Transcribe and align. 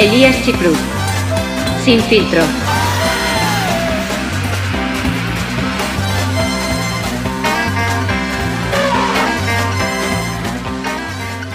Elías 0.00 0.42
Chicruz. 0.44 0.78
Sin 1.84 2.00
filtro. 2.00 2.42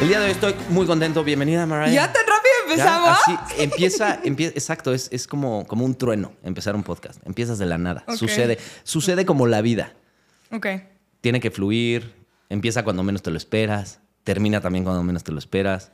El 0.02 0.10
día 0.10 0.20
de 0.20 0.26
hoy 0.26 0.32
estoy 0.32 0.56
muy 0.70 0.86
contento. 0.86 1.24
Bienvenida, 1.24 1.66
Mariah. 1.66 1.94
¿Ya 1.94 2.14
tan 2.14 2.24
rápido 2.28 2.54
Ya, 2.68 2.74
empezamos? 2.74 3.18
así, 3.24 3.62
empieza, 3.64 4.20
empieza, 4.24 4.54
exacto, 4.54 4.94
es, 4.94 5.08
es 5.12 5.26
como, 5.26 5.66
como 5.66 5.86
un 5.86 5.96
trueno 5.96 6.34
empezar 6.44 6.76
un 6.76 6.84
podcast. 6.84 7.20
Empiezas 7.26 7.58
de 7.58 7.66
la 7.66 7.78
nada. 7.78 8.04
Sucede, 8.16 8.60
sucede 8.84 9.26
como 9.26 9.48
la 9.48 9.62
vida. 9.62 9.94
Ok. 10.52 10.68
Tiene 11.22 11.40
que 11.40 11.50
fluir, 11.50 12.14
empieza 12.50 12.84
cuando 12.84 13.02
menos 13.02 13.24
te 13.24 13.32
lo 13.32 13.38
esperas, 13.38 14.00
termina 14.24 14.62
también 14.62 14.84
cuando 14.84 15.02
menos 15.02 15.24
te 15.24 15.32
lo 15.32 15.40
esperas. 15.40 15.92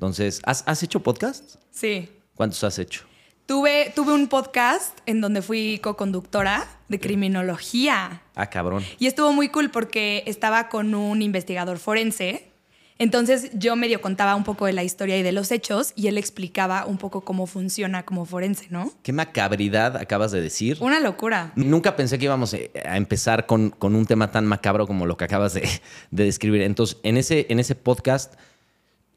Entonces, 0.00 0.40
¿has, 0.46 0.64
has 0.66 0.82
hecho 0.82 1.00
podcasts? 1.00 1.58
Sí. 1.70 2.08
¿Cuántos 2.34 2.64
has 2.64 2.78
hecho? 2.78 3.02
Tuve, 3.44 3.92
tuve 3.94 4.14
un 4.14 4.28
podcast 4.28 4.98
en 5.04 5.20
donde 5.20 5.42
fui 5.42 5.78
co-conductora 5.82 6.66
de 6.88 6.98
criminología. 6.98 8.22
Ah, 8.34 8.46
cabrón. 8.48 8.82
Y 8.98 9.08
estuvo 9.08 9.34
muy 9.34 9.50
cool 9.50 9.70
porque 9.70 10.22
estaba 10.24 10.70
con 10.70 10.94
un 10.94 11.20
investigador 11.20 11.78
forense. 11.78 12.50
Entonces 12.96 13.50
yo 13.52 13.76
medio 13.76 14.00
contaba 14.00 14.36
un 14.36 14.44
poco 14.44 14.64
de 14.64 14.72
la 14.72 14.84
historia 14.84 15.18
y 15.18 15.22
de 15.22 15.32
los 15.32 15.52
hechos 15.52 15.92
y 15.96 16.06
él 16.06 16.16
explicaba 16.16 16.86
un 16.86 16.96
poco 16.96 17.20
cómo 17.20 17.46
funciona 17.46 18.06
como 18.06 18.24
forense, 18.24 18.68
¿no? 18.70 18.90
Qué 19.02 19.12
macabridad 19.12 19.98
acabas 19.98 20.32
de 20.32 20.40
decir. 20.40 20.78
Una 20.80 20.98
locura. 20.98 21.52
Nunca 21.56 21.94
pensé 21.94 22.18
que 22.18 22.24
íbamos 22.24 22.54
eh, 22.54 22.70
a 22.86 22.96
empezar 22.96 23.44
con, 23.44 23.68
con 23.68 23.94
un 23.94 24.06
tema 24.06 24.30
tan 24.30 24.46
macabro 24.46 24.86
como 24.86 25.04
lo 25.04 25.18
que 25.18 25.24
acabas 25.24 25.52
de, 25.52 25.68
de 26.10 26.24
describir. 26.24 26.62
Entonces, 26.62 26.96
en 27.02 27.18
ese, 27.18 27.44
en 27.50 27.60
ese 27.60 27.74
podcast, 27.74 28.34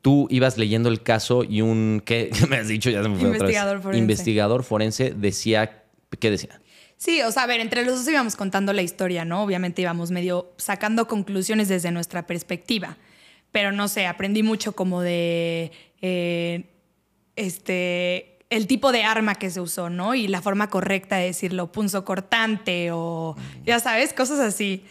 tú 0.03 0.27
ibas 0.30 0.59
leyendo 0.59 0.89
el 0.89 1.02
caso 1.02 1.43
y 1.43 1.62
un. 1.62 2.03
¿Qué 2.05 2.30
¿Qué 2.38 2.45
me 2.45 2.57
has 2.57 2.67
dicho? 2.67 2.91
Ya 2.91 3.02
se 3.02 3.09
me 3.09 3.17
fue 3.17 3.30
otra 3.30 3.48
vez. 3.48 3.55
Investigador 3.55 3.81
forense. 3.81 3.99
Investigador 3.99 4.64
forense 4.64 5.14
decía. 5.16 5.83
¿Qué 6.19 6.30
decía? 6.30 6.61
Sí, 6.97 7.22
o 7.23 7.31
sea, 7.31 7.44
a 7.44 7.47
ver, 7.47 7.59
entre 7.59 7.83
los 7.83 7.97
dos 7.97 8.08
íbamos 8.08 8.36
contando 8.36 8.72
la 8.72 8.83
historia, 8.83 9.25
¿no? 9.25 9.44
Obviamente 9.44 9.81
íbamos 9.81 10.11
medio 10.11 10.53
sacando 10.58 11.08
conclusiones 11.08 11.67
desde 11.67 11.89
nuestra 11.89 12.28
perspectiva. 12.28 12.97
Pero 13.52 13.72
no 13.72 13.88
sé, 13.88 14.05
aprendí 14.05 14.44
mucho 14.44 14.73
como 14.73 15.02
de 15.02 15.72
eh, 16.02 16.66
este 17.35 18.38
el 18.50 18.67
tipo 18.67 18.91
de 18.91 19.03
arma 19.03 19.35
que 19.35 19.50
se 19.50 19.61
usó, 19.61 19.89
¿no? 19.89 20.13
Y 20.13 20.28
la 20.28 20.41
forma 20.41 20.69
correcta 20.69 21.16
de 21.16 21.25
decirlo, 21.25 21.72
punzo 21.72 22.06
cortante 22.06 22.91
o 22.91 23.35
ya 23.66 23.80
sabes, 23.80 24.13
cosas 24.13 24.39
así. 24.39 24.83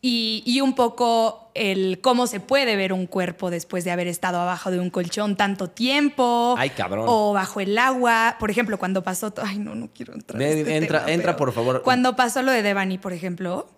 Y, 0.00 0.44
y 0.46 0.60
un 0.60 0.74
poco 0.76 1.50
el 1.54 2.00
cómo 2.00 2.28
se 2.28 2.38
puede 2.38 2.76
ver 2.76 2.92
un 2.92 3.06
cuerpo 3.06 3.50
después 3.50 3.84
de 3.84 3.90
haber 3.90 4.06
estado 4.06 4.38
abajo 4.40 4.70
de 4.70 4.78
un 4.78 4.90
colchón 4.90 5.34
tanto 5.36 5.68
tiempo. 5.70 6.54
Ay, 6.56 6.70
cabrón. 6.70 7.06
O 7.08 7.32
bajo 7.32 7.60
el 7.60 7.76
agua. 7.76 8.36
Por 8.38 8.50
ejemplo, 8.50 8.78
cuando 8.78 9.02
pasó. 9.02 9.34
Ay, 9.42 9.58
no, 9.58 9.74
no 9.74 9.88
quiero 9.92 10.14
entrar. 10.14 10.40
este 10.40 10.76
entra- 10.76 11.00
tema, 11.00 11.12
entra, 11.12 11.36
por 11.36 11.52
favor. 11.52 11.82
Cuando 11.82 12.14
pasó 12.14 12.42
lo 12.42 12.52
de 12.52 12.62
Devani, 12.62 12.96
por 12.98 13.12
ejemplo, 13.12 13.68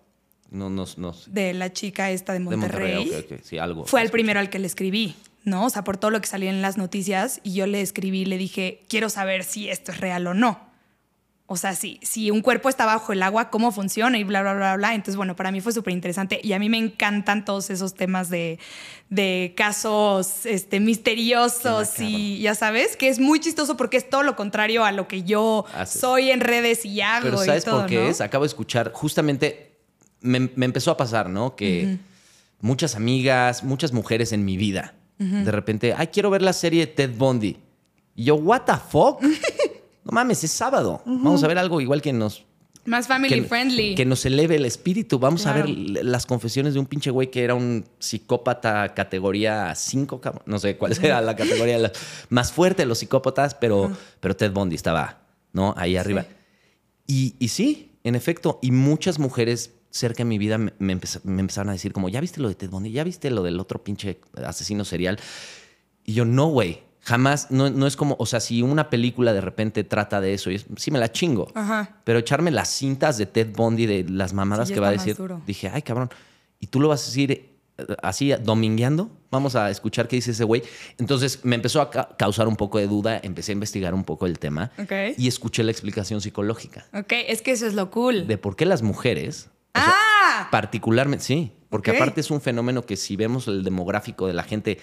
No, 0.51 0.69
no, 0.69 0.85
no. 0.97 1.15
de 1.25 1.53
la 1.55 1.73
chica 1.73 2.11
esta 2.11 2.33
de 2.33 2.39
De 2.39 2.45
Monterrey, 2.45 3.25
Sí, 3.41 3.57
algo. 3.57 3.85
fue 3.85 4.03
el 4.03 4.11
primero 4.11 4.39
al 4.39 4.51
que 4.51 4.59
le 4.59 4.67
escribí, 4.67 5.15
¿no? 5.43 5.65
O 5.65 5.69
sea, 5.71 5.83
por 5.83 5.97
todo 5.97 6.11
lo 6.11 6.21
que 6.21 6.27
salía 6.27 6.51
en 6.51 6.61
las 6.61 6.77
noticias 6.77 7.39
y 7.41 7.53
yo 7.53 7.65
le 7.65 7.81
escribí, 7.81 8.25
le 8.25 8.37
dije, 8.37 8.83
quiero 8.87 9.09
saber 9.09 9.43
si 9.43 9.69
esto 9.69 9.91
es 9.91 9.99
real 9.99 10.27
o 10.27 10.35
no. 10.35 10.69
O 11.51 11.57
sea, 11.57 11.75
si, 11.75 11.99
si 12.01 12.31
un 12.31 12.39
cuerpo 12.41 12.69
está 12.69 12.85
bajo 12.85 13.11
el 13.11 13.21
agua, 13.21 13.49
¿cómo 13.49 13.73
funciona? 13.73 14.17
Y 14.17 14.23
bla, 14.23 14.41
bla, 14.41 14.53
bla, 14.53 14.77
bla. 14.77 14.95
Entonces, 14.95 15.17
bueno, 15.17 15.35
para 15.35 15.51
mí 15.51 15.59
fue 15.59 15.73
súper 15.73 15.91
interesante 15.91 16.39
y 16.41 16.53
a 16.53 16.59
mí 16.59 16.69
me 16.69 16.77
encantan 16.77 17.43
todos 17.43 17.69
esos 17.69 17.93
temas 17.93 18.29
de, 18.29 18.57
de 19.09 19.53
casos 19.57 20.45
este, 20.45 20.79
misteriosos 20.79 21.99
y 21.99 22.39
ya 22.39 22.55
sabes, 22.55 22.95
que 22.95 23.09
es 23.09 23.19
muy 23.19 23.41
chistoso 23.41 23.75
porque 23.75 23.97
es 23.97 24.09
todo 24.09 24.23
lo 24.23 24.37
contrario 24.37 24.85
a 24.85 24.93
lo 24.93 25.09
que 25.09 25.23
yo 25.23 25.65
Haces. 25.75 25.99
soy 25.99 26.31
en 26.31 26.39
redes 26.39 26.85
y 26.85 27.01
hago 27.01 27.25
Pero 27.25 27.43
y 27.43 27.47
¿sabes 27.47 27.65
todo, 27.65 27.81
por 27.81 27.89
qué 27.89 27.95
¿no? 27.95 28.07
es? 28.07 28.21
Acabo 28.21 28.45
de 28.45 28.47
escuchar, 28.47 28.93
justamente 28.93 29.73
me, 30.21 30.39
me 30.55 30.65
empezó 30.65 30.89
a 30.91 30.95
pasar, 30.95 31.29
¿no? 31.29 31.57
Que 31.57 31.97
muchas 32.61 32.95
amigas, 32.95 33.65
muchas 33.65 33.91
mujeres 33.91 34.31
en 34.31 34.45
mi 34.45 34.55
vida, 34.55 34.93
de 35.17 35.51
repente, 35.51 35.93
ay, 35.97 36.07
quiero 36.07 36.29
ver 36.29 36.41
la 36.41 36.53
serie 36.53 36.87
Ted 36.87 37.11
Bundy. 37.17 37.57
Y 38.15 38.23
yo, 38.23 38.35
what 38.35 38.61
the 38.61 38.73
fuck? 38.89 39.21
no 40.03 40.11
mames, 40.11 40.43
es 40.43 40.51
sábado. 40.51 41.01
Vamos 41.05 41.43
a 41.43 41.47
ver 41.47 41.57
algo 41.57 41.81
igual 41.81 42.01
que 42.01 42.13
nos... 42.13 42.45
Más 42.83 43.05
family 43.07 43.41
que, 43.41 43.43
friendly. 43.43 43.93
que 43.93 44.05
nos 44.05 44.25
eleve 44.25 44.55
el 44.55 44.65
espíritu. 44.65 45.19
Vamos 45.19 45.45
a 45.45 45.53
ver 45.53 45.69
las 45.69 46.25
confesiones 46.25 46.73
de 46.73 46.79
un 46.79 46.87
pinche 46.87 47.11
güey 47.11 47.29
que 47.29 47.43
era 47.43 47.53
un 47.53 47.85
psicópata 47.99 48.95
categoría 48.95 49.75
5, 49.75 50.19
cabrón. 50.19 50.41
No 50.47 50.57
sé 50.57 50.77
cuál 50.77 50.97
era 50.99 51.21
la 51.21 51.35
categoría 51.35 51.77
la- 51.77 51.91
más 52.29 52.51
fuerte 52.51 52.81
de 52.81 52.87
los 52.87 52.97
psicópatas, 52.97 53.53
pero, 53.53 53.91
pero 54.19 54.35
Ted 54.35 54.51
Bundy 54.51 54.75
estaba, 54.75 55.21
¿no? 55.53 55.75
Ahí 55.77 55.95
arriba. 55.95 56.25
Y, 57.05 57.35
y 57.37 57.49
sí, 57.49 57.91
en 58.03 58.15
efecto, 58.15 58.57
y 58.63 58.71
muchas 58.71 59.19
mujeres 59.19 59.75
cerca 59.91 60.19
de 60.23 60.25
mi 60.25 60.39
vida 60.39 60.57
me, 60.57 60.73
me 60.79 60.99
me 61.23 61.39
empezaron 61.41 61.69
a 61.69 61.73
decir 61.73 61.93
como, 61.93 62.09
¿ya 62.09 62.19
viste 62.19 62.39
lo 62.41 62.47
de 62.49 62.55
Ted 62.55 62.69
Bundy? 62.71 62.91
¿Ya 62.91 63.03
viste 63.03 63.29
lo 63.29 63.43
del 63.43 63.59
otro 63.59 63.83
pinche 63.83 64.19
asesino 64.43 64.85
serial? 64.85 65.19
Y 66.03 66.13
yo, 66.13 66.25
no, 66.25 66.47
güey. 66.47 66.79
Jamás, 67.03 67.49
no, 67.49 67.69
no 67.69 67.87
es 67.87 67.95
como, 67.95 68.15
o 68.19 68.25
sea, 68.27 68.39
si 68.39 68.61
una 68.61 68.89
película 68.89 69.33
de 69.33 69.41
repente 69.41 69.83
trata 69.83 70.21
de 70.21 70.33
eso, 70.35 70.51
y 70.51 70.55
es- 70.55 70.65
sí 70.77 70.91
me 70.91 70.99
la 70.99 71.11
chingo. 71.11 71.47
Ajá. 71.55 71.97
Pero 72.03 72.19
echarme 72.19 72.51
las 72.51 72.69
cintas 72.69 73.17
de 73.17 73.25
Ted 73.25 73.53
Bundy, 73.55 73.87
de 73.87 74.05
las 74.07 74.33
mamadas 74.33 74.67
Sí, 74.67 74.73
que 74.75 74.79
va 74.79 74.89
a 74.89 74.91
decir, 74.91 75.17
dije, 75.47 75.69
ay, 75.73 75.81
cabrón. 75.81 76.09
Y 76.59 76.67
tú 76.67 76.79
lo 76.79 76.89
vas 76.89 77.01
a 77.01 77.05
decir 77.07 77.31
eh, 77.77 77.85
así, 78.03 78.31
domingueando. 78.43 79.09
Vamos 79.31 79.55
a 79.55 79.71
escuchar 79.71 80.07
qué 80.07 80.17
dice 80.17 80.31
ese 80.31 80.43
güey. 80.43 80.61
Entonces 80.99 81.39
me 81.43 81.55
empezó 81.55 81.81
a 81.81 81.89
ca- 81.89 82.09
causar 82.17 82.47
un 82.47 82.55
poco 82.55 82.77
de 82.77 82.85
duda, 82.85 83.19
empecé 83.23 83.51
a 83.51 83.53
investigar 83.53 83.93
un 83.95 84.03
poco 84.03 84.27
el 84.27 84.37
tema 84.37 84.71
y 85.17 85.27
escuché 85.27 85.63
la 85.63 85.71
explicación 85.71 86.21
psicológica 86.21 86.85
Ok, 86.93 87.13
es 87.27 87.41
que 87.41 87.51
eso 87.51 87.65
es 87.65 87.73
lo 87.73 87.89
cool. 87.89 88.27
de 88.27 88.37
por 88.37 88.55
qué 88.55 88.65
las 88.67 88.83
mujeres, 88.83 89.49
sea, 89.73 89.85
¡Ah! 89.95 90.49
particularmente, 90.51 91.23
sí, 91.25 91.53
porque 91.69 91.91
aparte 91.91 92.19
es 92.21 92.29
un 92.29 92.41
fenómeno 92.41 92.85
que 92.85 92.97
si 92.97 93.15
vemos 93.15 93.47
el 93.47 93.63
demográfico 93.63 94.27
de 94.27 94.33
la 94.33 94.43
gente 94.43 94.77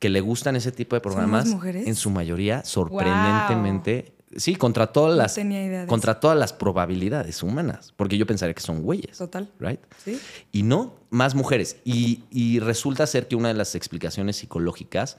que 0.00 0.08
le 0.08 0.20
gustan 0.20 0.56
ese 0.56 0.72
tipo 0.72 0.96
de 0.96 1.00
programas, 1.00 1.46
en 1.64 1.94
su 1.94 2.10
mayoría, 2.10 2.64
sorprendentemente, 2.64 4.14
sí, 4.34 4.56
contra 4.56 4.88
todas 4.88 5.16
las, 5.16 5.34
tenía 5.34 5.64
idea 5.64 5.80
de 5.82 5.86
contra 5.86 6.18
todas 6.18 6.36
las 6.38 6.52
probabilidades 6.52 7.42
humanas, 7.42 7.92
porque 7.96 8.16
yo 8.16 8.26
pensaría 8.26 8.54
que 8.54 8.62
son 8.62 8.82
güeyes, 8.82 9.18
Total. 9.18 9.48
right? 9.60 9.80
Sí. 10.02 10.18
Y 10.52 10.62
no, 10.62 10.96
más 11.10 11.34
mujeres. 11.34 11.76
Y, 11.84 12.24
y 12.30 12.60
resulta 12.60 13.06
ser 13.06 13.28
que 13.28 13.36
una 13.36 13.48
de 13.48 13.54
las 13.54 13.74
explicaciones 13.74 14.36
psicológicas 14.36 15.18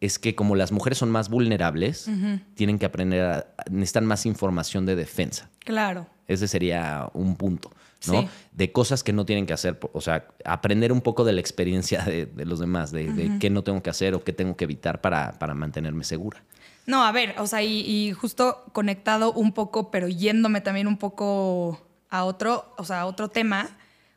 es 0.00 0.18
que 0.18 0.34
como 0.34 0.56
las 0.56 0.72
mujeres 0.72 0.98
son 0.98 1.10
más 1.10 1.28
vulnerables, 1.28 2.08
tienen 2.54 2.78
que 2.78 2.86
aprender, 2.86 3.24
a, 3.24 3.46
necesitan 3.70 4.06
más 4.06 4.24
información 4.26 4.86
de 4.86 4.96
defensa. 4.96 5.50
Claro. 5.58 6.06
Ese 6.26 6.48
sería 6.48 7.10
un 7.12 7.36
punto, 7.36 7.70
¿no? 8.06 8.22
Sí. 8.22 8.28
De 8.52 8.72
cosas 8.72 9.02
que 9.02 9.12
no 9.12 9.24
tienen 9.26 9.46
que 9.46 9.52
hacer. 9.52 9.78
O 9.92 10.00
sea, 10.00 10.26
aprender 10.44 10.92
un 10.92 11.00
poco 11.00 11.24
de 11.24 11.32
la 11.32 11.40
experiencia 11.40 12.02
de, 12.02 12.26
de 12.26 12.44
los 12.44 12.58
demás, 12.58 12.92
de, 12.92 13.12
de 13.12 13.38
qué 13.38 13.50
no 13.50 13.62
tengo 13.62 13.82
que 13.82 13.90
hacer 13.90 14.14
o 14.14 14.24
qué 14.24 14.32
tengo 14.32 14.56
que 14.56 14.64
evitar 14.64 15.00
para, 15.00 15.38
para 15.38 15.54
mantenerme 15.54 16.04
segura. 16.04 16.42
No, 16.86 17.04
a 17.04 17.12
ver, 17.12 17.34
o 17.38 17.46
sea, 17.46 17.62
y, 17.62 17.80
y 17.80 18.12
justo 18.12 18.64
conectado 18.72 19.32
un 19.32 19.52
poco, 19.52 19.90
pero 19.90 20.08
yéndome 20.08 20.60
también 20.60 20.86
un 20.86 20.96
poco 20.96 21.80
a 22.08 22.24
otro, 22.24 22.74
o 22.78 22.84
sea, 22.84 23.02
a 23.02 23.06
otro 23.06 23.28
tema, 23.28 23.68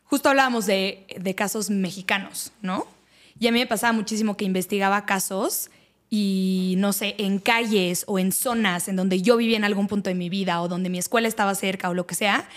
justo 0.04 0.28
hablábamos 0.28 0.66
de, 0.66 1.06
de 1.16 1.34
casos 1.34 1.70
mexicanos, 1.70 2.52
¿no? 2.62 2.86
Y 3.38 3.46
a 3.48 3.52
mí 3.52 3.58
me 3.58 3.66
pasaba 3.66 3.92
muchísimo 3.92 4.36
que 4.36 4.44
investigaba 4.44 5.06
casos 5.06 5.70
y, 6.10 6.74
no 6.78 6.92
sé, 6.92 7.14
en 7.18 7.38
calles 7.38 8.04
o 8.06 8.18
en 8.18 8.32
zonas 8.32 8.88
en 8.88 8.96
donde 8.96 9.22
yo 9.22 9.36
vivía 9.36 9.56
en 9.56 9.64
algún 9.64 9.88
punto 9.88 10.10
de 10.10 10.14
mi 10.14 10.28
vida 10.28 10.60
o 10.62 10.68
donde 10.68 10.88
mi 10.88 10.98
escuela 10.98 11.28
estaba 11.28 11.54
cerca 11.54 11.90
o 11.90 11.94
lo 11.94 12.06
que 12.06 12.14
sea. 12.14 12.48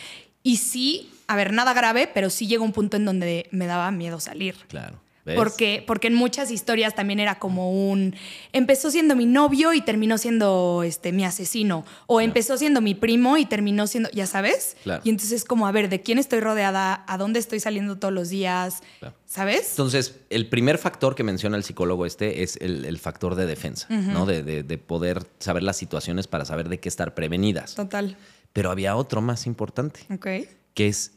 Y 0.44 0.58
sí, 0.58 1.12
a 1.28 1.36
ver, 1.36 1.54
nada 1.54 1.74
grave, 1.74 2.10
pero 2.14 2.30
sí 2.30 2.48
llegó 2.48 2.64
un 2.64 2.72
punto 2.74 2.98
en 2.98 3.06
donde 3.06 3.48
me 3.52 3.66
daba 3.68 3.92
miedo 3.92 4.20
salir. 4.20 4.56
Claro. 4.68 5.00
¿Ves? 5.26 5.36
Porque, 5.36 5.84
porque 5.86 6.08
en 6.08 6.14
muchas 6.14 6.52
historias 6.52 6.96
también 6.96 7.20
era 7.20 7.38
como 7.38 7.90
un. 7.92 8.16
Empezó 8.54 8.90
siendo 8.92 9.14
mi 9.14 9.26
novio 9.26 9.74
y 9.74 9.82
terminó 9.82 10.18
siendo 10.18 10.84
este, 10.86 11.12
mi 11.12 11.26
asesino. 11.26 11.84
O 12.06 12.22
empezó 12.22 12.58
siendo 12.58 12.80
mi 12.80 12.96
primo 12.96 13.36
y 13.38 13.46
terminó 13.46 13.88
siendo. 13.88 14.10
¿Ya 14.12 14.26
sabes? 14.26 14.78
Claro. 14.84 15.02
Y 15.04 15.10
entonces 15.10 15.34
es 15.34 15.44
como, 15.44 15.68
a 15.68 15.74
ver, 15.74 15.90
¿de 15.90 16.00
quién 16.02 16.18
estoy 16.18 16.40
rodeada? 16.40 17.04
¿A 17.08 17.18
dónde 17.18 17.40
estoy 17.40 17.60
saliendo 17.60 17.98
todos 17.98 18.14
los 18.14 18.30
días? 18.30 18.82
Claro. 19.00 19.16
¿Sabes? 19.26 19.72
Entonces, 19.72 20.16
el 20.30 20.48
primer 20.48 20.78
factor 20.78 21.14
que 21.14 21.26
menciona 21.26 21.58
el 21.58 21.66
psicólogo 21.66 22.06
este 22.06 22.42
es 22.44 22.56
el, 22.62 22.86
el 22.86 22.98
factor 22.98 23.36
de 23.36 23.48
defensa, 23.48 23.88
¿no? 23.90 24.26
De, 24.26 24.44
de- 24.44 24.64
de 24.64 24.78
poder 24.78 25.24
saber 25.40 25.62
las 25.62 25.76
situaciones 25.76 26.26
para 26.28 26.46
saber 26.46 26.70
de 26.70 26.80
qué 26.80 26.88
estar 26.88 27.14
prevenidas. 27.16 27.76
Total. 27.76 28.16
Pero 28.54 28.72
había 28.72 28.96
otro 28.96 29.20
más 29.22 29.46
importante, 29.46 30.00
Ok. 30.10 30.48
que 30.74 30.88
es 30.88 31.12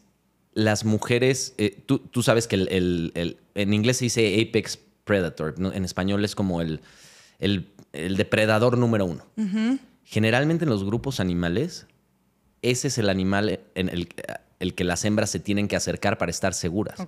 las 0.52 0.84
mujeres. 0.84 1.54
eh, 1.58 1.82
tú, 1.86 1.98
tú 1.98 2.22
sabes 2.22 2.46
que 2.46 2.56
el, 2.56 2.68
el- 2.70 3.12
el- 3.14 3.36
en 3.54 3.72
inglés 3.74 3.98
se 3.98 4.04
dice 4.06 4.46
apex 4.48 4.78
predator, 5.04 5.58
¿no? 5.58 5.72
en 5.72 5.84
español 5.84 6.24
es 6.24 6.34
como 6.34 6.60
el, 6.60 6.80
el- 7.38 7.68
el 7.92 8.16
depredador 8.16 8.78
número 8.78 9.04
uno. 9.06 9.24
Generalmente 10.04 10.64
en 10.64 10.70
los 10.70 10.84
grupos 10.84 11.20
animales, 11.20 11.86
ese 12.62 12.88
es 12.88 12.98
el 12.98 13.08
animal 13.08 13.60
en 13.74 13.88
el, 13.88 14.08
el 14.58 14.74
que 14.74 14.84
las 14.84 15.04
hembras 15.04 15.30
se 15.30 15.40
tienen 15.40 15.68
que 15.68 15.76
acercar 15.76 16.18
para 16.18 16.30
estar 16.30 16.52
seguras. 16.54 17.00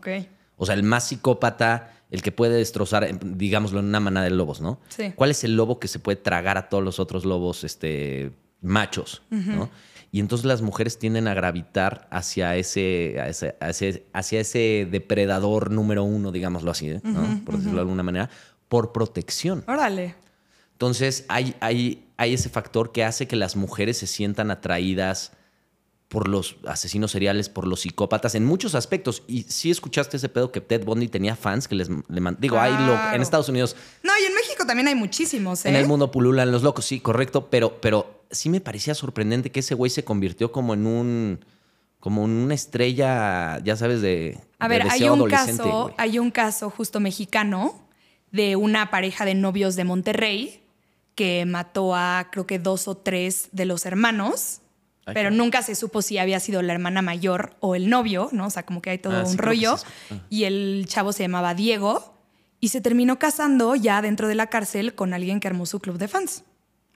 O 0.57 0.67
sea, 0.67 0.75
el 0.75 0.83
más 0.85 1.09
psicópata, 1.09 1.95
el 2.11 2.23
que 2.23 2.31
puede 2.31 2.55
destrozar, 2.57 3.05
em, 3.05 3.19
digámoslo, 3.37 3.81
en 3.81 3.87
una 3.87 4.01
manada 4.01 4.25
de 4.25 4.31
lobos, 4.31 4.61
¿no? 4.61 4.81
Sí. 4.89 5.13
¿Cuál 5.17 5.31
es 5.33 5.43
el 5.45 5.57
lobo 5.57 5.81
que 5.81 5.89
se 5.89 5.99
puede 5.99 6.17
tragar 6.17 6.59
a 6.59 6.69
todos 6.69 6.85
los 6.85 7.01
otros 7.01 7.25
lobos 7.25 7.65
este, 7.65 8.31
machos, 8.61 9.23
¿no? 9.31 9.71
Y 10.15 10.21
entonces 10.21 10.45
las 10.45 10.61
mujeres 10.63 10.99
tienden 10.99 11.27
a 11.27 11.33
gravitar 11.35 12.07
hacia 12.11 12.55
ese, 12.57 13.17
a 13.19 13.29
ese- 13.29 14.07
hacia 14.13 14.41
ese 14.41 14.87
depredador 14.91 15.71
número 15.71 16.05
uno, 16.05 16.31
digámoslo 16.31 16.71
así, 16.71 16.91
¿eh? 16.91 17.01
¿no? 17.03 17.43
por 17.45 17.57
decirlo 17.57 17.77
de 17.77 17.81
alguna 17.81 18.03
manera, 18.03 18.29
por 18.69 18.93
protección. 18.93 19.65
Órale. 19.67 20.15
Entonces 20.73 21.25
hay, 21.29 21.55
hay, 21.61 22.05
hay 22.19 22.35
ese 22.35 22.51
factor 22.51 22.93
que 22.93 23.05
hace 23.05 23.27
que 23.27 23.37
las 23.37 23.57
mujeres 23.57 23.97
se 23.99 24.07
sientan 24.07 24.51
atraídas 24.51 25.33
por 26.13 26.29
los 26.29 26.57
asesinos 26.67 27.11
seriales, 27.11 27.49
por 27.49 27.67
los 27.67 27.81
psicópatas, 27.81 28.35
en 28.35 28.45
muchos 28.45 28.75
aspectos. 28.75 29.23
Y 29.27 29.45
sí 29.45 29.71
escuchaste 29.71 30.19
ese 30.19 30.29
pedo 30.29 30.53
que 30.53 30.61
Ted 30.61 30.85
Bundy 30.85 31.09
tenía 31.09 31.37
fans 31.37 31.67
que 31.67 31.75
les 31.75 31.89
le 31.89 32.21
man- 32.21 32.37
Digo, 32.39 32.61
hay 32.61 32.73
lo- 32.87 33.15
en 33.15 33.23
Estados 33.23 33.49
Unidos, 33.49 33.75
No, 34.03 34.13
y 34.23 34.27
en 34.27 34.35
México 34.35 34.67
también 34.67 34.89
hay 34.89 34.95
muchísimos, 34.95 35.65
¿eh? 35.65 35.71
en 35.71 35.77
el 35.77 35.87
mundo 35.87 36.11
pululan 36.11 36.53
los 36.53 36.63
locos, 36.63 36.85
sí, 36.85 37.01
correcto, 37.01 37.49
pero, 37.51 37.81
pero 37.81 38.23
sí 38.31 38.51
me 38.51 38.61
parecía 38.61 38.95
sorprendente 38.95 39.51
que 39.51 39.61
ese 39.61 39.75
güey 39.75 39.91
se 39.91 40.05
convirtió 40.05 40.53
como 40.53 40.75
en 40.75 40.87
un. 40.87 41.45
como 41.99 42.25
en 42.27 42.33
una 42.33 42.55
estrella, 42.55 43.59
ya 43.65 43.77
sabes, 43.77 44.03
de. 44.03 44.39
A 44.59 44.69
de 44.69 44.79
ver, 44.79 44.87
hay 44.91 45.09
un 45.09 45.29
caso, 45.31 45.95
hay 45.97 46.19
un 46.19 46.31
caso 46.31 46.69
justo 46.69 47.01
mexicano 47.01 47.81
de 48.33 48.57
una 48.57 48.91
pareja 48.91 49.25
de 49.25 49.35
novios 49.35 49.77
de 49.77 49.85
Monterrey 49.85 50.63
que 51.15 51.45
mató 51.47 51.95
a 51.95 52.29
creo 52.33 52.47
que 52.47 52.59
dos 52.59 52.89
o 52.89 52.97
tres 52.97 53.49
de 53.53 53.67
los 53.67 53.85
hermanos, 53.87 54.62
Pero 55.05 55.31
nunca 55.33 55.63
se 55.63 55.75
supo 55.75 56.01
si 56.01 56.19
había 56.19 56.39
sido 56.39 56.63
la 56.63 56.73
hermana 56.73 57.03
mayor 57.03 57.57
o 57.61 57.75
el 57.75 57.91
novio, 57.91 58.29
¿no? 58.33 58.47
O 58.47 58.51
sea, 58.51 58.65
como 58.65 58.81
que 58.81 58.91
hay 58.91 58.99
todo 58.99 59.17
Ah, 59.19 59.25
un 59.27 59.37
rollo. 59.39 59.77
Ah. 60.11 60.15
Y 60.31 60.45
el 60.45 60.85
chavo 60.89 61.13
se 61.13 61.25
llamaba 61.25 61.55
Diego 61.55 62.15
y 62.61 62.69
se 62.69 62.81
terminó 62.81 63.19
casando 63.19 63.75
ya 63.75 64.01
dentro 64.01 64.29
de 64.29 64.37
la 64.37 64.47
cárcel 64.47 64.95
con 64.95 65.13
alguien 65.13 65.41
que 65.41 65.49
armó 65.49 65.67
su 65.67 65.81
club 65.81 65.99
de 65.99 66.07
fans. 66.07 66.45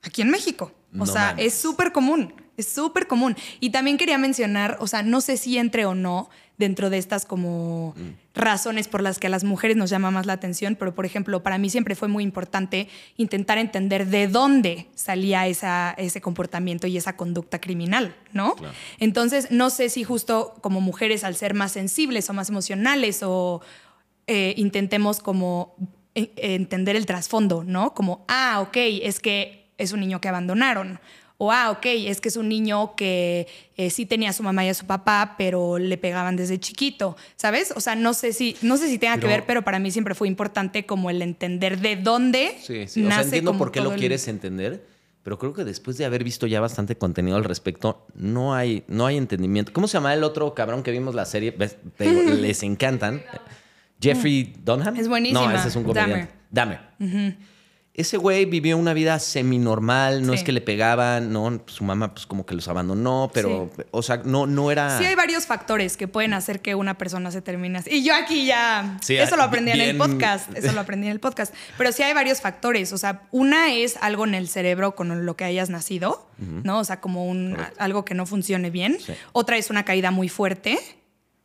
Aquí 0.03 0.23
en 0.23 0.31
México. 0.31 0.73
O 0.95 0.99
No 0.99 1.07
sea, 1.07 1.31
mames. 1.33 1.47
es 1.47 1.55
súper 1.55 1.91
común. 1.91 2.33
Es 2.57 2.69
súper 2.73 3.09
común. 3.09 3.37
Y 3.61 3.71
también 3.71 3.99
quería 3.99 4.19
mencionar, 4.19 4.77
o 4.81 4.87
sea, 4.87 5.03
no 5.03 5.21
sé 5.21 5.37
si 5.37 5.59
entre 5.59 5.85
o 5.85 5.95
no 5.97 6.31
dentro 6.59 6.89
de 6.91 6.99
estas 6.99 7.27
como 7.27 7.95
Mm. 7.97 8.11
razones 8.35 8.89
por 8.89 9.03
las 9.03 9.19
que 9.19 9.27
a 9.27 9.31
las 9.31 9.45
mujeres 9.45 9.77
nos 9.77 9.91
llama 9.91 10.11
más 10.11 10.27
la 10.27 10.33
atención, 10.33 10.75
pero 10.75 10.95
por 10.95 11.05
ejemplo, 11.05 11.43
para 11.43 11.59
mí 11.59 11.69
siempre 11.71 11.95
fue 11.95 12.09
muy 12.09 12.25
importante 12.25 12.89
intentar 13.17 13.59
entender 13.59 14.07
de 14.07 14.27
dónde 14.29 14.89
salía 14.95 15.47
esa, 15.47 15.95
ese 15.99 16.21
comportamiento 16.21 16.87
y 16.87 16.97
esa 16.97 17.17
conducta 17.17 17.61
criminal, 17.61 18.15
¿no? 18.33 18.55
Claro. 18.55 18.75
Entonces, 18.99 19.51
no 19.51 19.71
sé 19.71 19.89
si 19.91 20.03
justo 20.05 20.55
como 20.63 20.81
mujeres 20.81 21.25
al 21.25 21.37
ser 21.37 21.55
más 21.55 21.73
sensibles 21.73 22.29
o 22.31 22.33
más 22.33 22.49
emocionales 22.49 23.23
o 23.23 23.61
eh, 24.27 24.55
intentemos 24.57 25.21
como 25.21 25.75
eh, 26.15 26.33
entender 26.37 26.97
el 26.97 27.05
trasfondo, 27.07 27.65
¿no? 27.65 27.93
Como, 27.93 28.25
ah, 28.29 28.61
ok, 28.67 28.77
es 29.03 29.21
que 29.21 29.71
es 29.77 29.93
un 29.93 30.01
niño 30.01 30.21
que 30.21 30.29
abandonaron. 30.29 30.99
O, 31.39 31.53
ah, 31.53 31.71
ok, 31.71 31.85
es 31.85 32.21
que 32.23 32.29
es 32.29 32.37
un 32.37 32.49
niño 32.49 32.95
que 32.97 33.47
eh, 33.77 33.91
sí 33.91 34.07
tenía 34.07 34.31
a 34.31 34.33
su 34.33 34.43
mamá 34.43 34.65
y 34.65 34.69
a 34.71 34.75
su 34.75 34.87
papá, 34.87 35.35
pero 35.37 35.79
le 35.79 35.99
pegaban 35.99 36.35
desde 36.37 36.59
chiquito, 36.59 37.15
¿sabes? 37.37 37.75
O 37.77 37.81
sea, 37.81 37.95
no 37.95 38.15
sé 38.15 38.33
si, 38.33 38.57
no 38.63 38.79
sé 38.79 38.89
si 38.89 38.97
tenga 38.99 39.19
que 39.19 39.27
ver, 39.27 39.45
pero 39.45 39.63
para 39.63 39.79
mí 39.79 39.91
siempre 39.91 40.15
fue 40.15 40.29
importante 40.29 40.87
como 40.87 41.11
el 41.11 41.21
entender 41.21 41.79
de 41.81 41.97
dónde 41.97 42.57
Sí, 42.63 42.87
sí. 42.89 43.01
O 43.05 43.09
sea, 43.09 43.17
nace 43.19 43.23
entiendo 43.25 43.59
por 43.59 43.71
qué 43.71 43.81
lo 43.83 43.93
el- 43.93 43.99
quieres 44.01 44.27
entender, 44.29 44.87
pero 45.23 45.39
creo 45.39 45.53
que 45.53 45.65
después 45.65 45.99
de 45.99 46.07
haber 46.07 46.25
visto 46.25 46.47
ya 46.47 46.61
bastante 46.61 46.97
contenido 46.97 47.37
al 47.37 47.45
respecto, 47.45 48.07
no 48.15 48.55
hay, 48.55 48.85
no 48.89 49.05
hay 49.05 49.19
entendimiento. 49.19 49.73
¿Cómo 49.75 49.89
se 49.89 49.95
llama 49.99 50.15
el 50.15 50.25
otro 50.25 50.55
cabrón 50.55 50.83
que 50.83 50.91
vimos 50.91 51.15
la 51.15 51.27
serie? 51.27 51.51
¿Ves? 51.51 51.77
Te 51.99 52.11
les 52.35 52.63
encantan. 52.63 53.23
Jeffrey 54.01 54.55
Dunham. 54.65 54.97
Es 54.97 55.09
buenísima. 55.09 55.51
No, 55.53 55.55
ese 55.59 55.69
es 55.69 55.77
un 55.77 55.85
comediante. 55.85 56.29
Dame. 56.51 56.79
Ese 57.97 58.19
güey 58.19 58.45
vivió 58.45 58.77
una 58.77 58.93
vida 58.93 59.19
semi-normal, 59.19 60.21
no 60.27 60.35
Sí. 60.35 60.39
es 60.41 60.45
que 60.45 60.53
le 60.53 60.61
pegaban, 60.61 61.33
no, 61.33 61.63
su 61.67 61.83
mamá 61.83 62.13
pues 62.13 62.27
como 62.27 62.45
que 62.45 62.55
los 62.55 62.69
abandonó, 62.69 63.31
pero, 63.33 63.71
o 63.91 64.03
sea, 64.03 64.19
no, 64.25 64.47
no 64.47 64.71
era... 64.71 64.99
Sí 64.99 65.05
hay 65.07 65.15
varios 65.15 65.47
factores 65.47 65.97
que 65.97 66.07
pueden 66.07 66.35
hacer 66.35 66.61
que 66.61 66.75
una 66.75 66.99
persona 66.99 67.31
se 67.31 67.41
termine 67.41 67.79
así. 67.79 67.91
Y 67.91 68.05
yo 68.05 68.15
aquí 68.15 68.45
ya... 68.45 68.99
Sí, 69.01 69.17
eso 69.17 69.37
lo 69.37 69.45
aprendí 69.45 69.71
en 69.73 69.81
el 69.81 69.97
podcast. 69.97 70.55
Eso 70.55 70.73
lo 70.73 70.81
aprendí 70.81 71.07
en 71.07 71.13
el 71.13 71.21
podcast. 71.21 71.55
Pero 71.79 71.91
sí 71.91 72.03
hay 72.03 72.13
varios 72.13 72.43
factores. 72.43 72.93
O 72.93 72.99
sea, 72.99 73.23
una 73.31 73.73
es 73.73 73.97
algo 74.03 74.25
en 74.27 74.35
el 74.35 74.49
cerebro 74.49 74.95
con 74.95 75.25
lo 75.25 75.37
que 75.37 75.45
hayas 75.45 75.71
nacido, 75.71 76.29
¿no? 76.39 76.79
O 76.81 76.85
sea, 76.85 77.01
como 77.01 77.27
un, 77.27 77.57
algo 77.79 78.05
que 78.05 78.15
no 78.15 78.27
funcione 78.27 78.71
bien. 78.71 78.99
Sí. 79.01 79.15
Otra 79.33 79.57
es 79.57 79.71
una 79.71 79.85
caída 79.87 80.11
muy 80.11 80.29
fuerte. 80.29 80.79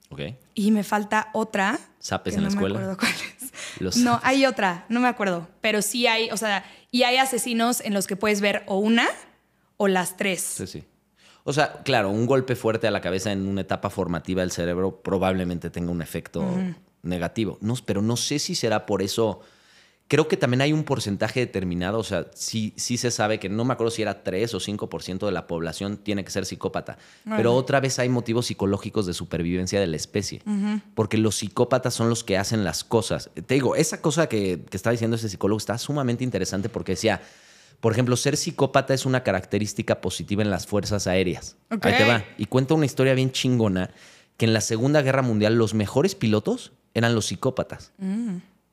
Ok. 0.09 0.21
Y 0.53 0.71
me 0.71 0.83
falta 0.83 1.29
otra. 1.33 1.79
¿Zapes 2.03 2.33
que 2.33 2.37
en 2.39 2.43
la 2.43 2.49
no 2.49 2.55
escuela? 2.55 2.79
me 2.79 2.85
acuerdo 2.91 2.97
cuál 2.99 3.11
es. 3.39 3.40
Los 3.79 3.97
no, 3.97 4.19
hay 4.23 4.45
otra. 4.45 4.85
No 4.89 4.99
me 4.99 5.07
acuerdo. 5.07 5.47
Pero 5.61 5.81
sí 5.81 6.07
hay, 6.07 6.29
o 6.31 6.37
sea, 6.37 6.65
y 6.91 7.03
hay 7.03 7.17
asesinos 7.17 7.81
en 7.81 7.93
los 7.93 8.07
que 8.07 8.15
puedes 8.15 8.41
ver 8.41 8.63
o 8.67 8.77
una 8.77 9.07
o 9.77 9.87
las 9.87 10.17
tres. 10.17 10.41
Sí, 10.41 10.67
sí. 10.67 10.83
O 11.43 11.53
sea, 11.53 11.81
claro, 11.83 12.09
un 12.11 12.25
golpe 12.25 12.55
fuerte 12.55 12.87
a 12.87 12.91
la 12.91 13.01
cabeza 13.01 13.31
en 13.31 13.47
una 13.47 13.61
etapa 13.61 13.89
formativa 13.89 14.41
del 14.41 14.51
cerebro 14.51 15.01
probablemente 15.01 15.69
tenga 15.69 15.91
un 15.91 16.01
efecto 16.01 16.45
negativo. 17.01 17.57
No, 17.61 17.75
pero 17.85 18.01
no 18.01 18.15
sé 18.15 18.39
si 18.39 18.53
será 18.53 18.85
por 18.85 19.01
eso. 19.01 19.41
Creo 20.11 20.27
que 20.27 20.35
también 20.35 20.59
hay 20.59 20.73
un 20.73 20.83
porcentaje 20.83 21.39
determinado, 21.39 21.97
o 21.97 22.03
sea, 22.03 22.25
sí, 22.33 22.73
sí 22.75 22.97
se 22.97 23.11
sabe 23.11 23.39
que 23.39 23.47
no 23.47 23.63
me 23.63 23.71
acuerdo 23.71 23.91
si 23.91 24.01
era 24.01 24.23
3 24.23 24.53
o 24.55 24.59
5% 24.59 25.25
de 25.25 25.31
la 25.31 25.47
población 25.47 25.95
tiene 25.95 26.25
que 26.25 26.31
ser 26.31 26.45
psicópata. 26.45 26.97
Pero 27.23 27.55
otra 27.55 27.79
vez 27.79 27.97
hay 27.97 28.09
motivos 28.09 28.47
psicológicos 28.47 29.05
de 29.05 29.13
supervivencia 29.13 29.79
de 29.79 29.87
la 29.87 29.95
especie. 29.95 30.41
Porque 30.95 31.17
los 31.17 31.35
psicópatas 31.35 31.93
son 31.93 32.09
los 32.09 32.25
que 32.25 32.37
hacen 32.37 32.65
las 32.65 32.83
cosas. 32.83 33.29
Te 33.33 33.53
digo, 33.53 33.77
esa 33.77 34.01
cosa 34.01 34.27
que, 34.27 34.65
que 34.69 34.75
estaba 34.75 34.91
diciendo 34.91 35.15
ese 35.15 35.29
psicólogo 35.29 35.57
está 35.57 35.77
sumamente 35.77 36.25
interesante 36.25 36.67
porque 36.67 36.91
decía, 36.91 37.21
por 37.79 37.93
ejemplo, 37.93 38.17
ser 38.17 38.35
psicópata 38.35 38.93
es 38.93 39.05
una 39.05 39.23
característica 39.23 40.01
positiva 40.01 40.43
en 40.43 40.49
las 40.49 40.67
fuerzas 40.67 41.07
aéreas. 41.07 41.55
Ahí 41.69 41.93
te 41.97 42.03
va. 42.03 42.25
Y 42.37 42.47
cuenta 42.47 42.73
una 42.73 42.85
historia 42.85 43.13
bien 43.13 43.31
chingona 43.31 43.91
que 44.35 44.43
en 44.43 44.51
la 44.51 44.59
Segunda 44.59 45.01
Guerra 45.03 45.21
Mundial 45.21 45.55
los 45.55 45.73
mejores 45.73 46.15
pilotos 46.15 46.73
eran 46.93 47.15
los 47.15 47.27
psicópatas. 47.27 47.93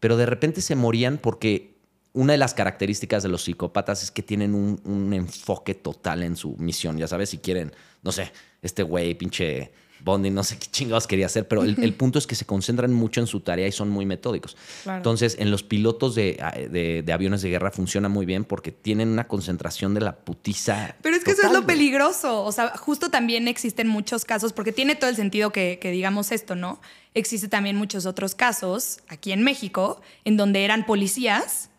Pero 0.00 0.16
de 0.16 0.26
repente 0.26 0.60
se 0.60 0.76
morían 0.76 1.18
porque 1.18 1.78
una 2.12 2.32
de 2.32 2.38
las 2.38 2.54
características 2.54 3.22
de 3.22 3.28
los 3.28 3.44
psicópatas 3.44 4.02
es 4.02 4.10
que 4.10 4.22
tienen 4.22 4.54
un, 4.54 5.12
enfoque 5.12 5.74
total 5.74 6.22
en 6.22 6.36
su 6.36 6.56
misión. 6.56 6.98
Ya 6.98 7.06
sabes, 7.06 7.30
si 7.30 7.38
quieren, 7.38 7.72
no 8.02 8.12
sé, 8.12 8.32
este 8.62 8.82
güey, 8.82 9.14
pinche 9.14 9.72
Bondi, 10.00 10.30
no 10.30 10.44
sé 10.44 10.58
qué 10.58 10.66
chingados 10.70 11.06
quería 11.06 11.26
hacer, 11.26 11.48
pero 11.48 11.62
el, 11.64 11.82
el 11.82 11.92
punto 11.94 12.18
es 12.18 12.26
que 12.26 12.34
se 12.34 12.44
concentran 12.44 12.92
mucho 12.92 13.20
en 13.20 13.26
su 13.26 13.40
tarea 13.40 13.66
y 13.66 13.72
son 13.72 13.88
muy 13.88 14.06
metódicos. 14.06 14.56
Claro. 14.84 14.98
Entonces, 14.98 15.36
en 15.38 15.50
los 15.50 15.62
pilotos 15.62 16.14
de, 16.14 16.42
de- 16.70 17.02
de 17.02 17.12
aviones 17.12 17.42
de 17.42 17.50
guerra 17.50 17.70
funciona 17.70 18.08
muy 18.08 18.24
bien 18.26 18.44
porque 18.44 18.72
tienen 18.72 19.08
una 19.08 19.26
concentración 19.28 19.94
de 19.94 20.00
la 20.00 20.16
putiza. 20.16 20.94
Pero 21.02 21.16
es 21.16 21.24
que 21.24 21.32
eso 21.32 21.42
es 21.46 21.52
lo 21.52 21.66
peligroso. 21.66 22.44
O 22.44 22.52
sea, 22.52 22.76
justo 22.76 23.10
también 23.10 23.48
existen 23.48 23.88
muchos 23.88 24.24
casos, 24.24 24.52
porque 24.52 24.72
tiene 24.72 24.94
todo 24.94 25.10
el 25.10 25.16
sentido 25.16 25.50
que, 25.52 25.78
que 25.80 25.90
digamos 25.90 26.32
esto, 26.32 26.54
¿no? 26.54 26.80
Existe 27.14 27.48
también 27.48 27.74
muchos 27.76 28.06
otros 28.06 28.34
casos 28.34 29.00
aquí 29.08 29.32
en 29.32 29.42
México 29.42 30.00
en 30.24 30.36
donde 30.36 30.64
eran 30.64 30.86
policías 30.86 31.70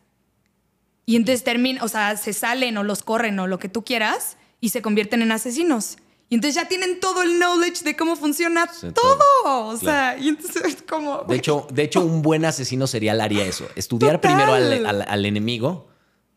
y 1.05 1.15
entonces 1.15 1.43
terminan, 1.43 1.83
o 1.83 1.87
sea, 1.87 2.17
se 2.17 2.33
salen 2.33 2.77
o 2.77 2.83
los 2.83 3.01
corren 3.03 3.39
o 3.39 3.47
lo 3.47 3.57
que 3.59 3.69
tú 3.69 3.83
quieras 3.83 4.37
y 4.61 4.69
se 4.69 4.81
convierten 4.81 5.21
en 5.21 5.31
asesinos. 5.31 5.97
Y 6.31 6.35
entonces 6.35 6.55
ya 6.61 6.67
tienen 6.67 6.99
todo 6.99 7.23
el 7.23 7.39
knowledge 7.39 7.83
de 7.83 7.95
cómo 7.95 8.15
funciona 8.15 8.67
Sí, 8.71 8.87
todo. 8.91 9.17
todo. 9.43 9.65
O 9.67 9.77
sea, 9.77 10.15
y 10.17 10.29
entonces 10.29 10.63
es 10.63 10.81
como. 10.83 11.23
De 11.27 11.35
hecho, 11.35 11.67
de 11.71 11.83
hecho, 11.83 12.01
un 12.01 12.21
buen 12.21 12.45
asesino 12.45 12.85
serial 12.85 13.19
haría 13.19 13.45
eso. 13.45 13.67
Estudiar 13.75 14.21
Total. 14.21 14.31
primero 14.35 14.53
al, 14.53 14.85
al- 14.85 15.05
al 15.07 15.25
enemigo 15.25 15.87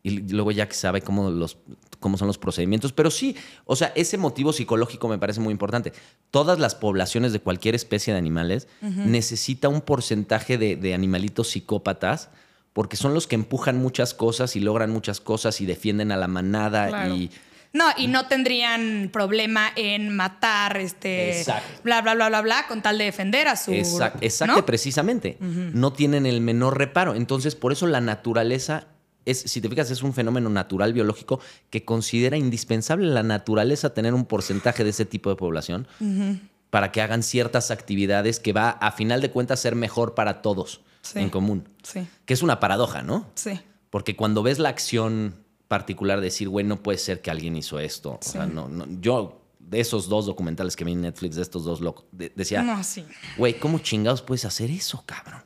y 0.02 0.10
luego 0.32 0.50
ya 0.50 0.66
que 0.66 0.74
sabe 0.74 1.02
cómo, 1.02 1.30
los, 1.30 1.58
cómo 2.00 2.16
son 2.16 2.26
los 2.26 2.38
procedimientos. 2.38 2.92
Pero 2.92 3.10
sí, 3.10 3.36
o 3.66 3.76
sea, 3.76 3.92
ese 3.94 4.16
motivo 4.16 4.52
psicológico 4.54 5.08
me 5.08 5.18
parece 5.18 5.40
muy 5.40 5.52
importante. 5.52 5.92
Todas 6.30 6.58
las 6.58 6.74
poblaciones 6.74 7.32
de 7.34 7.40
cualquier 7.40 7.74
especie 7.74 8.14
de 8.14 8.18
animales 8.18 8.68
necesita 8.80 9.68
un 9.68 9.82
porcentaje 9.82 10.56
de, 10.58 10.76
de 10.76 10.94
animalitos 10.94 11.50
psicópatas 11.50 12.30
porque 12.72 12.96
son 12.96 13.12
los 13.12 13.26
que 13.26 13.34
empujan 13.34 13.76
muchas 13.78 14.14
cosas 14.14 14.56
y 14.56 14.60
logran 14.60 14.90
muchas 14.90 15.20
cosas 15.20 15.60
y 15.60 15.66
defienden 15.66 16.10
a 16.12 16.16
la 16.16 16.28
manada 16.28 16.88
Claro. 16.88 17.14
y... 17.14 17.30
No, 17.74 17.86
y 17.96 18.06
no 18.06 18.26
tendrían 18.26 19.08
problema 19.12 19.70
en 19.76 20.14
matar, 20.14 20.76
este, 20.76 21.38
Exacto. 21.38 21.80
bla, 21.84 22.02
bla, 22.02 22.14
bla, 22.14 22.28
bla, 22.28 22.40
bla, 22.42 22.64
con 22.68 22.82
tal 22.82 22.98
de 22.98 23.04
defender 23.04 23.48
a 23.48 23.56
su. 23.56 23.72
Exacto, 23.72 24.18
exacto 24.20 24.56
¿no? 24.56 24.66
precisamente. 24.66 25.38
No 25.40 25.92
tienen 25.92 26.26
el 26.26 26.40
menor 26.42 26.76
reparo. 26.76 27.14
Entonces, 27.14 27.54
por 27.54 27.72
eso 27.72 27.86
la 27.86 28.00
naturaleza 28.02 28.88
es, 29.24 29.38
si 29.40 29.60
te 29.60 29.68
fijas, 29.70 29.90
es 29.90 30.02
un 30.02 30.12
fenómeno 30.12 30.50
natural 30.50 30.92
biológico 30.92 31.40
que 31.70 31.84
considera 31.84 32.36
indispensable 32.36 33.06
la 33.08 33.22
naturaleza 33.22 33.94
tener 33.94 34.12
un 34.14 34.26
porcentaje 34.26 34.84
de 34.84 34.90
ese 34.90 35.04
tipo 35.06 35.30
de 35.30 35.36
población 35.36 35.86
para 36.70 36.90
que 36.92 37.00
hagan 37.02 37.22
ciertas 37.22 37.70
actividades 37.70 38.40
que 38.40 38.52
va, 38.52 38.70
a 38.70 38.92
final 38.92 39.20
de 39.20 39.30
cuentas, 39.30 39.60
ser 39.60 39.76
mejor 39.76 40.14
para 40.14 40.42
todos 40.42 40.80
Sí. 41.02 41.18
en 41.18 41.30
común. 41.30 41.68
Sí, 41.82 42.06
Que 42.26 42.34
es 42.34 42.42
una 42.42 42.60
paradoja, 42.60 43.02
¿no? 43.02 43.30
sí. 43.34 43.58
Porque 43.90 44.14
cuando 44.16 44.42
ves 44.42 44.58
la 44.58 44.68
acción 44.70 45.34
particular 45.76 46.18
de 46.20 46.24
decir, 46.24 46.50
güey, 46.50 46.66
no 46.66 46.82
puede 46.82 46.98
ser 46.98 47.22
que 47.22 47.30
alguien 47.30 47.56
hizo 47.56 47.78
esto. 47.78 48.18
O 48.20 48.22
sea, 48.22 48.44
no, 48.44 48.68
no- 48.68 48.86
yo 49.00 49.40
de 49.58 49.80
esos 49.80 50.06
dos 50.10 50.26
documentales 50.26 50.76
que 50.76 50.84
vi 50.84 50.92
en 50.92 51.00
Netflix, 51.00 51.36
de 51.36 51.40
estos 51.42 51.64
dos 51.64 51.80
locos, 51.80 52.04
de- 52.12 52.30
decía, 52.36 52.62
No, 52.62 52.84
sí. 52.84 53.06
güey, 53.38 53.58
¿cómo 53.58 53.78
chingados 53.78 54.20
puedes 54.20 54.44
hacer 54.44 54.70
eso, 54.70 55.02
cabrón? 55.06 55.42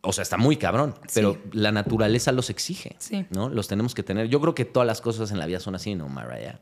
O 0.00 0.12
sea, 0.12 0.22
está 0.22 0.36
muy 0.36 0.56
cabrón, 0.56 0.96
pero 1.14 1.38
la 1.52 1.70
naturaleza 1.70 2.32
los 2.32 2.50
exige, 2.50 2.96
Sí. 2.98 3.26
¿no? 3.30 3.48
Los 3.48 3.68
tenemos 3.68 3.94
que 3.94 4.02
tener. 4.02 4.26
Yo 4.28 4.40
creo 4.40 4.54
que 4.56 4.64
todas 4.64 4.86
las 4.88 5.00
cosas 5.00 5.30
en 5.30 5.38
la 5.38 5.46
vida 5.46 5.60
son 5.60 5.76
así, 5.76 5.94
¿no, 5.94 6.08
Mariah? 6.08 6.58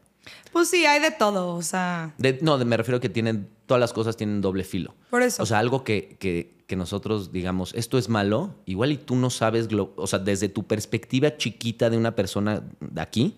Pues 0.53 0.69
sí, 0.69 0.85
hay 0.85 1.01
de 1.01 1.11
todo, 1.11 1.55
o 1.55 1.63
sea. 1.63 2.15
De- 2.19 2.39
no, 2.43 2.59
de- 2.59 2.65
me 2.67 2.77
refiero 2.77 2.99
a 2.99 3.01
que 3.01 3.09
tienen, 3.11 3.49
todas 3.67 3.81
las 3.81 3.93
cosas 3.95 4.17
tienen 4.17 4.41
doble 4.43 4.65
filo. 4.65 4.95
Por 5.11 5.23
eso. 5.23 5.43
O 5.43 5.47
sea, 5.47 5.59
algo 5.61 5.83
que, 5.83 6.17
que- 6.21 6.54
que 6.67 6.77
nosotros 6.77 7.31
digamos, 7.33 7.75
esto 7.75 7.99
es 7.99 8.09
malo, 8.09 8.55
igual 8.65 8.93
y 8.93 8.97
tú 8.97 9.17
no 9.17 9.29
sabes, 9.31 9.69
o 9.97 10.07
sea, 10.07 10.19
desde 10.19 10.49
tu 10.49 10.65
perspectiva 10.65 11.37
chiquita 11.37 11.91
de 11.91 11.97
una 11.99 12.15
persona 12.17 12.63
de 12.81 13.01
aquí, 13.01 13.37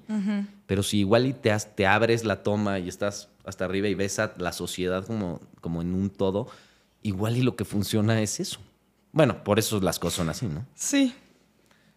pero 0.66 0.82
si 0.82 0.98
igual 1.00 1.26
y 1.26 1.32
te, 1.32 1.50
has- 1.50 1.74
te 1.74 1.86
abres 1.86 2.24
la 2.24 2.42
toma 2.42 2.78
y 2.78 2.88
estás 2.88 3.28
hasta 3.44 3.64
arriba 3.64 3.88
y 3.88 3.94
ves 3.94 4.18
a 4.18 4.32
la 4.38 4.52
sociedad 4.52 5.04
como, 5.06 5.40
como 5.60 5.82
en 5.82 5.94
un 5.94 6.10
todo, 6.10 6.48
igual 7.02 7.36
y 7.36 7.42
lo 7.42 7.56
que 7.56 7.64
funciona 7.64 8.20
es 8.22 8.38
eso. 8.40 8.58
Bueno, 9.12 9.42
por 9.44 9.58
eso 9.58 9.80
las 9.80 9.98
cosas 9.98 10.16
son 10.18 10.28
así, 10.28 10.46
¿no? 10.46 10.64
Sí. 10.74 11.14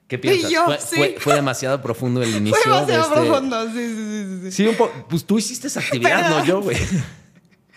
¿Qué 0.08 0.18
piensas? 0.18 0.50
yo, 0.50 0.66
fue, 0.66 0.80
sí. 0.80 0.96
fue- 0.96 1.16
fue 1.20 1.34
demasiado 1.36 1.82
profundo 1.82 2.24
el 2.24 2.30
inicio. 2.36 2.58
Fue 2.64 2.72
demasiado 2.72 3.10
de 3.10 3.16
este- 3.16 3.30
profundo, 3.30 3.66
sí, 3.68 3.74
sí, 3.74 3.96
sí, 3.96 4.42
sí, 4.44 4.52
sí. 4.52 4.68
Un 4.68 4.76
poco. 4.76 5.06
Pues 5.10 5.26
tú 5.26 5.38
hiciste 5.38 5.68
esa 5.68 5.80
actividad, 5.80 6.30
no 6.30 6.44
yo, 6.46 6.62
güey. 6.62 6.78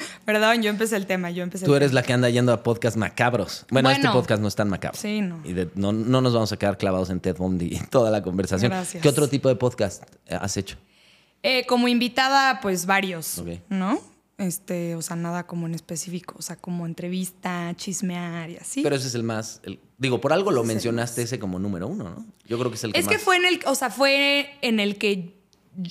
Perdón, 0.24 0.62
yo 0.62 0.70
empecé 0.70 0.96
el 0.96 1.06
tema, 1.06 1.30
yo 1.30 1.42
empecé 1.42 1.64
Tú 1.64 1.72
el 1.72 1.78
eres 1.78 1.90
tema. 1.90 2.00
la 2.00 2.06
que 2.06 2.12
anda 2.12 2.30
yendo 2.30 2.52
a 2.52 2.62
podcast 2.62 2.96
macabros. 2.96 3.66
Bueno, 3.70 3.90
este 3.90 4.02
Bueno. 4.02 4.20
podcast 4.20 4.42
no 4.42 4.48
es 4.48 4.54
tan 4.54 4.68
macabro. 4.68 4.98
Sí, 4.98 5.20
no. 5.20 5.40
Y 5.44 5.52
de- 5.52 5.70
no, 5.74 5.92
no 5.92 6.20
nos 6.20 6.32
vamos 6.34 6.52
a 6.52 6.56
quedar 6.56 6.78
clavados 6.78 7.10
en 7.10 7.20
Ted 7.20 7.36
Bundy 7.36 7.66
y 7.76 7.78
toda 7.90 8.10
la 8.10 8.22
conversación. 8.22 8.70
Gracias. 8.70 9.02
¿Qué 9.02 9.08
otro 9.08 9.28
tipo 9.28 9.48
de 9.48 9.56
podcast 9.56 10.04
eh, 10.26 10.36
has 10.40 10.56
hecho? 10.56 10.76
Eh, 11.42 11.66
como 11.66 11.88
invitada, 11.88 12.60
pues 12.60 12.86
varios, 12.86 13.38
Ok. 13.38 13.48
¿no? 13.68 13.98
Este, 14.38 14.94
o 14.96 15.02
sea, 15.02 15.14
nada 15.14 15.46
como 15.46 15.66
en 15.66 15.74
específico, 15.74 16.34
o 16.38 16.42
sea, 16.42 16.56
como 16.56 16.86
entrevista, 16.86 17.72
chismear 17.76 18.50
y 18.50 18.56
así. 18.56 18.82
Pero 18.82 18.96
ese 18.96 19.06
es 19.08 19.14
el 19.14 19.22
más. 19.22 19.60
el- 19.64 19.78
digo, 19.98 20.20
por 20.20 20.32
algo 20.32 20.50
lo 20.50 20.64
mencionaste 20.64 21.22
ese 21.22 21.38
como 21.38 21.58
número 21.58 21.86
uno, 21.86 22.04
¿no? 22.04 22.26
Yo 22.48 22.58
creo 22.58 22.70
que 22.70 22.76
es 22.76 22.84
el 22.84 22.92
que 22.92 22.98
es 23.00 23.06
que 23.06 23.18
fue 23.18 23.36
en 23.36 23.44
el, 23.44 23.60
o 23.66 23.74
sea, 23.74 23.90
fue 23.90 24.50
en 24.62 24.80
el 24.80 24.96
que, 24.98 25.36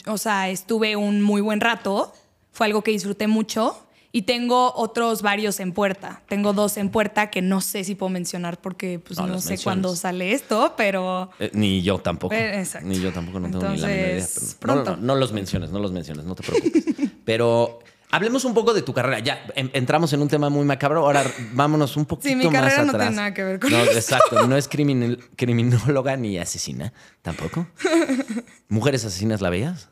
o 0.05 0.17
sea, 0.17 0.49
estuve 0.49 0.95
un 0.97 1.21
muy 1.21 1.39
buen 1.41 1.61
rato, 1.61 2.13
fue 2.51 2.65
algo 2.67 2.81
que 2.81 2.91
disfruté 2.91 3.27
mucho 3.27 3.87
y 4.11 4.23
tengo 4.23 4.73
otros 4.75 5.21
varios 5.21 5.59
en 5.59 5.71
puerta. 5.73 6.21
Tengo 6.27 6.53
dos 6.53 6.77
en 6.77 6.89
puerta 6.89 7.29
que 7.29 7.41
no 7.41 7.61
sé 7.61 7.83
si 7.83 7.95
puedo 7.95 8.09
mencionar 8.09 8.59
porque 8.59 8.99
pues 8.99 9.19
No, 9.19 9.39
sé 9.39 9.57
cuándo 9.57 9.95
sale 9.95 10.33
esto, 10.33 10.73
pero 10.75 11.29
Eh, 11.39 11.49
ni 11.53 11.81
yo 11.81 11.97
tampoco. 11.99 12.33
Eh, 12.35 12.59
exacto. 12.59 12.87
Ni 12.87 12.99
yo 12.99 13.11
tampoco, 13.13 13.39
no 13.39 13.49
tengo 13.49 13.69
ni 13.73 13.77
la 13.79 13.87
menor 13.87 13.99
idea. 14.17 14.27
Pero- 14.27 14.45
no, 14.75 14.83
pronto. 14.83 14.97
No, 14.97 15.01
no 15.07 15.15
los 15.15 15.31
menciones, 15.31 15.71
no 15.71 15.79
los 15.79 15.91
menciones, 15.91 16.25
no 16.25 16.35
te 16.35 16.43
preocupes. 16.43 16.83
pero 17.25 17.79
hablemos 18.11 18.43
un 18.43 18.53
poco 18.53 18.73
de 18.73 18.81
tu 18.81 18.93
carrera. 18.93 19.19
Ya 19.19 19.45
em- 19.55 19.69
entramos 19.73 20.11
en 20.11 20.21
un 20.21 20.27
tema 20.27 20.49
muy 20.49 20.65
macabro. 20.65 21.05
Ahora 21.05 21.23
vámonos 21.53 21.95
un 21.95 22.05
poquito 22.05 22.27
Sí, 22.27 22.35
mi 22.35 22.43
más 22.45 22.53
carrera 22.53 22.83
no 22.83 22.89
atrás. 22.89 23.07
tiene 23.07 23.15
nada 23.15 23.33
que 23.33 23.43
ver 23.45 23.59
con 23.61 23.73
eso. 23.73 23.91
Exacto, 23.91 24.45
no 24.47 24.57
es 24.57 24.67
criminal- 24.67 25.19
criminóloga 25.37 26.17
ni 26.17 26.37
asesina, 26.37 26.91
tampoco. 27.21 27.65
¿Mujeres 28.67 29.05
asesinas 29.05 29.39
la 29.41 29.49
veías? 29.49 29.89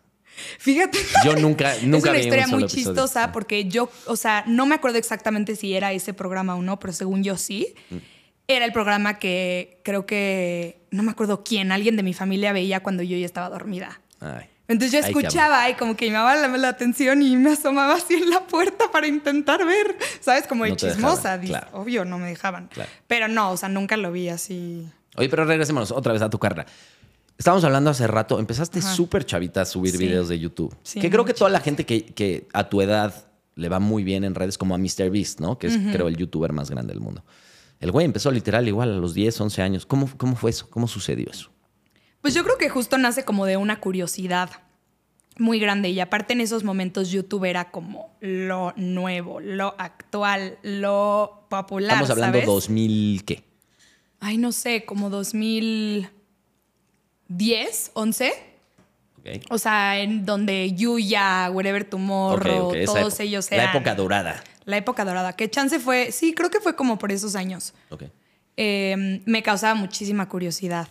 Fíjate. 0.58 0.98
Yo 1.26 1.36
nunca, 1.36 1.74
nunca 1.84 1.98
es 1.98 2.04
una 2.04 2.12
vi 2.14 2.18
un 2.18 2.24
historia 2.24 2.46
solo 2.46 2.58
muy 2.58 2.64
episodio. 2.66 2.86
chistosa 2.86 3.32
porque 3.32 3.66
yo, 3.66 3.90
o 4.06 4.16
sea, 4.16 4.44
no 4.48 4.66
me 4.66 4.76
acuerdo 4.76 4.98
exactamente 4.98 5.56
si 5.56 5.74
era 5.74 5.92
ese 5.92 6.14
programa 6.14 6.56
o 6.56 6.62
no, 6.62 6.80
pero 6.80 6.94
según 6.94 7.24
yo 7.24 7.38
sí. 7.38 7.74
Mm. 7.90 7.98
Era 8.48 8.66
el 8.66 8.72
programa 8.74 9.20
que 9.20 9.80
creo 9.84 10.06
que, 10.08 10.82
no 10.92 11.04
me 11.04 11.12
acuerdo 11.12 11.44
quién, 11.44 11.72
alguien 11.72 11.96
de 11.96 12.04
mi 12.04 12.14
familia 12.14 12.52
veía 12.52 12.82
cuando 12.82 13.04
yo 13.04 13.16
ya 13.16 13.26
estaba 13.26 13.50
dormida. 13.50 14.02
Ay. 14.20 14.46
Entonces 14.68 14.92
yo 14.92 15.00
escuchaba 15.08 15.68
y 15.70 15.74
como 15.74 15.96
que 15.96 16.06
me 16.06 16.12
llamaba 16.12 16.36
la, 16.36 16.48
la 16.48 16.70
atención 16.70 17.24
y 17.24 17.36
me 17.36 17.52
asomaba 17.52 17.96
así 17.96 18.14
en 18.14 18.30
la 18.30 18.42
puerta 18.42 18.86
para 18.92 19.08
intentar 19.08 19.66
ver, 19.66 19.98
¿sabes? 20.20 20.46
Como 20.46 20.64
de 20.64 20.72
No 20.72 20.76
chismosa. 20.76 21.38
dejaban, 21.40 21.48
claro. 21.48 21.82
Obvio, 21.82 22.06
no 22.06 22.20
me 22.20 22.28
dejaban. 22.30 22.68
Claro. 22.68 22.90
Pero 23.08 23.28
no, 23.28 23.52
o 23.52 23.58
sea, 23.58 23.68
nunca 23.68 23.98
lo 23.98 24.12
vi 24.12 24.30
así. 24.30 24.88
Oye, 25.16 25.28
pero 25.28 25.46
regresémonos 25.46 25.92
otra 25.92 26.14
vez 26.14 26.22
a 26.22 26.30
tu 26.30 26.38
carrera. 26.38 26.68
Estábamos 27.40 27.64
hablando 27.64 27.90
hace 27.90 28.06
rato, 28.06 28.38
empezaste 28.38 28.82
súper 28.82 29.26
chavita 29.26 29.62
a 29.62 29.66
subir 29.66 29.94
Sí. 29.94 29.98
videos 29.98 30.28
de 30.28 30.38
YouTube. 30.38 30.76
Sí, 30.84 31.00
que 31.00 31.10
creo 31.10 31.24
que 31.26 31.34
toda 31.34 31.50
la 31.50 31.62
gente 31.62 31.86
que, 31.86 32.06
que 32.06 32.48
a 32.54 32.70
tu 32.70 32.82
edad 32.82 33.32
le 33.56 33.70
va 33.70 33.80
muy 33.80 34.04
bien 34.04 34.26
en 34.26 34.36
redes, 34.36 34.58
como 34.58 34.76
a 34.76 34.78
MrBeast, 34.78 35.40
¿no? 35.40 35.58
Que 35.58 35.68
es, 35.68 35.78
creo, 35.92 36.10
el 36.10 36.18
youtuber 36.18 36.52
más 36.54 36.70
grande 36.70 36.94
del 36.94 37.02
mundo. 37.02 37.24
El 37.80 37.92
güey 37.92 38.06
empezó 38.06 38.30
literal 38.30 38.68
igual 38.68 38.92
a 38.92 38.98
los 38.98 39.14
10, 39.14 39.40
11 39.40 39.62
años. 39.62 39.86
¿Cómo, 39.86 40.10
cómo 40.18 40.36
fue 40.36 40.50
eso? 40.52 40.70
¿Cómo 40.70 40.88
sucedió 40.88 41.30
eso? 41.32 41.50
Pues 42.22 42.34
yo 42.34 42.44
creo 42.44 42.58
que 42.58 42.68
justo 42.68 42.98
nace 42.98 43.24
como 43.24 43.46
de 43.46 43.56
una 43.56 43.80
curiosidad 43.80 44.50
muy 45.38 45.60
grande 45.62 45.88
y 45.90 46.02
aparte 46.02 46.34
en 46.34 46.42
esos 46.42 46.66
momentos 46.66 47.10
YouTube 47.10 47.46
era 47.46 47.72
como 47.72 48.18
lo 48.20 48.74
nuevo, 48.76 49.40
lo 49.40 49.76
actual, 49.80 50.58
lo 50.62 51.46
popular. 51.50 51.92
Estamos 51.92 52.10
hablando 52.10 52.40
¿sabes? 52.40 52.48
2000, 52.48 53.24
¿qué? 53.24 53.44
Ay, 54.20 54.38
no 54.38 54.52
sé, 54.52 54.84
como 54.84 55.10
2010, 57.30 57.92
11. 57.94 58.34
Ok. 59.20 59.28
O 59.50 59.58
sea, 59.58 60.00
en 60.00 60.26
donde 60.26 60.74
Yuya, 60.74 61.50
Wherever 61.52 61.84
Tomorrow, 61.86 62.66
Ok, 62.68 62.70
ok, 62.72 62.76
esa 62.76 62.94
todos 62.94 63.14
época. 63.14 63.24
ellos 63.24 63.52
La 63.52 63.58
eran. 63.58 63.70
época 63.76 63.96
dorada. 63.96 64.44
La 64.66 64.78
época 64.78 65.06
dorada. 65.06 65.34
Que 65.36 65.50
chance 65.50 65.80
fue, 65.80 66.12
sí, 66.12 66.34
creo 66.34 66.50
que 66.50 66.60
fue 66.60 66.76
como 66.76 66.98
por 67.00 67.12
esos 67.12 67.36
años. 67.36 67.74
Eh, 68.58 69.22
me 69.26 69.42
causaba 69.44 69.74
muchísima 69.76 70.28
curiosidad. 70.28 70.90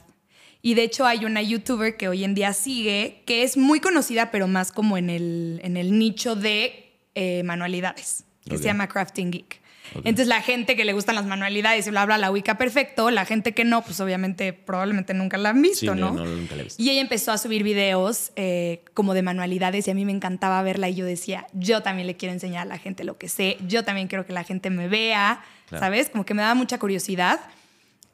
Y 0.62 0.75
de 0.75 0.83
hecho 0.83 1.07
hay 1.07 1.25
una 1.25 1.40
youtuber 1.42 1.97
que 1.97 2.09
hoy 2.09 2.25
en 2.25 2.35
día 2.35 2.52
sigue, 2.52 3.23
que 3.26 3.42
es 3.45 3.57
muy 3.57 3.78
conocida, 3.80 4.30
pero 4.30 4.49
más 4.49 4.73
como 4.73 4.97
en 4.99 5.09
el, 5.11 5.61
en 5.62 5.76
el 5.76 5.99
nicho 5.99 6.35
de 6.35 6.92
eh, 7.14 7.42
manualidades, 7.45 8.25
que 8.49 8.59
se 8.59 8.64
llama 8.64 8.88
Crafting 8.88 9.30
Geek. 9.30 9.58
Entonces 9.95 10.26
la 10.26 10.40
gente 10.42 10.76
que 10.76 10.85
le 10.85 10.92
gustan 10.92 11.14
las 11.14 11.26
manualidades 11.26 11.87
y 11.87 11.90
bla, 11.90 12.04
bla, 12.07 12.18
la 12.18 12.30
ubica 12.30 12.59
perfecto. 12.59 13.11
La 13.11 13.25
gente 13.25 13.52
que 13.54 13.64
no, 13.64 13.83
pues 13.83 14.00
obviamente 14.00 14.52
probablemente 14.52 15.14
nunca 15.14 15.37
la 15.38 15.50
han 15.50 15.62
visto, 15.62 15.95
Sí, 15.95 16.00
¿no? 16.00 16.12
no, 16.12 16.25
no, 16.25 16.37
nunca 16.37 16.54
la 16.54 16.62
he 16.62 16.64
visto. 16.64 16.83
Y 16.83 16.90
ella 16.90 17.00
empezó 17.00 17.33
a 17.33 17.38
subir 17.38 17.62
videos 17.62 18.33
eh, 18.37 18.83
como 18.95 19.14
de 19.14 19.23
manualidades 19.23 19.87
y 19.88 19.90
a 19.90 19.95
mí 19.95 20.04
me 20.04 20.12
encantaba 20.12 20.62
verla 20.62 20.88
y 20.88 20.95
yo 20.95 21.04
decía, 21.04 21.47
yo 21.52 21.83
también 21.83 22.07
le 22.07 22.16
quiero 22.16 22.33
enseñar 22.33 22.62
a 22.62 22.64
la 22.66 22.78
gente 22.78 23.04
lo 23.04 23.18
que 23.18 23.28
sé, 23.28 23.57
yo 23.66 23.85
también 23.85 24.09
quiero 24.09 24.26
que 24.26 24.33
la 24.33 24.45
gente 24.45 24.71
me 24.71 24.88
vea, 24.88 25.42
Claro. 25.68 25.85
¿sabes? 25.85 26.09
Como 26.11 26.25
que 26.25 26.33
me 26.35 26.42
daba 26.42 26.54
mucha 26.54 26.78
curiosidad. 26.78 27.40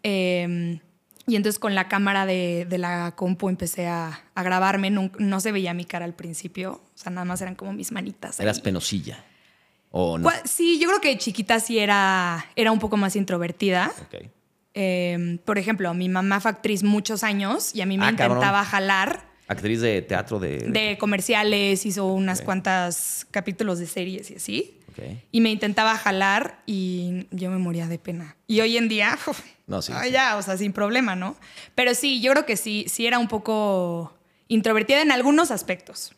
Eh, 0.02 0.80
y 1.26 1.36
entonces 1.36 1.58
con 1.58 1.74
la 1.74 1.88
cámara 1.88 2.26
de, 2.26 2.66
de 2.68 2.76
la 2.78 3.12
compu 3.16 3.48
empecé 3.48 3.86
a, 3.86 4.20
a 4.34 4.42
grabarme, 4.42 4.90
no, 4.90 5.10
no 5.18 5.40
se 5.40 5.52
veía 5.52 5.72
mi 5.72 5.86
cara 5.86 6.04
al 6.04 6.12
principio, 6.14 6.72
o 6.94 6.98
sea, 6.98 7.10
nada 7.10 7.24
más 7.24 7.40
eran 7.40 7.54
como 7.54 7.72
mis 7.72 7.92
manitas. 7.92 8.38
Eras 8.40 8.58
ahí. 8.58 8.62
penosilla. 8.62 9.24
¿O 9.96 10.18
no? 10.18 10.28
Cua- 10.28 10.42
Sí, 10.44 10.80
yo 10.80 10.88
creo 10.88 11.00
que 11.00 11.16
chiquita 11.18 11.60
sí 11.60 11.78
era, 11.78 12.44
era 12.56 12.72
un 12.72 12.80
poco 12.80 12.96
más 12.96 13.14
introvertida. 13.14 13.92
Eh, 14.74 15.38
por 15.44 15.56
ejemplo, 15.56 15.94
mi 15.94 16.08
mamá 16.08 16.40
fue 16.40 16.50
actriz 16.50 16.82
muchos 16.82 17.22
años 17.22 17.72
y 17.74 17.80
a 17.80 17.86
mí 17.86 17.96
me 17.96 18.06
Ah, 18.06 18.16
cabrón. 18.16 18.38
intentaba 18.38 18.64
jalar 18.64 19.32
Actriz 19.46 19.80
de 19.82 20.00
teatro 20.02 20.40
de... 20.40 20.58
de 20.58 20.96
comerciales, 20.98 21.84
hizo 21.86 22.06
unas 22.06 22.40
Ok. 22.40 22.44
cuantas 22.46 23.26
capítulos 23.30 23.78
de 23.78 23.86
series 23.86 24.30
y 24.30 24.36
así. 24.36 24.80
Y 25.32 25.40
me 25.42 25.50
intentaba 25.50 25.96
jalar 25.96 26.62
y 26.66 27.26
yo 27.30 27.50
me 27.50 27.58
moría 27.58 27.86
de 27.86 27.98
pena. 27.98 28.36
Y 28.46 28.60
hoy 28.62 28.76
en 28.76 28.88
día, 28.88 29.18
uf, 29.26 29.40
No, 29.66 29.80
sí, 29.82 29.92
sí. 30.02 30.10
ya, 30.10 30.36
o 30.38 30.42
sea, 30.42 30.56
sin 30.56 30.72
problema, 30.72 31.14
¿no? 31.14 31.36
Pero 31.74 31.94
sí, 31.94 32.20
yo 32.20 32.32
creo 32.32 32.46
que 32.46 32.56
sí, 32.56 32.86
sí 32.88 33.06
era 33.06 33.18
un 33.18 33.28
poco 33.28 34.14
introvertida 34.48 35.02
en 35.02 35.12
algunos 35.12 35.50
aspectos. 35.50 36.14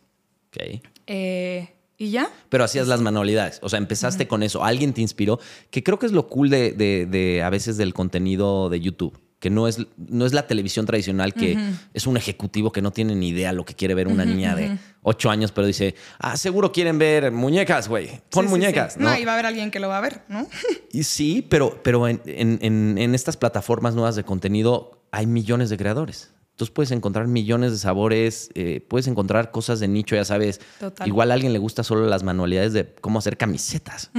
Ok. 0.48 0.80
Eh, 1.06 1.68
¿Y 1.98 2.10
ya? 2.10 2.28
Pero 2.50 2.64
hacías 2.64 2.88
las 2.88 3.00
manualidades. 3.00 3.58
O 3.62 3.68
sea, 3.68 3.78
empezaste 3.78 4.28
con 4.28 4.42
eso. 4.42 4.62
Alguien 4.64 4.92
te 4.92 5.00
inspiró. 5.00 5.38
Que 5.70 5.82
creo 5.82 5.98
que 5.98 6.06
es 6.06 6.12
lo 6.12 6.28
cool 6.28 6.50
de, 6.50 6.72
de- 6.72 7.06
de 7.06 7.42
a 7.42 7.48
veces 7.50 7.76
del 7.78 7.94
contenido 7.94 8.68
de 8.68 8.80
YouTube. 8.80 9.18
Que 9.38 9.50
no 9.50 9.68
es, 9.68 9.78
no 9.98 10.24
es 10.24 10.32
la 10.32 10.46
televisión 10.46 10.86
tradicional 10.86 11.34
que 11.34 11.58
es 11.92 12.06
un 12.06 12.16
ejecutivo 12.16 12.72
que 12.72 12.80
no 12.80 12.90
tiene 12.90 13.14
ni 13.14 13.28
idea 13.28 13.52
lo 13.52 13.66
que 13.66 13.74
quiere 13.74 13.94
ver 13.94 14.08
una 14.08 14.24
niña 14.24 14.56
de 14.56 14.78
ocho 15.02 15.28
años, 15.30 15.52
pero 15.52 15.66
dice, 15.66 15.94
ah, 16.18 16.38
seguro 16.38 16.72
quieren 16.72 16.98
ver 16.98 17.30
muñecas, 17.32 17.86
güey. 17.86 18.08
Pon 18.30 18.44
Sí, 18.44 18.48
sí, 18.48 18.50
muñecas. 18.50 18.94
sí. 18.94 18.98
¿no? 19.00 19.10
No, 19.10 19.18
y 19.18 19.24
va 19.26 19.32
a 19.32 19.34
haber 19.34 19.46
alguien 19.46 19.70
que 19.70 19.78
lo 19.78 19.88
va 19.88 19.98
a 19.98 20.00
ver, 20.00 20.22
¿no? 20.28 20.46
Y 20.90 21.02
sí, 21.04 21.46
pero, 21.48 21.80
pero 21.82 22.08
en, 22.08 22.22
en- 22.24 22.58
en- 22.62 22.96
en 22.98 23.14
estas 23.14 23.36
plataformas 23.36 23.94
nuevas 23.94 24.16
de 24.16 24.24
contenido 24.24 25.02
hay 25.12 25.26
millones 25.26 25.68
de 25.68 25.76
creadores. 25.76 26.32
Entonces 26.56 26.72
puedes 26.72 26.90
encontrar 26.90 27.26
millones 27.26 27.70
de 27.72 27.76
sabores, 27.76 28.48
eh, 28.54 28.80
puedes 28.88 29.06
encontrar 29.08 29.50
cosas 29.50 29.78
de 29.78 29.88
nicho, 29.88 30.14
ya 30.16 30.24
sabes. 30.24 30.58
Total. 30.80 31.06
Igual 31.06 31.30
a 31.30 31.34
alguien 31.34 31.52
le 31.52 31.58
gusta 31.58 31.82
solo 31.82 32.06
las 32.06 32.22
manualidades 32.22 32.72
de 32.72 32.94
cómo 33.02 33.18
hacer 33.18 33.36
camisetas. 33.36 34.10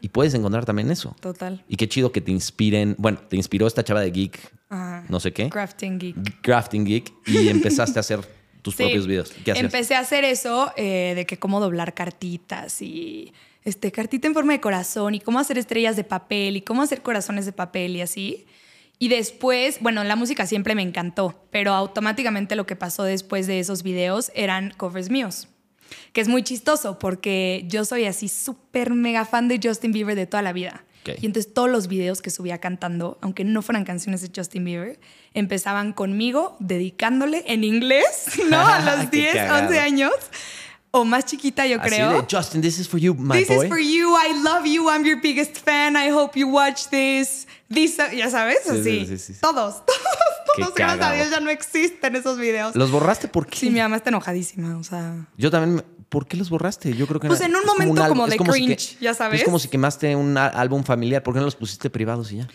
Y 0.00 0.08
puedes 0.08 0.34
encontrar 0.34 0.64
también 0.64 0.90
eso. 0.90 1.14
Total. 1.20 1.62
Y 1.68 1.76
qué 1.76 1.88
chido 1.88 2.10
que 2.10 2.20
te 2.20 2.32
inspiren. 2.32 2.96
Bueno, 2.98 3.18
te 3.28 3.36
inspiró 3.36 3.68
esta 3.68 3.84
chava 3.84 4.00
de 4.00 4.10
Geek, 4.10 4.52
no 5.08 5.20
sé 5.20 5.32
qué, 5.32 5.48
Crafting 5.50 6.00
Geek. 6.00 6.40
Crafting 6.42 6.84
Geek, 6.84 7.12
y 7.26 7.46
empezaste 7.48 7.96
a 7.96 8.00
hacer 8.00 8.28
tus 8.60 8.74
Sí. 8.74 8.82
propios 8.82 9.06
videos. 9.06 9.30
¿Qué? 9.44 9.52
Empecé 9.52 9.94
a 9.94 10.00
hacer 10.00 10.24
eso 10.24 10.72
eh, 10.76 11.12
de 11.14 11.26
que 11.26 11.38
cómo 11.38 11.60
doblar 11.60 11.94
cartitas 11.94 12.82
y 12.82 13.32
este, 13.64 13.92
cartita 13.92 14.26
en 14.26 14.34
forma 14.34 14.52
de 14.52 14.60
corazón 14.60 15.14
y 15.14 15.20
cómo 15.20 15.38
hacer 15.38 15.58
estrellas 15.58 15.94
de 15.94 16.02
papel 16.02 16.56
y 16.56 16.62
cómo 16.62 16.82
hacer 16.82 17.02
corazones 17.02 17.46
de 17.46 17.52
papel 17.52 17.94
y 17.94 18.00
así. 18.00 18.46
Y 18.98 19.08
después, 19.08 19.78
bueno, 19.80 20.02
la 20.02 20.16
música 20.16 20.46
siempre 20.46 20.74
me 20.74 20.82
encantó, 20.82 21.46
pero 21.50 21.72
automáticamente 21.72 22.56
lo 22.56 22.66
que 22.66 22.76
pasó 22.76 23.04
después 23.04 23.46
de 23.46 23.60
esos 23.60 23.82
videos 23.82 24.32
eran 24.34 24.72
covers 24.76 25.08
míos. 25.08 25.48
Que 26.12 26.20
es 26.20 26.28
muy 26.28 26.42
chistoso 26.42 26.98
porque 26.98 27.64
yo 27.68 27.84
soy 27.84 28.04
así 28.06 28.28
súper 28.28 28.92
mega 28.92 29.24
fan 29.24 29.48
de 29.48 29.60
Justin 29.62 29.92
Bieber 29.92 30.16
de 30.16 30.26
toda 30.26 30.42
la 30.42 30.52
vida. 30.52 30.84
Ok. 31.02 31.14
Y 31.22 31.26
entonces 31.26 31.54
todos 31.54 31.70
los 31.70 31.86
videos 31.86 32.20
que 32.20 32.30
subía 32.30 32.58
cantando, 32.58 33.18
aunque 33.20 33.44
no 33.44 33.62
fueran 33.62 33.84
canciones 33.84 34.20
de 34.20 34.30
Justin 34.34 34.64
Bieber, 34.64 35.00
empezaban 35.32 35.92
conmigo 35.92 36.56
dedicándole 36.58 37.44
en 37.46 37.62
inglés, 37.64 38.32
¿no? 38.50 38.66
A 38.66 38.80
los 38.80 39.10
Qué 39.10 39.18
10, 39.18 39.34
cagado. 39.34 39.68
11 39.68 39.78
años. 39.78 40.12
O 41.00 41.04
más 41.04 41.24
chiquita, 41.26 41.66
yo 41.66 41.80
Así 41.80 41.90
creo. 41.90 42.22
de, 42.22 42.26
Justin, 42.30 42.60
this 42.60 42.78
is 42.78 42.88
for 42.88 42.98
you, 42.98 43.14
my 43.14 43.38
This 43.38 43.48
boy. 43.48 43.64
is 43.64 43.68
for 43.68 43.78
you. 43.78 44.16
I 44.16 44.32
love 44.42 44.66
you. 44.66 44.88
I'm 44.90 45.04
your 45.04 45.20
biggest 45.20 45.56
fan. 45.58 45.96
I 45.96 46.10
hope 46.10 46.38
you 46.38 46.48
watch 46.48 46.88
this. 46.90 47.46
This, 47.72 47.96
ya 48.16 48.30
sabes, 48.30 48.58
Sí, 48.64 48.70
así. 48.70 48.82
sí, 48.82 49.06
sí, 49.06 49.18
sí. 49.34 49.40
Todos, 49.40 49.76
todos, 49.86 49.98
Qué 50.56 50.62
todos. 50.62 50.74
Gracias 50.74 51.06
a. 51.06 51.12
Dios 51.12 51.30
ya 51.30 51.40
no 51.40 51.50
existen 51.50 52.16
esos 52.16 52.38
videos. 52.38 52.74
¿Los 52.74 52.90
borraste 52.90 53.28
por 53.28 53.46
qué? 53.46 53.58
Sí, 53.58 53.70
mi 53.70 53.80
mamá 53.80 53.96
está 53.96 54.08
enojadísima, 54.10 54.76
o 54.78 54.84
sea. 54.84 55.26
Yo 55.36 55.50
también. 55.50 55.84
¿Por 56.08 56.26
qué 56.26 56.38
los 56.38 56.48
borraste? 56.48 56.96
Yo 56.96 57.06
creo 57.06 57.20
que 57.20 57.28
Pues 57.28 57.42
en 57.42 57.54
un 57.54 57.60
como 57.64 57.74
momento 57.74 58.08
como 58.08 58.24
de 58.26 58.32
si 58.32 58.38
que- 58.38 58.44
cringe, 58.50 58.96
ya 58.98 59.12
sabes. 59.12 59.40
Es 59.40 59.44
como 59.44 59.58
si 59.58 59.68
quemaste 59.68 60.16
un 60.16 60.38
álbum 60.38 60.82
familiar. 60.82 61.22
¿Por 61.22 61.34
qué 61.34 61.40
no 61.40 61.44
los 61.44 61.54
pusiste 61.54 61.90
privados 61.90 62.32
y 62.32 62.38
ya? 62.38 62.48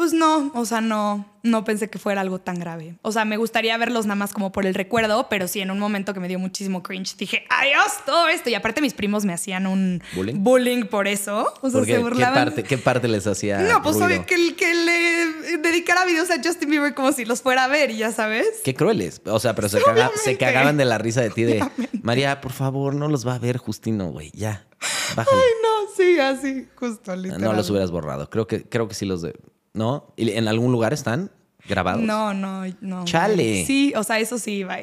Pues 0.00 0.14
no, 0.14 0.50
o 0.54 0.64
sea, 0.64 0.80
no, 0.80 1.26
no 1.42 1.62
pensé 1.64 1.90
que 1.90 1.98
fuera 1.98 2.22
algo 2.22 2.38
tan 2.38 2.58
grave. 2.58 2.94
O 3.02 3.12
sea, 3.12 3.26
me 3.26 3.36
gustaría 3.36 3.76
verlos 3.76 4.06
nada 4.06 4.14
más 4.14 4.32
como 4.32 4.50
por 4.50 4.64
el 4.64 4.72
recuerdo, 4.72 5.28
pero 5.28 5.46
sí, 5.46 5.60
en 5.60 5.70
un 5.70 5.78
momento 5.78 6.14
que 6.14 6.20
me 6.20 6.26
dio 6.26 6.38
muchísimo 6.38 6.82
cringe, 6.82 7.18
dije, 7.18 7.44
adiós, 7.50 7.98
todo 8.06 8.26
esto. 8.28 8.48
Y 8.48 8.54
aparte 8.54 8.80
mis 8.80 8.94
primos 8.94 9.26
me 9.26 9.34
hacían 9.34 9.66
un 9.66 10.02
¿Bullying? 10.14 10.84
por 10.86 11.06
eso. 11.06 11.52
O 11.60 11.68
sea, 11.68 11.80
se 11.84 11.86
¿qué, 11.86 11.98
burlaban. 11.98 12.32
parte, 12.46 12.62
¿Qué 12.62 12.78
parte 12.78 13.08
les 13.08 13.26
hacía 13.26 13.58
No, 13.58 13.82
pues 13.82 13.96
obvio 13.96 14.24
que, 14.24 14.56
que 14.56 14.74
le 14.74 15.58
dedicara 15.58 16.06
videos 16.06 16.30
a 16.30 16.36
Justin 16.42 16.70
Bieber 16.70 16.94
como 16.94 17.12
si 17.12 17.26
los 17.26 17.42
fuera 17.42 17.64
a 17.64 17.68
ver, 17.68 17.90
y 17.90 17.98
ya 17.98 18.10
sabes. 18.10 18.46
Qué 18.64 18.72
crueles. 18.74 19.20
O 19.26 19.38
sea, 19.38 19.54
pero 19.54 19.68
se, 19.68 19.82
caga- 19.82 20.10
se 20.14 20.38
cagaban 20.38 20.78
de 20.78 20.86
la 20.86 20.96
risa 20.96 21.20
de 21.20 21.28
ti 21.28 21.42
de... 21.42 21.62
María, 22.02 22.40
por 22.40 22.52
favor, 22.52 22.94
no 22.94 23.06
los 23.08 23.26
va 23.26 23.34
a 23.34 23.38
ver 23.38 23.58
Justino, 23.58 24.06
güey. 24.06 24.30
Ya, 24.34 24.66
bájale. 25.14 25.42
Ay, 25.42 25.50
no, 25.62 25.94
sí, 25.94 26.18
así, 26.18 26.68
justo, 26.74 27.14
literal. 27.14 27.42
no 27.42 27.52
los 27.52 27.68
hubieras 27.68 27.90
borrado. 27.90 28.30
Creo 28.30 28.46
que, 28.46 28.64
creo 28.64 28.88
que 28.88 28.94
sí 28.94 29.04
los 29.04 29.20
de... 29.20 29.34
¿No? 29.72 30.12
¿Y 30.16 30.30
¿En 30.32 30.48
algún 30.48 30.72
lugar 30.72 30.92
están 30.92 31.30
grabados? 31.68 32.02
No, 32.02 32.34
no, 32.34 32.62
no. 32.80 33.04
Chale. 33.04 33.64
Sí, 33.64 33.92
o 33.96 34.02
sea, 34.02 34.18
eso 34.18 34.38
sí, 34.38 34.64
bye. 34.64 34.80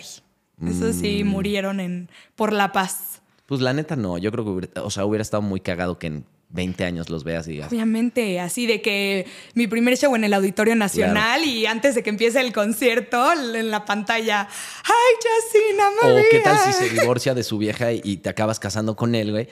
Eso 0.67 0.91
sí, 0.93 1.23
Mm. 1.23 1.27
murieron 1.27 1.79
en, 1.79 2.09
por 2.35 2.51
la 2.53 2.71
paz. 2.71 3.21
Pues 3.45 3.61
la 3.61 3.73
neta 3.73 3.95
no. 3.95 4.17
Yo 4.17 4.31
creo 4.31 4.43
que 4.43 4.49
hubiera, 4.51 4.83
o 4.83 4.89
sea, 4.89 5.05
hubiera 5.05 5.21
estado 5.21 5.41
muy 5.41 5.59
cagado 5.59 5.99
que 5.99 6.07
en 6.07 6.25
20 6.49 6.85
años 6.85 7.09
los 7.09 7.23
veas 7.25 7.47
y 7.47 7.51
digas... 7.51 7.71
Obviamente, 7.71 8.39
así 8.39 8.65
de 8.65 8.81
que 8.81 9.27
mi 9.53 9.67
primer 9.67 9.97
show 9.97 10.15
en 10.15 10.23
el 10.23 10.33
Auditorio 10.33 10.75
Nacional 10.75 11.43
y 11.43 11.65
antes 11.65 11.93
de 11.93 12.03
que 12.03 12.09
empiece 12.09 12.39
el 12.39 12.53
concierto, 12.53 13.31
en 13.33 13.69
la 13.69 13.83
pantalla, 13.85 14.47
¡Ay, 14.83 15.15
Justina 15.15 15.89
O 16.01 16.05
María! 16.13 16.23
qué 16.31 16.39
tal 16.39 16.57
si 16.57 16.71
se 16.73 16.89
divorcia 16.89 17.33
de 17.35 17.43
su 17.43 17.57
vieja 17.57 17.91
y 17.91 18.17
te 18.17 18.29
acabas 18.29 18.59
casando 18.59 18.95
con 18.95 19.13
él, 19.13 19.31
güey. 19.31 19.49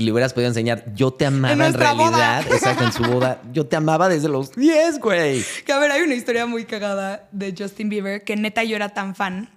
Y 0.00 0.04
le 0.04 0.12
hubieras 0.12 0.32
podido 0.32 0.48
enseñar, 0.48 0.82
yo 0.94 1.12
te 1.12 1.26
amaba 1.26 1.52
En 1.52 1.60
en, 1.60 1.66
nuestra 1.66 1.92
boda. 1.92 2.40
realidad. 2.40 2.52
Exacto, 2.52 2.84
en 2.84 2.92
su 2.92 3.02
boda. 3.02 3.42
Yo 3.52 3.66
te 3.66 3.76
amaba 3.76 4.08
desde 4.08 4.28
los 4.30 4.52
10, 4.56 4.98
güey. 4.98 5.42
Que 5.66 5.72
a 5.72 5.78
ver, 5.78 5.90
hay 5.90 6.00
una 6.00 6.14
historia 6.14 6.46
muy 6.46 6.64
cagada 6.64 7.28
de 7.32 7.54
Justin 7.56 7.90
Bieber 7.90 8.24
que 8.24 8.34
neta 8.34 8.64
yo 8.64 8.76
era 8.76 8.88
tan 8.88 9.14
fan 9.14 9.50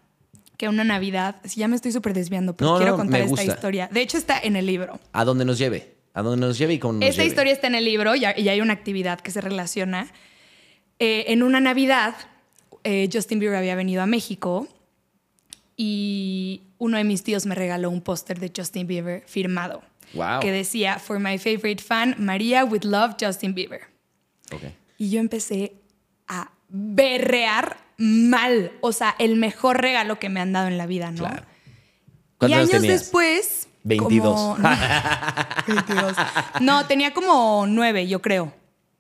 que 0.58 0.68
una 0.68 0.84
Navidad, 0.84 1.38
si 1.46 1.62
ya 1.62 1.68
me 1.70 1.76
estoy 1.78 1.94
súper 1.94 2.14
desviando, 2.14 2.56
pero 2.58 2.72
No, 2.72 2.78
quiero 2.78 2.92
no, 2.92 2.98
contar 2.98 3.22
esta 3.22 3.30
gusta. 3.30 3.46
historia. 3.46 3.90
De 3.92 4.02
hecho, 4.02 4.18
está 4.18 4.38
en 4.38 4.56
el 4.58 4.66
libro. 4.66 5.00
A 5.14 5.24
donde 5.24 5.46
nos 5.46 5.58
lleve. 5.58 5.96
A 6.14 6.22
donde 6.22 6.46
nos 6.46 6.58
lleve 6.58 6.74
y 6.74 6.78
Esta 6.78 6.92
lleve. 7.00 7.26
historia 7.26 7.54
está 7.54 7.68
en 7.68 7.76
el 7.76 7.86
libro 7.86 8.14
y 8.14 8.24
y 8.26 8.50
hay 8.50 8.60
una 8.60 8.74
actividad 8.74 9.22
que 9.22 9.32
se 9.32 9.40
relaciona. 9.40 10.12
Eh, 11.00 11.26
en 11.30 11.42
una 11.42 11.62
Navidad, 11.62 12.16
eh, 12.84 13.10
Justin 13.12 13.40
Bieber 13.40 13.58
había 13.58 13.76
venido 13.76 14.02
a 14.02 14.06
México 14.06 14.68
y 15.78 16.64
uno 16.78 16.98
de 16.98 17.04
mis 17.04 17.24
tíos 17.24 17.46
me 17.46 17.56
regaló 17.56 17.90
un 17.90 18.02
póster 18.02 18.40
de 18.40 18.52
Justin 18.56 18.88
Bieber 18.88 19.24
firmado. 19.26 19.82
Wow. 20.14 20.40
Que 20.42 20.52
decía, 20.52 21.00
For 21.00 21.20
my 21.20 21.38
favorite 21.38 21.82
fan, 21.84 22.16
María 22.20 22.64
with 22.66 22.84
love, 22.84 23.16
Justin 23.20 23.54
Bieber. 23.56 23.82
Ok. 24.52 24.64
Y 24.98 25.10
yo 25.10 25.20
empecé 25.20 25.74
a 26.28 26.52
berrear 26.70 27.78
mal. 27.98 28.72
O 28.82 28.92
sea, 28.92 29.16
el 29.20 29.36
mejor 29.36 29.82
regalo 29.82 30.20
que 30.20 30.30
me 30.30 30.40
han 30.40 30.54
dado 30.54 30.68
en 30.68 30.78
la 30.78 30.86
vida, 30.86 31.12
¿no? 31.12 31.18
Claro. 31.20 31.44
Y 31.44 32.38
¿Cuántos 32.38 32.60
años 32.60 32.70
tenías? 32.72 33.00
después. 33.02 33.68
22. 33.86 34.36
como- 34.36 34.58
no, 34.60 34.70
22. 35.68 36.16
No, 36.62 36.86
tenía 36.88 37.14
como 37.14 37.66
nueve, 37.68 38.08
yo 38.08 38.22
creo. 38.22 38.54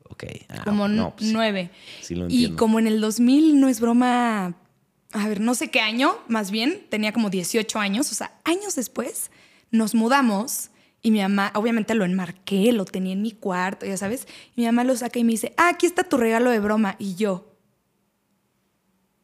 Ok. 0.10 0.26
Ah, 0.49 0.62
Como 0.65 0.88
no, 0.88 1.15
pues, 1.15 1.32
nueve. 1.32 1.69
sí 2.02 2.15
lo 2.15 2.28
y 2.30 2.52
como 2.52 2.80
en 2.80 2.88
el 2.88 2.99
2000, 3.02 3.60
no 3.60 3.67
es 3.69 3.80
broma. 3.80 4.56
A 5.12 5.28
ver, 5.28 5.39
no 5.41 5.56
sé 5.56 5.69
qué 5.69 5.80
año, 5.80 6.17
más 6.28 6.52
bien, 6.52 6.86
tenía 6.89 7.13
como 7.13 7.30
18 7.30 7.80
años. 7.80 8.12
O 8.12 8.15
sea, 8.15 8.34
años 8.43 8.76
después, 8.76 9.32
nos 9.71 9.95
mudamos 9.95 10.69
y 11.03 11.11
mi 11.11 11.19
mamá, 11.21 11.51
obviamente 11.53 11.93
lo 11.93 12.05
enmarqué, 12.05 12.71
lo 12.71 12.85
tenía 12.85 13.13
en 13.13 13.21
mi 13.21 13.31
cuarto, 13.31 13.85
ya 13.85 13.97
sabes. 13.97 14.25
Y 14.55 14.61
mi 14.61 14.65
mamá 14.65 14.83
lo 14.85 14.95
saca 14.95 15.19
y 15.19 15.23
me 15.23 15.33
dice, 15.33 15.53
ah, 15.57 15.67
aquí 15.69 15.85
está 15.85 16.03
tu 16.03 16.17
regalo 16.17 16.49
de 16.49 16.59
broma. 16.59 16.95
Y 16.97 17.13
yo, 17.15 17.45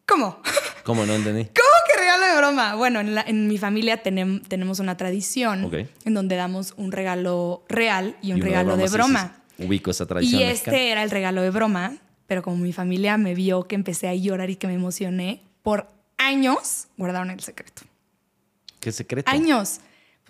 ¿cómo? 0.05 0.41
¿Cómo 0.83 1.05
no 1.05 1.13
entendí? 1.13 1.45
¿Cómo 1.45 1.69
que 1.91 1.99
regalo 1.99 2.25
de 2.25 2.35
broma? 2.37 2.75
Bueno, 2.75 2.99
en, 2.99 3.15
la- 3.15 3.21
en 3.21 3.47
mi 3.47 3.57
familia 3.57 4.01
tenem- 4.03 4.41
tenemos 4.47 4.79
una 4.79 4.97
tradición 4.97 5.65
Ok. 5.65 5.75
en 6.05 6.13
donde 6.13 6.35
damos 6.35 6.73
un 6.77 6.91
regalo 6.91 7.63
real 7.69 8.15
y 8.21 8.31
un 8.33 8.39
Y 8.39 8.41
regalo 8.41 8.75
de 8.75 8.87
broma. 8.89 9.41
sí, 9.49 9.53
sí. 9.57 9.65
Ubico 9.67 9.91
esa 9.91 10.05
tradición 10.05 10.41
Y 10.41 10.45
mexicana. 10.45 10.77
este 10.77 10.89
era 10.91 11.03
el 11.03 11.11
regalo 11.11 11.41
de 11.41 11.49
broma, 11.51 11.97
pero 12.27 12.41
como 12.41 12.57
mi 12.57 12.73
familia 12.73 13.17
me 13.17 13.35
vio 13.35 13.67
que 13.67 13.75
empecé 13.75 14.07
a 14.07 14.15
llorar 14.15 14.49
y 14.49 14.55
que 14.55 14.67
me 14.67 14.73
emocioné, 14.73 15.41
por 15.63 15.87
años 16.17 16.87
guardaron 16.97 17.29
el 17.29 17.39
secreto. 17.41 17.83
¿Qué 18.79 18.91
secreto? 18.91 19.29
Años. 19.29 19.79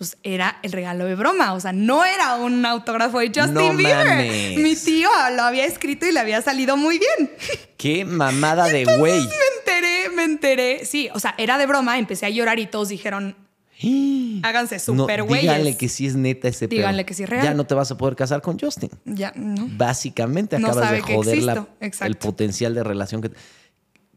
Pues 0.00 0.16
era 0.22 0.58
el 0.62 0.72
regalo 0.72 1.04
de 1.04 1.14
broma, 1.14 1.52
o 1.52 1.60
sea, 1.60 1.74
no 1.74 2.06
era 2.06 2.36
un 2.36 2.64
autógrafo 2.64 3.18
de 3.18 3.26
Justin 3.26 3.52
No 3.52 3.76
Bieber. 3.76 4.06
mames. 4.06 4.56
Mi 4.56 4.74
tío 4.74 5.10
lo 5.36 5.42
había 5.42 5.66
escrito 5.66 6.06
y 6.06 6.12
le 6.12 6.20
había 6.20 6.40
salido 6.40 6.78
muy 6.78 6.98
bien. 6.98 7.30
Qué 7.76 8.06
mamada 8.06 8.64
de 8.64 8.86
güey. 8.96 9.20
Me 9.20 9.28
enteré, 9.58 10.08
me 10.16 10.24
enteré. 10.24 10.86
Sí, 10.86 11.10
o 11.12 11.20
sea, 11.20 11.34
era 11.36 11.58
de 11.58 11.66
broma, 11.66 11.98
empecé 11.98 12.24
a 12.24 12.30
llorar 12.30 12.58
y 12.58 12.66
todos 12.66 12.88
dijeron, 12.88 13.36
háganse 14.42 14.78
súper 14.78 15.22
güeyes. 15.22 15.42
díganle 15.42 15.76
que 15.76 15.88
sí 15.90 16.06
es 16.06 16.14
neta 16.16 16.48
ese 16.48 16.66
pedo. 16.66 16.78
Díganle 16.78 17.04
que 17.04 17.12
sí 17.12 17.24
es 17.24 17.28
real. 17.28 17.44
Ya 17.44 17.52
no 17.52 17.64
te 17.64 17.74
vas 17.74 17.90
a 17.90 17.98
poder 17.98 18.16
casar 18.16 18.40
con 18.40 18.58
Justin. 18.58 18.88
Ya, 19.04 19.32
no. 19.36 19.68
Básicamente 19.72 20.58
No 20.58 20.68
acabas 20.68 20.92
de 20.92 21.02
que 21.02 21.14
joder 21.14 21.42
la- 21.42 21.52
existo. 21.52 21.76
Exacto. 21.80 22.06
el 22.06 22.16
potencial 22.16 22.74
de 22.74 22.84
relación 22.84 23.20
que... 23.20 23.32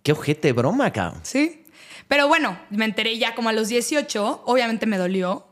Qué 0.02 0.14
ojete 0.14 0.48
de 0.48 0.54
broma, 0.54 0.92
cabrón. 0.94 1.20
Sí. 1.24 1.66
Pero 2.08 2.30
bueno, 2.30 2.58
me 2.70 2.86
enteré 2.86 3.18
ya 3.18 3.36
como 3.36 3.50
a 3.50 3.54
los 3.54 3.68
18, 3.68 4.44
obviamente 4.46 4.86
me 4.86 4.98
dolió, 4.98 5.48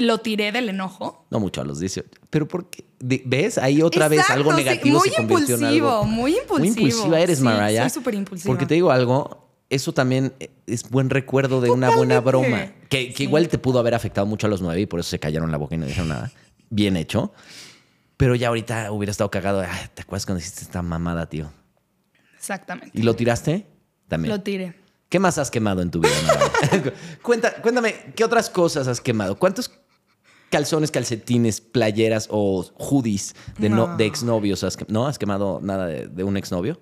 lo 0.00 0.18
tiré 0.18 0.52
del 0.52 0.68
enojo. 0.68 1.26
No 1.30 1.40
mucho 1.40 1.60
a 1.60 1.64
los 1.64 1.78
18. 1.80 2.08
Pero 2.30 2.46
¿por 2.48 2.70
qué? 2.70 2.84
De- 3.00 3.22
¿Ves? 3.24 3.58
Ahí 3.58 3.82
otra 3.82 4.08
vez 4.08 4.28
algo 4.30 4.50
sí, 4.52 4.56
negativo 4.56 4.98
muy 4.98 5.08
se 5.10 5.16
convirtió 5.16 5.56
en 5.56 5.64
algo. 5.64 5.74
impulsivo, 5.76 6.04
muy 6.04 6.30
impulsivo. 6.38 6.58
Muy 6.58 6.68
impulsiva 6.90 7.20
eres, 7.20 7.38
Sí, 7.38 7.44
Mariah. 7.44 7.82
soy 7.82 7.90
súper 7.90 8.14
impulsiva. 8.14 8.46
Porque 8.50 8.66
te 8.66 8.74
digo 8.74 8.90
algo, 8.90 9.48
eso 9.70 9.92
también 9.92 10.32
es 10.66 10.88
buen 10.90 11.10
recuerdo 11.10 11.60
de 11.60 11.70
una 11.70 11.90
buena 11.90 12.20
broma. 12.20 12.72
Que, 12.88 13.12
que 13.12 13.22
igual 13.24 13.48
te 13.48 13.58
pudo 13.58 13.78
haber 13.78 13.94
afectado 13.94 14.26
mucho 14.26 14.46
a 14.46 14.50
los 14.50 14.62
nueve 14.62 14.80
y 14.82 14.86
por 14.86 15.00
eso 15.00 15.10
se 15.10 15.18
callaron 15.18 15.50
la 15.50 15.56
boca 15.58 15.74
y 15.74 15.78
no 15.78 15.86
dijeron 15.86 16.08
nada. 16.08 16.30
Bien 16.70 16.96
hecho. 16.96 17.32
Pero 18.16 18.34
ya 18.36 18.48
ahorita 18.48 18.92
hubiera 18.92 19.10
estado 19.10 19.30
cagado. 19.30 19.60
"Ay, 19.60 19.88
¿Te 19.94 20.02
acuerdas 20.02 20.24
cuando 20.26 20.40
hiciste 20.40 20.62
esta 20.62 20.82
mamada, 20.82 21.28
tío? 21.28 21.50
Exactamente. 22.36 22.90
¿Y 22.98 23.02
lo 23.02 23.16
tiraste? 23.16 23.66
También. 24.08 24.32
Lo 24.34 24.40
tiré. 24.40 24.74
¿Qué 25.08 25.18
más 25.18 25.38
has 25.38 25.50
quemado 25.50 25.80
en 25.82 25.90
tu 25.90 26.00
vida? 26.00 26.12
Cuenta, 27.22 27.54
cuéntame, 27.62 27.94
¿qué 28.16 28.24
otras 28.24 28.50
cosas 28.50 28.88
has 28.88 29.00
quemado? 29.00 29.36
¿Cuántos 29.38 29.70
calzones, 30.50 30.90
calcetines, 30.90 31.60
playeras 31.60 32.28
o 32.30 32.64
hoodies 32.78 33.34
de, 33.58 33.68
no. 33.68 33.88
No. 33.88 33.96
de 33.96 34.06
exnovios 34.06 34.64
¿no? 34.88 35.06
¿Has 35.06 35.18
quemado 35.18 35.60
nada 35.62 35.86
de, 35.86 36.06
de 36.06 36.24
un 36.24 36.36
exnovio? 36.36 36.78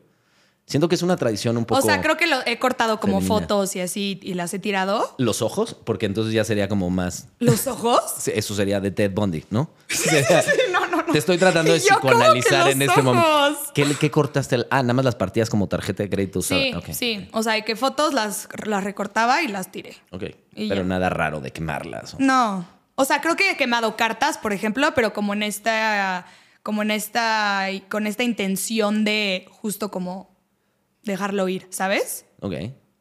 Siento 0.64 0.88
que 0.88 0.94
es 0.94 1.02
una 1.02 1.16
tradición 1.16 1.56
un 1.56 1.64
poco... 1.64 1.80
O 1.80 1.82
sea, 1.84 2.00
creo 2.00 2.16
que 2.16 2.28
lo 2.28 2.36
he 2.46 2.58
cortado 2.60 3.00
como 3.00 3.14
femenina. 3.20 3.40
fotos 3.40 3.74
y 3.74 3.80
así 3.80 4.20
y 4.22 4.34
las 4.34 4.54
he 4.54 4.60
tirado. 4.60 5.12
Los 5.18 5.42
ojos, 5.42 5.74
porque 5.84 6.06
entonces 6.06 6.32
ya 6.32 6.44
sería 6.44 6.68
como 6.68 6.88
más... 6.88 7.28
¿Los 7.40 7.66
ojos? 7.66 8.00
Eso 8.28 8.54
sería 8.54 8.80
de 8.80 8.92
Ted 8.92 9.10
Bundy, 9.12 9.44
¿no? 9.50 9.70
No, 10.72 10.86
no, 10.86 11.02
no. 11.02 11.12
Te 11.12 11.18
estoy 11.18 11.36
tratando 11.36 11.72
de 11.74 11.80
yo, 11.80 11.88
¿cómo 12.00 12.12
que 12.12 12.40
psicoanalizar 12.40 12.68
en 12.70 12.80
este 12.82 13.02
momento. 13.02 13.28
¿Qué, 13.74 13.84
qué 13.98 14.10
cortaste? 14.10 14.54
el- 14.54 14.66
ah, 14.70 14.82
nada 14.82 14.94
más 14.94 15.04
las 15.04 15.16
partidas 15.16 15.50
como 15.50 15.66
tarjeta 15.68 16.04
de 16.04 16.08
crédito. 16.10 16.40
Sí, 16.42 16.72
sí. 16.92 17.28
O 17.32 17.42
sea, 17.42 17.60
que 17.62 17.74
fotos 17.74 18.14
las, 18.14 18.48
las 18.64 18.84
recortaba 18.84 19.42
y 19.42 19.48
las 19.48 19.72
tiré. 19.72 19.96
Ok. 20.10 20.22
Y 20.54 20.68
Pero 20.68 20.82
ya. 20.82 20.88
nada 20.88 21.10
raro 21.10 21.40
de 21.40 21.50
quemarlas. 21.50 22.14
o- 22.14 22.18
No. 22.20 22.66
O 22.94 23.04
sea, 23.04 23.20
creo 23.20 23.36
que 23.36 23.50
he 23.50 23.56
quemado 23.56 23.96
cartas, 23.96 24.38
por 24.38 24.52
ejemplo, 24.52 24.92
pero 24.94 25.12
como 25.12 25.32
en 25.34 25.42
esta. 25.42 26.26
Como 26.62 26.82
en 26.82 26.90
esta. 26.90 27.66
Con 27.88 28.06
esta 28.06 28.22
intención 28.22 29.04
de 29.04 29.46
justo 29.50 29.90
como 29.90 30.30
dejarlo 31.02 31.48
ir, 31.48 31.66
¿sabes? 31.70 32.24
Ok. 32.40 32.54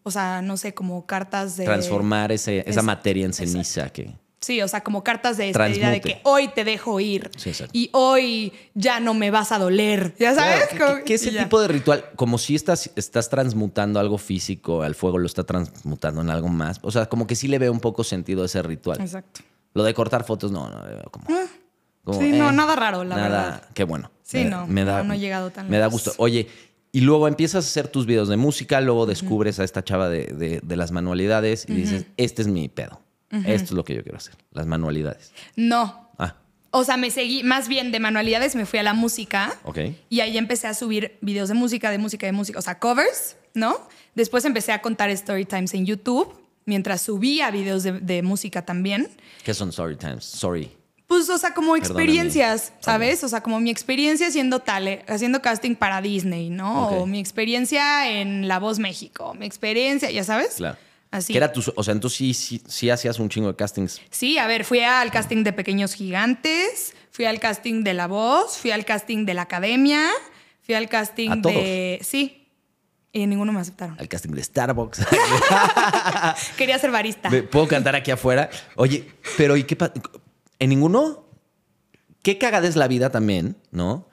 O 0.04 0.10
sea, 0.12 0.42
no 0.42 0.58
sé, 0.58 0.74
como 0.74 1.06
cartas 1.06 1.58
de. 1.58 1.66
Transformar 1.66 2.32
ese, 2.32 2.60
esa 2.68 2.80
Es- 2.80 2.86
materia 2.86 3.26
en 3.26 3.34
ceniza 3.34 3.90
que... 3.90 4.16
Sí, 4.44 4.60
o 4.64 4.68
sea, 4.68 4.82
como 4.82 5.04
cartas 5.04 5.38
de 5.38 5.46
despedida 5.54 5.92
de 5.92 6.02
que 6.02 6.20
hoy 6.24 6.48
te 6.48 6.64
dejo 6.64 7.00
ir. 7.00 7.30
Sí, 7.38 7.50
exacto. 7.50 7.70
y 7.78 7.92
hoy 7.94 8.52
ya 8.74 9.00
no 9.00 9.14
me 9.14 9.30
vas 9.30 9.52
a 9.52 9.60
doler. 9.60 10.16
¿Ya 10.18 10.34
sabes? 10.34 10.66
Claro, 10.70 11.04
que- 11.06 11.14
ese 11.14 11.30
ya. 11.30 11.44
tipo 11.44 11.62
de 11.62 11.68
ritual, 11.68 12.06
como 12.16 12.40
si 12.40 12.56
estás, 12.56 12.90
estás 12.96 13.30
transmutando 13.30 14.00
algo 14.00 14.18
físico 14.18 14.82
al 14.82 14.96
fuego, 14.96 15.20
lo 15.20 15.28
está 15.28 15.44
transmutando 15.44 16.22
en 16.22 16.32
algo 16.32 16.48
más. 16.48 16.80
O 16.82 16.90
sea, 16.90 17.06
como 17.06 17.28
que 17.28 17.36
sí 17.36 17.48
le 17.48 17.60
veo 17.60 17.72
un 17.72 17.80
poco 17.82 18.04
sentido 18.04 18.42
a 18.42 18.48
ese 18.48 18.64
ritual. 18.64 19.00
Exacto. 19.00 19.42
Lo 19.74 19.84
de 19.84 19.94
cortar 19.94 20.24
fotos, 20.24 20.52
no, 20.52 20.70
no, 20.70 20.88
eh, 20.90 21.02
como, 21.12 21.26
como, 22.04 22.20
sí, 22.20 22.32
no, 22.32 22.50
eh, 22.50 22.54
nada 22.54 22.76
raro, 22.76 23.04
la 23.04 23.16
nada, 23.16 23.30
verdad. 23.30 23.64
Qué 23.74 23.84
bueno. 23.84 24.12
Sí, 24.24 24.40
Me- 24.40 24.46
no, 24.50 24.68
me 24.68 24.84
da, 24.86 24.98
no, 25.00 25.04
no 25.06 25.14
he 25.14 25.20
llegado 25.20 25.50
tan 25.52 25.70
Me 25.70 25.78
da 25.78 25.88
gusto. 25.88 26.14
Oye, 26.18 26.48
y 26.92 27.02
luego 27.02 27.28
empiezas 27.28 27.66
a 27.66 27.68
hacer 27.70 27.88
tus 27.88 28.06
videos 28.06 28.28
de 28.28 28.38
música, 28.38 28.82
luego 28.82 29.06
descubres 29.06 29.60
a 29.60 29.64
esta 29.64 29.84
chava 29.84 30.10
de, 30.10 30.26
de- 30.26 30.60
de 30.62 30.76
las 30.76 30.92
manualidades 30.92 31.66
y 31.70 31.74
dices, 31.74 32.06
este 32.18 32.42
es 32.42 32.48
mi 32.48 32.68
pedo. 32.70 33.02
Esto 33.32 33.64
es 33.66 33.72
lo 33.72 33.86
que 33.86 33.96
yo 33.96 34.04
quiero 34.04 34.18
hacer, 34.18 34.36
las 34.52 34.66
manualidades. 34.66 35.32
No. 35.56 36.10
Ah, 36.20 36.36
O 36.72 36.84
sea, 36.84 36.98
me 36.98 37.12
seguí, 37.12 37.44
más 37.44 37.70
bien 37.70 37.94
de 37.94 38.00
manualidades 38.02 38.56
me 38.58 38.66
fui 38.66 38.80
a 38.80 38.84
la 38.84 38.94
música. 38.94 39.54
ok. 39.64 39.78
Y 40.10 40.20
ahí 40.20 40.38
empecé 40.38 40.68
a 40.68 40.74
subir 40.74 41.18
videos 41.22 41.48
de 41.48 41.56
música, 41.56 41.92
de 41.92 41.98
música, 41.98 42.26
de 42.26 42.34
música, 42.34 42.60
o 42.60 42.62
sea, 42.62 42.78
covers, 42.80 43.38
¿no? 43.54 43.78
Después 44.16 44.44
empecé 44.44 44.74
a 44.74 44.82
contar 44.82 45.10
story 45.12 45.46
times 45.46 45.74
en 45.74 45.86
YouTube, 45.86 46.41
mientras 46.66 47.02
subía 47.02 47.52
videos 47.52 47.84
de, 47.84 47.94
de 47.94 48.22
música 48.22 48.64
también. 48.64 49.10
¿Qué 49.44 49.54
son 49.54 49.70
story 49.70 49.96
times? 49.96 50.26
Sorry. 50.26 50.72
Pues, 51.08 51.30
o 51.30 51.38
sea, 51.38 51.54
como 51.54 51.74
Perdóname. 51.74 52.04
experiencias, 52.04 52.74
¿sabes? 52.80 53.22
O 53.26 53.28
sea, 53.28 53.42
como 53.44 53.60
mi 53.60 53.70
experiencia 53.70 54.28
haciendo 54.28 54.60
tal, 54.60 54.88
eh, 54.88 55.04
haciendo 55.10 55.42
casting 55.42 55.76
para 55.76 56.02
Disney, 56.02 56.50
¿no? 56.50 56.88
O 56.88 57.06
mi 57.06 57.20
experiencia 57.20 58.10
en 58.10 58.48
La 58.48 58.60
Voz 58.60 58.80
México, 58.80 59.34
mi 59.34 59.46
experiencia, 59.46 60.10
ya 60.10 60.24
sabes. 60.24 60.56
Claro. 60.56 60.78
Así. 61.12 61.34
Que 61.34 61.38
era 61.38 61.52
tu, 61.52 61.62
o 61.76 61.84
sea, 61.84 61.92
entonces 61.92 62.18
sí, 62.18 62.34
sí, 62.34 62.62
sí 62.66 62.90
hacías 62.90 63.20
un 63.20 63.28
chingo 63.28 63.50
de 63.50 63.58
castings. 63.58 64.00
Sí, 64.10 64.38
a 64.38 64.48
ver, 64.48 64.64
fui 64.64 64.80
al 64.80 65.12
casting 65.12 65.44
de 65.44 65.52
Pequeños 65.52 65.94
Gigantes, 65.96 66.94
fui 67.12 67.26
al 67.26 67.42
casting 67.42 67.84
de 67.84 67.94
La 67.94 68.08
Voz, 68.08 68.58
fui 68.58 68.72
al 68.72 68.86
casting 68.86 69.26
de 69.26 69.34
la 69.34 69.42
Academia, 69.42 70.10
fui 70.62 70.76
al 70.76 70.88
casting 70.88 71.30
¿A 71.32 71.42
todos? 71.42 71.56
de... 71.56 72.00
Sí, 72.02 72.41
y 73.14 73.28
ninguno 73.28 73.52
me 73.52 73.60
aceptaron. 73.60 73.98
Al 74.00 74.08
casting 74.08 74.32
de 74.32 74.44
Starbucks. 74.44 75.02
Quería 76.58 76.78
ser 76.80 76.92
barista. 76.92 77.30
Puedo 77.52 77.68
cantar 77.68 77.96
aquí 77.96 78.12
afuera. 78.12 78.50
Oye, 78.76 79.08
pero 79.38 79.58
¿y 79.58 79.64
qué 79.64 79.76
pa- 79.76 79.92
¿En 80.60 80.70
ninguno? 80.70 81.26
Qué 82.24 82.38
cagada 82.38 82.68
es 82.68 82.76
la 82.76 82.88
vida 82.88 83.10
también, 83.10 83.58
¿no? 83.72 84.08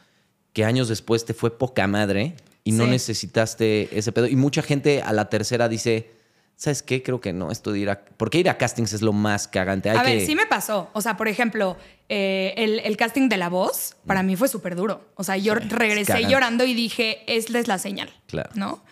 Que 0.53 0.65
años 0.65 0.89
después 0.89 1.25
te 1.25 1.35
fue 1.35 1.57
poca 1.59 1.87
madre 1.87 2.35
y 2.65 2.73
no 2.73 2.85
Sí. 2.85 2.91
necesitaste 2.91 3.97
ese 3.99 4.13
pedo. 4.13 4.27
Y 4.27 4.37
mucha 4.37 4.63
gente 4.63 5.03
a 5.03 5.13
la 5.13 5.29
tercera 5.29 5.69
dice, 5.69 6.11
¿sabes 6.57 6.83
qué? 6.83 7.03
Creo 7.03 7.21
que 7.21 7.33
no, 7.35 7.51
esto 7.53 7.71
de 7.71 7.79
ir 7.81 7.91
a... 7.91 8.01
Porque 8.17 8.39
ir 8.39 8.49
a 8.49 8.57
castings 8.57 8.95
es 8.95 9.03
lo 9.03 9.13
más 9.13 9.47
cagante. 9.47 9.91
Hay 9.91 9.99
a 9.99 10.03
que... 10.03 10.17
ver, 10.17 10.27
sí 10.27 10.35
me 10.35 10.47
pasó. 10.47 10.89
O 10.95 11.03
sea, 11.03 11.17
por 11.19 11.29
ejemplo, 11.29 11.77
eh, 12.09 12.55
el, 12.57 12.81
el 12.81 12.97
casting 12.97 13.29
de 13.29 13.37
La 13.37 13.51
Voz 13.51 13.95
para 14.07 14.23
mí 14.23 14.37
fue 14.37 14.49
súper 14.49 14.75
duro. 14.75 15.05
O 15.15 15.23
sea, 15.23 15.37
yo 15.37 15.55
Sí, 15.57 15.69
regresé 15.69 16.23
llorando 16.29 16.65
y 16.65 16.73
dije, 16.75 17.23
esta 17.27 17.59
es 17.59 17.69
la 17.69 17.79
señal. 17.79 18.11
Claro. 18.27 18.51
¿No? 18.55 18.83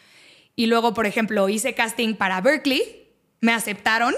Y 0.57 0.66
luego, 0.66 0.95
por 0.95 1.07
ejemplo, 1.07 1.49
hice 1.49 1.75
casting 1.75 2.14
para 2.14 2.40
Berkeley, 2.40 3.11
me 3.40 3.53
aceptaron, 3.53 4.14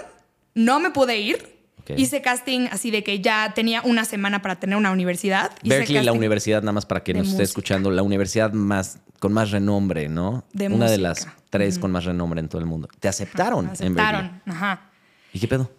no 0.54 0.78
me 0.80 0.90
pude 0.90 1.18
ir. 1.18 1.58
Ok. 1.80 1.90
Hice 1.98 2.22
casting 2.22 2.68
así 2.70 2.90
de 2.90 3.02
que 3.02 3.20
ya 3.20 3.52
tenía 3.54 3.82
una 3.82 4.04
semana 4.04 4.40
para 4.40 4.60
tener 4.60 4.76
una 4.76 4.90
universidad. 4.92 5.50
Berkeley, 5.64 6.02
la 6.04 6.12
universidad, 6.12 6.62
nada 6.62 6.72
más 6.72 6.86
para 6.86 7.02
que 7.02 7.12
de 7.12 7.20
nos 7.20 7.28
esté 7.30 7.42
escuchando, 7.42 7.90
la 7.90 8.02
universidad 8.02 8.52
más 8.52 8.98
con 9.18 9.32
más 9.32 9.50
renombre, 9.50 10.08
¿no? 10.08 10.44
De 10.52 10.66
Una 10.68 10.84
de 10.88 10.98
música. 10.98 11.08
las 11.08 11.28
tres 11.50 11.78
con 11.78 11.90
más 11.90 12.04
renombre 12.04 12.38
en 12.40 12.48
todo 12.48 12.60
el 12.60 12.66
mundo. 12.66 12.88
Te 13.00 13.08
aceptaron, 13.08 13.66
Me 13.66 13.72
en 13.72 13.94
Berkeley. 13.94 14.20
aceptaron. 14.20 14.42
Ajá. 14.46 14.90
¿Y 15.32 15.40
qué 15.40 15.48
pedo? 15.48 15.70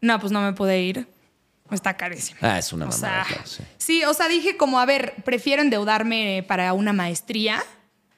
No, 0.00 0.18
pues 0.20 0.32
no 0.32 0.40
me 0.40 0.52
pude 0.54 0.80
ir. 0.80 1.06
Está 1.70 1.98
carísimo. 1.98 2.38
Ah, 2.40 2.58
es 2.58 2.72
una 2.72 2.86
O 2.86 2.88
mamada, 2.88 3.24
sea, 3.24 3.24
claro, 3.26 3.42
sí. 3.46 3.62
sí, 3.76 4.04
o 4.04 4.14
sea, 4.14 4.26
dije 4.28 4.56
como, 4.56 4.80
a 4.80 4.86
ver, 4.86 5.16
prefiero 5.22 5.60
endeudarme 5.60 6.42
para 6.48 6.72
una 6.72 6.94
maestría, 6.94 7.62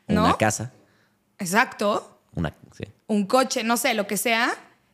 ¿no? 0.07 0.24
Una 0.26 0.37
casa, 0.37 0.72
Exacto. 1.40 2.20
una... 2.35 2.55
Sí. 2.72 2.85
Un 3.09 3.26
coche, 3.26 3.64
no 3.64 3.76
sé, 3.76 3.94
lo 3.94 4.07
que 4.07 4.16
sea. 4.16 4.53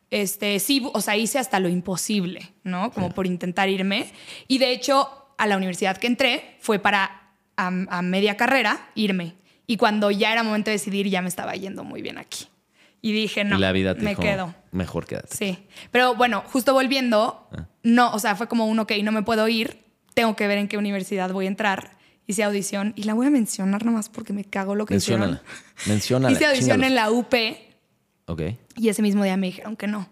Este, 0.09 0.59
sí, 0.59 0.89
o 0.93 1.01
sea, 1.01 1.15
hice 1.17 1.37
hasta 1.37 1.59
lo 1.59 1.69
imposible, 1.69 2.53
¿no? 2.63 2.91
Como 2.91 3.11
por 3.11 3.27
intentar 3.27 3.69
irme. 3.69 4.11
Y 4.47 4.57
de 4.57 4.71
hecho, 4.71 5.27
a 5.37 5.45
la 5.45 5.57
universidad 5.57 5.97
que 5.97 6.07
entré 6.07 6.57
fue 6.61 6.79
para 6.79 7.33
a, 7.57 7.67
a 7.67 8.01
media 8.01 8.35
carrera 8.37 8.89
irme. 8.95 9.35
Y 9.67 9.77
cuando 9.77 10.09
ya 10.11 10.31
era 10.31 10.43
momento 10.43 10.69
de 10.71 10.77
decidir, 10.77 11.07
ya 11.09 11.21
me 11.21 11.27
estaba 11.27 11.53
yendo 11.55 11.83
muy 11.83 12.01
bien 12.01 12.17
aquí. 12.17 12.47
Y 13.01 13.11
dije, 13.11 13.43
no, 13.43 13.57
la 13.59 13.71
vida 13.73 13.93
te 13.95 14.01
me 14.01 14.11
dijo, 14.11 14.21
quedo. 14.21 14.55
mejor 14.71 15.05
quédate. 15.05 15.35
Sí. 15.35 15.67
Pero 15.91 16.15
bueno, 16.15 16.43
justo 16.51 16.73
volviendo, 16.73 17.47
Ah. 17.55 17.67
no, 17.83 18.11
o 18.13 18.19
sea, 18.19 18.35
fue 18.35 18.47
como 18.47 18.65
un, 18.65 18.79
ok, 18.79 18.93
no 19.03 19.11
me 19.11 19.21
puedo 19.23 19.47
ir, 19.47 19.83
tengo 20.15 20.35
que 20.35 20.47
ver 20.47 20.57
en 20.57 20.67
qué 20.67 20.77
universidad 20.77 21.31
voy 21.31 21.45
a 21.45 21.49
entrar. 21.49 21.96
Hice 22.27 22.43
audición 22.43 22.93
y 22.97 23.03
la 23.03 23.13
voy 23.13 23.27
a 23.27 23.29
mencionar 23.29 23.85
nomás 23.85 24.09
porque 24.09 24.33
me 24.33 24.43
cago 24.43 24.75
lo 24.75 24.85
que 24.85 24.95
Menciónala. 24.95 25.41
hicieron. 25.41 25.89
Menciónala. 25.89 26.33
Hice 26.35 26.45
audición 26.45 26.83
en 26.83 26.93
la 26.95 27.09
UP 27.09 27.33
Ok. 28.25 28.41
y 28.75 28.89
ese 28.89 29.01
mismo 29.01 29.23
día 29.23 29.37
me 29.37 29.47
dijeron 29.47 29.75
que 29.77 29.87
no. 29.87 30.09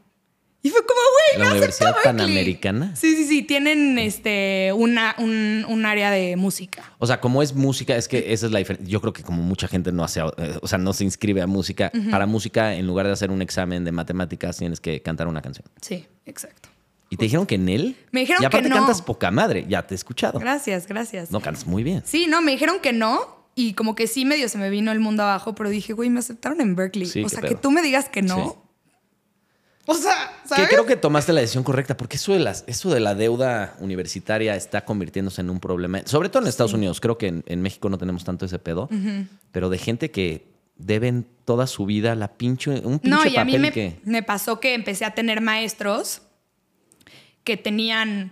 Y 0.62 0.69
fue 0.69 0.80
como, 0.84 0.99
güey, 1.36 1.45
¿La 1.45 1.51
Universidad. 1.51 1.95
Panamericana? 2.04 2.95
Sí, 2.95 3.15
sí, 3.15 3.25
sí. 3.28 3.43
Tienen 3.43 3.99
este, 3.99 4.71
una, 4.73 5.13
un, 5.19 5.63
un 5.69 5.86
área 5.86 6.10
de 6.10 6.36
música. 6.38 6.91
O 6.97 7.06
sea, 7.06 7.19
como 7.21 7.43
es 7.43 7.54
música, 7.54 7.95
es 7.95 8.08
que 8.08 8.34
esa 8.34 8.47
es 8.47 8.51
la 8.51 8.58
diferencia. 8.58 8.89
Yo 8.91 8.99
creo 8.99 9.13
que 9.13 9.21
como 9.21 9.43
mucha 9.43 9.67
gente 9.67 9.91
no 9.91 10.04
hace, 10.04 10.21
eh, 10.21 10.58
o 10.63 10.67
sea, 10.67 10.80
no 10.80 10.93
se 10.93 11.04
inscribe 11.04 11.43
a 11.43 11.45
música, 11.47 11.91
para 12.10 12.25
música, 12.25 12.73
en 12.73 12.88
lugar 12.88 13.06
de 13.06 13.12
hacer 13.12 13.30
un 13.30 13.43
examen 13.43 13.84
de 13.84 13.91
matemáticas, 13.91 14.58
tienes 14.58 14.80
que 14.80 15.04
cantar 15.04 15.28
una 15.28 15.43
canción. 15.43 15.67
Sí, 15.82 16.08
exacto. 16.25 16.69
¿Y 17.15 17.17
te 17.17 17.25
dijeron 17.25 17.45
que 17.45 17.56
en 17.56 17.69
él? 17.69 17.95
Me 18.12 18.19
dijeron 18.19 18.43
y 18.43 18.45
aparte 18.45 18.67
que 18.67 18.69
no. 18.69 18.75
cantas 18.75 19.01
poca 19.01 19.32
madre, 19.32 19.65
ya 19.69 19.88
te 19.88 19.93
he 19.93 19.95
escuchado. 19.95 20.38
Gracias, 20.38 20.86
gracias. 20.86 21.32
No, 21.32 21.39
cantas 21.39 21.65
muy 21.65 21.82
bien. 21.82 22.04
Sí, 22.06 22.28
no, 22.28 22.41
me 22.41 22.51
dijeron 22.51 22.82
que 22.82 22.91
no. 22.91 23.45
Y 23.56 23.73
como 23.73 23.95
que 23.95 24.08
sí, 24.08 24.25
medio 24.25 24.49
se 24.49 24.58
me 24.58 24.69
vino 24.69 24.91
el 24.91 24.99
mundo 24.99 25.23
abajo, 25.23 25.56
pero 25.56 25.69
dije, 25.69 25.93
güey, 25.93 26.10
me 26.10 26.19
aceptaron 26.19 26.60
en 26.60 26.75
Berkeley. 26.75 27.08
Sí, 27.08 27.23
o 27.23 27.30
sea, 27.30 27.39
pedo. 27.39 27.51
que 27.51 27.56
tú 27.56 27.71
me 27.71 27.82
digas 27.82 28.10
que 28.10 28.21
no. 28.21 28.36
Sí. 28.36 28.60
O 29.88 29.93
sea, 29.93 30.34
Que 30.58 30.67
creo 30.67 30.86
que 30.86 30.97
tomaste 30.97 31.32
la 31.32 31.39
decisión 31.39 31.63
correcta, 31.63 31.95
porque 31.95 32.17
eso 32.17 32.34
de, 32.34 32.39
las, 32.39 32.65
eso 32.67 32.93
de 32.93 32.99
la 32.99 33.15
deuda 33.15 33.78
universitaria 33.80 34.58
está 34.58 34.84
convirtiéndose 34.84 35.39
en 35.39 35.49
un 35.49 35.62
problema, 35.62 36.01
sobre 36.04 36.28
todo 36.28 36.41
en 36.41 36.49
Estados 36.49 36.73
Unidos. 36.73 36.99
Creo 36.99 37.17
que 37.17 37.28
en, 37.28 37.43
en 37.45 37.62
México 37.62 37.88
no 37.88 37.97
tenemos 37.97 38.25
tanto 38.25 38.45
ese 38.45 38.60
pedo, 38.60 38.89
pero 39.54 39.69
de 39.69 39.78
gente 39.78 40.12
que 40.12 40.47
deben 40.78 41.25
toda 41.45 41.67
su 41.67 41.86
vida 41.86 42.15
la 42.15 42.34
pinche, 42.34 42.82
un 42.84 42.99
pinche 42.99 43.10
No, 43.10 43.25
y 43.25 43.38
a 43.38 43.45
mí 43.45 43.58
me, 43.58 43.71
que... 43.71 43.99
me 44.04 44.23
pasó 44.23 44.60
que 44.60 44.73
empecé 44.73 45.06
a 45.06 45.13
tener 45.13 45.41
maestros 45.41 46.23
que 47.45 47.55
tenían 47.55 48.31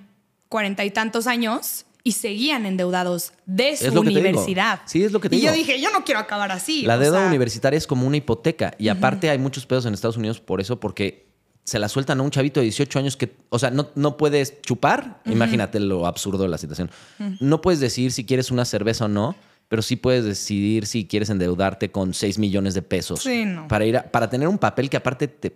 cuarenta 0.49 0.83
y 0.83 0.91
tantos 0.91 1.25
años 1.27 1.85
y 2.03 2.11
seguían 2.11 2.65
endeudados 2.65 3.31
de 3.45 3.77
su 3.77 3.85
universidad. 4.01 4.81
Sí, 4.85 5.01
es 5.03 5.13
lo 5.13 5.21
que 5.21 5.29
te 5.29 5.37
y 5.37 5.41
yo 5.41 5.53
dije, 5.53 5.79
yo 5.79 5.89
no 5.91 6.03
quiero 6.03 6.19
acabar 6.19 6.51
así. 6.51 6.81
La 6.81 6.97
deuda 6.97 7.19
sea, 7.19 7.27
universitaria 7.29 7.77
es 7.77 7.87
como 7.87 8.05
una 8.05 8.17
hipoteca. 8.17 8.73
Y 8.77 8.89
aparte 8.89 9.29
hay 9.29 9.37
muchos 9.37 9.65
pedos 9.65 9.85
en 9.85 9.93
Estados 9.93 10.17
Unidos 10.17 10.41
por 10.41 10.59
eso, 10.59 10.81
porque 10.81 11.27
se 11.63 11.79
la 11.79 11.87
sueltan 11.87 12.19
a 12.19 12.23
un 12.23 12.29
chavito 12.29 12.59
de 12.59 12.65
18 12.65 12.99
años 12.99 13.15
que, 13.15 13.33
o 13.47 13.57
sea, 13.57 13.71
no, 13.71 13.87
no 13.95 14.17
puedes 14.17 14.61
chupar. 14.63 15.21
Imagínate 15.25 15.79
lo 15.79 16.05
absurdo 16.05 16.43
de 16.43 16.49
la 16.49 16.57
situación. 16.57 16.91
No 17.39 17.61
puedes 17.61 17.79
decidir 17.79 18.11
si 18.11 18.25
quieres 18.25 18.51
una 18.51 18.65
cerveza 18.65 19.05
o 19.05 19.07
no, 19.07 19.33
pero 19.69 19.81
sí 19.81 19.95
puedes 19.95 20.25
decidir 20.25 20.85
si 20.85 21.05
quieres 21.07 21.29
endeudarte 21.29 21.89
con 21.89 22.13
6 22.13 22.37
millones 22.37 22.73
de 22.73 22.81
pesos. 22.81 23.21
Sí, 23.23 23.45
no. 23.45 23.69
Para, 23.69 23.85
ir 23.85 23.95
a- 23.95 24.03
para 24.11 24.29
tener 24.29 24.49
un 24.49 24.57
papel 24.57 24.89
que 24.89 24.97
aparte 24.97 25.29
te, 25.29 25.55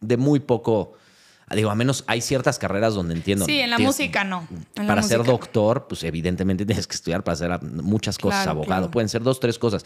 de 0.00 0.16
muy 0.16 0.40
poco... 0.40 0.94
Digo, 1.54 1.70
a 1.70 1.74
menos 1.74 2.04
hay 2.06 2.20
ciertas 2.20 2.58
carreras 2.58 2.94
donde 2.94 3.14
entiendo. 3.14 3.44
Sí, 3.44 3.58
en 3.60 3.70
la 3.70 3.76
tienes- 3.76 3.88
música 3.96 4.24
no. 4.24 4.46
En 4.76 4.86
para 4.86 5.02
ser 5.02 5.18
música. 5.18 5.32
doctor, 5.32 5.86
pues 5.88 6.02
evidentemente 6.04 6.64
tienes 6.66 6.86
que 6.86 6.94
estudiar 6.94 7.24
para 7.24 7.34
hacer 7.34 7.62
muchas 7.62 8.18
cosas, 8.18 8.40
Claro, 8.44 8.50
abogado. 8.60 8.80
claro. 8.82 8.90
Pueden 8.90 9.08
ser 9.08 9.22
dos, 9.22 9.40
tres 9.40 9.58
cosas. 9.58 9.84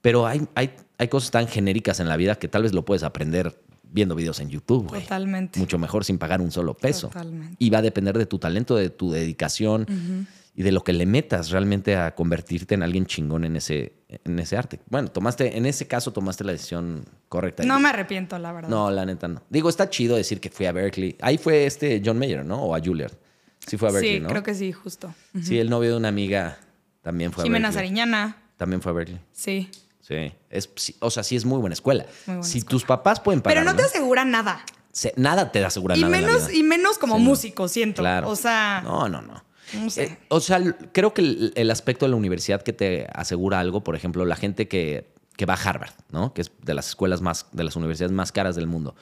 Pero 0.00 0.26
hay, 0.26 0.42
hay, 0.54 0.74
hay 0.98 1.08
cosas 1.08 1.30
tan 1.30 1.48
genéricas 1.48 1.98
en 2.00 2.08
la 2.08 2.16
vida 2.16 2.34
que 2.36 2.46
tal 2.48 2.62
vez 2.62 2.72
lo 2.72 2.84
puedes 2.84 3.02
aprender 3.02 3.60
viendo 3.90 4.14
videos 4.14 4.38
en 4.40 4.50
YouTube, 4.50 4.86
güey. 4.88 5.02
Totalmente. 5.02 5.58
Mucho 5.58 5.78
mejor 5.78 6.04
sin 6.04 6.18
pagar 6.18 6.40
un 6.40 6.50
solo 6.50 6.74
peso. 6.74 7.08
Totalmente. 7.08 7.56
Y 7.58 7.70
va 7.70 7.78
a 7.78 7.82
depender 7.82 8.16
de 8.18 8.26
tu 8.26 8.38
talento, 8.38 8.76
de 8.76 8.90
tu 8.90 9.10
dedicación 9.10 9.86
y 10.58 10.64
de 10.64 10.72
lo 10.72 10.82
que 10.82 10.92
le 10.92 11.06
metas 11.06 11.50
realmente 11.50 11.94
a 11.94 12.16
convertirte 12.16 12.74
en 12.74 12.82
alguien 12.82 13.06
chingón 13.06 13.44
en 13.44 13.54
ese, 13.54 13.92
en 14.08 14.40
ese 14.40 14.56
arte. 14.56 14.80
Bueno, 14.90 15.06
tomaste, 15.08 15.56
en 15.56 15.66
ese 15.66 15.86
caso 15.86 16.12
tomaste 16.12 16.42
la 16.42 16.50
decisión 16.50 17.04
correcta. 17.28 17.62
No 17.62 17.78
me 17.78 17.88
arrepiento, 17.90 18.36
la 18.40 18.50
verdad. 18.52 18.68
No, 18.68 18.90
la 18.90 19.06
neta 19.06 19.28
no. 19.28 19.40
Digo, 19.50 19.68
está 19.68 19.88
chido 19.88 20.16
decir 20.16 20.40
que 20.40 20.50
fui 20.50 20.66
a 20.66 20.72
Berkeley. 20.72 21.16
Ahí 21.20 21.38
fue 21.38 21.64
este 21.64 22.02
John 22.04 22.18
Mayer, 22.18 22.44
¿no? 22.44 22.60
O 22.60 22.74
a 22.74 22.80
Juilliard. 22.80 23.12
Sí 23.64 23.76
fue 23.76 23.88
a 23.88 23.92
Berkeley, 23.92 24.16
sí, 24.16 24.20
¿no? 24.20 24.28
creo 24.30 24.42
que 24.42 24.54
sí, 24.56 24.72
justo. 24.72 25.14
Sí, 25.42 25.60
el 25.60 25.70
novio 25.70 25.90
de 25.92 25.96
una 25.96 26.08
amiga 26.08 26.58
también 27.02 27.30
fue 27.30 27.44
Jimena 27.44 27.68
a 27.68 27.70
Berkeley. 27.70 27.88
Sariñana, 27.90 28.36
También 28.56 28.82
fue 28.82 28.90
a 28.90 28.94
Berkeley. 28.96 29.20
sí. 29.32 29.70
Sí. 30.00 30.32
Es, 30.50 30.70
O 31.00 31.10
sea, 31.10 31.22
sí 31.22 31.36
es 31.36 31.44
muy 31.44 31.60
buena 31.60 31.74
escuela. 31.74 32.04
Muy 32.26 32.36
buena 32.36 32.42
si 32.42 32.58
escuela. 32.58 32.70
tus 32.70 32.84
papás 32.84 33.20
pueden 33.20 33.42
pagar. 33.42 33.58
Pero 33.62 33.70
no 33.70 33.76
te 33.76 33.82
asegura 33.84 34.24
nada. 34.24 34.64
Nada 35.16 35.52
te 35.52 35.62
asegura 35.64 35.96
Y 35.98 36.00
nada. 36.00 36.10
menos, 36.10 36.52
y 36.52 36.62
menos 36.62 36.96
como 36.98 37.16
Sí, 37.16 37.22
no. 37.22 37.28
músico, 37.28 37.68
siento. 37.68 38.00
Claro. 38.02 38.28
O 38.30 38.34
sea, 38.34 38.80
No, 38.84 39.08
no, 39.08 39.20
no. 39.22 39.44
No 39.74 39.90
sé. 39.90 40.04
Eh, 40.04 40.18
o 40.28 40.40
sea, 40.40 40.60
creo 40.92 41.14
que 41.14 41.22
el, 41.22 41.52
el 41.54 41.70
aspecto 41.70 42.06
de 42.06 42.10
la 42.10 42.16
universidad 42.16 42.62
que 42.62 42.72
te 42.72 43.06
asegura 43.12 43.60
algo, 43.60 43.82
por 43.82 43.96
ejemplo, 43.96 44.24
la 44.24 44.36
gente 44.36 44.68
que, 44.68 45.06
que 45.36 45.46
va 45.46 45.54
a 45.54 45.62
Harvard, 45.62 45.92
¿no? 46.10 46.32
Que 46.34 46.42
es 46.42 46.52
de 46.62 46.74
las 46.74 46.88
escuelas 46.88 47.20
más, 47.20 47.46
de 47.52 47.64
las 47.64 47.76
universidades 47.76 48.12
más 48.12 48.32
caras 48.32 48.56
del 48.56 48.66
mundo. 48.66 48.94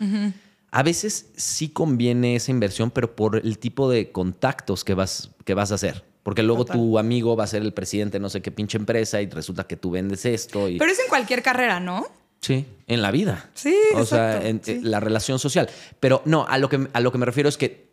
A 0.70 0.83
veces 0.83 1.31
sí 1.37 1.68
conviene 1.70 2.37
esa 2.37 2.50
inversión, 2.50 2.90
pero 2.90 3.16
por 3.16 3.37
el 3.37 3.59
tipo 3.59 3.88
de 3.88 4.11
contactos 4.12 4.85
que 4.85 4.94
vas, 4.94 5.31
que 5.44 5.55
vas 5.55 5.72
a 5.72 5.76
hacer. 5.76 6.05
Porque 6.22 6.42
luego 6.42 6.64
Total. 6.64 6.76
tu 6.79 6.98
amigo 6.98 7.37
va 7.37 7.44
a 7.44 7.46
ser 7.46 7.62
el 7.62 7.72
presidente 7.72 8.18
de 8.18 8.20
no 8.20 8.29
sé 8.29 8.42
qué 8.42 8.50
pinche 8.50 8.76
empresa 8.76 9.22
y 9.22 9.31
resulta 9.31 9.64
que 9.64 9.76
tú 9.76 9.92
vendes 9.92 10.26
esto. 10.26 10.68
Y... 10.68 10.76
Pero 10.76 10.90
es 10.90 10.98
en 10.98 11.07
cualquier 11.09 11.40
carrera, 11.40 11.79
¿no? 11.79 12.05
Sí, 12.40 12.66
en 12.88 13.00
la 13.00 13.12
vida. 13.12 13.48
Sí, 13.55 13.74
O 13.94 14.05
sea, 14.05 14.46
en 14.46 14.61
sí. 14.62 14.72
eh, 14.72 14.81
la 14.83 15.00
relación 15.00 15.38
social. 15.38 15.70
Pero 16.00 16.22
no, 16.26 16.44
a 16.48 16.59
lo, 16.59 16.68
que, 16.68 16.88
a 16.92 17.00
lo 17.00 17.12
que 17.12 17.18
me 17.18 17.26
refiero 17.26 17.48
es 17.48 17.57
que 17.57 17.86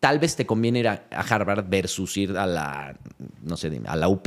tal 0.00 0.18
vez 0.18 0.34
te 0.34 0.46
conviene 0.46 0.80
ir 0.80 0.88
a, 0.88 1.04
a 1.10 1.20
Harvard 1.20 1.66
versus 1.68 2.16
ir 2.16 2.36
a 2.36 2.46
la, 2.46 2.96
no 3.42 3.56
sé, 3.56 3.68
dime, 3.70 3.88
a 3.88 3.96
la 3.96 4.08
UP, 4.08 4.26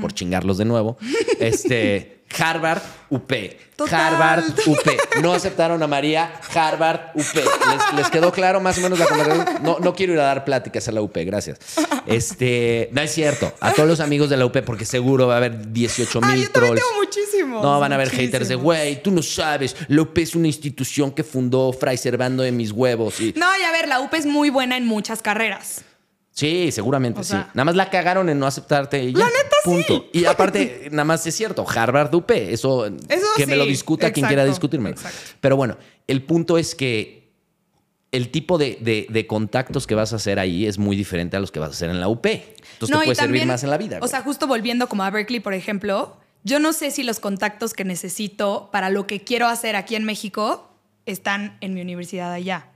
por 0.00 0.12
chingarlos 0.12 0.58
de 0.58 0.66
nuevo. 0.66 0.98
Este, 1.40 2.15
Harvard, 2.38 2.82
UP. 3.10 3.32
Total. 3.76 4.14
Harvard, 4.14 4.44
UP. 4.66 5.20
No 5.22 5.32
aceptaron 5.32 5.82
a 5.82 5.86
María, 5.86 6.32
Harvard, 6.54 7.10
UP. 7.14 7.34
¿Les, 7.34 7.92
les 7.96 8.10
quedó 8.10 8.32
claro 8.32 8.60
más 8.60 8.78
o 8.78 8.80
menos 8.80 8.98
la 8.98 9.06
conversación? 9.06 9.62
No, 9.62 9.78
no 9.80 9.94
quiero 9.94 10.12
ir 10.14 10.20
a 10.20 10.24
dar 10.24 10.44
pláticas 10.44 10.88
a 10.88 10.92
la 10.92 11.02
UP, 11.02 11.14
gracias. 11.18 11.58
Este, 12.06 12.88
no 12.92 13.00
es 13.02 13.12
cierto. 13.12 13.52
A 13.60 13.72
todos 13.72 13.88
los 13.88 14.00
amigos 14.00 14.30
de 14.30 14.36
la 14.36 14.46
UP, 14.46 14.56
porque 14.64 14.84
seguro 14.84 15.26
va 15.26 15.34
a 15.34 15.36
haber 15.38 15.72
18 15.72 16.20
Ah, 16.22 16.28
mil 16.32 16.42
yo 16.44 16.50
trolls. 16.52 16.74
tengo 16.80 16.94
muchísimos. 17.04 17.62
No, 17.62 17.78
van 17.80 17.92
a 17.92 17.94
haber 17.96 18.10
haters 18.10 18.48
de, 18.48 18.56
muchísimos. 18.56 18.62
güey, 18.64 19.02
tú 19.02 19.10
no 19.10 19.22
sabes, 19.22 19.76
la 19.88 20.02
UP 20.02 20.18
es 20.18 20.34
una 20.34 20.46
institución 20.46 21.10
que 21.12 21.22
fundó 21.24 21.72
Fray 21.72 21.96
Servando 21.98 22.42
de 22.42 22.52
mis 22.52 22.72
huevos. 22.72 23.20
Y, 23.20 23.34
No, 23.36 23.46
y 23.58 23.62
a 23.62 23.72
ver, 23.72 23.88
la 23.88 24.00
UP 24.00 24.12
es 24.14 24.26
muy 24.26 24.50
buena 24.50 24.76
en 24.76 24.86
muchas 24.86 25.22
carreras. 25.22 25.82
Sí, 26.38 26.70
seguramente 26.70 27.20
O 27.20 27.24
sí. 27.24 27.30
sea- 27.30 27.48
Nada 27.54 27.64
más 27.64 27.76
la 27.76 27.88
cagaron 27.88 28.28
en 28.28 28.38
no 28.38 28.46
aceptarte 28.46 29.02
y 29.02 29.12
ya. 29.14 29.20
La 29.20 29.24
neta, 29.26 29.56
sí. 29.64 29.70
punto. 29.70 30.04
Y 30.12 30.24
aparte, 30.26 30.88
nada 30.90 31.04
más 31.04 31.26
es 31.26 31.34
cierto, 31.34 31.64
Harvard 31.66 32.14
UP, 32.14 32.30
eso, 32.30 32.84
Eso 32.86 33.26
que 33.38 33.46
me 33.46 33.56
lo 33.56 33.64
sí, 33.64 33.70
discuta 33.70 34.12
quien 34.12 34.26
quiera 34.26 34.44
discutírmelo. 34.44 34.94
exacto. 34.94 35.18
Pero 35.40 35.56
bueno, 35.56 35.78
el 36.06 36.22
punto 36.24 36.58
es 36.58 36.74
que 36.74 37.32
el 38.12 38.28
tipo 38.30 38.58
de, 38.58 38.76
de- 38.82 39.06
de 39.08 39.26
contactos 39.26 39.86
que 39.86 39.94
vas 39.94 40.12
a 40.12 40.16
hacer 40.16 40.38
ahí 40.38 40.66
es 40.66 40.76
muy 40.78 40.94
diferente 40.94 41.38
a 41.38 41.40
los 41.40 41.50
que 41.50 41.58
vas 41.58 41.70
a 41.70 41.72
hacer 41.72 41.88
en 41.88 42.00
la 42.00 42.08
UP. 42.08 42.26
Entonces 42.26 42.90
no, 42.90 42.98
te 43.00 43.06
puede 43.06 43.14
servir 43.16 43.46
más 43.46 43.64
en 43.64 43.70
la 43.70 43.78
vida. 43.78 43.96
O 43.96 44.00
güey. 44.00 44.10
sea, 44.10 44.20
justo 44.20 44.46
volviendo 44.46 44.88
como 44.88 45.04
a 45.04 45.10
Berkeley, 45.10 45.40
por 45.40 45.54
ejemplo, 45.54 46.18
yo 46.44 46.58
no 46.60 46.74
sé 46.74 46.90
si 46.90 47.02
los 47.02 47.18
contactos 47.18 47.72
que 47.72 47.84
necesito 47.84 48.68
para 48.70 48.90
lo 48.90 49.06
que 49.06 49.24
quiero 49.24 49.48
hacer 49.48 49.74
aquí 49.74 49.96
en 49.96 50.04
México 50.04 50.70
están 51.06 51.56
en 51.62 51.72
mi 51.72 51.80
universidad 51.80 52.30
allá. 52.32 52.68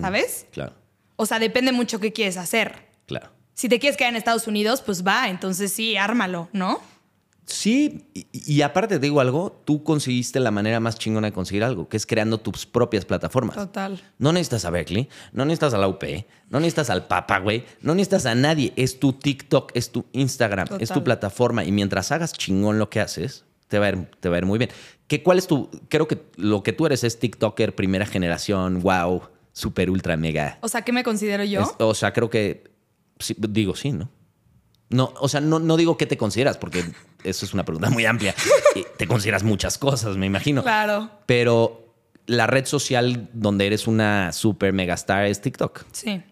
¿Sabes? 0.00 0.46
Claro, 0.50 0.74
O 1.14 1.26
sea, 1.26 1.38
depende 1.38 1.70
mucho 1.72 1.98
qué 2.00 2.12
quieres 2.12 2.36
hacer. 2.36 2.87
Claro. 3.08 3.30
Si 3.54 3.68
te 3.68 3.80
quieres 3.80 3.96
quedar 3.96 4.10
en 4.12 4.16
Estados 4.16 4.46
Unidos, 4.46 4.82
pues 4.82 5.04
va, 5.04 5.28
entonces 5.28 5.72
sí, 5.72 5.96
ármalo, 5.96 6.48
¿no? 6.52 6.80
Sí, 7.44 8.04
y, 8.12 8.26
y 8.32 8.60
aparte 8.62 8.96
te 8.96 9.06
digo 9.06 9.20
algo, 9.20 9.62
tú 9.64 9.82
conseguiste 9.82 10.38
la 10.38 10.50
manera 10.50 10.80
más 10.80 10.98
chingona 10.98 11.28
de 11.28 11.32
conseguir 11.32 11.64
algo, 11.64 11.88
que 11.88 11.96
es 11.96 12.04
creando 12.04 12.38
tus 12.38 12.66
propias 12.66 13.06
plataformas. 13.06 13.56
Total. 13.56 13.98
No 14.18 14.32
necesitas 14.34 14.66
a 14.66 14.70
Berkeley, 14.70 15.08
no 15.32 15.46
necesitas 15.46 15.72
a 15.72 15.78
la 15.78 15.88
UP, 15.88 16.04
no 16.50 16.60
necesitas 16.60 16.90
al 16.90 17.06
Papa, 17.06 17.38
güey, 17.38 17.64
no 17.80 17.94
necesitas 17.94 18.26
a 18.26 18.34
nadie. 18.34 18.74
Es 18.76 19.00
tu 19.00 19.14
TikTok, 19.14 19.72
es 19.74 19.90
tu 19.90 20.04
Instagram, 20.12 20.68
es 20.78 20.90
tu 20.90 21.02
plataforma. 21.02 21.64
Y 21.64 21.72
mientras 21.72 22.12
hagas 22.12 22.34
chingón 22.34 22.78
lo 22.78 22.90
que 22.90 23.00
haces, 23.00 23.46
te 23.68 23.78
va 23.78 23.86
a 23.86 23.88
ir, 23.90 24.10
te 24.20 24.28
va 24.28 24.36
a 24.36 24.38
ir 24.40 24.46
muy 24.46 24.58
bien. 24.58 24.70
¿Qué, 25.06 25.22
¿Cuál 25.22 25.38
es 25.38 25.46
tu...? 25.46 25.70
Creo 25.88 26.06
que 26.06 26.22
lo 26.36 26.62
que 26.62 26.74
tú 26.74 26.84
eres 26.84 27.02
es 27.02 27.18
TikToker, 27.18 27.74
primera 27.74 28.04
generación, 28.04 28.82
wow, 28.82 29.22
super, 29.52 29.88
ultra, 29.90 30.18
mega. 30.18 30.58
O 30.60 30.68
sea, 30.68 30.82
¿qué 30.82 30.92
me 30.92 31.02
considero 31.02 31.44
yo? 31.44 31.62
Es- 31.62 31.74
o 31.78 31.94
sea, 31.94 32.12
creo 32.12 32.28
que... 32.28 32.76
sí, 33.18 33.36
digo 33.38 33.74
sí, 33.74 33.92
¿no? 33.92 34.10
No, 34.90 35.12
o 35.20 35.28
sea, 35.28 35.40
no, 35.40 35.58
no 35.58 35.76
digo 35.76 35.98
qué 35.98 36.06
te 36.06 36.16
consideras, 36.16 36.56
porque 36.56 36.82
eso 37.24 37.44
es 37.44 37.52
una 37.52 37.64
pregunta 37.64 37.90
muy 37.90 38.06
amplia. 38.06 38.34
Y 38.74 38.84
te 38.96 39.06
consideras 39.06 39.42
muchas 39.42 39.76
cosas, 39.76 40.16
me 40.16 40.26
imagino. 40.26 40.62
Claro. 40.62 41.10
Pero 41.26 41.94
la 42.26 42.46
red 42.46 42.64
social 42.64 43.28
donde 43.32 43.66
eres 43.66 43.86
una 43.86 44.32
super 44.32 44.72
megastar 44.72 45.26
es 45.26 45.40
TikTok. 45.40 45.84
Sí. 45.92 46.22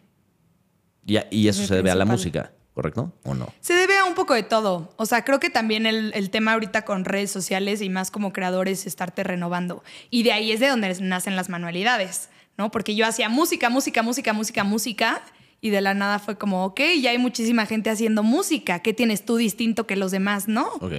Y, 1.07 1.18
y 1.31 1.49
eso 1.49 1.62
Es 1.62 1.68
se 1.68 1.75
debe 1.75 1.90
a 1.90 1.94
la 1.94 2.07
música, 2.07 2.53
¿correcto? 2.72 3.12
¿O 3.25 3.35
no? 3.35 3.53
Se 3.61 3.75
debe 3.75 3.99
a 3.99 4.05
un 4.05 4.14
poco 4.14 4.35
de 4.35 4.42
todo. 4.42 4.92
O 4.96 5.07
sea, 5.07 5.25
creo 5.25 5.38
que 5.38 5.51
también 5.51 5.87
el, 5.87 6.12
el 6.14 6.31
tema 6.31 6.55
ahorita 6.55 6.85
con 6.85 7.05
redes 7.05 7.31
sociales 7.31 7.83
y 7.83 7.90
más 7.90 8.11
como 8.11 8.33
creadores 8.33 8.81
es 8.81 8.87
estarte 8.87 9.22
renovando. 9.22 9.85
Y 10.11 10.22
de 10.22 10.33
ahí 10.33 10.51
es 10.53 10.61
de 10.61 10.68
donde 10.68 10.94
nacen 11.01 11.37
las 11.37 11.49
manualidades, 11.49 12.31
¿no? 12.57 12.70
Porque 12.70 12.94
yo 12.94 13.07
hacía 13.07 13.29
música, 13.29 13.68
música, 13.68 14.03
música, 14.03 14.33
música, 14.33 14.64
música. 14.64 15.22
Y 15.61 15.71
de 15.71 15.81
la 15.81 15.95
nada 15.95 16.19
fue 16.19 16.37
como, 16.38 16.64
ok, 16.64 16.81
ya 17.01 17.11
hay 17.11 17.19
muchísima 17.19 17.66
gente 17.66 17.90
haciendo 17.90 18.23
música. 18.23 18.81
¿Qué 18.81 18.92
tienes 18.92 19.25
tú 19.25 19.37
distinto 19.37 19.87
que 19.87 19.97
los 19.97 20.11
demás, 20.11 20.49
no? 20.49 20.66
Ok. 20.81 20.92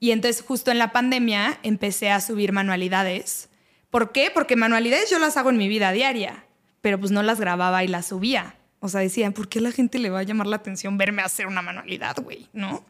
Y 0.00 0.10
entonces 0.10 0.42
justo 0.42 0.70
en 0.70 0.78
la 0.78 0.92
pandemia 0.92 1.58
empecé 1.62 2.10
a 2.10 2.20
subir 2.20 2.52
manualidades. 2.52 3.48
¿Por 3.90 4.12
qué? 4.12 4.30
Porque 4.32 4.56
manualidades 4.56 5.08
yo 5.10 5.18
las 5.18 5.36
hago 5.36 5.50
en 5.50 5.56
mi 5.56 5.68
vida 5.68 5.92
diaria, 5.92 6.44
pero 6.82 6.98
pues 7.00 7.10
no 7.10 7.22
las 7.22 7.40
grababa 7.40 7.84
y 7.84 7.88
las 7.88 8.06
subía. 8.06 8.56
O 8.80 8.88
sea, 8.88 9.00
decían, 9.00 9.32
¿por 9.32 9.48
qué 9.48 9.60
a 9.60 9.62
la 9.62 9.72
gente 9.72 9.98
le 9.98 10.10
va 10.10 10.18
a 10.18 10.22
llamar 10.24 10.46
la 10.46 10.56
atención 10.56 10.98
verme 10.98 11.22
hacer 11.22 11.46
una 11.46 11.62
manualidad, 11.62 12.16
güey? 12.22 12.48
¿No? 12.52 12.84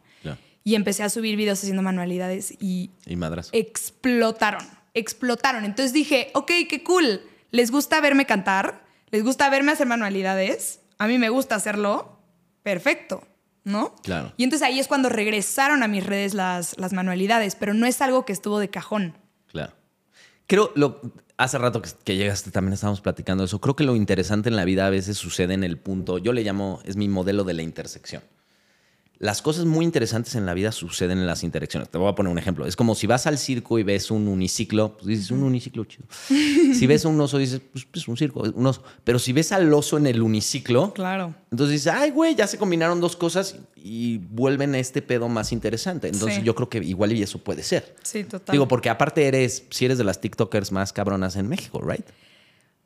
Y 0.67 0.73
empecé 0.73 1.03
a 1.03 1.09
subir 1.09 1.35
videos 1.35 1.59
haciendo 1.59 1.83
manualidades 1.83 2.55
y 2.59 2.89
Y 3.05 3.15
madras. 3.17 3.49
explotaron, 3.53 4.63
explotaron. 4.95 5.63
Entonces 5.63 5.93
dije, 5.93 6.31
ok, 6.33 6.51
qué 6.67 6.83
cool. 6.83 7.21
¿Les 7.51 7.69
gusta 7.69 8.01
verme 8.01 8.25
cantar? 8.25 8.83
¿Les 9.15 9.23
gusta 9.23 9.49
verme 9.49 9.71
hacer 9.71 9.87
manualidades? 9.87 10.81
A 10.97 11.07
mí 11.07 11.17
me 11.17 11.29
gusta 11.29 11.55
hacerlo. 11.55 12.19
Perfecto, 12.63 13.23
¿no? 13.63 13.95
Claro. 14.03 14.33
Y 14.35 14.43
entonces 14.43 14.67
ahí 14.67 14.77
es 14.77 14.89
cuando 14.89 15.07
regresaron 15.07 15.83
a 15.83 15.87
mis 15.87 16.05
redes 16.05 16.33
las, 16.33 16.77
las 16.77 16.91
manualidades, 16.91 17.55
pero 17.55 17.73
no 17.73 17.85
es 17.85 18.01
algo 18.01 18.25
que 18.25 18.33
estuvo 18.33 18.59
de 18.59 18.69
cajón. 18.69 19.17
Claro. 19.47 19.71
Creo, 20.47 20.73
lo, 20.75 20.99
hace 21.37 21.57
rato 21.57 21.81
que, 21.81 21.91
que 22.03 22.17
llegaste 22.17 22.51
también 22.51 22.73
estábamos 22.73 22.99
platicando 22.99 23.45
eso. 23.45 23.61
Creo 23.61 23.77
que 23.77 23.85
lo 23.85 23.95
interesante 23.95 24.49
en 24.49 24.57
la 24.57 24.65
vida 24.65 24.85
a 24.85 24.89
veces 24.89 25.17
sucede 25.17 25.53
en 25.53 25.63
el 25.63 25.77
punto, 25.77 26.17
yo 26.17 26.33
le 26.33 26.43
llamo, 26.43 26.81
es 26.83 26.97
mi 26.97 27.07
modelo 27.07 27.45
de 27.45 27.53
la 27.53 27.61
intersección. 27.61 28.21
Las 29.25 29.41
cosas 29.41 29.65
muy 29.65 29.83
interesantes 29.85 30.35
en 30.35 30.45
la 30.45 30.53
vida 30.53 30.71
suceden 30.71 31.17
en 31.17 31.25
las 31.25 31.43
intersecciones. 31.43 31.89
Te 31.89 31.97
voy 31.97 32.07
a 32.11 32.13
poner 32.13 32.31
un 32.31 32.37
ejemplo. 32.37 32.67
Es 32.67 32.75
como 32.75 32.93
si 32.93 33.07
vas 33.07 33.25
al 33.25 33.39
circo 33.39 33.79
y 33.79 33.83
ves 33.83 34.11
un 34.11 34.27
uniciclo, 34.27 34.93
pues 34.93 35.07
dices 35.07 35.31
un 35.31 35.41
uniciclo 35.41 35.83
chido. 35.85 36.05
Si 36.27 36.85
ves 36.85 37.05
un 37.05 37.19
oso, 37.19 37.39
dices, 37.39 37.59
pues, 37.71 37.85
pues 37.85 38.07
un 38.07 38.17
circo, 38.17 38.41
un 38.41 38.65
oso. 38.67 38.83
Pero 39.03 39.17
si 39.17 39.33
ves 39.33 39.51
al 39.51 39.73
oso 39.73 39.97
en 39.97 40.05
el 40.05 40.21
uniciclo, 40.21 40.93
Claro. 40.93 41.33
entonces 41.49 41.73
dices, 41.81 41.93
ay, 41.97 42.11
güey, 42.11 42.35
ya 42.35 42.45
se 42.45 42.59
combinaron 42.59 43.01
dos 43.01 43.15
cosas 43.15 43.55
y 43.75 44.19
vuelven 44.19 44.75
a 44.75 44.79
este 44.79 45.01
pedo 45.01 45.27
más 45.27 45.51
interesante. 45.51 46.07
Entonces 46.07 46.37
Sí. 46.37 46.43
yo 46.43 46.53
creo 46.53 46.69
que 46.69 46.77
igual 46.77 47.11
y 47.13 47.23
eso 47.23 47.39
puede 47.39 47.63
ser. 47.63 47.95
Sí, 48.03 48.25
total. 48.25 48.53
Digo, 48.53 48.67
porque 48.67 48.89
aparte 48.91 49.25
eres, 49.27 49.63
si 49.71 49.85
eres 49.85 49.97
de 49.97 50.03
las 50.03 50.21
TikTokers 50.21 50.71
más 50.71 50.93
cabronas 50.93 51.35
en 51.35 51.47
México, 51.49 51.81
¿right? 51.81 52.05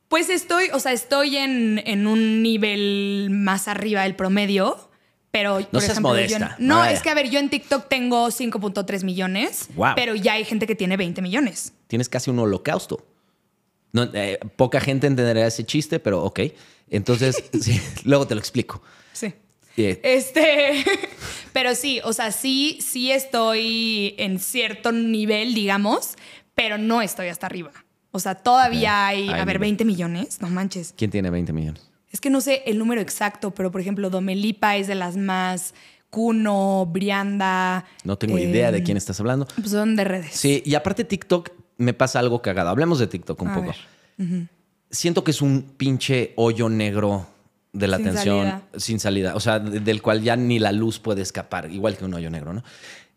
Pues 0.08 0.30
estoy, 0.30 0.69
o 0.73 0.80
sea, 0.80 0.93
estoy 0.93 1.36
en, 1.36 1.82
en 1.86 2.08
un 2.08 2.41
nivel 2.41 3.28
más 3.30 3.67
arriba 3.67 4.04
del 4.04 4.15
promedio, 4.15 4.88
pero 5.31 5.55
por 5.69 5.81
seas 5.81 5.91
ejemplo, 5.91 6.11
yo 6.11 6.15
modesta, 6.39 6.55
en- 6.59 6.67
no, 6.67 6.77
vaya. 6.79 6.91
es 6.91 7.01
que 7.01 7.09
a 7.09 7.13
ver, 7.13 7.29
yo 7.29 7.39
en 7.39 7.49
TikTok 7.49 7.87
tengo 7.87 8.27
5.3 8.31 9.03
millones, 9.03 9.67
Wow. 9.75 9.93
pero 9.95 10.15
ya 10.15 10.33
hay 10.33 10.45
gente 10.45 10.65
que 10.67 10.75
tiene 10.75 10.97
20 10.97 11.21
millones. 11.21 11.73
Tienes 11.87 12.09
casi 12.09 12.29
un 12.31 12.39
holocausto. 12.39 13.05
No, 13.91 14.03
eh, 14.13 14.39
poca 14.55 14.79
gente 14.79 15.07
entenderá 15.07 15.47
ese 15.47 15.63
chiste, 15.65 15.99
pero 15.99 16.23
ok. 16.23 16.39
Entonces, 16.89 17.43
sí, 17.61 17.79
luego 18.03 18.27
te 18.27 18.35
lo 18.35 18.39
explico. 18.39 18.81
Sí. 19.13 19.33
Eh, 19.77 19.99
Este, 20.03 20.83
pero 21.53 21.73
sí, 21.75 21.99
o 22.03 22.11
sea, 22.13 22.31
sí, 22.31 22.79
sí 22.81 23.11
estoy 23.11 24.15
en 24.17 24.39
cierto 24.39 24.91
nivel, 24.91 25.53
digamos, 25.53 26.15
pero 26.55 26.77
no 26.77 27.01
estoy 27.01 27.27
hasta 27.29 27.45
arriba. 27.45 27.71
O 28.11 28.19
sea, 28.19 28.35
todavía 28.35 29.07
hay, 29.07 29.23
Hay 29.23 29.29
a 29.29 29.45
ver, 29.45 29.57
nivel. 29.57 29.59
20 29.59 29.85
millones, 29.85 30.41
no 30.41 30.49
manches. 30.49 30.93
¿Quién 30.97 31.11
tiene 31.11 31.29
20 31.29 31.53
millones? 31.53 31.88
Es 32.11 32.19
que 32.21 32.29
no 32.29 32.41
sé 32.41 32.63
el 32.65 32.77
número 32.79 33.01
exacto, 33.01 33.51
pero 33.51 33.71
por 33.71 33.81
ejemplo, 33.81 34.09
Domelipa 34.09 34.75
es 34.77 34.87
de 34.87 34.95
las 34.95 35.15
más, 35.17 35.73
Cuno, 36.09 36.87
Brianda. 36.91 37.85
No 38.03 38.17
tengo 38.17 38.37
eh, 38.37 38.43
idea 38.43 38.71
de 38.71 38.81
quién 38.83 38.97
estás 38.97 39.19
hablando. 39.19 39.47
Pues 39.55 39.69
son 39.71 39.95
de 39.95 40.03
redes. 40.05 40.31
Sí, 40.33 40.63
y 40.65 40.73
aparte 40.75 41.03
TikTok 41.03 41.51
me 41.77 41.93
pasa 41.93 42.19
algo 42.19 42.41
cagado. 42.41 42.69
Hablemos 42.69 42.97
de 42.99 43.07
TikTok 43.07 43.41
un 43.41 43.47
A 43.49 43.53
poco. 43.55 43.71
Siento 44.91 45.23
que 45.23 45.31
es 45.31 45.41
un 45.41 45.61
pinche 45.77 46.33
hoyo 46.35 46.67
negro 46.67 47.27
de 47.73 47.87
la 47.87 47.97
Sin 47.97 48.07
atención 48.07 48.37
salida. 48.47 48.63
sin 48.77 48.99
salida. 48.99 49.35
O 49.35 49.39
sea, 49.39 49.59
de- 49.59 49.79
del 49.79 50.01
cual 50.01 50.23
ya 50.23 50.35
ni 50.35 50.57
la 50.57 50.71
luz 50.71 50.99
puede 50.99 51.21
escapar. 51.21 51.71
Igual 51.71 51.95
que 51.95 52.05
un 52.05 52.13
hoyo 52.15 52.31
negro, 52.31 52.53
¿no? 52.53 52.63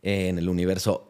Eh, 0.02 0.28
en 0.28 0.36
el 0.38 0.48
universo. 0.50 1.08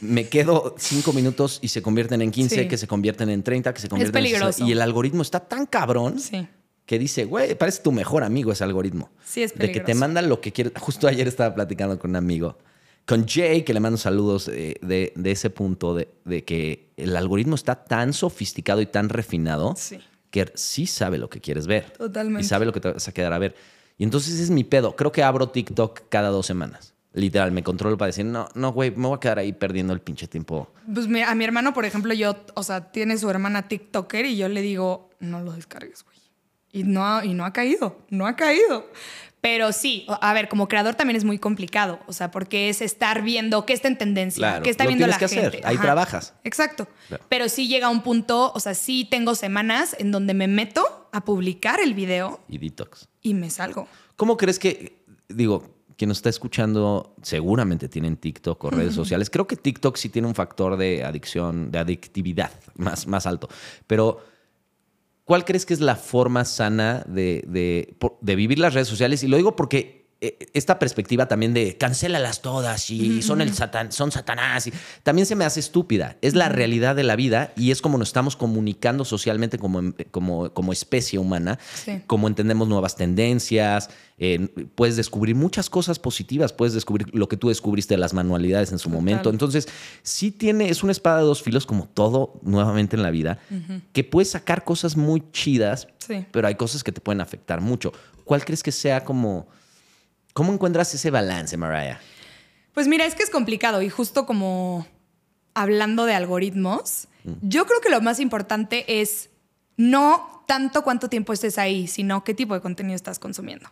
Me 0.00 0.28
quedo 0.28 0.76
cinco 0.78 1.12
minutos 1.12 1.58
y 1.62 1.68
se 1.68 1.82
convierten 1.82 2.22
en 2.22 2.30
15, 2.30 2.62
Sí. 2.62 2.68
que 2.68 2.76
se 2.76 2.86
convierten 2.86 3.30
en 3.30 3.42
30, 3.42 3.74
que 3.74 3.80
se 3.80 3.88
convierten 3.88 4.16
en 4.16 4.22
peligroso. 4.22 4.52
60. 4.52 4.68
Y 4.68 4.72
el 4.72 4.82
algoritmo 4.82 5.22
está 5.22 5.40
tan 5.40 5.66
cabrón 5.66 6.20
Sí. 6.20 6.46
Que 6.86 6.98
dice, 6.98 7.24
güey, 7.24 7.54
parece 7.56 7.82
tu 7.82 7.92
mejor 7.92 8.22
amigo 8.24 8.52
ese 8.52 8.64
algoritmo. 8.64 9.10
Sí, 9.24 9.42
es 9.42 9.54
De 9.54 9.72
que 9.72 9.80
te 9.80 9.94
manda 9.94 10.22
lo 10.22 10.40
que 10.40 10.52
quieres. 10.52 10.72
Justo 10.78 11.08
ayer 11.08 11.26
estaba 11.28 11.54
platicando 11.54 11.98
con 11.98 12.10
un 12.10 12.16
amigo, 12.16 12.56
con 13.04 13.26
Jay, 13.28 13.62
que 13.62 13.74
le 13.74 13.80
mando 13.80 13.98
saludos 13.98 14.48
eh, 14.48 14.76
de, 14.82 15.12
de 15.16 15.30
ese 15.32 15.50
punto 15.50 15.94
de, 15.94 16.08
de 16.24 16.44
que 16.44 16.90
el 16.96 17.16
algoritmo 17.16 17.54
está 17.56 17.84
tan 17.84 18.12
sofisticado 18.12 18.80
y 18.80 18.86
tan 18.86 19.08
refinado 19.08 19.74
Sí. 19.76 19.98
que 20.30 20.50
sí 20.54 20.86
sabe 20.86 21.18
lo 21.18 21.28
que 21.28 21.40
quieres 21.40 21.66
ver. 21.66 21.90
Totalmente. 21.98 22.42
Y 22.42 22.48
sabe 22.48 22.66
lo 22.66 22.72
que 22.72 22.80
te 22.80 22.92
vas 22.92 23.08
a 23.08 23.12
quedar 23.12 23.32
a 23.32 23.38
ver. 23.38 23.54
Y 23.98 24.04
entonces 24.04 24.38
es 24.38 24.50
mi 24.50 24.62
pedo. 24.64 24.94
Creo 24.94 25.10
que 25.12 25.22
abro 25.22 25.48
TikTok 25.48 26.02
cada 26.08 26.28
dos 26.30 26.46
semanas. 26.46 26.92
Literal, 27.14 27.50
me 27.50 27.62
controlo 27.62 27.96
para 27.96 28.08
decir, 28.08 28.26
no, 28.26 28.46
no, 28.54 28.72
güey, 28.72 28.90
me 28.90 29.08
voy 29.08 29.16
a 29.16 29.20
quedar 29.20 29.38
ahí 29.38 29.52
perdiendo 29.54 29.94
el 29.94 30.00
pinche 30.00 30.28
tiempo. 30.28 30.68
Pues 30.92 31.06
a 31.06 31.34
mi 31.34 31.44
hermano, 31.44 31.72
por 31.72 31.86
ejemplo, 31.86 32.12
yo, 32.12 32.36
o 32.54 32.62
sea, 32.62 32.92
tiene 32.92 33.16
su 33.16 33.30
hermana 33.30 33.68
TikToker 33.68 34.26
y 34.26 34.36
yo 34.36 34.48
le 34.50 34.60
digo, 34.60 35.08
no 35.18 35.40
lo 35.40 35.52
descargues, 35.52 36.04
güey. 36.04 36.15
Y 36.76 36.82
no, 36.84 37.04
ha- 37.06 37.24
y 37.24 37.32
no 37.34 37.44
ha 37.44 37.52
caído, 37.52 37.98
no 38.10 38.26
ha 38.26 38.36
caído. 38.36 38.90
Pero 39.40 39.72
sí, 39.72 40.06
a 40.08 40.32
ver, 40.34 40.48
como 40.48 40.66
creador 40.66 40.94
también 40.96 41.16
es 41.16 41.24
muy 41.24 41.38
complicado, 41.38 42.00
o 42.06 42.12
sea, 42.12 42.30
porque 42.32 42.68
es 42.68 42.82
estar 42.82 43.22
viendo 43.22 43.64
qué 43.64 43.74
está 43.74 43.86
en 43.86 43.96
tendencia, 43.96 44.40
Claro, 44.40 44.62
qué 44.64 44.70
está 44.70 44.84
lo 44.84 44.88
viendo 44.88 45.06
la 45.06 45.16
que 45.18 45.24
hacer, 45.26 45.52
gente. 45.52 45.66
ahí 45.66 45.76
trabajas. 45.78 46.34
Exacto. 46.42 46.88
Claro. 47.08 47.24
Pero 47.28 47.48
sí 47.48 47.68
llega 47.68 47.88
un 47.88 48.02
punto, 48.02 48.50
o 48.54 48.60
sea, 48.60 48.74
sí 48.74 49.06
tengo 49.08 49.34
semanas 49.36 49.94
en 50.00 50.10
donde 50.10 50.34
me 50.34 50.48
meto 50.48 51.08
a 51.12 51.24
publicar 51.24 51.78
el 51.80 51.94
video 51.94 52.40
Y 52.48 52.58
detox. 52.58 53.08
y 53.22 53.34
me 53.34 53.48
salgo. 53.50 53.86
¿Cómo 54.16 54.36
crees 54.36 54.58
que, 54.58 55.04
digo, 55.28 55.62
quien 55.96 56.08
nos 56.08 56.18
está 56.18 56.28
escuchando 56.30 57.14
seguramente 57.22 57.88
tienen 57.88 58.16
TikTok 58.16 58.64
o 58.64 58.70
redes 58.70 58.94
sociales? 58.94 59.30
Creo 59.30 59.46
que 59.46 59.56
TikTok 59.56 59.96
sí 59.96 60.08
tiene 60.08 60.26
un 60.26 60.34
factor 60.34 60.76
de 60.76 61.04
adicción, 61.04 61.70
de 61.70 61.78
adictividad 61.78 62.50
más, 62.76 63.06
más 63.06 63.26
alto. 63.26 63.48
Pero, 63.86 64.24
¿cuál 65.26 65.44
crees 65.44 65.66
que 65.66 65.74
es 65.74 65.80
la 65.80 65.96
forma 65.96 66.46
sana 66.46 67.04
de, 67.06 67.44
de, 67.46 67.98
de 68.22 68.36
vivir 68.36 68.58
las 68.58 68.72
redes 68.72 68.88
sociales? 68.88 69.22
Y 69.22 69.28
lo 69.28 69.36
digo 69.36 69.54
porque 69.56 70.05
esta 70.20 70.78
perspectiva 70.78 71.28
también 71.28 71.52
de 71.52 71.76
cancélalas 71.76 72.40
todas 72.40 72.88
y 72.90 73.20
son 73.22 73.42
el 73.42 73.52
satan, 73.52 73.92
son 73.92 74.10
satanás 74.10 74.66
y 74.66 74.72
también 75.02 75.26
se 75.26 75.34
me 75.36 75.44
hace 75.44 75.60
estúpida. 75.60 76.16
Es 76.22 76.34
la 76.34 76.48
realidad 76.48 76.96
de 76.96 77.02
la 77.04 77.16
vida 77.16 77.52
y 77.54 77.70
es 77.70 77.82
como 77.82 77.98
nos 77.98 78.08
estamos 78.08 78.34
comunicando 78.34 79.04
socialmente 79.04 79.58
como, 79.58 79.78
em- 79.80 79.94
como, 80.10 80.50
como 80.54 80.72
especie 80.72 81.18
humana, 81.18 81.58
Sí. 81.74 82.00
como 82.06 82.28
entendemos 82.28 82.66
nuevas 82.66 82.96
tendencias, 82.96 83.90
eh, 84.18 84.48
puedes 84.74 84.96
descubrir 84.96 85.34
muchas 85.36 85.68
cosas 85.68 85.98
positivas, 85.98 86.52
puedes 86.54 86.72
descubrir 86.72 87.14
lo 87.14 87.28
que 87.28 87.36
tú 87.36 87.48
descubriste 87.50 87.92
de 87.94 87.98
las 87.98 88.14
manualidades 88.14 88.72
en 88.72 88.78
su 88.78 88.88
momento. 88.88 89.28
Entonces, 89.28 89.68
sí 90.02 90.30
tiene, 90.30 90.70
es 90.70 90.82
una 90.82 90.92
espada 90.92 91.18
de 91.18 91.24
dos 91.24 91.42
filos 91.42 91.66
como 91.66 91.86
todo 91.88 92.40
nuevamente 92.42 92.96
en 92.96 93.02
la 93.02 93.10
vida, 93.10 93.38
que 93.92 94.02
puedes 94.02 94.30
sacar 94.30 94.64
cosas 94.64 94.96
muy 94.96 95.22
chidas, 95.32 95.88
Sí. 95.98 96.24
pero 96.32 96.48
hay 96.48 96.54
cosas 96.54 96.82
que 96.82 96.92
te 96.92 97.02
pueden 97.02 97.20
afectar 97.20 97.60
mucho. 97.60 97.92
¿Cuál 98.24 98.42
crees 98.46 98.62
que 98.62 98.72
sea 98.72 99.04
como... 99.04 99.48
¿Cómo 100.36 100.52
encuentras 100.52 100.92
ese 100.92 101.10
balance, 101.10 101.56
Mariah? 101.56 101.98
Pues 102.74 102.88
mira, 102.88 103.06
es 103.06 103.14
que 103.14 103.22
es 103.22 103.30
complicado 103.30 103.80
y 103.80 103.88
justo 103.88 104.26
como 104.26 104.86
hablando 105.54 106.04
de 106.04 106.12
algoritmos, 106.12 107.08
yo 107.40 107.64
creo 107.64 107.80
que 107.80 107.88
lo 107.88 108.02
más 108.02 108.20
importante 108.20 109.00
es 109.00 109.30
no 109.78 110.44
tanto 110.46 110.84
cuánto 110.84 111.08
tiempo 111.08 111.32
estés 111.32 111.56
ahí, 111.56 111.86
sino 111.86 112.22
qué 112.22 112.34
tipo 112.34 112.52
de 112.52 112.60
contenido 112.60 112.94
estás 112.94 113.18
consumiendo. 113.18 113.70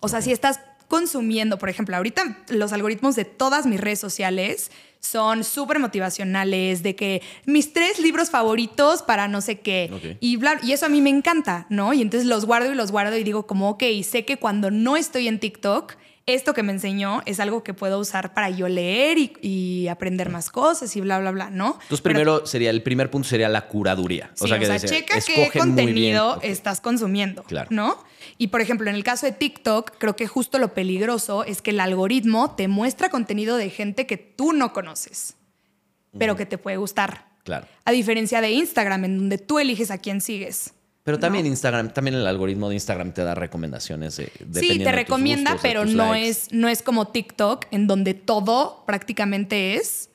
O 0.00 0.08
sea, 0.08 0.22
si 0.22 0.32
estás 0.32 0.60
consumiendo, 0.90 1.56
por 1.56 1.68
ejemplo, 1.68 1.96
ahorita 1.96 2.44
los 2.48 2.72
algoritmos 2.72 3.14
de 3.14 3.24
todas 3.24 3.64
mis 3.64 3.80
redes 3.80 4.00
sociales 4.00 4.72
son 4.98 5.44
súper 5.44 5.78
motivacionales, 5.78 6.82
de 6.82 6.96
que 6.96 7.22
mis 7.46 7.72
tres 7.72 8.00
libros 8.00 8.28
favoritos 8.28 9.02
para 9.02 9.28
no 9.28 9.40
sé 9.40 9.60
qué. 9.60 10.18
Y, 10.18 10.36
bla, 10.36 10.58
y 10.64 10.72
eso 10.72 10.86
a 10.86 10.88
mí 10.88 11.00
me 11.00 11.08
encanta, 11.08 11.66
¿no? 11.70 11.92
Y 11.92 12.02
entonces 12.02 12.28
los 12.28 12.44
guardo 12.44 12.72
y 12.72 12.74
los 12.74 12.90
guardo 12.90 13.16
y 13.16 13.22
digo 13.22 13.46
como, 13.46 13.70
ok, 13.70 13.84
sé 14.02 14.24
que 14.24 14.36
cuando 14.36 14.72
no 14.72 14.96
estoy 14.96 15.28
en 15.28 15.38
TikTok, 15.38 15.94
esto 16.26 16.54
que 16.54 16.62
me 16.62 16.72
enseñó 16.72 17.22
es 17.26 17.40
algo 17.40 17.64
que 17.64 17.74
puedo 17.74 17.98
usar 17.98 18.34
para 18.34 18.50
yo 18.50 18.68
leer 18.68 19.18
y, 19.18 19.32
y 19.40 19.88
aprender 19.88 20.30
más 20.30 20.50
cosas 20.50 20.94
y 20.94 21.00
bla, 21.00 21.18
bla, 21.18 21.30
bla, 21.32 21.50
¿no? 21.50 21.72
Entonces, 21.82 22.00
Pero- 22.00 22.14
primero 22.14 22.46
sería, 22.46 22.70
el 22.70 22.82
primer 22.82 23.10
punto 23.10 23.28
sería 23.28 23.48
la 23.48 23.66
curaduría. 23.66 24.30
Sí, 24.34 24.44
o 24.44 24.48
sea, 24.48 24.58
dice, 24.58 24.86
checa 24.86 25.14
qué 25.14 25.18
escoge 25.18 25.36
muy 25.36 25.50
bien. 25.50 25.58
contenido 25.76 26.38
estás 26.42 26.80
consumiendo, 26.80 27.42
Claro. 27.44 27.68
¿no? 27.72 28.04
Y 28.38 28.48
por 28.48 28.60
ejemplo, 28.60 28.88
en 28.88 28.94
el 28.96 29.02
caso 29.02 29.26
de 29.26 29.32
TikTok, 29.32 29.92
creo 29.98 30.14
que 30.14 30.26
justo 30.28 30.58
lo 30.58 30.72
peligroso 30.74 31.42
es 31.44 31.62
que 31.62 31.70
el 31.70 31.80
algoritmo 31.80 32.54
te 32.54 32.68
muestra 32.68 33.08
contenido 33.08 33.56
de 33.56 33.70
gente 33.70 34.06
que 34.06 34.16
tú 34.18 34.52
no 34.52 34.72
conoces, 34.72 35.34
pero 36.18 36.36
que 36.36 36.46
te 36.46 36.58
puede 36.58 36.76
gustar. 36.76 37.26
Claro. 37.42 37.66
A 37.84 37.90
diferencia 37.92 38.40
de 38.40 38.50
Instagram, 38.50 39.04
en 39.06 39.18
donde 39.18 39.38
tú 39.38 39.58
eliges 39.58 39.90
a 39.90 39.98
quién 39.98 40.20
sigues. 40.20 40.74
Pero 41.02 41.18
también 41.18 41.46
Instagram, 41.46 41.92
también 41.94 42.14
el 42.16 42.26
algoritmo 42.26 42.68
de 42.68 42.74
Instagram 42.74 43.12
te 43.12 43.24
da 43.24 43.34
recomendaciones. 43.34 44.16
de- 44.18 44.30
Sí, 44.60 44.78
te 44.78 44.84
de 44.84 44.92
recomienda, 44.92 45.52
gustos, 45.52 45.62
pero 45.68 45.84
no 45.86 46.12
likes. 46.12 46.28
es, 46.28 46.52
no 46.52 46.68
es 46.68 46.82
como 46.82 47.08
TikTok, 47.08 47.66
en 47.70 47.86
donde 47.86 48.14
todo 48.14 48.84
prácticamente 48.86 49.74
es 49.74 50.10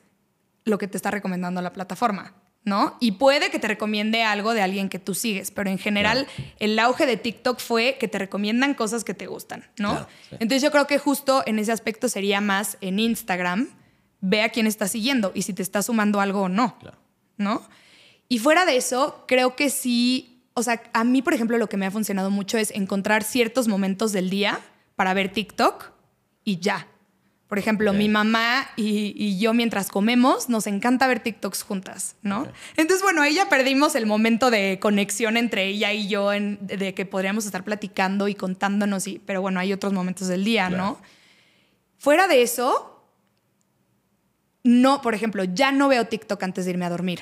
lo 0.64 0.78
que 0.78 0.86
te 0.88 0.96
está 0.96 1.10
recomendando 1.10 1.60
la 1.60 1.72
plataforma, 1.72 2.34
¿no? 2.64 2.96
Y 3.00 3.12
puede 3.12 3.50
que 3.50 3.58
te 3.58 3.66
recomiende 3.68 4.22
algo 4.22 4.54
de 4.54 4.62
alguien 4.62 4.88
que 4.88 4.98
tú 5.00 5.14
sigues, 5.14 5.50
pero 5.50 5.70
en 5.70 5.78
general 5.78 6.26
el 6.60 6.78
auge 6.78 7.04
de 7.06 7.16
TikTok 7.16 7.58
fue 7.60 7.96
que 7.98 8.08
te 8.08 8.18
recomiendan 8.18 8.74
cosas 8.74 9.02
que 9.04 9.14
te 9.14 9.26
gustan, 9.26 9.64
¿no? 9.78 9.90
Claro, 9.90 10.08
sí. 10.30 10.36
Entonces 10.40 10.62
yo 10.62 10.70
creo 10.70 10.86
que 10.86 10.98
justo 10.98 11.42
en 11.46 11.58
ese 11.58 11.72
aspecto 11.72 12.08
sería 12.08 12.40
más 12.40 12.78
en 12.80 12.98
Instagram, 13.00 13.68
ve 14.20 14.42
a 14.42 14.48
quién 14.50 14.66
estás 14.66 14.92
siguiendo 14.92 15.30
y 15.34 15.42
si 15.42 15.52
te 15.52 15.62
está 15.62 15.82
sumando 15.82 16.20
algo 16.20 16.42
o 16.42 16.48
no. 16.48 16.78
Claro. 16.78 16.96
¿no? 17.38 17.62
Y 18.28 18.38
fuera 18.38 18.64
de 18.64 18.76
eso, 18.76 19.24
creo 19.28 19.54
que 19.56 19.68
sí, 19.70 20.35
o 20.58 20.62
sea, 20.62 20.82
a 20.92 21.04
mí, 21.04 21.22
por 21.22 21.34
ejemplo, 21.34 21.58
lo 21.58 21.68
que 21.68 21.76
me 21.76 21.86
ha 21.86 21.90
funcionado 21.90 22.30
mucho 22.30 22.58
es 22.58 22.70
encontrar 22.72 23.22
ciertos 23.22 23.68
momentos 23.68 24.12
del 24.12 24.30
día 24.30 24.58
para 24.96 25.12
ver 25.14 25.30
TikTok 25.32 25.92
y 26.44 26.58
ya. 26.58 26.86
Por 27.46 27.58
ejemplo, 27.60 27.92
mi 27.92 28.08
mamá 28.08 28.66
y, 28.74 29.12
y 29.16 29.38
yo 29.38 29.54
mientras 29.54 29.88
comemos 29.88 30.48
nos 30.48 30.66
encanta 30.66 31.06
ver 31.06 31.20
TikToks 31.20 31.62
juntas, 31.62 32.16
¿no? 32.22 32.48
Entonces, 32.76 33.02
bueno, 33.02 33.22
ahí 33.22 33.34
ya 33.36 33.48
perdimos 33.48 33.94
el 33.94 34.04
momento 34.06 34.50
de 34.50 34.78
conexión 34.80 35.36
entre 35.36 35.66
ella 35.68 35.92
y 35.92 36.08
yo, 36.08 36.32
en- 36.32 36.58
de 36.66 36.92
que 36.94 37.06
podríamos 37.06 37.46
estar 37.46 37.62
platicando 37.62 38.26
y 38.26 38.34
contándonos, 38.34 39.06
y, 39.06 39.20
pero 39.20 39.42
bueno, 39.42 39.60
hay 39.60 39.72
otros 39.72 39.92
momentos 39.92 40.26
del 40.26 40.42
día, 40.44 40.66
Claro. 40.66 40.82
¿no? 40.82 40.98
Fuera 41.98 42.26
de 42.26 42.42
eso, 42.42 43.04
no, 44.64 45.00
por 45.00 45.14
ejemplo, 45.14 45.44
ya 45.44 45.70
no 45.70 45.88
veo 45.88 46.06
TikTok 46.06 46.42
antes 46.42 46.64
de 46.64 46.72
irme 46.72 46.84
a 46.86 46.90
dormir 46.90 47.20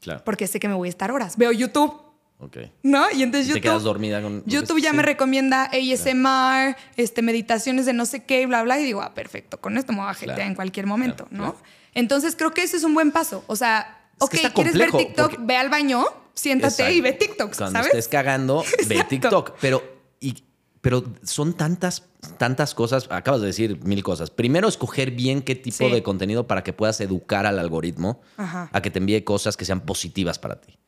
Claro. 0.00 0.22
porque 0.24 0.46
sé 0.46 0.60
que 0.60 0.68
me 0.68 0.74
voy 0.74 0.88
a 0.88 0.90
estar 0.90 1.10
horas. 1.12 1.36
Veo 1.36 1.52
YouTube, 1.52 1.92
Ok. 2.40 2.56
¿no? 2.84 3.04
Y 3.10 3.22
entonces 3.24 3.48
Y 3.48 3.52
te 3.52 3.58
YouTube. 3.58 3.62
quedas 3.62 3.82
dormida 3.82 4.22
con- 4.22 4.44
YouTube 4.46 4.80
ya 4.80 4.90
sí. 4.90 4.96
me 4.96 5.02
recomienda 5.02 5.64
ASMR, 5.72 6.76
este, 6.96 7.20
meditaciones 7.22 7.84
de 7.86 7.92
no 7.92 8.06
sé 8.06 8.24
qué, 8.24 8.46
bla, 8.46 8.62
bla. 8.62 8.78
Y 8.78 8.84
digo, 8.84 9.02
ah, 9.02 9.12
perfecto, 9.14 9.60
con 9.60 9.76
esto 9.76 9.92
me 9.92 10.00
voy 10.00 10.08
a 10.10 10.14
jetear 10.14 10.36
Claro. 10.36 10.50
en 10.50 10.54
cualquier 10.54 10.86
momento, 10.86 11.26
Claro, 11.26 11.44
¿no? 11.44 11.56
Entonces 11.94 12.36
creo 12.36 12.52
que 12.52 12.62
ese 12.62 12.76
es 12.76 12.84
un 12.84 12.94
buen 12.94 13.10
paso. 13.10 13.42
O 13.48 13.56
sea, 13.56 14.08
Es 14.16 14.22
ok, 14.22 14.34
¿quieres 14.54 14.74
ver 14.78 14.92
TikTok? 14.92 15.30
porque- 15.30 15.44
Ve 15.44 15.56
al 15.56 15.68
baño, 15.68 16.04
siéntate 16.34 16.74
Exacto. 16.74 16.92
y 16.92 17.00
ve 17.00 17.12
TikToks, 17.12 17.58
Cuando 17.58 17.78
¿sabes? 17.78 17.88
estés 17.88 18.08
cagando, 18.08 18.62
ve. 18.88 19.04
TikTok. 19.08 19.54
Pero, 19.60 19.82
y, 20.20 20.44
pero 20.80 21.02
son 21.24 21.54
tantas, 21.54 22.04
tantas 22.38 22.72
cosas. 22.74 23.08
Acabas 23.10 23.40
de 23.40 23.48
decir 23.48 23.80
mil 23.84 24.04
cosas. 24.04 24.30
Primero, 24.30 24.68
escoger 24.68 25.10
bien 25.10 25.42
qué 25.42 25.56
tipo 25.56 25.76
Sí. 25.88 25.90
de 25.90 26.04
contenido 26.04 26.46
para 26.46 26.62
que 26.62 26.72
puedas 26.72 27.00
educar 27.00 27.46
al 27.46 27.58
algoritmo 27.58 28.20
Ajá. 28.36 28.70
a 28.72 28.80
que 28.80 28.92
te 28.92 29.00
envíe 29.00 29.22
cosas 29.24 29.56
que 29.56 29.64
sean 29.64 29.80
positivas 29.80 30.38
para 30.38 30.60
ti. 30.60 30.78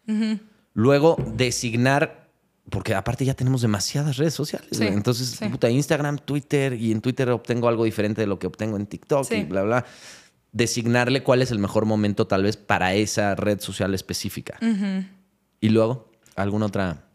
Luego, 0.74 1.16
designar. 1.34 2.28
Porque 2.68 2.94
aparte 2.94 3.24
ya 3.24 3.34
tenemos 3.34 3.62
demasiadas 3.62 4.16
redes 4.16 4.34
sociales. 4.34 4.68
Sí. 4.70 4.86
Entonces, 4.86 5.30
sí. 5.30 5.48
puta, 5.48 5.68
Instagram, 5.68 6.18
Twitter, 6.18 6.74
y 6.74 6.92
en 6.92 7.00
Twitter 7.00 7.28
obtengo 7.30 7.66
algo 7.68 7.84
diferente 7.84 8.20
de 8.20 8.28
lo 8.28 8.38
que 8.38 8.46
obtengo 8.46 8.76
en 8.76 8.86
TikTok 8.86 9.24
Sí. 9.24 9.34
y 9.36 9.44
bla, 9.44 9.62
bla. 9.62 9.84
Designarle 10.52 11.22
cuál 11.24 11.42
es 11.42 11.50
el 11.50 11.58
mejor 11.58 11.84
momento 11.84 12.26
tal 12.28 12.44
vez 12.44 12.56
para 12.56 12.94
esa 12.94 13.34
red 13.34 13.60
social 13.60 13.92
específica. 13.94 14.58
Y 15.60 15.68
luego, 15.70 16.12
alguna 16.36 16.66
otra. 16.66 17.08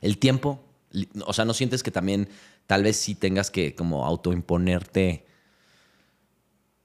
El 0.00 0.18
tiempo. 0.18 0.62
O 1.24 1.32
sea, 1.32 1.44
¿no 1.44 1.52
sientes 1.54 1.82
que 1.82 1.90
también 1.90 2.28
tal 2.66 2.84
vez 2.84 2.96
sí 2.96 3.14
tengas 3.16 3.50
que 3.50 3.74
como 3.74 4.06
autoimponerte? 4.06 5.25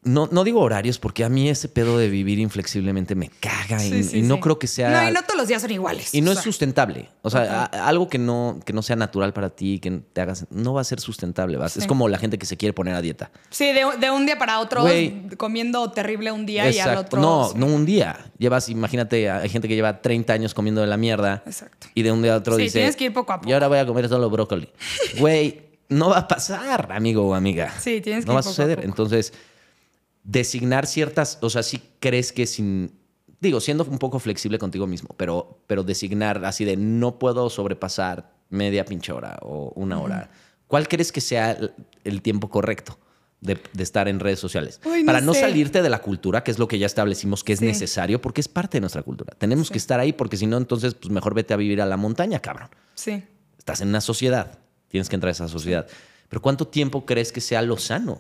No, 0.04 0.28
no 0.32 0.44
digo 0.44 0.62
horarios, 0.62 0.98
porque 0.98 1.24
a 1.24 1.30
mí 1.30 1.48
ese 1.48 1.70
pedo 1.70 2.00
de 2.00 2.10
vivir 2.10 2.40
inflexiblemente 2.40 3.14
me 3.14 3.30
caga 3.30 3.86
y, 3.86 3.90
Sí, 3.90 4.04
sí, 4.04 4.18
y 4.18 4.22
no 4.24 4.36
sí. 4.36 4.42
creo 4.42 4.58
que 4.58 4.66
sea. 4.66 4.90
No, 5.04 5.10
y 5.10 5.14
no 5.14 5.22
todos 5.22 5.38
los 5.38 5.48
días 5.48 5.62
son 5.62 5.70
iguales. 5.70 6.12
Y 6.16 6.22
no 6.22 6.32
o 6.32 6.34
es 6.34 6.40
sustentable. 6.40 7.10
O 7.22 7.30
sea, 7.30 7.66
a- 7.72 7.88
algo 7.88 8.10
que 8.10 8.18
no, 8.18 8.60
que 8.66 8.74
no 8.74 8.82
sea 8.82 8.96
natural 8.96 9.32
para 9.32 9.52
ti, 9.52 9.78
que 9.78 9.92
te 10.12 10.22
hagas, 10.22 10.48
no 10.50 10.74
va 10.74 10.82
a 10.82 10.84
ser 10.86 11.00
sustentable. 11.00 11.58
va 11.58 11.66
a- 11.66 11.68
Es 11.68 11.86
como 11.86 12.10
la 12.10 12.18
gente 12.18 12.40
que 12.40 12.48
se 12.48 12.58
quiere 12.58 12.74
poner 12.74 12.96
a 12.96 13.02
dieta. 13.04 13.30
Sí, 13.52 13.66
de, 13.74 13.86
de 14.00 14.10
un 14.10 14.26
día 14.26 14.40
para 14.40 14.60
otro, 14.60 14.84
comiendo 15.38 15.92
terrible 15.92 16.32
un 16.32 16.48
día 16.48 16.72
y 16.72 16.80
al 16.80 16.98
otro. 16.98 17.22
No, 17.22 17.54
no 17.56 17.68
un 17.68 17.86
día. 17.86 18.32
Llevas, 18.40 18.70
imagínate, 18.70 19.30
hay 19.30 19.50
gente 19.50 19.68
que 19.68 19.76
lleva 19.76 20.02
30 20.02 20.34
años 20.34 20.56
comiendo 20.56 20.82
de 20.82 20.88
la 20.88 20.98
mierda. 20.98 21.44
Exacto. 21.46 21.88
Y 21.94 22.02
de 22.02 22.12
un 22.12 22.24
día 22.24 22.34
a 22.34 22.38
otro 22.38 22.56
Sí, 22.56 22.64
dice. 22.64 22.80
tienes 22.80 22.96
que 22.96 23.04
ir 23.06 23.14
poco 23.14 23.34
a 23.34 23.38
poco. 23.38 23.48
Y 23.50 23.54
ahora 23.54 23.68
voy 23.68 23.78
a 23.78 23.86
comer 23.86 24.10
solo 24.10 24.32
brócoli. 24.32 24.68
Güey, 25.20 25.62
no 25.90 26.10
va 26.10 26.18
a 26.20 26.28
pasar, 26.28 26.92
amigo 26.92 27.28
o 27.28 27.36
amiga. 27.36 27.72
Sí, 27.80 28.02
tienes 28.02 28.26
que 28.26 28.28
No 28.28 28.34
ir 28.34 28.38
va 28.38 28.40
a 28.40 28.44
poco 28.44 28.50
a 28.50 28.54
suceder. 28.54 28.78
poco. 28.78 28.88
Entonces, 28.88 29.34
designar 30.24 30.86
ciertas. 30.88 31.38
O 31.42 31.50
sea, 31.50 31.64
sí 31.64 31.82
crees 32.00 32.32
que 32.32 32.46
sin. 32.46 32.92
Digo, 33.40 33.60
siendo 33.60 33.84
un 33.86 33.98
poco 33.98 34.20
flexible 34.20 34.60
contigo 34.60 34.86
mismo, 34.86 35.10
pero, 35.18 35.64
pero 35.66 35.84
designar 35.84 36.46
así 36.46 36.64
de 36.64 36.78
no 36.78 37.18
puedo 37.18 37.50
sobrepasar 37.50 38.32
media 38.50 38.86
pinche 38.86 39.12
hora 39.12 39.40
o 39.42 39.72
una 39.76 40.00
hora. 40.00 40.30
¿Cuál 40.68 40.88
crees 40.88 41.12
que 41.12 41.22
sea 41.22 41.58
el, 42.04 42.22
tiempo 42.22 42.50
correcto 42.50 43.00
de, 43.42 43.58
de 43.74 43.84
estar 43.84 44.08
en 44.08 44.20
redes 44.20 44.40
sociales? 44.40 44.80
Uy, 44.86 45.00
no 45.02 45.08
Para 45.08 45.22
no 45.22 45.34
sé. 45.34 45.42
salirte 45.42 45.82
de 45.82 45.90
la 45.90 46.04
cultura, 46.04 46.44
que 46.44 46.52
es 46.52 46.60
lo 46.60 46.68
que 46.68 46.78
ya 46.78 46.86
establecimos 46.86 47.44
que 47.44 47.54
es 47.54 47.60
Sí. 47.60 47.66
necesario, 47.66 48.22
porque 48.22 48.42
es 48.42 48.48
parte 48.48 48.78
de 48.78 48.82
nuestra 48.82 49.02
cultura. 49.02 49.34
Tenemos 49.38 49.72
que 49.72 49.80
estar 49.80 50.00
ahí, 50.00 50.14
porque 50.14 50.38
si 50.38 50.46
no, 50.46 50.58
entonces, 50.58 50.94
pues 50.94 51.12
mejor 51.12 51.34
vete 51.34 51.54
a 51.56 51.58
vivir 51.58 51.82
a 51.82 51.88
la 51.88 51.98
montaña, 51.98 52.40
cabrón. 52.42 52.70
Sí. 52.94 53.24
Estás 53.58 53.82
en 53.82 53.88
una 53.90 54.02
sociedad, 54.02 54.60
tienes 54.88 55.10
que 55.10 55.16
entrar 55.16 55.30
a 55.30 55.32
esa 55.32 55.48
sociedad. 55.48 55.88
Pero 56.32 56.42
¿cuánto 56.42 56.66
tiempo 56.66 57.06
crees 57.06 57.34
que 57.34 57.42
sea 57.42 57.62
lo 57.62 57.78
sano? 57.78 58.18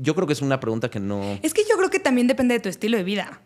Yo 0.00 0.16
creo 0.16 0.26
que 0.26 0.32
es 0.32 0.42
una 0.42 0.58
pregunta 0.58 0.90
que 0.90 0.98
no... 0.98 1.38
Es 1.40 1.54
que 1.54 1.62
yo 1.70 1.76
creo 1.76 1.88
que 1.88 2.00
también 2.00 2.26
depende 2.26 2.54
de 2.54 2.58
tu 2.58 2.68
estilo 2.68 2.96
de 2.96 3.04
vida. 3.04 3.40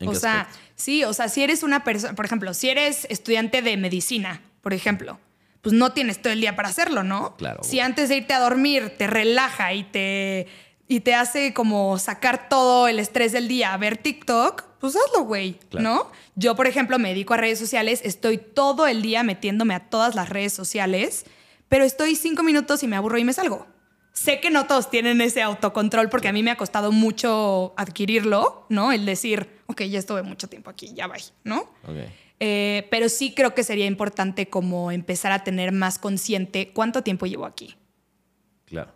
¿en 0.00 0.08
O 0.08 0.14
sea, 0.16 0.40
aspecto? 0.40 0.60
sí, 0.74 1.04
o 1.04 1.12
sea, 1.12 1.28
si 1.28 1.44
eres 1.44 1.62
una 1.62 1.84
persona, 1.84 2.16
por 2.16 2.24
ejemplo, 2.24 2.52
si 2.52 2.68
eres 2.68 3.06
estudiante 3.10 3.62
de 3.62 3.76
medicina, 3.76 4.42
por 4.60 4.74
ejemplo, 4.74 5.20
pues 5.62 5.72
no 5.72 5.92
tienes 5.92 6.20
todo 6.20 6.32
el 6.32 6.40
día 6.40 6.56
para 6.56 6.68
hacerlo, 6.68 7.04
¿no? 7.04 7.36
Claro. 7.36 7.62
Si 7.62 7.78
antes 7.78 8.08
de 8.08 8.16
irte 8.16 8.34
a 8.34 8.40
dormir 8.40 8.92
te 8.98 9.06
relaja 9.06 9.72
y 9.72 9.84
te, 9.84 10.48
y 10.88 10.98
te 10.98 11.14
hace 11.14 11.54
como 11.54 11.96
sacar 12.00 12.48
todo 12.48 12.88
el 12.88 12.98
estrés 12.98 13.30
del 13.30 13.46
día 13.46 13.72
a 13.72 13.76
ver 13.76 13.98
TikTok, 13.98 14.64
pues 14.80 14.96
hazlo, 14.96 15.22
güey, 15.24 15.60
Claro. 15.70 15.84
¿no? 15.88 16.10
Yo, 16.34 16.56
por 16.56 16.66
ejemplo, 16.66 16.98
me 16.98 17.10
dedico 17.10 17.34
a 17.34 17.36
redes 17.36 17.60
sociales, 17.60 18.00
estoy 18.02 18.36
todo 18.38 18.88
el 18.88 19.00
día 19.00 19.22
metiéndome 19.22 19.74
a 19.76 19.88
todas 19.88 20.16
las 20.16 20.28
redes 20.28 20.52
sociales, 20.52 21.24
pero 21.74 21.84
estoy 21.84 22.14
cinco 22.14 22.44
minutos 22.44 22.84
y 22.84 22.86
me 22.86 22.94
aburro 22.94 23.18
y 23.18 23.24
me 23.24 23.32
salgo. 23.32 23.66
Sé 24.12 24.38
que 24.38 24.48
no 24.48 24.66
todos 24.66 24.90
tienen 24.90 25.20
ese 25.20 25.42
autocontrol 25.42 26.08
porque 26.08 26.28
a 26.28 26.32
mí 26.32 26.40
me 26.40 26.52
ha 26.52 26.56
costado 26.56 26.92
mucho 26.92 27.74
adquirirlo, 27.76 28.64
¿no? 28.68 28.92
El 28.92 29.04
decir, 29.04 29.48
ok, 29.66 29.82
ya 29.82 29.98
estuve 29.98 30.22
mucho 30.22 30.46
tiempo 30.48 30.70
aquí, 30.70 30.94
ya 30.94 31.08
bye, 31.08 31.20
¿no? 31.42 31.68
Eh, 32.38 32.86
pero 32.92 33.08
sí 33.08 33.34
creo 33.34 33.56
que 33.56 33.64
sería 33.64 33.86
importante 33.86 34.48
como 34.48 34.92
empezar 34.92 35.32
a 35.32 35.42
tener 35.42 35.72
más 35.72 35.98
consciente 35.98 36.70
cuánto 36.72 37.02
tiempo 37.02 37.26
llevo 37.26 37.44
aquí. 37.44 37.74
Claro. 38.66 38.92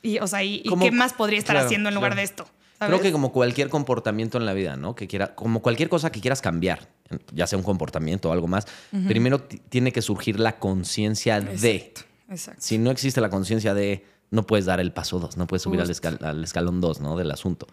Y, 0.00 0.20
o 0.20 0.28
sea, 0.28 0.44
y, 0.44 0.62
qué 0.80 0.92
más 0.92 1.14
podría 1.14 1.40
estar 1.40 1.54
claro, 1.54 1.66
haciendo 1.66 1.88
en 1.88 1.96
lugar 1.96 2.12
claro. 2.12 2.20
de 2.20 2.24
esto. 2.26 2.44
¿sabes? 2.78 2.92
Creo 2.92 3.02
que 3.02 3.10
como 3.10 3.32
cualquier 3.32 3.70
comportamiento 3.70 4.38
en 4.38 4.46
la 4.46 4.52
vida, 4.54 4.76
¿no? 4.76 4.94
Que 4.94 5.08
quiera, 5.08 5.34
como 5.34 5.62
cualquier 5.62 5.88
cosa 5.88 6.12
que 6.12 6.20
quieras 6.20 6.40
cambiar, 6.42 6.90
ya 7.32 7.48
sea 7.48 7.58
un 7.58 7.64
comportamiento 7.64 8.28
o 8.28 8.32
algo 8.32 8.46
más, 8.46 8.68
primero 9.08 9.40
ti- 9.40 9.60
tiene 9.68 9.90
que 9.92 10.00
surgir 10.00 10.38
la 10.38 10.60
conciencia 10.60 11.40
de. 11.40 11.92
Exacto. 12.30 12.60
Si 12.62 12.78
no 12.78 12.90
existe 12.90 13.20
la 13.20 13.28
conciencia 13.28 13.74
de, 13.74 14.04
no 14.30 14.46
puedes 14.46 14.64
dar 14.66 14.78
el 14.80 14.92
paso 14.92 15.18
dos, 15.18 15.36
no 15.36 15.46
puedes 15.46 15.62
subir 15.62 15.80
al, 15.80 15.88
Justo. 15.88 16.08
escal- 16.08 16.22
al 16.24 16.44
escalón 16.44 16.80
dos, 16.80 17.00
¿no? 17.00 17.16
Del 17.16 17.30
asunto. 17.30 17.66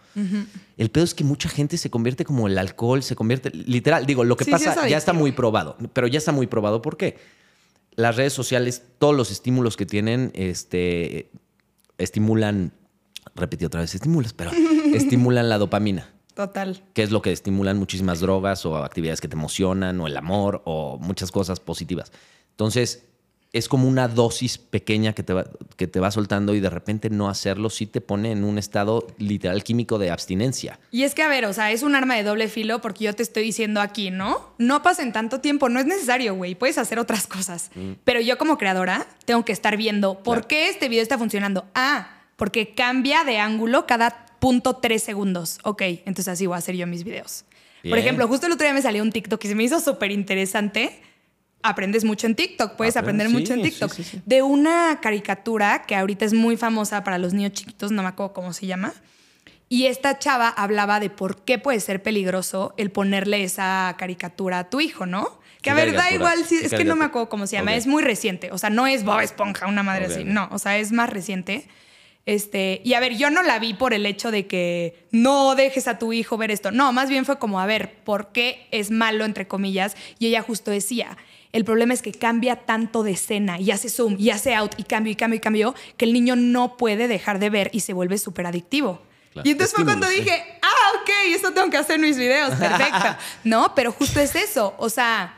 El 0.76 0.90
pedo 0.90 1.04
es 1.04 1.14
que 1.14 1.22
mucha 1.24 1.48
gente 1.48 1.78
se 1.78 1.90
convierte 1.90 2.24
como 2.24 2.48
el 2.48 2.58
alcohol, 2.58 3.02
se 3.02 3.14
convierte, 3.14 3.50
literal, 3.50 4.04
digo, 4.04 4.24
lo 4.24 4.36
que 4.36 4.44
Sí, 4.44 4.50
sí, 4.50 4.64
pasa 4.64 4.84
es 4.84 4.90
ya 4.90 4.96
está 4.98 5.12
muy 5.12 5.32
probado, 5.32 5.76
pero 5.92 6.06
ya 6.08 6.18
está 6.18 6.32
muy 6.32 6.46
probado. 6.48 6.82
¿Por 6.82 6.96
qué? 6.96 7.16
Las 7.94 8.16
redes 8.16 8.32
sociales, 8.32 8.82
todos 8.98 9.14
los 9.16 9.30
estímulos 9.30 9.76
que 9.76 9.86
tienen, 9.86 10.30
este, 10.34 11.30
estimulan, 11.98 12.72
repetí 13.34 13.64
otra 13.64 13.80
vez, 13.80 13.94
estimulas, 13.94 14.32
pero 14.32 14.50
estimulan 14.94 15.48
la 15.48 15.58
dopamina 15.58 16.08
Total. 16.34 16.82
que 16.94 17.02
es 17.02 17.10
lo 17.10 17.22
que 17.22 17.32
estimulan 17.32 17.76
muchísimas 17.78 18.20
drogas 18.20 18.64
o 18.66 18.76
actividades 18.76 19.20
que 19.20 19.28
te 19.28 19.34
emocionan 19.36 20.00
o 20.00 20.06
el 20.06 20.16
amor 20.16 20.62
o 20.64 20.98
muchas 21.00 21.30
cosas 21.30 21.60
positivas. 21.60 22.12
Entonces, 22.50 23.04
es 23.52 23.68
como 23.68 23.88
una 23.88 24.08
dosis 24.08 24.58
pequeña 24.58 25.14
que 25.14 25.22
te 25.22 25.32
va, 25.32 25.44
que 25.76 25.86
te 25.86 26.00
va 26.00 26.10
soltando 26.10 26.54
y 26.54 26.60
de 26.60 26.68
repente 26.68 27.08
no 27.08 27.28
hacerlo 27.30 27.70
sí 27.70 27.86
te 27.86 28.00
pone 28.00 28.30
en 28.32 28.44
un 28.44 28.58
estado 28.58 29.06
literal 29.16 29.64
químico 29.64 29.98
de 29.98 30.10
abstinencia. 30.10 30.78
Y 30.90 31.04
es 31.04 31.14
que, 31.14 31.22
a 31.22 31.28
ver, 31.28 31.46
o 31.46 31.52
sea, 31.54 31.72
es 31.72 31.82
un 31.82 31.94
arma 31.94 32.14
de 32.14 32.24
doble 32.24 32.48
filo 32.48 32.80
porque 32.80 33.04
yo 33.04 33.14
te 33.14 33.22
estoy 33.22 33.44
diciendo 33.44 33.80
aquí, 33.80 34.10
¿no? 34.10 34.50
No 34.58 34.82
pasen 34.82 35.12
tanto 35.12 35.40
tiempo, 35.40 35.68
no 35.70 35.80
es 35.80 35.86
necesario, 35.86 36.34
güey. 36.34 36.54
Puedes 36.54 36.76
hacer 36.78 36.98
otras 36.98 37.26
cosas. 37.26 37.70
Pero 38.04 38.20
yo 38.20 38.36
como 38.36 38.58
creadora 38.58 39.06
tengo 39.24 39.44
que 39.44 39.52
estar 39.52 39.76
viendo 39.76 40.22
por 40.22 40.38
Mm. 40.38 40.40
Claro. 40.40 40.48
qué 40.48 40.68
este 40.68 40.88
video 40.88 41.02
está 41.02 41.16
funcionando. 41.18 41.64
Ah, 41.74 42.10
porque 42.36 42.74
cambia 42.74 43.24
de 43.24 43.38
ángulo 43.38 43.86
cada 43.86 44.26
punto 44.40 44.76
tres 44.76 45.02
segundos. 45.02 45.58
Ok, 45.64 45.82
entonces 45.82 46.28
así 46.28 46.46
voy 46.46 46.54
a 46.54 46.58
hacer 46.58 46.76
yo 46.76 46.86
mis 46.86 47.02
videos. 47.02 47.44
Por 47.88 47.96
ejemplo, 47.96 48.26
justo 48.28 48.46
el 48.46 48.52
otro 48.52 48.64
día 48.66 48.74
me 48.74 48.82
salió 48.82 49.02
un 49.02 49.10
TikTok 49.12 49.42
y 49.44 49.48
se 49.48 49.54
me 49.54 49.62
hizo 49.64 49.80
súper 49.80 50.10
interesante. 50.10 51.00
Aprendes 51.62 52.04
mucho 52.04 52.26
en 52.26 52.34
TikTok, 52.36 52.76
puedes 52.76 52.96
aprender 52.96 53.28
mucho 53.28 53.52
en 53.54 53.62
TikTok. 53.62 53.92
sí, 53.92 54.04
sí, 54.04 54.10
sí. 54.10 54.22
De 54.24 54.42
una 54.42 55.00
caricatura 55.00 55.82
que 55.86 55.96
ahorita 55.96 56.24
es 56.24 56.32
muy 56.32 56.56
famosa 56.56 57.02
para 57.02 57.18
los 57.18 57.34
niños 57.34 57.52
chiquitos, 57.52 57.90
no 57.90 58.02
me 58.02 58.08
acuerdo 58.08 58.32
cómo 58.32 58.52
se 58.52 58.66
llama. 58.66 58.94
Y 59.68 59.86
esta 59.86 60.18
chava 60.18 60.48
hablaba 60.48 60.98
de 60.98 61.10
por 61.10 61.42
qué 61.42 61.58
puede 61.58 61.80
ser 61.80 62.02
peligroso 62.02 62.74
el 62.78 62.90
ponerle 62.90 63.44
esa 63.44 63.94
caricatura 63.98 64.60
a 64.60 64.70
tu 64.70 64.80
hijo, 64.80 65.04
¿no? 65.04 65.40
Que 65.58 65.64
¿Qué 65.64 65.70
a 65.70 65.74
ver, 65.74 65.92
da 65.92 66.10
igual, 66.12 66.44
si, 66.44 66.60
¿Qué 66.60 66.66
es 66.66 66.74
que 66.74 66.84
no 66.84 66.96
me 66.96 67.04
acuerdo 67.04 67.28
cómo 67.28 67.46
se 67.46 67.56
llama, 67.56 67.74
es 67.74 67.86
muy 67.86 68.02
reciente, 68.02 68.50
o 68.52 68.58
sea, 68.58 68.70
no 68.70 68.86
es 68.86 69.04
Bob 69.04 69.20
Esponja, 69.20 69.66
una 69.66 69.82
madre 69.82 70.06
así, 70.06 70.22
no, 70.24 70.48
o 70.52 70.58
sea, 70.58 70.78
es 70.78 70.92
más 70.92 71.10
reciente. 71.10 71.66
Este, 72.26 72.82
y 72.84 72.92
a 72.92 73.00
ver, 73.00 73.16
yo 73.16 73.30
no 73.30 73.42
la 73.42 73.58
vi 73.58 73.72
por 73.72 73.94
el 73.94 74.04
hecho 74.04 74.30
de 74.30 74.46
que 74.46 75.06
no 75.10 75.54
dejes 75.54 75.88
a 75.88 75.98
tu 75.98 76.12
hijo 76.12 76.36
ver 76.36 76.50
esto. 76.50 76.70
No, 76.70 76.92
más 76.92 77.08
bien 77.08 77.24
fue 77.24 77.38
como, 77.38 77.58
a 77.58 77.64
ver, 77.64 77.94
¿por 78.04 78.32
qué 78.32 78.68
es 78.70 78.90
malo, 78.90 79.24
entre 79.24 79.48
comillas? 79.48 79.96
Y 80.18 80.26
ella 80.26 80.42
justo 80.42 80.70
decía, 80.70 81.16
el 81.52 81.64
problema 81.64 81.94
es 81.94 82.02
que 82.02 82.12
cambia 82.12 82.56
tanto 82.56 83.02
de 83.02 83.12
escena 83.12 83.58
y 83.58 83.70
hace 83.70 83.88
zoom 83.88 84.16
y 84.18 84.30
hace 84.30 84.54
out 84.54 84.72
y 84.76 84.84
cambio 84.84 85.12
y 85.12 85.16
cambio 85.16 85.36
y 85.38 85.40
cambio 85.40 85.74
que 85.96 86.04
el 86.04 86.12
niño 86.12 86.36
no 86.36 86.76
puede 86.76 87.08
dejar 87.08 87.38
de 87.38 87.50
ver 87.50 87.70
y 87.72 87.80
se 87.80 87.92
vuelve 87.92 88.18
súper 88.18 88.46
adictivo. 88.46 89.00
Claro. 89.32 89.48
Y 89.48 89.52
entonces 89.52 89.74
fue 89.74 89.84
cuando 89.84 90.08
dije, 90.08 90.42
ah, 90.62 90.98
ok, 91.02 91.10
eso 91.28 91.52
tengo 91.52 91.70
que 91.70 91.76
hacer 91.76 91.96
en 91.96 92.02
mis 92.02 92.16
videos, 92.18 92.54
perfecto. 92.54 93.16
no, 93.44 93.74
pero 93.74 93.92
justo 93.92 94.20
es 94.20 94.34
eso, 94.34 94.74
o 94.78 94.88
sea, 94.90 95.34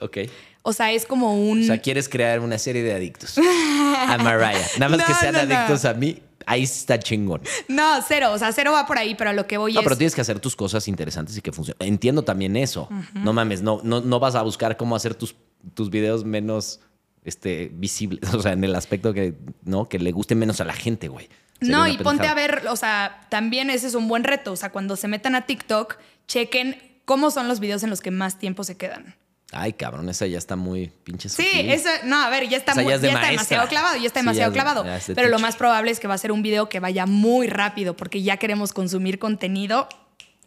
Ok. 0.00 0.18
o 0.62 0.72
sea, 0.72 0.92
es 0.92 1.06
como 1.06 1.36
un... 1.36 1.62
O 1.62 1.66
sea, 1.66 1.78
quieres 1.78 2.08
crear 2.08 2.40
una 2.40 2.58
serie 2.58 2.82
de 2.82 2.92
adictos 2.94 3.36
a 4.08 4.16
Mariah. 4.18 4.60
Nada 4.78 4.88
más 4.96 4.98
No, 5.00 5.06
que 5.06 5.14
sean 5.14 5.34
no, 5.34 5.44
no. 5.44 5.54
adictos 5.54 5.84
a 5.84 5.94
mí, 5.94 6.20
ahí 6.46 6.62
está 6.62 6.98
chingón. 6.98 7.42
No, 7.68 8.00
cero, 8.06 8.32
o 8.32 8.38
sea, 8.38 8.52
cero 8.52 8.72
va 8.72 8.86
por 8.86 8.98
ahí, 8.98 9.14
pero 9.14 9.30
a 9.30 9.32
lo 9.32 9.46
que 9.46 9.58
voy 9.58 9.74
No, 9.74 9.80
es... 9.80 9.84
pero 9.84 9.96
tienes 9.96 10.14
que 10.14 10.20
hacer 10.20 10.40
tus 10.40 10.56
cosas 10.56 10.88
interesantes 10.88 11.36
y 11.36 11.40
que 11.40 11.52
funcionen. 11.52 11.88
Entiendo 11.88 12.22
también 12.22 12.56
eso. 12.56 12.88
No 13.14 13.32
mames, 13.32 13.62
no, 13.62 13.80
no, 13.82 14.00
no 14.00 14.20
vas 14.20 14.34
a 14.34 14.42
buscar 14.42 14.76
cómo 14.76 14.96
hacer 14.96 15.14
tus, 15.14 15.36
tus 15.74 15.90
videos 15.90 16.24
menos 16.24 16.80
este, 17.24 17.70
visibles. 17.72 18.20
O 18.34 18.42
sea, 18.42 18.52
en 18.52 18.64
el 18.64 18.74
aspecto 18.74 19.12
que, 19.12 19.34
¿no? 19.64 19.88
que 19.88 19.98
le 19.98 20.12
guste 20.12 20.34
menos 20.34 20.60
a 20.60 20.64
la 20.64 20.74
gente, 20.74 21.08
güey. 21.08 21.28
Sería 21.60 21.76
No, 21.76 21.86
y 21.86 21.96
ponte 21.98 22.26
a 22.26 22.34
ver, 22.34 22.64
o 22.68 22.76
sea, 22.76 23.26
también 23.28 23.70
ese 23.70 23.86
es 23.86 23.94
un 23.94 24.08
buen 24.08 24.24
reto. 24.24 24.52
O 24.52 24.56
sea, 24.56 24.70
cuando 24.70 24.96
se 24.96 25.08
metan 25.08 25.34
a 25.34 25.46
TikTok, 25.46 25.96
chequen 26.26 26.76
cómo 27.04 27.30
son 27.30 27.48
los 27.48 27.60
videos 27.60 27.82
en 27.82 27.90
los 27.90 28.00
que 28.00 28.10
más 28.10 28.38
tiempo 28.38 28.64
se 28.64 28.76
quedan. 28.76 29.16
Ay, 29.52 29.74
cabrón, 29.74 30.08
esa 30.08 30.26
ya 30.26 30.38
está 30.38 30.56
muy 30.56 30.90
pinche 31.04 31.28
Sí, 31.28 31.46
eso, 31.54 31.88
no, 32.04 32.16
a 32.22 32.30
ver, 32.30 32.48
ya 32.48 32.56
está, 32.56 32.72
O 32.72 32.74
sea, 32.74 32.82
muy- 32.84 32.90
ya 32.90 32.96
es 32.96 33.02
de 33.02 33.08
ya 33.08 33.14
está 33.14 33.28
demasiado 33.30 33.68
clavado, 33.68 33.96
ya 33.98 34.06
está 34.06 34.20
Sí, 34.20 34.24
demasiado 34.26 34.50
ya 34.50 34.54
clavado. 34.62 34.84
ya 34.84 34.96
es 34.96 35.06
de 35.08 35.14
Pero 35.14 35.28
lo 35.28 35.38
más 35.38 35.56
probable 35.56 35.90
es 35.90 36.00
que 36.00 36.08
va 36.08 36.14
a 36.14 36.18
ser 36.18 36.32
un 36.32 36.42
video 36.42 36.68
que 36.70 36.80
vaya 36.80 37.04
muy 37.06 37.46
rápido 37.48 37.94
porque 37.96 38.22
ya 38.22 38.38
queremos 38.38 38.72
consumir 38.72 39.18
contenido 39.18 39.88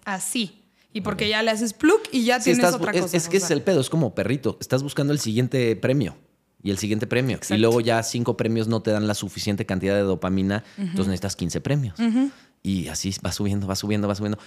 así. 0.06 0.62
Y 0.94 1.02
porque 1.02 1.28
ya 1.28 1.44
le 1.44 1.52
haces 1.52 1.74
plug 1.74 2.02
y 2.12 2.24
ya 2.24 2.40
Sí, 2.40 2.46
tienes 2.46 2.60
estás- 2.64 2.76
otra 2.80 2.92
es, 2.94 3.02
cosa. 3.02 3.18
es 3.18 3.28
que 3.28 3.38
o 3.38 3.40
es 3.40 3.52
el 3.52 3.62
pedo, 3.62 3.82
es 3.82 3.90
como 3.90 4.16
perrito. 4.16 4.58
Estás 4.62 4.82
buscando 4.82 5.12
el 5.12 5.20
siguiente 5.20 5.76
premio 5.76 6.16
y 6.64 6.72
el 6.72 6.78
siguiente 6.78 7.06
premio. 7.06 7.36
Exacto. 7.36 7.56
Y 7.56 7.58
luego 7.58 7.82
ya 7.82 8.02
cinco 8.02 8.38
premios 8.38 8.68
no 8.70 8.82
te 8.82 8.92
dan 8.92 9.06
la 9.06 9.14
suficiente 9.14 9.66
cantidad 9.66 9.94
de 9.94 10.02
dopamina, 10.02 10.64
entonces 10.78 11.08
necesitas 11.08 11.36
15 11.36 11.60
premios. 11.60 11.96
Y 12.64 12.88
así 12.88 13.14
va 13.24 13.32
subiendo, 13.34 13.68
va 13.68 13.76
subiendo, 13.76 14.08
va 14.08 14.16
subiendo. 14.16 14.40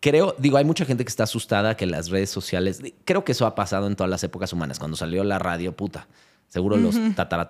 Creo, 0.00 0.34
digo, 0.38 0.56
hay 0.56 0.64
mucha 0.64 0.84
gente 0.86 1.04
que 1.04 1.08
está 1.10 1.24
asustada 1.24 1.76
que 1.76 1.84
las 1.86 2.08
redes 2.08 2.30
sociales, 2.30 2.80
creo 3.04 3.22
que 3.24 3.32
eso 3.32 3.44
ha 3.46 3.54
pasado 3.54 3.86
en 3.86 3.96
todas 3.96 4.08
las 4.10 4.24
épocas 4.24 4.52
humanas. 4.52 4.78
Cuando 4.78 4.96
salió 4.96 5.22
la 5.24 5.38
radio, 5.38 5.76
puta. 5.76 6.08
Seguro 6.48 6.76
los 6.76 6.96
tatara, 7.14 7.46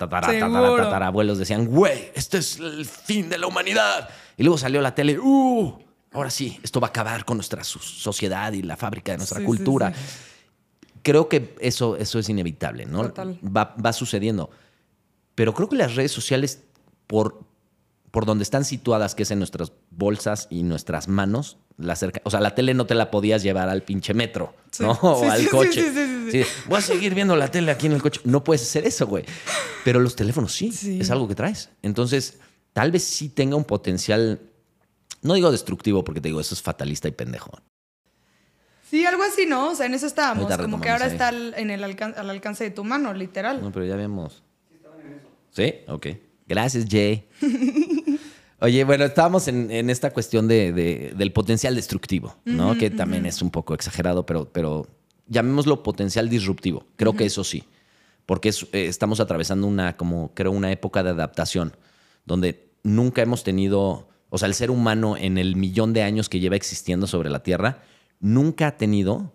decían, 1.38 1.66
güey, 1.66 2.11
este 2.14 2.38
es 2.38 2.59
el 2.59 2.84
fin 2.84 3.28
de 3.30 3.38
la 3.38 3.46
humanidad. 3.46 4.11
Y 4.36 4.42
luego 4.42 4.59
salió 4.59 4.80
la 4.82 4.94
tele, 4.94 5.18
uh, 5.18 5.78
ahora 6.12 6.28
sí, 6.28 6.59
esto 6.62 6.80
va 6.80 6.88
a 6.88 6.90
acabar 6.90 7.24
con 7.24 7.36
nuestra 7.38 7.64
so- 7.64 7.78
sociedad 7.78 8.53
y 8.53 8.62
la 8.62 8.76
fábrica 8.76 9.12
de 9.12 9.18
nuestra 9.18 9.38
Sí, 9.38 9.42
sí, 9.42 9.46
cultura. 9.46 9.94
sí. 9.94 10.01
Creo 11.03 11.28
que 11.30 11.55
eso, 11.61 11.96
eso 11.96 12.18
es 12.18 12.28
inevitable, 12.28 12.84
¿no? 12.84 13.05
Total. 13.05 13.38
Va, 13.44 13.74
va 13.82 13.92
sucediendo. 13.94 14.51
Pero 15.34 15.55
creo 15.55 15.68
que 15.68 15.76
las 15.76 15.94
redes 15.94 16.12
sociales, 16.12 16.64
por, 17.07 17.40
por 18.11 18.26
donde 18.26 18.42
están 18.42 18.64
situadas, 18.64 19.14
que 19.14 19.22
es 19.22 19.30
en 19.30 19.38
nuestras 19.38 19.72
bolsas 19.90 20.46
y 20.50 20.62
nuestras 20.64 21.06
manos, 21.08 21.58
la 21.76 21.94
cerca, 21.96 22.20
o 22.24 22.30
sea, 22.30 22.40
la 22.40 22.54
tele 22.54 22.74
no 22.74 22.84
te 22.86 22.94
la 22.94 23.11
podías 23.11 23.42
llevar 23.42 23.68
al 23.68 23.82
pinche 23.82 24.14
metro, 24.14 24.54
Sí. 24.70 24.82
¿no? 24.82 24.92
O 25.02 25.30
al 25.30 25.40
sí, 25.42 25.46
coche. 25.48 25.72
sí, 25.72 25.88
sí, 25.94 26.30
sí. 26.30 26.44
Sí, 26.44 26.50
voy 26.68 26.78
a 26.78 26.82
seguir 26.82 27.14
viendo 27.14 27.34
la 27.36 27.48
tele 27.50 27.70
aquí 27.72 27.86
en 27.86 27.92
el 27.92 28.02
coche. 28.02 28.20
No 28.24 28.44
puedes 28.44 28.62
hacer 28.62 28.86
eso, 28.86 29.06
güey. 29.06 29.24
Pero 29.84 29.98
los 30.00 30.14
teléfonos 30.16 30.52
sí, 30.52 30.98
es 31.00 31.11
algo 31.11 31.26
que 31.28 31.34
traes. 31.34 31.70
Entonces, 31.82 32.38
tal 32.72 32.92
vez 32.92 33.02
sí 33.04 33.28
tenga 33.30 33.56
un 33.56 33.64
potencial, 33.64 34.40
no 35.22 35.34
digo 35.34 35.50
destructivo, 35.50 36.04
porque 36.04 36.20
te 36.20 36.28
digo, 36.28 36.40
eso 36.40 36.54
es 36.54 36.62
fatalista 36.62 37.08
y 37.08 37.12
pendejo. 37.12 37.50
Sí, 38.90 39.04
algo 39.06 39.22
así, 39.22 39.46
¿no? 39.46 39.70
O 39.70 39.74
sea, 39.76 39.86
en 39.86 39.94
eso 39.94 40.06
estábamos. 40.06 40.52
Como 40.56 40.80
que 40.80 40.90
ahora 40.90 41.04
ahí. 41.06 41.12
está 41.12 41.28
al, 41.28 41.54
en 41.56 41.70
el 41.70 41.82
alcan- 41.84 42.14
al 42.16 42.28
alcance 42.30 42.64
de 42.64 42.70
tu 42.70 42.82
mano, 42.84 43.14
literal. 43.14 43.62
No, 43.62 43.70
pero 43.72 43.86
ya 43.86 43.94
vemos. 43.96 44.42
Sí, 45.52 45.74
ok. 45.88 46.06
Gracias, 46.46 46.86
Jay. 46.90 47.28
Oye, 48.61 48.84
bueno, 48.84 49.04
estábamos 49.04 49.48
en, 49.48 49.70
en 49.70 49.88
esta 49.90 50.11
cuestión 50.11 50.46
de, 50.46 50.72
de- 50.72 51.14
del 51.16 51.32
potencial 51.32 51.74
destructivo, 51.74 52.36
¿no? 52.44 52.76
que 52.76 52.90
también 52.90 53.24
es 53.26 53.40
un 53.42 53.50
poco 53.50 53.74
exagerado, 53.74 54.26
pero, 54.26 54.50
pero 54.52 54.86
llamémoslo 55.28 55.82
potencial 55.82 56.28
disruptivo. 56.28 56.84
Creo 56.96 57.14
que 57.14 57.24
eso 57.24 57.42
sí, 57.42 57.64
porque 58.26 58.50
es- 58.50 58.64
eh, 58.72 58.86
estamos 58.86 59.18
atravesando 59.20 59.66
una, 59.66 59.96
como 59.96 60.32
creo, 60.34 60.52
una 60.52 60.70
época 60.72 61.02
de 61.02 61.11
adaptación, 61.11 61.74
donde 62.26 62.68
nunca 62.82 63.22
hemos 63.22 63.44
tenido, 63.44 64.08
o 64.28 64.36
sea, 64.38 64.46
el 64.48 64.54
ser 64.54 64.70
humano 64.70 65.16
en 65.16 65.38
el 65.38 65.56
millón 65.56 65.92
de 65.94 66.02
años 66.02 66.28
que 66.28 66.38
lleva 66.40 66.56
existiendo 66.56 67.06
sobre 67.06 67.30
la 67.30 67.42
Tierra, 67.42 67.82
nunca 68.20 68.66
ha 68.68 68.76
tenido 68.76 69.32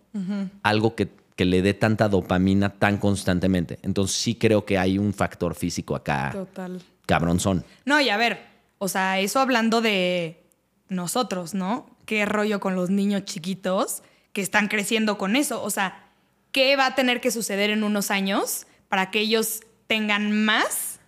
algo 0.62 0.96
que, 0.96 1.10
que 1.36 1.46
le 1.46 1.62
dé 1.64 1.74
tanta 1.74 2.08
dopamina 2.10 2.70
tan 2.70 2.98
constantemente. 3.00 3.80
Entonces 3.82 4.16
sí 4.18 4.36
creo 4.36 4.66
que 4.66 4.78
hay 4.78 4.98
un 5.00 5.14
factor 5.14 5.56
físico 5.56 5.96
acá, 5.96 6.30
Total. 6.32 6.80
cabronzón. 7.08 7.66
No, 7.86 8.00
y 8.00 8.08
a 8.10 8.16
ver, 8.18 8.55
o 8.78 8.88
sea, 8.88 9.20
eso 9.20 9.40
hablando 9.40 9.82
de 9.82 10.44
nosotros, 10.90 11.54
¿no? 11.54 11.90
¿Qué 12.06 12.26
rollo 12.26 12.60
con 12.60 12.76
los 12.76 12.90
niños 12.90 13.26
chiquitos 13.26 14.04
que 14.34 14.42
están 14.42 14.68
creciendo 14.68 15.18
con 15.18 15.36
eso? 15.36 15.64
O 15.64 15.70
sea, 15.70 16.10
¿qué 16.52 16.76
va 16.76 16.88
a 16.88 16.96
tener 16.96 17.22
que 17.22 17.32
suceder 17.32 17.70
en 17.70 17.84
unos 17.84 18.12
años 18.12 18.68
para 18.90 19.12
que 19.12 19.20
ellos 19.20 19.62
tengan 19.88 20.46
más 20.46 21.00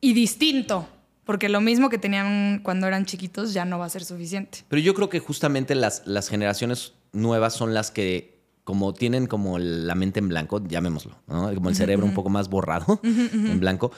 y 0.00 0.12
distinto? 0.12 0.88
Porque 1.24 1.48
lo 1.48 1.60
mismo 1.60 1.90
que 1.90 1.98
tenían 1.98 2.60
cuando 2.62 2.86
eran 2.86 3.04
chiquitos 3.04 3.52
ya 3.52 3.64
no 3.64 3.78
va 3.78 3.86
a 3.86 3.90
ser 3.90 4.04
suficiente. 4.04 4.64
Pero 4.68 4.80
yo 4.80 4.94
creo 4.94 5.08
que 5.08 5.18
justamente 5.18 5.74
las, 5.74 6.06
las 6.06 6.28
generaciones 6.28 6.94
nuevas 7.12 7.54
son 7.54 7.74
las 7.74 7.90
que 7.90 8.38
como 8.64 8.92
tienen 8.92 9.26
como 9.26 9.58
la 9.58 9.94
mente 9.94 10.20
en 10.20 10.28
blanco, 10.28 10.62
llamémoslo, 10.62 11.16
¿no? 11.26 11.54
como 11.54 11.70
el 11.70 11.74
cerebro 11.74 12.04
un 12.04 12.12
poco 12.12 12.28
más 12.28 12.50
borrado 12.50 13.00
en 13.02 13.60
blanco, 13.60 13.92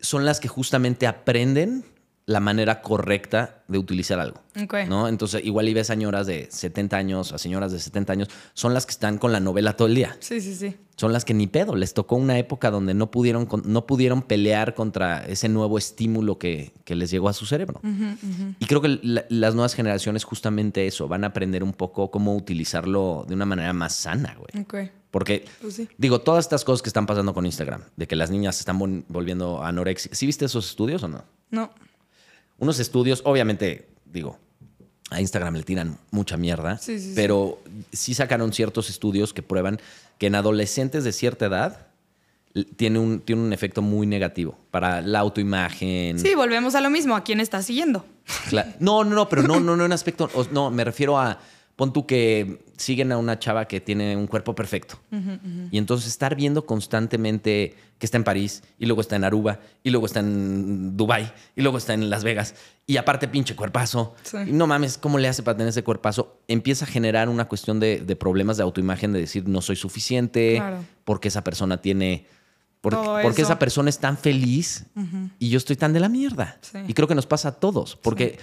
son 0.00 0.26
las 0.26 0.38
que 0.38 0.48
justamente 0.48 1.06
aprenden 1.06 1.82
la 2.24 2.38
manera 2.40 2.82
correcta 2.82 3.64
de 3.66 3.78
utilizar 3.78 4.20
algo. 4.20 4.40
¿no? 4.86 5.08
Entonces, 5.08 5.44
igual 5.44 5.68
y 5.68 5.74
ves 5.74 5.88
señoras 5.88 6.26
de 6.26 6.46
70 6.50 6.96
años, 6.96 7.32
a 7.32 7.38
señoras 7.38 7.72
de 7.72 7.80
70 7.80 8.12
años, 8.12 8.28
son 8.54 8.74
las 8.74 8.86
que 8.86 8.92
están 8.92 9.18
con 9.18 9.32
la 9.32 9.40
novela 9.40 9.74
todo 9.76 9.88
el 9.88 9.94
día. 9.96 10.16
Sí, 10.20 10.40
sí, 10.40 10.54
sí. 10.54 10.76
Son 10.96 11.12
las 11.12 11.24
que 11.24 11.34
ni 11.34 11.46
pedo. 11.48 11.74
Les 11.74 11.94
tocó 11.94 12.14
una 12.16 12.38
época 12.38 12.70
donde 12.70 12.94
no 12.94 13.10
pudieron, 13.10 13.48
no 13.64 13.86
pudieron 13.86 14.22
pelear 14.22 14.74
contra 14.74 15.24
ese 15.24 15.48
nuevo 15.48 15.78
estímulo 15.78 16.38
que, 16.38 16.72
que 16.84 16.94
les 16.94 17.10
llegó 17.10 17.28
a 17.28 17.32
su 17.32 17.44
cerebro. 17.46 17.80
Y 18.60 18.66
creo 18.66 18.80
que 18.80 19.00
la- 19.02 19.24
las 19.28 19.54
nuevas 19.54 19.74
generaciones 19.74 20.22
justamente 20.22 20.86
eso, 20.86 21.08
van 21.08 21.24
a 21.24 21.28
aprender 21.28 21.64
un 21.64 21.72
poco 21.72 22.10
cómo 22.12 22.36
utilizarlo 22.36 23.24
de 23.26 23.34
una 23.34 23.46
manera 23.46 23.72
más 23.72 23.94
sana, 23.96 24.36
güey. 24.38 24.50
Porque, 25.10 25.44
Pues 25.60 25.74
sí. 25.74 25.88
digo, 25.98 26.20
todas 26.20 26.44
estas 26.44 26.64
cosas 26.64 26.82
que 26.82 26.88
están 26.88 27.04
pasando 27.06 27.34
con 27.34 27.44
Instagram, 27.46 27.82
de 27.96 28.06
que 28.06 28.16
las 28.16 28.30
niñas 28.30 28.56
se 28.56 28.60
están 28.60 28.78
vol- 28.78 29.04
volviendo 29.08 29.62
anoréxicas. 29.62 30.16
¿Sí 30.18 30.24
viste 30.26 30.44
esos 30.44 30.68
estudios 30.70 31.02
o 31.02 31.08
no? 31.08 31.24
No. 31.50 31.70
Unos 32.62 32.78
estudios, 32.78 33.22
obviamente, 33.24 33.88
digo, 34.04 34.38
a 35.10 35.20
Instagram 35.20 35.56
le 35.56 35.64
tiran 35.64 35.98
mucha 36.12 36.36
mierda, 36.36 36.78
Sí, 36.78 37.00
sí, 37.00 37.12
pero 37.16 37.58
sí 37.92 38.14
sacaron 38.14 38.52
ciertos 38.52 38.88
estudios 38.88 39.34
que 39.34 39.42
prueban 39.42 39.80
que 40.16 40.28
en 40.28 40.36
adolescentes 40.36 41.02
de 41.02 41.10
cierta 41.10 41.46
edad 41.46 41.88
tiene 42.76 43.00
un, 43.00 43.18
tiene 43.18 43.42
un 43.42 43.52
efecto 43.52 43.82
muy 43.82 44.06
negativo 44.06 44.56
para 44.70 45.00
la 45.00 45.18
autoimagen. 45.18 46.20
Sí, 46.20 46.36
volvemos 46.36 46.76
a 46.76 46.80
lo 46.80 46.88
mismo. 46.88 47.16
¿A 47.16 47.24
quién 47.24 47.40
estás 47.40 47.66
siguiendo? 47.66 48.06
No, 48.78 49.02
no, 49.02 49.12
no, 49.12 49.28
pero 49.28 49.42
no, 49.42 49.58
no, 49.58 49.76
no 49.76 49.84
en 49.84 49.90
aspecto. 49.92 50.30
No, 50.52 50.70
me 50.70 50.84
refiero 50.84 51.18
a. 51.18 51.40
Pon 51.76 51.92
tú 51.92 52.06
que 52.06 52.64
siguen 52.76 53.12
a 53.12 53.18
una 53.18 53.38
chava 53.38 53.66
que 53.66 53.80
tiene 53.80 54.16
un 54.16 54.26
cuerpo 54.26 54.54
perfecto. 54.54 55.00
Y 55.70 55.78
entonces 55.78 56.08
estar 56.08 56.36
viendo 56.36 56.66
constantemente 56.66 57.74
que 57.98 58.06
está 58.06 58.16
en 58.18 58.24
París, 58.24 58.62
y 58.78 58.86
luego 58.86 59.00
está 59.00 59.16
en 59.16 59.24
Aruba, 59.24 59.60
y 59.84 59.90
luego 59.90 60.06
está 60.06 60.20
en 60.20 60.96
Dubai, 60.96 61.32
y 61.56 61.62
luego 61.62 61.78
está 61.78 61.94
en 61.94 62.10
Las 62.10 62.24
Vegas, 62.24 62.54
y 62.86 62.96
aparte 62.96 63.28
pinche 63.28 63.54
cuerpazo. 63.54 64.14
Sí. 64.22 64.36
Y 64.48 64.52
no 64.52 64.66
mames, 64.66 64.98
¿cómo 64.98 65.18
le 65.18 65.28
hace 65.28 65.42
para 65.44 65.56
tener 65.56 65.70
ese 65.70 65.84
cuerpazo? 65.84 66.40
Empieza 66.48 66.84
a 66.84 66.88
generar 66.88 67.28
una 67.28 67.46
cuestión 67.46 67.78
de, 67.80 68.00
de 68.00 68.16
problemas 68.16 68.56
de 68.56 68.64
autoimagen, 68.64 69.12
de 69.12 69.20
decir 69.20 69.48
no 69.48 69.62
soy 69.62 69.76
suficiente, 69.76 70.56
Claro. 70.56 70.78
porque 71.04 71.28
esa 71.28 71.42
persona 71.44 71.80
tiene. 71.80 72.26
Porque, 72.80 73.42
esa 73.42 73.60
persona 73.60 73.88
es 73.90 74.00
tan 74.00 74.18
feliz 74.18 74.86
y 75.38 75.50
yo 75.50 75.58
estoy 75.58 75.76
tan 75.76 75.92
de 75.92 76.00
la 76.00 76.08
mierda. 76.08 76.58
Sí. 76.62 76.78
Y 76.88 76.94
creo 76.94 77.06
que 77.06 77.14
nos 77.14 77.26
pasa 77.26 77.50
a 77.50 77.52
todos, 77.52 77.94
porque 77.94 78.40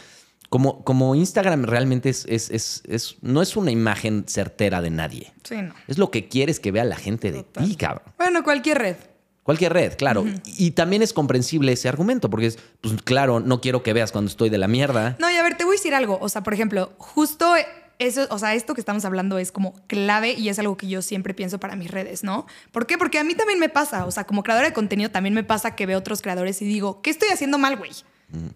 como, 0.50 0.84
como 0.84 1.14
Instagram 1.16 1.64
realmente 1.64 2.10
es, 2.10 2.26
es, 2.28 2.50
es- 2.50 2.84
es- 2.88 3.16
no 3.22 3.41
es 3.41 3.56
una 3.56 3.72
imagen 3.72 4.26
certera 4.28 4.82
de 4.82 4.89
nadie. 4.89 5.32
Sí, 5.43 5.62
no. 5.62 5.74
Es 5.88 5.97
lo 5.97 6.12
que 6.12 6.28
quieres 6.28 6.60
que 6.60 6.72
vea 6.72 6.84
la 6.84 6.95
gente 6.97 7.32
de 7.32 7.43
Total. 7.43 7.68
ti, 7.68 7.76
cabrón. 7.76 8.04
Bueno, 8.18 8.43
cualquier 8.43 8.80
red. 8.80 8.95
Cualquier 9.43 9.74
red, 9.74 9.93
claro. 9.97 10.26
y, 10.45 10.68
y 10.68 10.72
también 10.72 11.02
es 11.02 11.12
comprensible 11.14 11.72
ese 11.72 11.89
argumento, 11.89 12.30
porque 12.30 12.47
es, 12.47 12.60
pues 12.82 13.02
claro, 13.04 13.39
no 13.39 13.62
quiero 13.62 13.82
que 13.82 13.93
veas 13.93 14.12
cuando 14.12 14.30
estoy 14.30 14.50
de 14.52 14.60
la 14.60 14.68
mierda. 14.68 15.16
No, 15.20 15.30
y 15.32 15.36
a 15.36 15.43
ver, 15.43 15.56
te 15.58 15.64
voy 15.64 15.74
a 15.76 15.78
decir 15.78 15.95
algo. 15.95 16.20
O 16.22 16.30
sea, 16.30 16.43
por 16.43 16.54
ejemplo, 16.54 16.93
justo 17.00 17.54
eso, 17.97 18.28
o 18.30 18.38
sea, 18.39 18.54
esto 18.54 18.76
que 18.76 18.82
estamos 18.82 19.06
hablando 19.06 19.39
es 19.39 19.52
como 19.52 19.74
clave 19.88 20.34
y 20.34 20.50
es 20.50 20.60
algo 20.60 20.78
que 20.78 20.88
yo 20.88 21.02
siempre 21.02 21.34
pienso 21.34 21.60
para 21.60 21.76
mis 21.76 21.89
redes, 21.89 22.24
¿no? 22.24 22.45
¿Por 22.72 22.86
qué? 22.86 22.97
Porque 23.00 23.18
a 23.18 23.24
mí 23.24 23.34
también 23.34 23.60
me 23.60 23.70
pasa, 23.70 24.06
o 24.06 24.12
sea, 24.12 24.24
como 24.26 24.43
creadora 24.43 24.68
de 24.68 24.74
contenido 24.74 25.10
también 25.10 25.34
me 25.34 25.43
pasa 25.43 25.76
que 25.76 25.86
veo 25.88 25.97
otros 25.97 26.22
creadores 26.22 26.62
y 26.62 26.66
digo, 26.66 27.02
¿qué 27.02 27.10
estoy 27.10 27.30
haciendo 27.30 27.58
mal, 27.58 27.76
güey? 27.78 27.91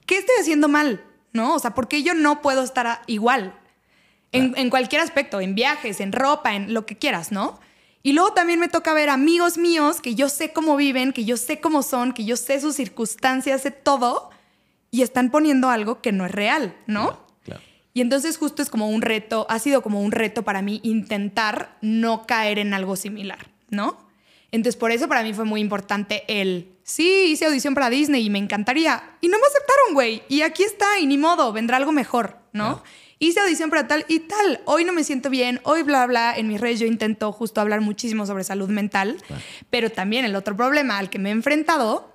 ¿Qué 0.05 0.17
estoy 0.17 0.35
haciendo 0.39 0.67
mal? 0.69 1.03
¿No? 1.33 1.55
O 1.55 1.59
sea, 1.59 1.73
¿por 1.73 1.87
qué 1.87 2.03
yo 2.03 2.13
no 2.13 2.41
puedo 2.41 2.63
estar 2.63 3.01
igual? 3.07 3.59
En, 4.31 4.53
en 4.57 4.69
cualquier 4.69 5.01
aspecto, 5.01 5.41
en 5.41 5.55
viajes, 5.55 5.99
en 5.99 6.11
ropa, 6.11 6.55
en 6.55 6.73
lo 6.73 6.85
que 6.85 6.97
quieras, 6.97 7.31
¿no? 7.31 7.59
Y 8.01 8.13
luego 8.13 8.33
también 8.33 8.59
me 8.59 8.67
toca 8.67 8.93
ver 8.93 9.09
amigos 9.09 9.57
míos 9.57 10.01
que 10.01 10.13
yo 10.13 10.27
sé 10.27 10.51
cómo 10.51 10.75
viven, 10.75 11.13
que 11.13 11.23
yo 11.23 11.37
sé 11.37 11.61
cómo 11.61 11.83
son, 11.83 12.13
que 12.13 12.25
yo 12.25 12.35
sé 12.35 12.59
sus 12.59 12.75
circunstancias, 12.75 13.61
sé 13.61 13.71
todo, 13.71 14.29
y 14.91 15.01
están 15.01 15.31
poniendo 15.31 15.69
algo 15.69 16.01
que 16.01 16.11
no 16.11 16.25
es 16.25 16.31
real, 16.31 16.75
¿no? 16.85 17.25
Claro. 17.43 17.61
Y 17.93 18.01
entonces 18.01 18.37
justo 18.37 18.61
es 18.61 18.69
como 18.69 18.89
un 18.89 19.01
reto, 19.01 19.45
ha 19.49 19.57
sido 19.57 19.81
como 19.81 20.01
un 20.01 20.11
reto 20.11 20.43
para 20.43 20.61
mí 20.61 20.81
intentar 20.83 21.77
no 21.81 22.25
caer 22.27 22.59
en 22.59 22.73
algo 22.73 22.95
similar, 22.95 23.39
¿no? 23.69 23.97
Entonces 24.53 24.77
por 24.77 24.91
eso 24.91 25.07
para 25.07 25.23
mí 25.23 25.33
fue 25.33 25.45
muy 25.45 25.61
importante 25.61 26.23
el, 26.27 26.77
sí, 26.83 27.25
hice 27.31 27.45
audición 27.45 27.73
para 27.73 27.89
Disney 27.89 28.23
y 28.23 28.29
me 28.29 28.37
encantaría. 28.37 29.17
Y 29.19 29.27
no 29.27 29.39
me 29.39 29.47
aceptaron, 29.47 29.95
güey. 29.95 30.21
Y 30.29 30.43
aquí 30.43 30.61
está, 30.61 30.99
y 30.99 31.07
ni 31.07 31.17
modo, 31.17 31.51
vendrá 31.51 31.77
algo 31.77 31.91
mejor, 31.91 32.37
¿no? 32.53 32.83
Hice 33.17 33.39
audición 33.39 33.71
para 33.71 33.87
tal 33.87 34.05
y 34.07 34.19
tal. 34.19 34.61
Hoy 34.65 34.85
no 34.85 34.93
me 34.93 35.03
siento 35.03 35.31
bien, 35.31 35.59
hoy 35.63 35.81
bla, 35.81 36.05
bla. 36.05 36.35
En 36.37 36.47
mis 36.47 36.61
redes 36.61 36.79
yo 36.79 36.85
intento 36.85 37.31
justo 37.31 37.61
hablar 37.61 37.81
muchísimo 37.81 38.27
sobre 38.27 38.43
salud 38.43 38.69
mental. 38.69 39.17
Pero 39.71 39.89
también 39.89 40.23
el 40.23 40.35
otro 40.35 40.55
problema 40.55 40.99
al 40.99 41.09
que 41.09 41.17
me 41.17 41.29
he 41.29 41.31
enfrentado 41.31 42.13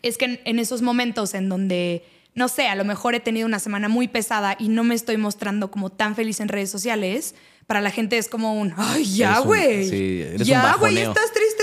es 0.00 0.16
que 0.16 0.24
en, 0.24 0.40
en 0.46 0.58
esos 0.58 0.80
momentos 0.80 1.34
en 1.34 1.50
donde, 1.50 2.06
no 2.34 2.48
sé, 2.48 2.68
a 2.68 2.74
lo 2.74 2.86
mejor 2.86 3.14
he 3.14 3.20
tenido 3.20 3.46
una 3.46 3.58
semana 3.58 3.90
muy 3.90 4.08
pesada 4.08 4.56
y 4.58 4.68
no 4.68 4.82
me 4.82 4.94
estoy 4.94 5.18
mostrando 5.18 5.70
como 5.70 5.90
tan 5.90 6.16
feliz 6.16 6.40
en 6.40 6.48
redes 6.48 6.70
sociales, 6.70 7.34
para 7.66 7.80
la 7.80 7.90
gente 7.90 8.16
es 8.16 8.28
como 8.28 8.58
un, 8.58 8.72
ay, 8.76 9.04
ya, 9.04 9.40
güey. 9.40 9.88
sí, 9.88 10.24
ya, 10.38 10.76
güey, 10.78 10.98
estás 10.98 11.32
triste 11.32 11.55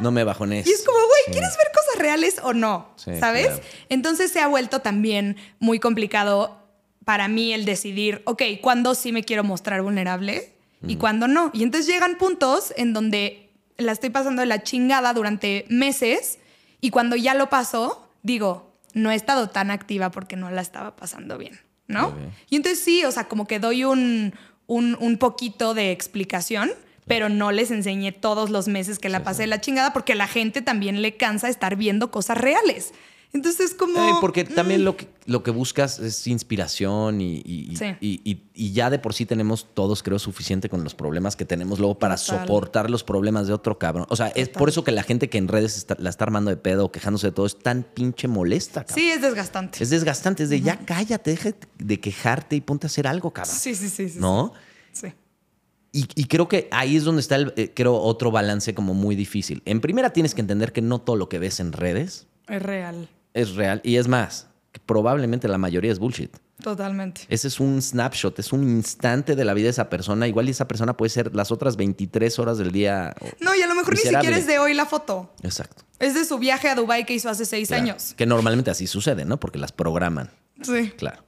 No 0.00 0.10
me 0.10 0.24
bajones. 0.24 0.66
Y 0.66 0.72
es 0.72 0.82
como, 0.84 0.98
güey, 0.98 1.10
Sí. 1.26 1.32
¿quieres 1.32 1.56
ver 1.56 1.66
cosas 1.74 1.98
reales 2.00 2.36
o 2.42 2.52
no? 2.52 2.90
Sí, 2.96 3.12
¿Sabes? 3.18 3.46
claro. 3.46 3.62
Entonces 3.88 4.30
se 4.30 4.40
ha 4.40 4.46
vuelto 4.48 4.80
también 4.80 5.36
muy 5.58 5.78
complicado 5.80 6.58
para 7.04 7.28
mí 7.28 7.52
el 7.52 7.64
decidir, 7.64 8.22
ok, 8.26 8.42
¿cuándo 8.62 8.94
sí 8.94 9.12
me 9.12 9.24
quiero 9.24 9.44
mostrar 9.44 9.82
vulnerable 9.82 10.52
y 10.86 10.96
cuándo 10.96 11.28
no? 11.28 11.50
Y 11.54 11.62
entonces 11.62 11.86
llegan 11.90 12.16
puntos 12.18 12.72
en 12.76 12.92
donde 12.92 13.50
la 13.78 13.92
estoy 13.92 14.10
pasando 14.10 14.40
de 14.40 14.46
la 14.46 14.62
chingada 14.62 15.12
durante 15.14 15.64
meses 15.68 16.38
y 16.80 16.90
cuando 16.90 17.16
ya 17.16 17.34
lo 17.34 17.48
paso, 17.48 18.06
digo, 18.22 18.72
no 18.92 19.10
he 19.10 19.14
estado 19.14 19.48
tan 19.50 19.70
activa 19.70 20.10
porque 20.10 20.36
no 20.36 20.50
la 20.50 20.60
estaba 20.60 20.94
pasando 20.96 21.38
bien, 21.38 21.58
¿no? 21.88 22.14
Y 22.50 22.56
entonces 22.56 22.82
sí, 22.84 23.04
o 23.04 23.10
sea, 23.12 23.24
como 23.28 23.46
que 23.46 23.58
doy 23.58 23.84
un, 23.84 24.34
un, 24.66 24.96
un 25.00 25.18
poquito 25.18 25.74
de 25.74 25.90
explicación, 25.90 26.70
pero 27.06 27.28
no 27.28 27.52
les 27.52 27.70
enseñé 27.70 28.12
todos 28.12 28.50
los 28.50 28.68
meses 28.68 28.98
que 28.98 29.08
la 29.08 29.22
pasé 29.24 29.42
de 29.42 29.46
la 29.48 29.60
chingada 29.60 29.92
porque 29.92 30.12
a 30.12 30.16
la 30.16 30.26
gente 30.28 30.62
también 30.62 31.02
le 31.02 31.16
cansa 31.16 31.48
estar 31.48 31.76
viendo 31.76 32.10
cosas 32.10 32.38
reales. 32.38 32.92
Entonces, 33.32 33.74
como... 33.74 33.98
Eh, 33.98 34.12
porque 34.20 34.44
también 34.44 34.84
lo 34.84 34.96
que, 34.96 35.08
lo 35.26 35.42
que 35.42 35.50
buscas 35.50 35.98
es 35.98 36.24
inspiración 36.28 37.20
y, 37.20 37.42
y- 37.44 37.66
y- 37.72 37.76
Sí. 37.76 37.86
y- 38.00 38.20
y- 38.24 38.42
y 38.54 38.72
ya 38.72 38.90
de 38.90 39.00
por 39.00 39.12
sí 39.12 39.26
tenemos 39.26 39.66
todos, 39.74 40.04
creo, 40.04 40.20
suficiente 40.20 40.68
con 40.68 40.84
los 40.84 40.94
problemas 40.94 41.34
que 41.34 41.44
tenemos 41.44 41.80
luego 41.80 41.98
para 41.98 42.14
Total. 42.14 42.42
soportar 42.42 42.90
los 42.90 43.02
problemas 43.02 43.48
de 43.48 43.52
otro 43.52 43.76
cabrón. 43.76 44.06
O 44.08 44.14
sea, 44.14 44.28
es 44.28 44.48
por 44.50 44.68
eso 44.68 44.84
que 44.84 44.92
la 44.92 45.02
gente 45.02 45.28
que 45.28 45.38
en 45.38 45.48
redes 45.48 45.76
está- 45.76 45.96
la 45.98 46.10
está 46.10 46.22
armando 46.22 46.50
de 46.52 46.56
pedo, 46.58 46.92
quejándose 46.92 47.26
de 47.26 47.32
todo, 47.32 47.46
es 47.46 47.58
tan 47.58 47.82
pinche 47.82 48.28
molesta, 48.28 48.84
cabrón. 48.84 48.94
Sí, 49.04 49.10
es 49.10 49.20
desgastante. 49.20 49.82
Es 49.82 49.90
desgastante, 49.90 50.44
es 50.44 50.48
de 50.50 50.60
ya 50.60 50.76
cállate, 50.78 51.32
deja 51.32 51.50
de 51.78 51.98
quejarte 51.98 52.54
y 52.54 52.60
ponte 52.60 52.86
a 52.86 52.88
hacer 52.88 53.08
algo, 53.08 53.32
cabrón. 53.32 53.52
Sí, 53.56 53.74
sí, 53.74 53.88
sí. 53.88 54.10
sí 54.10 54.18
¿No? 54.20 54.52
Sí. 54.92 55.08
Y, 55.96 56.08
y 56.16 56.24
creo 56.24 56.48
que 56.48 56.66
ahí 56.72 56.96
es 56.96 57.04
donde 57.04 57.20
está, 57.20 57.36
el, 57.36 57.52
eh, 57.56 57.70
creo, 57.74 57.94
otro 57.94 58.30
balance 58.32 58.74
como 58.74 58.94
muy 58.94 59.14
difícil. 59.14 59.62
En 59.64 59.80
primera 59.80 60.10
tienes 60.10 60.34
que 60.34 60.40
entender 60.40 60.72
que 60.72 60.82
no 60.82 61.00
todo 61.00 61.14
lo 61.16 61.28
que 61.28 61.38
ves 61.38 61.60
en 61.60 61.72
redes 61.72 62.26
Es 62.48 62.60
real. 62.62 63.08
es 63.32 63.54
real. 63.54 63.80
Y 63.84 63.96
es 63.96 64.08
más, 64.08 64.48
que 64.72 64.80
probablemente 64.84 65.46
la 65.48 65.56
mayoría 65.56 65.92
es 65.92 65.98
bullshit. 66.00 66.36
Totalmente. 66.62 67.22
Ese 67.28 67.48
es 67.48 67.60
un 67.60 67.80
snapshot, 67.82 68.38
es 68.38 68.52
un 68.52 68.62
instante 68.62 69.34
de 69.36 69.44
la 69.44 69.54
vida 69.54 69.64
de 69.64 69.70
esa 69.70 69.90
persona. 69.90 70.26
Igual 70.28 70.48
y 70.48 70.52
esa 70.52 70.66
persona 70.68 70.96
puede 70.96 71.10
ser 71.10 71.34
las 71.34 71.50
otras 71.50 71.76
23 71.76 72.38
horas 72.38 72.58
del 72.58 72.70
día. 72.72 73.14
No, 73.40 73.54
y 73.54 73.60
a 73.62 73.66
lo 73.66 73.74
mejor 73.74 73.94
Miserable. 73.94 74.18
ni 74.18 74.22
siquiera 74.24 74.38
es 74.38 74.46
de 74.46 74.58
hoy 74.60 74.72
la 74.74 74.86
foto. 74.86 75.32
Exacto. 75.42 75.82
Es 75.98 76.14
de 76.14 76.24
su 76.24 76.38
viaje 76.38 76.68
a 76.68 76.74
Dubai 76.74 77.04
que 77.06 77.14
hizo 77.14 77.28
hace 77.28 77.44
seis 77.44 77.68
Claro. 77.68 77.82
años. 77.82 78.14
Que 78.16 78.24
normalmente 78.26 78.70
así 78.70 78.86
sucede, 78.86 79.24
¿no? 79.24 79.38
Porque 79.40 79.58
las 79.58 79.72
programan. 79.72 80.30
Sí. 80.62 80.90
Claro. 80.96 81.23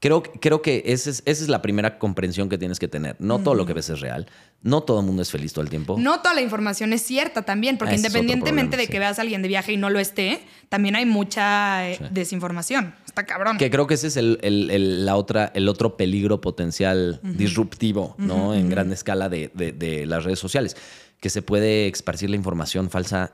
Creo, 0.00 0.22
creo 0.22 0.62
que 0.62 0.84
esa 0.86 1.10
es, 1.10 1.22
esa 1.26 1.42
es 1.42 1.48
la 1.48 1.60
primera 1.60 1.98
comprensión 1.98 2.48
que 2.48 2.56
tienes 2.56 2.78
que 2.78 2.86
tener. 2.86 3.16
No 3.18 3.40
todo 3.40 3.54
lo 3.54 3.66
que 3.66 3.72
ves 3.72 3.90
es 3.90 3.98
real. 4.00 4.26
No 4.62 4.82
todo 4.84 5.00
el 5.00 5.06
mundo 5.06 5.22
es 5.22 5.30
feliz 5.32 5.52
todo 5.52 5.62
el 5.64 5.70
tiempo. 5.70 5.96
No 5.98 6.18
toda 6.20 6.34
la 6.34 6.40
información 6.40 6.92
es 6.92 7.02
cierta 7.02 7.42
también, 7.42 7.78
porque 7.78 7.92
Ah, 7.94 7.96
ese 7.96 8.06
independientemente 8.06 8.76
problema, 8.76 8.76
de 8.82 8.86
sí. 8.86 8.92
que 8.92 8.98
veas 9.00 9.18
a 9.18 9.22
alguien 9.22 9.42
de 9.42 9.48
viaje 9.48 9.72
y 9.72 9.76
no 9.76 9.90
lo 9.90 9.98
esté, 9.98 10.40
también 10.68 10.94
hay 10.94 11.04
mucha 11.04 11.88
eh, 11.90 11.96
Sí. 11.98 12.04
desinformación. 12.12 12.94
Está 13.06 13.26
cabrón. 13.26 13.58
Que 13.58 13.70
creo 13.70 13.88
que 13.88 13.94
ese 13.94 14.06
es 14.06 14.16
el, 14.16 14.38
el- 14.42 14.70
el- 14.70 15.04
la 15.04 15.16
otra, 15.16 15.50
el 15.54 15.68
otro 15.68 15.96
peligro 15.96 16.40
potencial 16.40 17.18
disruptivo, 17.24 18.14
¿no? 18.18 18.54
En 18.54 18.68
gran 18.70 18.92
escala 18.92 19.28
de, 19.28 19.50
de- 19.54 19.72
de 19.72 20.06
las 20.06 20.22
redes 20.24 20.38
sociales. 20.38 20.76
Que 21.20 21.28
se 21.30 21.42
puede 21.42 21.88
esparcir 21.88 22.30
la 22.30 22.36
información 22.36 22.88
falsa 22.88 23.32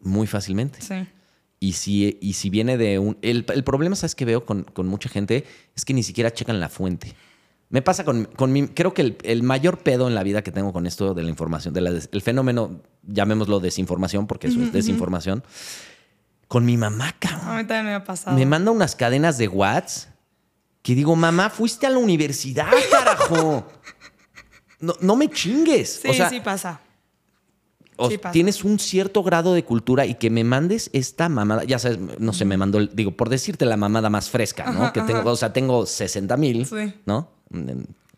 muy 0.00 0.26
fácilmente. 0.26 0.82
Sí. 0.82 1.06
Y 1.62 1.74
si, 1.74 2.18
y 2.20 2.32
si 2.32 2.50
viene 2.50 2.76
de 2.76 2.98
un. 2.98 3.16
El, 3.22 3.46
el 3.54 3.62
problema, 3.62 3.94
¿sabes 3.94 4.16
que 4.16 4.24
veo 4.24 4.44
con, 4.44 4.64
con 4.64 4.88
mucha 4.88 5.08
gente? 5.08 5.44
Es 5.76 5.84
que 5.84 5.94
ni 5.94 6.02
siquiera 6.02 6.32
checan 6.32 6.58
la 6.58 6.68
fuente. 6.68 7.14
Me 7.68 7.82
pasa 7.82 8.04
con, 8.04 8.24
con 8.24 8.50
mi. 8.52 8.66
Creo 8.66 8.92
que 8.94 9.02
el, 9.02 9.16
el 9.22 9.44
mayor 9.44 9.78
pedo 9.78 10.08
en 10.08 10.16
la 10.16 10.24
vida 10.24 10.42
que 10.42 10.50
tengo 10.50 10.72
con 10.72 10.88
esto 10.88 11.14
de 11.14 11.22
la 11.22 11.28
información, 11.30 11.72
del 11.72 11.86
el 12.10 12.20
fenómeno, 12.22 12.80
llamémoslo 13.04 13.60
desinformación, 13.60 14.26
porque 14.26 14.48
eso 14.48 14.60
es 14.60 14.72
desinformación. 14.72 15.44
con 16.48 16.64
mi 16.64 16.76
mamá, 16.76 17.14
cabrón. 17.20 17.48
A 17.48 17.58
mí 17.58 17.64
también 17.64 17.86
me 17.86 17.94
ha 17.94 18.02
pasado. 18.02 18.36
Me 18.36 18.44
manda 18.44 18.72
unas 18.72 18.96
cadenas 18.96 19.38
de 19.38 19.46
Whats 19.46 20.08
que 20.82 20.96
digo, 20.96 21.14
mamá, 21.14 21.48
fuiste 21.48 21.86
a 21.86 21.90
la 21.90 21.98
universidad, 21.98 22.72
carajo. 22.90 23.68
No, 24.80 24.94
no 25.00 25.14
me 25.14 25.30
chingues. 25.30 26.00
Sí, 26.02 26.08
o 26.08 26.12
sea, 26.12 26.28
sí 26.28 26.40
pasa. 26.40 26.80
O 27.96 28.10
sí 28.10 28.18
tienes 28.32 28.64
un 28.64 28.78
cierto 28.78 29.22
grado 29.22 29.54
de 29.54 29.64
cultura 29.64 30.06
y 30.06 30.14
que 30.14 30.30
me 30.30 30.44
mandes 30.44 30.90
esta 30.92 31.28
mamada, 31.28 31.64
ya 31.64 31.78
sabes, 31.78 31.98
no 32.18 32.32
sé, 32.32 32.44
me 32.44 32.56
mandó, 32.56 32.84
digo, 32.86 33.12
por 33.12 33.28
decirte 33.28 33.64
la 33.66 33.76
mamada 33.76 34.10
más 34.10 34.30
fresca, 34.30 34.70
¿no? 34.72 34.82
Ajá, 34.84 34.92
que 34.92 35.00
tengo, 35.02 35.20
ajá. 35.20 35.30
o 35.30 35.36
sea, 35.36 35.52
tengo 35.52 35.86
60 35.86 36.36
mil, 36.36 36.66
Sí. 36.66 36.94
¿no? 37.06 37.30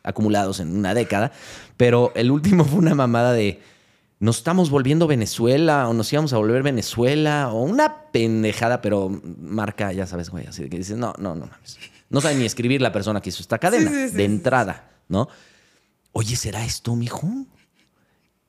Acumulados 0.02 0.60
en 0.60 0.76
una 0.76 0.94
década, 0.94 1.32
pero 1.76 2.12
el 2.14 2.30
último 2.30 2.64
fue 2.64 2.78
una 2.78 2.94
mamada 2.94 3.32
de 3.32 3.60
nos 4.20 4.38
estamos 4.38 4.70
volviendo 4.70 5.06
Venezuela 5.06 5.88
o 5.88 5.92
nos 5.92 6.12
íbamos 6.12 6.32
a 6.32 6.38
volver 6.38 6.62
Venezuela 6.62 7.50
o 7.52 7.62
una 7.62 8.10
pendejada, 8.12 8.80
pero 8.80 9.10
marca, 9.40 9.92
ya 9.92 10.06
sabes, 10.06 10.30
güey, 10.30 10.46
así 10.46 10.62
de 10.62 10.70
que 10.70 10.78
dices, 10.78 10.96
no, 10.96 11.12
no, 11.18 11.34
no 11.34 11.46
mames. 11.46 11.78
No 12.10 12.20
sabe 12.20 12.36
ni 12.36 12.44
escribir 12.44 12.80
la 12.80 12.92
persona 12.92 13.20
que 13.20 13.30
hizo 13.30 13.42
esta 13.42 13.58
cadena 13.58 13.90
Sí, 13.90 13.96
sí, 13.96 14.08
sí, 14.10 14.16
de 14.16 14.24
entrada, 14.24 14.90
¿no? 15.08 15.28
Oye, 16.12 16.36
¿será 16.36 16.64
esto, 16.64 16.94
mijo? 16.94 17.28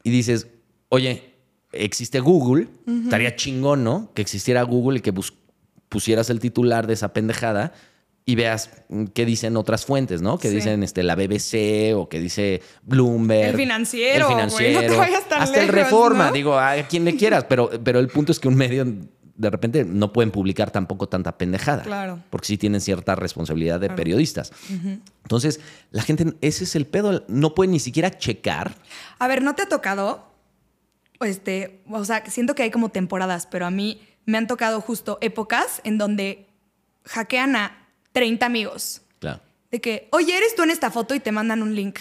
y 0.04 0.12
dices, 0.12 0.48
oye, 0.90 1.34
existe 1.72 2.20
Google, 2.20 2.68
estaría 3.04 3.36
chingón, 3.36 3.84
¿no? 3.84 4.12
Que 4.14 4.22
existiera 4.22 4.62
Google 4.64 5.00
y 5.00 5.02
que 5.02 5.14
pusieras 5.90 6.30
el 6.30 6.40
titular 6.40 6.88
de 6.88 6.94
esa 6.94 7.14
pendejada 7.14 7.74
y 8.28 8.36
veas 8.36 8.72
mm, 8.90 9.06
qué 9.14 9.26
dicen 9.26 9.56
otras 9.56 9.86
fuentes, 9.86 10.22
¿no? 10.22 10.38
Que 10.40 10.50
Sí. 10.50 10.56
dicen 10.56 10.82
este, 10.84 11.04
la 11.04 11.16
BBC 11.16 11.94
o 11.96 12.10
que 12.10 12.20
dice 12.20 12.62
Bloomberg. 12.84 13.50
El 13.52 13.56
financiero, 13.58 14.28
El 14.30 14.34
güey, 14.34 14.46
no 14.48 14.50
te 14.50 14.58
financiero. 14.64 14.98
vayas 14.98 15.30
tan 15.30 15.42
hasta 15.44 15.62
el 15.62 15.68
Reforma, 15.68 16.28
¿no? 16.28 16.32
digo, 16.34 16.58
a 16.58 16.76
quien 16.90 17.06
le 17.06 17.16
quieras, 17.16 17.46
pero, 17.48 17.70
pero 17.84 18.00
el 18.00 18.08
punto 18.08 18.32
es 18.32 18.40
que 18.40 18.48
un 18.48 18.56
medio 18.56 18.84
de 19.38 19.50
repente 19.50 19.84
no 19.84 20.14
pueden 20.14 20.32
publicar 20.32 20.72
tampoco 20.72 21.08
tanta 21.10 21.38
pendejada. 21.38 21.84
Claro. 21.84 22.20
Porque 22.30 22.48
sí 22.48 22.58
tienen 22.58 22.80
cierta 22.80 23.16
responsabilidad 23.16 23.82
de 23.82 23.90
periodistas. 23.90 24.54
Entonces, 25.24 25.60
la 25.92 26.04
gente, 26.04 26.34
ese 26.40 26.64
es 26.64 26.76
el 26.78 26.86
pedo, 26.88 27.26
no 27.28 27.54
pueden 27.54 27.72
ni 27.72 27.80
siquiera 27.80 28.18
checar. 28.18 28.76
A 29.20 29.28
ver, 29.28 29.42
¿no 29.44 29.54
te 29.54 29.64
ha 29.64 29.68
tocado? 29.68 30.26
Este, 31.22 31.82
o 31.89 32.03
sea, 32.05 32.26
siento 32.30 32.55
que 32.55 32.63
hay 32.63 32.72
como 32.72 32.89
temporadas, 32.89 33.47
pero 33.47 33.66
a 33.66 33.72
mí 33.72 34.01
me 34.26 34.38
han 34.38 34.47
tocado 34.47 34.82
justo 34.82 35.18
épocas 35.22 35.82
en 35.84 35.97
donde 35.97 36.47
hackean 37.05 37.55
a 37.55 37.88
30 38.11 38.45
amigos. 38.45 39.01
Claro. 39.20 39.41
De 39.72 39.82
que, 39.82 40.07
oye, 40.11 40.36
eres 40.36 40.55
tú 40.55 40.63
en 40.63 40.72
esta 40.72 40.91
foto 40.91 41.16
y 41.16 41.20
te 41.20 41.32
mandan 41.32 41.61
un 41.61 41.76
link. 41.76 41.99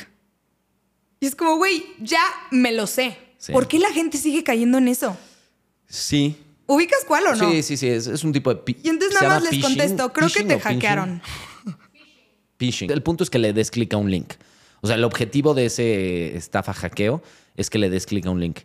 Y 1.20 1.26
es 1.26 1.36
como, 1.36 1.56
güey, 1.56 1.84
ya 2.00 2.22
me 2.50 2.72
lo 2.72 2.86
sé. 2.86 3.18
Sí. 3.38 3.52
¿Por 3.52 3.68
qué 3.68 3.78
la 3.78 3.92
gente 3.92 4.18
sigue 4.18 4.42
cayendo 4.42 4.78
en 4.78 4.88
eso? 4.88 5.16
Sí, 5.86 6.36
¿Ubicas 6.66 7.04
cuál 7.06 7.26
o 7.26 7.34
no? 7.34 7.50
Sí, 7.50 7.62
sí, 7.62 7.76
sí, 7.76 7.88
es, 7.88 8.06
es 8.06 8.24
un 8.24 8.32
tipo 8.32 8.52
de... 8.54 8.62
Y 8.82 8.88
entonces 8.88 9.20
nada 9.20 9.34
más 9.34 9.42
les 9.42 9.50
phishing, 9.50 9.62
contesto, 9.62 10.12
creo 10.12 10.28
que 10.30 10.44
te 10.44 10.58
hackearon. 10.58 11.20
Phishing. 12.56 12.90
El 12.90 13.02
punto 13.02 13.22
es 13.22 13.30
que 13.30 13.38
le 13.38 13.52
des 13.52 13.70
clic 13.70 13.92
a 13.92 13.98
un 13.98 14.10
link. 14.10 14.32
O 14.84 14.86
sea, 14.86 14.96
el 14.96 15.04
objetivo 15.04 15.54
de 15.54 15.64
ese 15.64 16.36
estafa 16.36 16.74
hackeo 16.74 17.22
es 17.56 17.70
que 17.70 17.78
le 17.78 17.88
des 17.88 18.04
clic 18.04 18.26
a 18.26 18.30
un 18.30 18.38
link. 18.38 18.60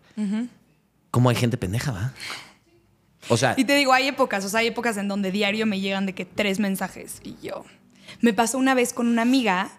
¿Cómo 1.11 1.30
hay 1.30 1.38
gente 1.38 1.57
pendeja, 1.57 1.93
va? 1.93 2.13
O 3.30 3.38
sea, 3.38 3.53
Y 3.55 3.63
te 3.63 3.74
digo, 3.76 3.93
hay 3.93 4.09
épocas, 4.09 4.43
o 4.43 4.49
sea, 4.49 4.59
hay 4.59 4.67
épocas 4.67 4.97
en 4.97 5.07
donde 5.07 5.32
diario 5.32 5.65
me 5.65 5.80
llegan 5.80 6.05
de 6.05 6.13
que 6.13 6.26
tres 6.26 6.59
mensajes 6.59 7.22
y 7.24 7.38
yo. 7.41 7.63
Me 8.20 8.34
pasó 8.34 8.57
una 8.57 8.74
vez 8.74 8.91
con 8.91 9.07
una 9.07 9.22
amiga 9.22 9.72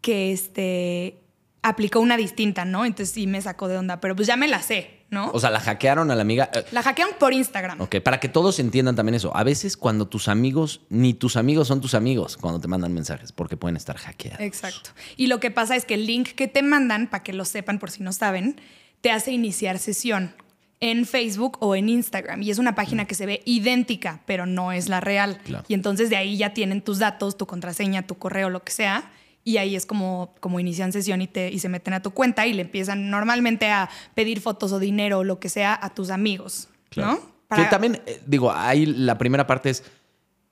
que 0.00 0.32
este 0.32 1.20
aplicó 1.62 2.00
una 2.00 2.16
distinta, 2.16 2.64
¿no? 2.64 2.84
Entonces 2.84 3.14
sí 3.14 3.28
me 3.28 3.40
sacó 3.40 3.68
de 3.68 3.78
onda, 3.78 4.00
pero 4.00 4.16
pues 4.16 4.26
ya 4.26 4.34
me 4.34 4.48
la 4.48 4.62
sé, 4.62 4.99
¿no? 5.10 5.30
o 5.32 5.40
sea, 5.40 5.50
la 5.50 5.60
hackearon 5.60 6.10
a 6.10 6.14
la 6.14 6.22
amiga. 6.22 6.50
Eh, 6.54 6.64
la 6.72 6.82
hackearon 6.82 7.14
por 7.18 7.32
Instagram. 7.32 7.80
Ok, 7.80 7.96
para 8.00 8.20
que 8.20 8.28
todos 8.28 8.58
entiendan 8.58 8.96
también 8.96 9.14
eso. 9.16 9.36
A 9.36 9.44
veces 9.44 9.76
cuando 9.76 10.06
tus 10.06 10.28
amigos, 10.28 10.80
ni 10.88 11.14
tus 11.14 11.36
amigos 11.36 11.68
son 11.68 11.80
tus 11.80 11.94
amigos 11.94 12.36
cuando 12.36 12.60
te 12.60 12.68
mandan 12.68 12.94
mensajes, 12.94 13.32
porque 13.32 13.56
pueden 13.56 13.76
estar 13.76 13.96
hackeados. 13.96 14.40
Exacto. 14.40 14.90
Y 15.16 15.26
lo 15.26 15.40
que 15.40 15.50
pasa 15.50 15.76
es 15.76 15.84
que 15.84 15.94
el 15.94 16.06
link 16.06 16.28
que 16.28 16.48
te 16.48 16.62
mandan, 16.62 17.08
para 17.08 17.22
que 17.22 17.32
lo 17.32 17.44
sepan 17.44 17.78
por 17.78 17.90
si 17.90 18.02
no 18.02 18.12
saben, 18.12 18.60
te 19.00 19.10
hace 19.10 19.32
iniciar 19.32 19.78
sesión 19.78 20.34
en 20.80 21.06
Facebook 21.06 21.58
o 21.60 21.76
en 21.76 21.88
Instagram. 21.88 22.42
Y 22.42 22.50
es 22.50 22.58
una 22.58 22.74
página 22.74 23.04
que 23.04 23.14
se 23.14 23.26
ve 23.26 23.42
idéntica, 23.44 24.20
pero 24.26 24.46
no 24.46 24.72
es 24.72 24.88
la 24.88 25.00
real. 25.00 25.38
Claro. 25.44 25.64
Y 25.68 25.74
entonces 25.74 26.08
de 26.10 26.16
ahí 26.16 26.36
ya 26.36 26.54
tienen 26.54 26.82
tus 26.82 26.98
datos, 26.98 27.36
tu 27.36 27.46
contraseña, 27.46 28.06
tu 28.06 28.16
correo, 28.16 28.48
lo 28.48 28.62
que 28.62 28.72
sea. 28.72 29.10
Y 29.42 29.56
ahí 29.56 29.74
es 29.74 29.86
como, 29.86 30.34
como 30.40 30.60
inician 30.60 30.92
sesión 30.92 31.22
y, 31.22 31.26
te, 31.26 31.50
y 31.50 31.58
se 31.60 31.68
meten 31.68 31.94
a 31.94 32.02
tu 32.02 32.10
cuenta 32.10 32.46
y 32.46 32.52
le 32.52 32.62
empiezan 32.62 33.10
normalmente 33.10 33.70
a 33.70 33.88
pedir 34.14 34.40
fotos 34.40 34.72
o 34.72 34.78
dinero 34.78 35.20
o 35.20 35.24
lo 35.24 35.40
que 35.40 35.48
sea 35.48 35.78
a 35.80 35.94
tus 35.94 36.10
amigos. 36.10 36.68
Claro. 36.90 37.12
¿No? 37.12 37.20
Para- 37.48 37.64
Que 37.64 37.70
también, 37.70 38.02
eh, 38.06 38.20
digo, 38.26 38.52
ahí 38.52 38.84
la 38.86 39.16
primera 39.18 39.46
parte 39.46 39.70
es, 39.70 39.82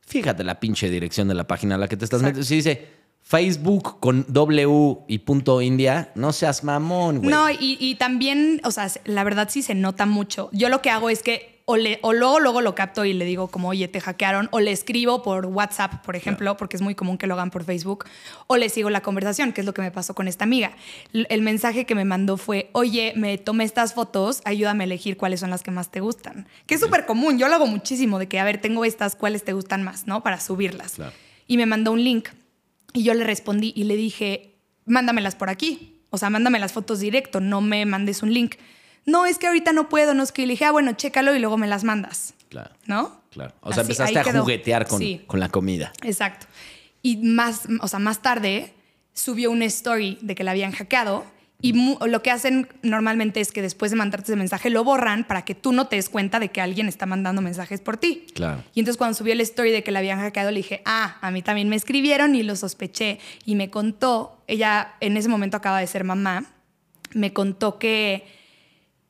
fíjate 0.06 0.42
la 0.42 0.58
pinche 0.58 0.88
dirección 0.88 1.28
de 1.28 1.34
la 1.34 1.46
página 1.46 1.74
a 1.74 1.78
la 1.78 1.86
que 1.88 1.96
te 1.96 2.04
estás 2.04 2.22
metiendo. 2.22 2.44
Si 2.44 2.56
dice 2.56 2.88
Facebook 3.22 4.00
con 4.00 4.24
W 4.28 4.98
y 5.06 5.18
punto 5.18 5.60
India, 5.60 6.10
no 6.14 6.32
seas 6.32 6.64
mamón, 6.64 7.18
güey. 7.18 7.30
No, 7.30 7.50
y, 7.50 7.76
y 7.78 7.96
también, 7.96 8.60
o 8.64 8.70
sea, 8.70 8.90
la 9.04 9.22
verdad 9.22 9.48
sí 9.50 9.60
se 9.62 9.74
nota 9.74 10.06
mucho. 10.06 10.48
Yo 10.52 10.70
lo 10.70 10.80
que 10.80 10.88
hago 10.90 11.10
es 11.10 11.22
que 11.22 11.57
o, 11.70 11.76
le, 11.76 11.98
o 12.00 12.14
luego, 12.14 12.40
luego 12.40 12.62
lo 12.62 12.74
capto 12.74 13.04
y 13.04 13.12
le 13.12 13.26
digo 13.26 13.48
como, 13.48 13.68
oye, 13.68 13.88
te 13.88 14.00
hackearon, 14.00 14.48
o 14.52 14.60
le 14.60 14.72
escribo 14.72 15.22
por 15.22 15.44
WhatsApp, 15.44 16.02
por 16.02 16.16
ejemplo, 16.16 16.56
porque 16.56 16.78
es 16.78 16.82
muy 16.82 16.94
común 16.94 17.18
que 17.18 17.26
lo 17.26 17.34
hagan 17.34 17.50
por 17.50 17.62
Facebook, 17.62 18.06
o 18.46 18.56
le 18.56 18.70
sigo 18.70 18.88
la 18.88 19.02
conversación, 19.02 19.52
que 19.52 19.60
es 19.60 19.66
lo 19.66 19.74
que 19.74 19.82
me 19.82 19.90
pasó 19.90 20.14
con 20.14 20.28
esta 20.28 20.44
amiga. 20.44 20.72
El 21.12 21.42
mensaje 21.42 21.84
que 21.84 21.94
me 21.94 22.06
mandó 22.06 22.38
fue, 22.38 22.70
oye, 22.72 23.12
me 23.16 23.36
tomé 23.36 23.64
estas 23.64 23.92
fotos, 23.92 24.40
ayúdame 24.46 24.84
a 24.84 24.86
elegir 24.86 25.18
cuáles 25.18 25.40
son 25.40 25.50
las 25.50 25.62
que 25.62 25.70
más 25.70 25.90
te 25.90 26.00
gustan. 26.00 26.48
Que 26.64 26.76
es 26.76 26.80
súper 26.80 27.04
común, 27.04 27.38
yo 27.38 27.48
lo 27.48 27.56
hago 27.56 27.66
muchísimo, 27.66 28.18
de 28.18 28.28
que, 28.28 28.40
a 28.40 28.44
ver, 28.44 28.62
tengo 28.62 28.86
estas, 28.86 29.14
¿cuáles 29.14 29.44
te 29.44 29.52
gustan 29.52 29.82
más, 29.82 30.06
no? 30.06 30.22
Para 30.22 30.40
subirlas. 30.40 30.94
Claro. 30.94 31.12
Y 31.46 31.58
me 31.58 31.66
mandó 31.66 31.92
un 31.92 32.02
link 32.02 32.30
y 32.94 33.02
yo 33.02 33.12
le 33.12 33.24
respondí 33.24 33.74
y 33.76 33.84
le 33.84 33.96
dije, 33.96 34.54
mándamelas 34.86 35.34
por 35.34 35.50
aquí. 35.50 36.00
O 36.08 36.16
sea, 36.16 36.30
mándame 36.30 36.60
las 36.60 36.72
fotos 36.72 36.98
directo, 37.00 37.40
no 37.40 37.60
me 37.60 37.84
mandes 37.84 38.22
un 38.22 38.32
link. 38.32 38.54
No, 39.08 39.24
es 39.26 39.38
que 39.38 39.46
ahorita 39.46 39.72
no 39.72 39.88
puedo, 39.88 40.12
no 40.14 40.22
es 40.22 40.32
que 40.32 40.42
y 40.42 40.46
le 40.46 40.52
dije, 40.52 40.66
ah, 40.66 40.70
bueno, 40.72 40.92
chécalo 40.92 41.34
y 41.34 41.38
luego 41.38 41.56
me 41.56 41.66
las 41.66 41.82
mandas. 41.82 42.34
Claro. 42.50 42.70
¿No? 42.86 43.20
Claro. 43.30 43.54
O 43.60 43.72
sea, 43.72 43.82
Así, 43.82 43.92
empezaste 43.92 44.18
a 44.18 44.22
quedó. 44.24 44.40
juguetear 44.42 44.86
con, 44.86 44.98
Sí. 45.00 45.22
con 45.26 45.40
la 45.40 45.48
comida. 45.48 45.92
Exacto. 46.02 46.46
Y 47.02 47.16
más, 47.18 47.62
o 47.80 47.88
sea, 47.88 47.98
más 47.98 48.20
tarde 48.22 48.74
subió 49.14 49.50
una 49.50 49.64
story 49.64 50.18
de 50.20 50.34
que 50.34 50.44
la 50.44 50.50
habían 50.52 50.72
hackeado 50.72 51.24
y 51.60 51.72
lo 52.06 52.22
que 52.22 52.30
hacen 52.30 52.68
normalmente 52.82 53.40
es 53.40 53.50
que 53.50 53.62
después 53.62 53.90
de 53.90 53.96
mandarte 53.96 54.30
ese 54.30 54.36
mensaje 54.36 54.70
lo 54.70 54.84
borran 54.84 55.24
para 55.24 55.42
que 55.44 55.56
tú 55.56 55.72
no 55.72 55.88
te 55.88 55.96
des 55.96 56.08
cuenta 56.08 56.38
de 56.38 56.50
que 56.50 56.60
alguien 56.60 56.86
está 56.86 57.04
mandando 57.04 57.42
mensajes 57.42 57.80
por 57.80 57.96
ti. 57.96 58.26
Claro. 58.34 58.62
Y 58.74 58.80
entonces 58.80 58.96
cuando 58.96 59.14
subió 59.16 59.32
el 59.32 59.40
story 59.40 59.72
de 59.72 59.82
que 59.82 59.90
la 59.90 59.98
habían 59.98 60.20
hackeado, 60.20 60.52
le 60.52 60.58
dije, 60.58 60.82
ah, 60.84 61.18
a 61.20 61.30
mí 61.32 61.42
también 61.42 61.68
me 61.68 61.74
escribieron 61.74 62.36
y 62.36 62.44
lo 62.44 62.54
sospeché. 62.54 63.18
Y 63.44 63.56
me 63.56 63.70
contó, 63.70 64.40
ella 64.46 64.94
en 65.00 65.16
ese 65.16 65.28
momento 65.28 65.56
acaba 65.56 65.80
de 65.80 65.86
ser 65.88 66.04
mamá, 66.04 66.44
me 67.12 67.32
contó 67.32 67.78
que, 67.80 68.24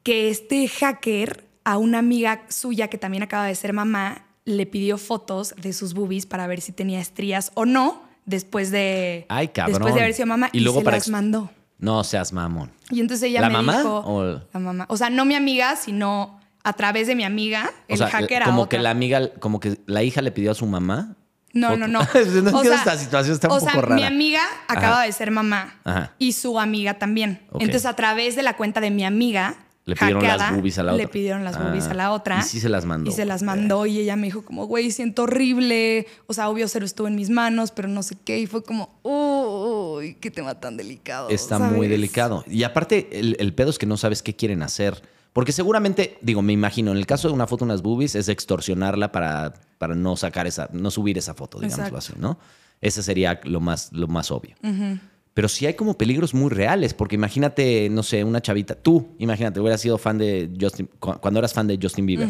que 0.02 0.30
este 0.30 0.66
hacker 0.68 1.44
a 1.64 1.76
una 1.78 1.98
amiga 1.98 2.42
suya 2.48 2.88
que 2.88 2.98
también 2.98 3.22
acaba 3.22 3.44
de 3.46 3.54
ser 3.54 3.72
mamá 3.72 4.24
le 4.44 4.64
pidió 4.66 4.96
fotos 4.98 5.54
de 5.60 5.72
sus 5.72 5.92
boobies 5.94 6.24
para 6.26 6.46
ver 6.46 6.60
si 6.60 6.72
tenía 6.72 7.00
estrías 7.00 7.50
o 7.54 7.66
no 7.66 8.02
después 8.24 8.70
de, 8.70 9.26
Ay, 9.28 9.48
cabrón. 9.48 9.74
después 9.74 9.94
de 9.94 10.00
haber 10.00 10.14
sido 10.14 10.26
mamá 10.26 10.48
Y 10.52 10.58
y, 10.58 10.60
luego 10.60 10.78
se 10.80 10.84
para 10.84 10.96
las 10.96 11.08
mandó. 11.08 11.50
No 11.78 12.02
seas 12.04 12.32
mamón. 12.32 12.72
Y 12.90 13.00
entonces 13.00 13.28
ella 13.28 13.40
¿La 13.42 13.48
me 13.48 13.54
mamá 13.54 13.76
dijo, 13.78 13.98
o- 14.04 14.24
la 14.52 14.60
mamá, 14.60 14.86
o 14.88 14.96
sea, 14.96 15.10
no 15.10 15.24
mi 15.24 15.34
amiga, 15.34 15.76
sino 15.76 16.40
a 16.64 16.72
través 16.72 17.06
de 17.06 17.14
mi 17.14 17.24
amiga, 17.24 17.70
O 17.88 17.92
el 17.92 17.98
sea, 17.98 18.08
hacker 18.08 18.42
a 18.42 18.46
como 18.46 18.62
otra. 18.62 18.78
que 18.78 18.82
la 18.82 18.90
amiga, 18.90 19.30
como 19.38 19.60
que 19.60 19.78
la 19.86 20.02
hija 20.02 20.20
le 20.22 20.32
pidió 20.32 20.50
a 20.50 20.54
su 20.54 20.66
mamá. 20.66 21.14
No, 21.52 21.68
foto. 21.68 21.78
no, 21.80 21.86
no. 21.88 22.00
no 22.42 22.62
esta 22.62 22.96
situación, 22.98 23.34
está 23.34 23.48
un 23.48 23.54
o 23.54 23.58
poco 23.60 23.70
sea, 23.70 23.80
rara. 23.80 23.94
mi 23.94 24.04
amiga 24.04 24.42
acaba 24.66 24.96
Ajá. 24.98 25.04
de 25.06 25.12
ser 25.12 25.30
mamá 25.30 25.74
Ajá. 25.84 26.12
y 26.18 26.32
su 26.32 26.58
amiga 26.58 26.94
también. 26.94 27.42
Entonces, 27.54 27.86
a 27.86 27.94
través 27.94 28.36
de 28.36 28.42
la 28.42 28.56
cuenta 28.56 28.80
de 28.80 28.90
mi 28.90 29.04
amiga, 29.04 29.54
Le 29.88 29.96
pidieron 29.96 30.22
las 30.22 30.54
boobies 30.54 30.78
a 30.78 30.82
la 30.82 30.92
Le 30.92 31.04
otra. 31.04 31.10
pidieron 31.12 31.44
las 31.44 31.56
Ah, 31.56 31.62
boobies 31.64 31.86
a 31.86 31.94
la 31.94 32.12
otra. 32.12 32.38
y 32.40 32.42
sí 32.42 32.60
se 32.60 32.68
las 32.68 32.84
mandó. 32.84 33.10
Y 33.10 33.14
se 33.14 33.24
las 33.24 33.42
mandó 33.42 33.86
y 33.86 33.98
ella 34.00 34.16
me 34.16 34.26
dijo 34.26 34.42
como, 34.42 34.66
güey, 34.66 34.90
siento 34.90 35.22
horrible. 35.22 36.06
O 36.26 36.34
sea, 36.34 36.50
obvio 36.50 36.68
cero 36.68 36.84
estuvo 36.84 37.08
en 37.08 37.14
mis 37.16 37.30
manos, 37.30 37.70
pero 37.70 37.88
no 37.88 38.02
sé 38.02 38.16
qué. 38.22 38.38
Y 38.38 38.46
fue 38.46 38.62
como, 38.62 38.98
uy, 39.02 40.14
qué 40.20 40.30
tema 40.30 40.60
tan 40.60 40.76
delicado. 40.76 41.30
Está 41.30 41.56
¿sabes? 41.58 41.72
muy 41.76 41.88
delicado. 41.88 42.44
Y 42.46 42.64
aparte, 42.64 43.08
el, 43.18 43.36
el 43.40 43.54
pedo 43.54 43.70
es 43.70 43.78
que 43.78 43.86
no 43.86 43.96
sabes 43.96 44.22
qué 44.22 44.36
quieren 44.36 44.62
hacer. 44.62 45.00
Porque 45.32 45.52
seguramente, 45.52 46.18
digo, 46.20 46.42
me 46.42 46.52
imagino, 46.52 46.90
en 46.90 46.96
el 46.98 47.06
caso 47.06 47.28
de 47.28 47.34
una 47.34 47.46
foto 47.46 47.64
de 47.64 47.70
unas 47.70 47.82
boobies, 47.82 48.14
es 48.14 48.28
extorsionarla 48.28 49.10
para, 49.12 49.54
para 49.78 49.94
no 49.94 50.16
sacar 50.16 50.46
esa, 50.46 50.68
no 50.72 50.90
subir 50.90 51.16
esa 51.16 51.32
foto, 51.34 51.60
digámoslo 51.60 51.96
así, 51.98 52.12
¿no? 52.18 52.38
Ese 52.80 53.02
sería 53.02 53.40
lo 53.44 53.60
más, 53.60 53.92
lo 53.92 54.06
más 54.08 54.30
obvio. 54.30 54.54
Pero 55.38 55.46
sí 55.48 55.66
hay 55.66 55.74
como 55.74 55.96
peligros 55.96 56.34
muy 56.34 56.50
reales, 56.50 56.94
porque 56.94 57.14
imagínate, 57.14 57.88
no 57.92 58.02
sé, 58.02 58.24
una 58.24 58.40
chavita, 58.40 58.74
tú, 58.74 59.14
imagínate, 59.20 59.60
hubieras 59.60 59.80
sido 59.80 59.96
fan 59.96 60.18
de 60.18 60.50
Justin, 60.60 60.90
cu- 60.98 61.12
cuando 61.20 61.38
eras 61.38 61.54
fan 61.54 61.68
de 61.68 61.78
Justin 61.80 62.06
Bieber. 62.06 62.26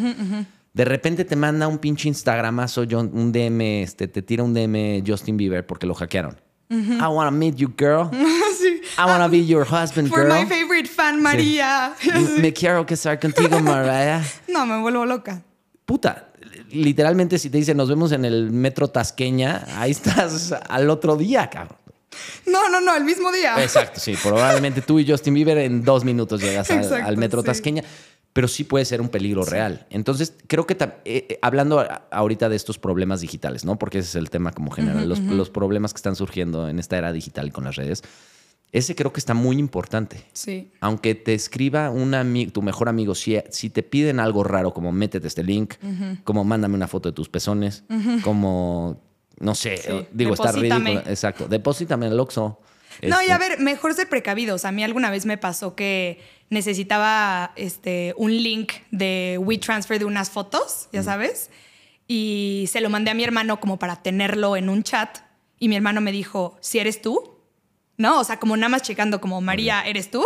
De 0.75 0.85
repente 0.85 1.25
te 1.25 1.35
manda 1.35 1.67
un 1.69 1.79
pinche 1.79 2.07
Instagramazo, 2.09 2.83
un 2.83 3.33
DM, 3.33 3.83
este, 3.83 4.09
te 4.09 4.21
tira 4.21 4.43
un 4.43 4.53
DM 4.53 5.03
Justin 5.07 5.39
Bieber 5.39 5.67
porque 5.67 5.87
lo 5.87 5.95
hackearon. 5.95 6.37
I 6.71 7.07
wanna 7.11 7.31
meet 7.31 7.55
you, 7.57 7.73
girl. 7.79 8.11
Sí. 8.59 8.83
I 8.99 9.07
wanna 9.07 9.27
be 9.29 9.47
your 9.47 9.63
husband, 9.65 10.11
For 10.11 10.25
girl. 10.27 10.29
my 10.35 10.45
favorite 10.45 10.87
fan, 10.87 11.23
María. 11.23 11.95
Me 12.39 12.53
quiero 12.53 12.85
casar 12.85 13.19
contigo, 13.19 13.59
Mariah. 13.63 14.21
No, 14.49 14.67
me 14.67 14.79
vuelvo 14.83 15.07
loca. 15.07 15.43
Puta, 15.87 16.29
literalmente 16.71 17.39
si 17.39 17.49
te 17.49 17.57
dicen 17.57 17.79
nos 17.79 17.89
vemos 17.89 18.13
en 18.13 18.27
el 18.27 18.51
metro 18.51 18.89
Tasqueña, 18.89 19.65
ahí 19.79 19.93
estás 19.93 20.53
al 20.69 20.91
otro 20.91 21.17
día, 21.17 21.49
cabrón. 21.49 21.78
No, 22.47 22.69
no, 22.71 22.81
no, 22.81 22.97
el 22.97 23.05
mismo 23.05 23.31
día. 23.33 23.63
Exacto, 23.63 24.01
sí. 24.01 24.15
Probablemente 24.23 24.81
tú 24.81 24.99
y 24.99 25.09
Justin 25.09 25.35
Bieber 25.35 25.59
en 25.59 25.83
dos 25.85 26.05
minutos 26.05 26.41
llegas 26.41 26.71
al, 26.71 26.79
Exacto, 26.79 27.07
al 27.07 27.17
metro 27.17 27.41
sí. 27.43 27.47
Tasqueña, 27.47 27.85
pero 28.33 28.49
sí 28.49 28.65
puede 28.65 28.85
ser 28.85 29.01
un 29.01 29.09
peligro 29.09 29.45
real. 29.45 29.87
Entonces, 29.91 30.33
creo 30.47 30.67
que 30.67 30.75
eh, 30.75 30.99
eh, 31.05 31.39
hablando 31.43 31.85
ahorita 32.11 32.49
de 32.49 32.57
estos 32.57 32.79
problemas 32.79 33.21
digitales, 33.21 33.65
¿no? 33.65 33.79
Porque 33.79 33.99
ese 33.99 34.09
es 34.11 34.15
el 34.15 34.31
tema 34.31 34.53
como 34.53 34.71
general, 34.71 35.09
los, 35.09 35.19
los 35.21 35.51
problemas 35.51 35.93
que 35.93 35.99
están 35.99 36.17
surgiendo 36.17 36.69
en 36.69 36.79
esta 36.79 36.97
era 36.97 37.13
digital 37.13 37.53
con 37.53 37.65
las 37.65 37.77
redes, 37.77 38.03
ese 38.71 38.95
creo 38.95 39.13
que 39.15 39.19
está 39.21 39.33
muy 39.35 39.57
importante. 39.57 40.25
Sí. 40.35 40.71
Aunque 40.81 41.15
te 41.15 41.33
escriba 41.35 41.89
un 41.91 42.13
ami- 42.13 42.53
tu 42.53 42.61
mejor 42.63 42.89
amigo, 42.91 43.15
si, 43.15 43.39
si 43.51 43.71
te 43.71 43.83
piden 43.83 44.21
algo 44.21 44.45
raro, 44.45 44.73
como 44.75 44.93
métete 44.93 45.27
este 45.27 45.43
link, 45.43 45.75
como 46.25 46.45
mándame 46.45 46.75
una 46.75 46.87
foto 46.87 47.09
de 47.09 47.15
tus 47.15 47.29
pezones, 47.31 47.85
como, 48.23 49.01
no 49.41 49.55
sé, 49.55 49.77
Sí, 49.79 50.07
digo, 50.13 50.35
está 50.35 50.53
ridículo. 50.53 51.01
Exacto, 51.07 51.49
deposítame 51.49 52.07
el 52.07 52.19
Oxxo. 52.19 52.61
No, 53.03 53.21
y 53.21 53.25
Este, 53.27 53.33
a 53.33 53.39
ver, 53.39 53.61
mejor 53.61 53.95
ser 53.95 54.09
precavidos. 54.09 54.65
A 54.65 54.73
mí 54.73 54.83
alguna 54.83 55.11
vez 55.11 55.25
me 55.25 55.39
pasó 55.39 55.77
que 55.77 56.21
necesitaba 56.51 57.53
este, 57.57 58.15
un 58.17 58.33
link 58.33 58.73
de 58.91 59.39
WeTransfer 59.41 59.99
de 59.99 60.05
unas 60.05 60.31
fotos, 60.31 60.89
ya 60.93 61.03
sabes, 61.03 61.51
y 62.09 62.69
se 62.73 62.81
lo 62.81 62.91
mandé 62.91 63.11
a 63.11 63.15
mi 63.15 63.23
hermano 63.23 63.61
como 63.61 63.79
para 63.79 64.03
tenerlo 64.03 64.57
en 64.57 64.69
un 64.69 64.83
chat, 64.83 65.19
y 65.59 65.69
mi 65.69 65.77
hermano 65.77 66.01
me 66.01 66.11
dijo, 66.13 66.57
si 66.61 66.79
eres 66.79 67.03
tú, 67.03 67.39
¿no? 67.97 68.21
O 68.21 68.25
sea, 68.25 68.39
como 68.39 68.57
nada 68.57 68.69
más 68.71 68.83
checando 68.83 69.21
como, 69.21 69.41
María, 69.41 69.83
¿eres 69.83 70.11
tú? 70.11 70.25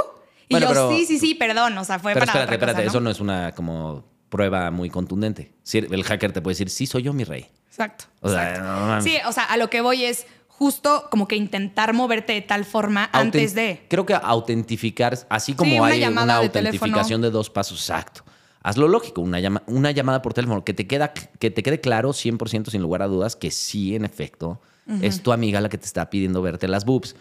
Y 0.48 0.54
Bueno, 0.54 0.68
yo, 0.68 0.72
pero- 0.74 0.90
sí, 0.96 1.06
sí, 1.06 1.18
sí, 1.18 1.34
perdón, 1.34 1.76
o 1.78 1.84
sea, 1.84 1.98
fue 1.98 2.12
Pero 2.14 2.26
para 2.26 2.32
espérate, 2.40 2.54
otra 2.54 2.58
cosa, 2.58 2.70
espérate, 2.70 2.84
¿no? 2.84 2.90
eso 2.90 3.00
no 3.00 3.10
es 3.10 3.20
una 3.20 3.52
como 3.52 4.04
prueba 4.32 4.70
muy 4.70 4.88
contundente. 4.88 5.52
El 5.72 6.02
hacker 6.04 6.32
te 6.32 6.40
puede 6.40 6.52
decir, 6.54 6.70
sí, 6.70 6.86
soy 6.86 7.02
yo 7.02 7.12
mi 7.12 7.22
rey. 7.24 7.46
Exacto. 7.68 8.06
O 8.20 8.30
sea, 8.30 8.48
exacto. 8.50 8.72
no 8.72 8.86
mames. 8.86 9.04
sí, 9.04 9.16
o 9.28 9.32
sea, 9.32 9.44
a 9.44 9.58
lo 9.58 9.68
que 9.68 9.82
voy 9.82 10.04
es 10.06 10.26
justo 10.48 11.06
como 11.10 11.28
que 11.28 11.36
intentar 11.36 11.92
moverte 11.92 12.32
de 12.32 12.40
tal 12.40 12.64
forma 12.64 13.10
Autent- 13.12 13.20
antes 13.20 13.54
de... 13.54 13.82
Creo 13.88 14.06
que 14.06 14.14
autentificar, 14.14 15.18
así 15.28 15.52
como 15.54 15.76
una 15.76 15.86
hay 15.86 16.02
una 16.04 16.24
de 16.24 16.32
autentificación 16.32 17.20
teléfono. 17.20 17.24
de 17.24 17.30
dos 17.30 17.50
pasos, 17.50 17.78
exacto. 17.80 18.24
Hazlo 18.62 18.88
lógico, 18.88 19.20
una, 19.20 19.38
llama- 19.38 19.62
una 19.66 19.90
llamada 19.90 20.22
por 20.22 20.32
teléfono, 20.34 20.64
que 20.64 20.72
te, 20.72 20.86
queda, 20.86 21.12
que 21.12 21.50
te 21.50 21.62
quede 21.62 21.80
claro 21.80 22.10
100% 22.10 22.70
sin 22.70 22.80
lugar 22.80 23.02
a 23.02 23.06
dudas 23.08 23.36
que 23.36 23.50
sí, 23.50 23.94
en 23.96 24.04
efecto, 24.04 24.60
es 25.00 25.22
tu 25.22 25.32
amiga 25.32 25.60
la 25.60 25.68
que 25.68 25.78
te 25.78 25.86
está 25.86 26.10
pidiendo 26.10 26.42
verte 26.42 26.66
las 26.68 26.84
boobs. 26.84 27.14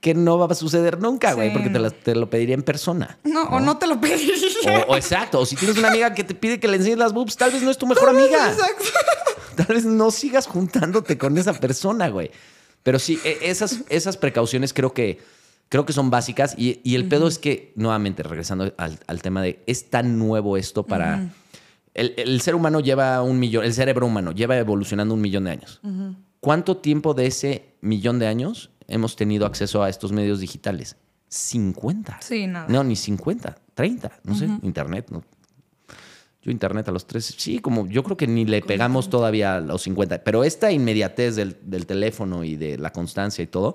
Que 0.00 0.14
no 0.14 0.38
va 0.38 0.46
a 0.46 0.54
suceder 0.54 0.98
nunca, 1.00 1.34
güey, 1.34 1.48
Sí, 1.48 1.54
porque 1.54 1.70
te, 1.70 1.78
las- 1.78 1.94
te 1.94 2.14
lo 2.14 2.28
pediría 2.30 2.54
en 2.54 2.62
persona. 2.62 3.18
No, 3.24 3.42
o 3.44 3.60
no 3.60 3.76
te 3.76 3.86
lo 3.86 4.00
pediría. 4.00 4.34
O, 4.88 4.92
o 4.92 4.96
exacto, 4.96 5.40
o 5.40 5.46
si 5.46 5.56
tienes 5.56 5.76
una 5.78 5.88
amiga 5.88 6.14
que 6.14 6.24
te 6.24 6.34
pide 6.34 6.58
que 6.58 6.68
le 6.68 6.76
enseñes 6.78 6.98
las 6.98 7.12
boobs, 7.12 7.36
tal 7.36 7.50
vez 7.52 7.62
no 7.62 7.70
es 7.70 7.78
tu 7.78 7.86
mejor 7.86 8.08
amiga. 8.08 8.50
Exacto. 8.50 8.84
Tal 9.56 9.66
vez 9.68 9.84
no 9.84 10.10
sigas 10.10 10.46
juntándote 10.46 11.16
con 11.18 11.36
esa 11.38 11.52
persona, 11.54 12.08
güey. 12.08 12.30
Pero 12.82 12.98
sí, 12.98 13.18
e- 13.24 13.38
esas, 13.42 13.80
esas 13.88 14.16
precauciones 14.16 14.72
creo 14.72 14.92
que, 14.92 15.18
creo 15.68 15.84
que 15.86 15.92
son 15.92 16.10
básicas. 16.10 16.54
Y, 16.58 16.80
y 16.84 16.94
el 16.94 17.08
pedo 17.08 17.26
es 17.28 17.38
que, 17.38 17.72
nuevamente, 17.76 18.22
regresando 18.22 18.72
al, 18.76 18.98
al 19.06 19.22
tema 19.22 19.42
de 19.42 19.62
es 19.66 19.90
tan 19.90 20.18
nuevo 20.18 20.56
esto 20.56 20.82
para. 20.84 21.28
el, 21.94 22.14
el 22.16 22.40
ser 22.42 22.54
humano 22.54 22.80
lleva 22.80 23.22
un 23.22 23.38
millón, 23.38 23.64
el 23.64 23.72
cerebro 23.74 24.06
humano 24.06 24.32
lleva 24.32 24.56
evolucionando 24.58 25.14
un 25.14 25.20
millón 25.20 25.44
de 25.44 25.50
años. 25.52 25.80
¿Cuánto 26.46 26.76
tiempo 26.76 27.12
de 27.12 27.26
ese 27.26 27.74
millón 27.80 28.20
de 28.20 28.28
años 28.28 28.70
hemos 28.86 29.16
tenido 29.16 29.46
acceso 29.46 29.82
a 29.82 29.88
estos 29.88 30.12
medios 30.12 30.38
digitales? 30.38 30.94
50. 31.28 32.18
Sí, 32.22 32.46
nada. 32.46 32.68
No, 32.68 32.84
ni 32.84 32.94
50, 32.94 33.56
30, 33.74 34.12
no 34.22 34.32
sé, 34.36 34.48
internet, 34.62 35.08
no. 35.10 35.24
Yo 36.42 36.52
internet 36.52 36.86
a 36.88 36.92
los 36.92 37.04
tres, 37.04 37.34
sí, 37.36 37.58
como 37.58 37.88
yo 37.88 38.04
creo 38.04 38.16
que 38.16 38.28
ni 38.28 38.44
le 38.44 38.62
pegamos 38.62 39.10
todavía 39.10 39.56
a 39.56 39.60
los 39.60 39.82
50, 39.82 40.22
pero 40.22 40.44
esta 40.44 40.70
inmediatez 40.70 41.34
del, 41.34 41.56
del 41.62 41.84
teléfono 41.84 42.44
y 42.44 42.54
de 42.54 42.78
la 42.78 42.92
constancia 42.92 43.42
y 43.42 43.48
todo 43.48 43.74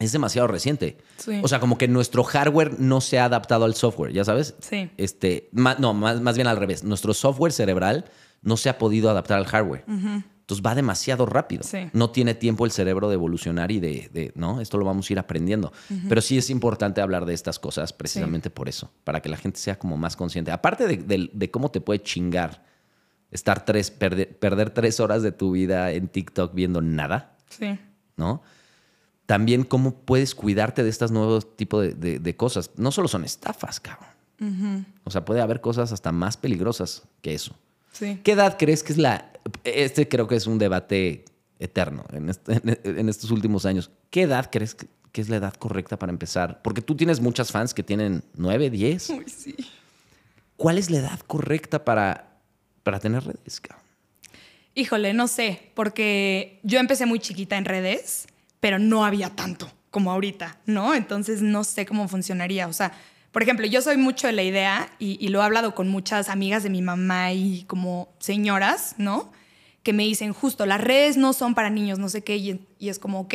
es 0.00 0.10
demasiado 0.10 0.48
reciente. 0.48 0.96
Sí. 1.18 1.38
O 1.44 1.46
sea, 1.46 1.60
como 1.60 1.78
que 1.78 1.86
nuestro 1.86 2.24
hardware 2.24 2.80
no 2.80 3.00
se 3.00 3.20
ha 3.20 3.26
adaptado 3.26 3.66
al 3.66 3.76
software, 3.76 4.12
¿ya 4.12 4.24
sabes? 4.24 4.56
Sí. 4.58 4.90
Este, 4.96 5.48
ma- 5.52 5.76
no, 5.78 5.94
más, 5.94 6.20
más 6.20 6.34
bien 6.34 6.48
al 6.48 6.56
revés. 6.56 6.82
Nuestro 6.82 7.14
software 7.14 7.52
cerebral 7.52 8.06
no 8.42 8.56
se 8.56 8.68
ha 8.68 8.78
podido 8.78 9.08
adaptar 9.10 9.38
al 9.38 9.46
hardware. 9.46 9.84
Entonces 10.44 10.64
va 10.66 10.74
demasiado 10.74 11.24
rápido. 11.24 11.62
Sí. 11.62 11.88
No 11.94 12.10
tiene 12.10 12.34
tiempo 12.34 12.66
el 12.66 12.70
cerebro 12.70 13.08
de 13.08 13.14
evolucionar 13.14 13.70
y 13.72 13.80
de, 13.80 14.10
de, 14.12 14.30
no, 14.34 14.60
esto 14.60 14.76
lo 14.76 14.84
vamos 14.84 15.08
a 15.08 15.12
ir 15.14 15.18
aprendiendo. 15.18 15.72
Pero 16.06 16.20
sí 16.20 16.36
es 16.36 16.50
importante 16.50 17.00
hablar 17.00 17.24
de 17.24 17.32
estas 17.32 17.58
cosas 17.58 17.94
precisamente 17.94 18.50
por 18.50 18.68
eso, 18.68 18.90
para 19.04 19.22
que 19.22 19.30
la 19.30 19.38
gente 19.38 19.58
sea 19.58 19.78
como 19.78 19.96
más 19.96 20.16
consciente. 20.16 20.50
Aparte 20.52 20.86
de, 20.86 20.98
de- 20.98 21.30
de 21.32 21.50
cómo 21.50 21.70
te 21.70 21.80
puede 21.80 22.02
chingar 22.02 22.62
estar 23.30 23.64
tres, 23.64 23.90
perder, 23.90 24.38
perder 24.38 24.68
tres 24.70 25.00
horas 25.00 25.22
de 25.22 25.32
tu 25.32 25.52
vida 25.52 25.90
en 25.92 26.08
TikTok 26.08 26.54
viendo 26.54 26.82
nada, 26.82 27.36
Sí. 27.48 27.78
¿no? 28.16 28.42
También 29.26 29.64
cómo 29.64 29.94
puedes 29.94 30.34
cuidarte 30.34 30.82
de 30.84 30.90
estos 30.90 31.10
nuevos 31.10 31.56
tipos 31.56 31.82
de, 31.82 31.94
de- 31.94 32.18
de 32.18 32.36
cosas. 32.36 32.70
No 32.76 32.92
solo 32.92 33.08
son 33.08 33.24
estafas, 33.24 33.80
cabrón. 33.80 34.10
O 35.04 35.10
sea, 35.10 35.24
puede 35.24 35.40
haber 35.40 35.62
cosas 35.62 35.90
hasta 35.92 36.12
más 36.12 36.36
peligrosas 36.36 37.04
que 37.22 37.32
eso. 37.32 37.54
Sí. 37.92 38.20
¿Qué 38.22 38.32
edad 38.32 38.56
crees 38.58 38.82
que 38.82 38.92
es 38.92 38.98
la... 38.98 39.30
Este 39.64 40.08
creo 40.08 40.26
que 40.28 40.36
es 40.36 40.46
un 40.46 40.58
debate 40.58 41.24
eterno 41.58 42.04
en, 42.12 42.28
este- 42.30 42.60
en 42.84 43.08
estos 43.08 43.30
últimos 43.30 43.66
años. 43.66 43.90
¿Qué 44.10 44.22
edad 44.22 44.48
crees 44.50 44.74
que, 44.74 44.86
que 45.12 45.20
es 45.20 45.28
la 45.28 45.36
edad 45.36 45.54
correcta 45.54 45.98
para 45.98 46.10
empezar? 46.12 46.60
Porque 46.62 46.82
tú 46.82 46.96
tienes 46.96 47.20
muchas 47.20 47.52
fans 47.52 47.74
que 47.74 47.82
tienen 47.82 48.22
9, 48.34 48.70
10. 48.70 49.10
Uy, 49.10 49.24
sí. 49.28 49.54
¿Cuál 50.56 50.78
es 50.78 50.90
la 50.90 50.98
edad 50.98 51.20
correcta 51.26 51.84
para, 51.84 52.38
para 52.82 53.00
tener 53.00 53.24
redes? 53.24 53.60
Híjole, 54.74 55.12
no 55.14 55.28
sé, 55.28 55.70
porque 55.74 56.58
yo 56.62 56.80
empecé 56.80 57.06
muy 57.06 57.20
chiquita 57.20 57.56
en 57.56 57.64
redes, 57.64 58.26
pero 58.60 58.78
no 58.78 59.04
había 59.04 59.30
tanto 59.30 59.70
como 59.90 60.10
ahorita, 60.10 60.58
¿no? 60.66 60.94
Entonces 60.94 61.42
no 61.42 61.62
sé 61.62 61.86
cómo 61.86 62.08
funcionaría. 62.08 62.66
O 62.66 62.72
sea, 62.72 62.92
por 63.34 63.42
ejemplo, 63.42 63.66
yo 63.66 63.82
soy 63.82 63.98
mucho 63.98 64.26
de 64.28 64.32
la 64.32 64.42
idea, 64.44 64.88
y, 64.98 65.18
y 65.20 65.28
lo 65.28 65.40
he 65.40 65.44
hablado 65.44 65.74
con 65.74 65.88
muchas 65.88 66.30
amigas 66.30 66.62
de 66.62 66.70
mi 66.70 66.80
mamá 66.80 67.32
y 67.34 67.64
como 67.64 68.08
señoras, 68.20 68.94
¿no? 68.96 69.30
Que 69.82 69.92
me 69.92 70.04
dicen, 70.04 70.32
justo, 70.32 70.64
las 70.64 70.80
redes 70.80 71.18
no 71.18 71.34
son 71.34 71.54
para 71.54 71.68
niños, 71.68 71.98
no 71.98 72.08
sé 72.08 72.22
qué, 72.24 72.36
y, 72.38 72.60
y 72.78 72.88
es 72.88 72.98
como, 72.98 73.20
ok, 73.20 73.34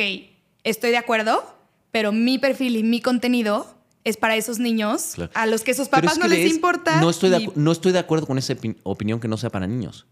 estoy 0.64 0.90
de 0.90 0.96
acuerdo, 0.96 1.54
pero 1.92 2.10
mi 2.10 2.38
perfil 2.38 2.74
y 2.76 2.82
mi 2.82 3.00
contenido 3.00 3.76
es 4.02 4.16
para 4.16 4.34
esos 4.36 4.58
niños 4.58 5.12
Claro. 5.14 5.30
a 5.34 5.44
los 5.46 5.62
que 5.62 5.74
sus 5.74 5.88
Pero 5.88 6.02
papás 6.02 6.16
es 6.16 6.18
no 6.24 6.28
les 6.28 6.46
es- 6.46 6.54
importa. 6.54 7.00
No 7.00 7.10
estoy, 7.10 7.30
de, 7.30 7.36
y- 7.42 7.52
no 7.54 7.70
estoy 7.70 7.92
de 7.92 7.98
acuerdo 7.98 8.26
con 8.26 8.38
esa 8.38 8.54
opin- 8.54 8.76
opinión 8.82 9.20
que 9.20 9.28
no 9.28 9.36
sea 9.36 9.50
para 9.50 9.66
niños. 9.66 10.06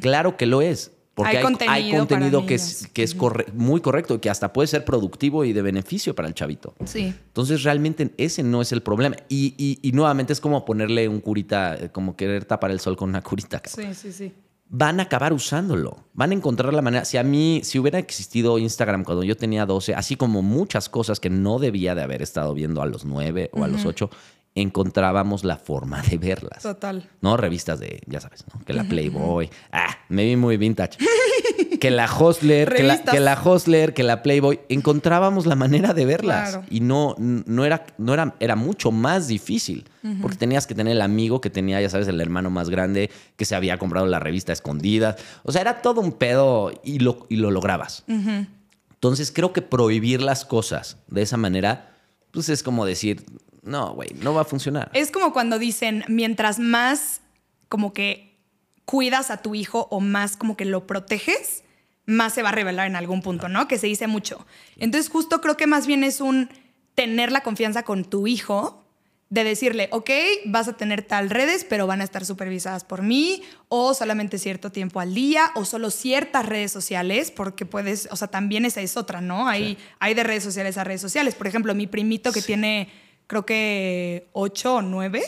Claro 0.00 0.36
que 0.36 0.46
lo 0.46 0.62
es. 0.62 0.92
Porque 1.16 1.30
Hay 1.30 1.36
hay, 1.38 1.42
contenido 1.42 1.72
hay 1.72 1.90
contenido 1.96 2.38
para 2.40 2.46
que 2.48 2.54
es, 2.56 2.76
niños. 2.82 2.92
que 2.92 3.02
es 3.02 3.16
corre- 3.16 3.46
muy 3.54 3.80
correcto 3.80 4.14
y 4.16 4.18
que 4.18 4.28
hasta 4.28 4.52
puede 4.52 4.68
ser 4.68 4.84
productivo 4.84 5.46
y 5.46 5.54
de 5.54 5.62
beneficio 5.62 6.14
para 6.14 6.28
el 6.28 6.34
chavito. 6.34 6.74
Sí. 6.84 7.06
Entonces, 7.28 7.62
realmente 7.62 8.12
ese 8.18 8.42
no 8.42 8.60
es 8.60 8.70
el 8.72 8.82
problema. 8.82 9.16
Y, 9.30 9.54
y- 9.56 9.78
y 9.80 9.92
nuevamente 9.92 10.34
es 10.34 10.40
como 10.42 10.62
ponerle 10.66 11.08
un 11.08 11.20
curita, 11.20 11.90
como 11.92 12.16
querer 12.16 12.44
tapar 12.44 12.70
el 12.70 12.80
sol 12.80 12.96
con 12.98 13.08
una 13.08 13.22
curita. 13.22 13.60
cabrón. 13.60 13.94
Sí, 13.94 14.12
sí, 14.12 14.12
sí. 14.12 14.34
Van 14.68 15.00
a 15.00 15.04
acabar 15.04 15.32
usándolo. 15.32 15.96
Van 16.12 16.32
a 16.32 16.34
encontrar 16.34 16.74
la 16.74 16.82
manera. 16.82 17.06
Si 17.06 17.16
a 17.16 17.22
mí, 17.22 17.60
si 17.64 17.78
hubiera 17.78 17.98
existido 17.98 18.58
Instagram 18.58 19.02
cuando 19.04 19.22
yo 19.24 19.36
tenía 19.38 19.64
12, 19.64 19.94
así 19.94 20.16
como 20.16 20.42
muchas 20.42 20.90
cosas 20.90 21.18
que 21.18 21.30
no 21.30 21.58
debía 21.58 21.94
de 21.94 22.02
haber 22.02 22.20
estado 22.20 22.52
viendo 22.52 22.82
a 22.82 22.86
los 22.86 23.06
9 23.06 23.48
o 23.54 23.64
a 23.64 23.68
los 23.68 23.86
8, 23.86 24.10
encontrábamos 24.56 25.44
la 25.44 25.56
forma 25.56 26.02
de 26.02 26.18
verlas. 26.18 26.62
Total. 26.62 27.08
¿no? 27.20 27.36
Revistas 27.36 27.78
de, 27.78 28.00
ya 28.06 28.20
sabes, 28.20 28.44
¿no? 28.52 28.64
Que 28.64 28.72
la 28.72 28.84
Playboy. 28.88 29.48
Ah, 29.70 29.96
me 30.08 30.24
vi 30.24 30.34
muy 30.34 30.56
vintage. 30.56 30.98
que 31.80 31.90
la 31.90 32.06
Hostler, 32.06 32.74
que 32.74 32.82
la, 32.82 33.02
que 33.02 33.20
la 33.20 33.40
Hostler, 33.40 33.94
que 33.94 34.02
la 34.02 34.22
Playboy. 34.22 34.60
Encontrábamos 34.68 35.46
la 35.46 35.54
manera 35.54 35.94
de 35.94 36.06
verlas. 36.06 36.50
Claro. 36.50 36.66
Y 36.70 36.80
no, 36.80 37.14
no, 37.18 37.64
era, 37.64 37.86
no 37.98 38.14
era, 38.14 38.34
era 38.40 38.56
mucho 38.56 38.90
más 38.90 39.28
difícil. 39.28 39.88
Porque 40.22 40.36
tenías 40.36 40.68
que 40.68 40.74
tener 40.76 40.92
el 40.92 41.02
amigo 41.02 41.40
que 41.40 41.50
tenía, 41.50 41.80
ya 41.80 41.90
sabes, 41.90 42.06
el 42.06 42.20
hermano 42.20 42.48
más 42.48 42.70
grande, 42.70 43.10
que 43.34 43.44
se 43.44 43.56
había 43.56 43.76
comprado 43.76 44.06
la 44.06 44.20
revista 44.20 44.52
escondida. 44.52 45.16
O 45.42 45.50
sea, 45.50 45.62
era 45.62 45.82
todo 45.82 46.00
un 46.00 46.12
pedo 46.12 46.70
y 46.84 47.00
lo, 47.00 47.26
y 47.28 47.34
lo 47.34 47.50
lograbas. 47.50 48.04
Entonces 48.06 49.32
creo 49.32 49.52
que 49.52 49.62
prohibir 49.62 50.22
las 50.22 50.44
cosas 50.44 50.98
de 51.08 51.22
esa 51.22 51.36
manera, 51.36 51.96
pues 52.30 52.48
es 52.48 52.62
como 52.62 52.86
decir, 52.86 53.24
no, 53.66 53.92
güey, 53.94 54.10
no 54.14 54.32
va 54.32 54.42
a 54.42 54.44
funcionar. 54.44 54.90
Es 54.94 55.10
como 55.10 55.32
cuando 55.32 55.58
dicen, 55.58 56.04
mientras 56.08 56.58
más 56.58 57.20
como 57.68 57.92
que 57.92 58.38
cuidas 58.84 59.30
a 59.30 59.42
tu 59.42 59.54
hijo 59.54 59.88
o 59.90 60.00
más 60.00 60.36
como 60.36 60.56
que 60.56 60.64
lo 60.64 60.86
proteges, 60.86 61.64
más 62.06 62.32
se 62.32 62.42
va 62.42 62.50
a 62.50 62.52
revelar 62.52 62.86
en 62.86 62.96
algún 62.96 63.20
punto, 63.20 63.48
¿no? 63.48 63.68
Que 63.68 63.78
se 63.78 63.88
dice 63.88 64.06
mucho. 64.06 64.46
Entonces 64.76 65.10
justo 65.10 65.40
creo 65.40 65.56
que 65.56 65.66
más 65.66 65.86
bien 65.86 66.04
es 66.04 66.20
un 66.20 66.48
tener 66.94 67.32
la 67.32 67.42
confianza 67.42 67.82
con 67.82 68.04
tu 68.04 68.26
hijo 68.26 68.86
de 69.28 69.42
decirle, 69.42 69.88
ok, 69.90 70.10
vas 70.46 70.68
a 70.68 70.76
tener 70.76 71.02
tal 71.02 71.30
redes, 71.30 71.66
pero 71.68 71.88
van 71.88 72.00
a 72.00 72.04
estar 72.04 72.24
supervisadas 72.24 72.84
por 72.84 73.02
mí, 73.02 73.42
o 73.68 73.92
solamente 73.92 74.38
cierto 74.38 74.70
tiempo 74.70 75.00
al 75.00 75.14
día, 75.14 75.50
o 75.56 75.64
solo 75.64 75.90
ciertas 75.90 76.46
redes 76.46 76.70
sociales, 76.70 77.32
porque 77.32 77.66
puedes, 77.66 78.08
o 78.12 78.16
sea, 78.16 78.28
también 78.28 78.64
esa 78.64 78.82
es 78.82 78.96
otra, 78.96 79.20
¿no? 79.20 79.48
Hay, 79.48 79.78
hay 79.98 80.14
de 80.14 80.22
redes 80.22 80.44
sociales 80.44 80.78
a 80.78 80.84
redes 80.84 81.00
sociales. 81.00 81.34
Por 81.34 81.48
ejemplo, 81.48 81.74
mi 81.74 81.88
primito 81.88 82.30
que 82.30 82.40
tiene, 82.40 82.88
creo 83.26 83.46
que 83.46 84.28
ocho 84.32 84.76
o 84.76 84.82
nueve, 84.82 85.22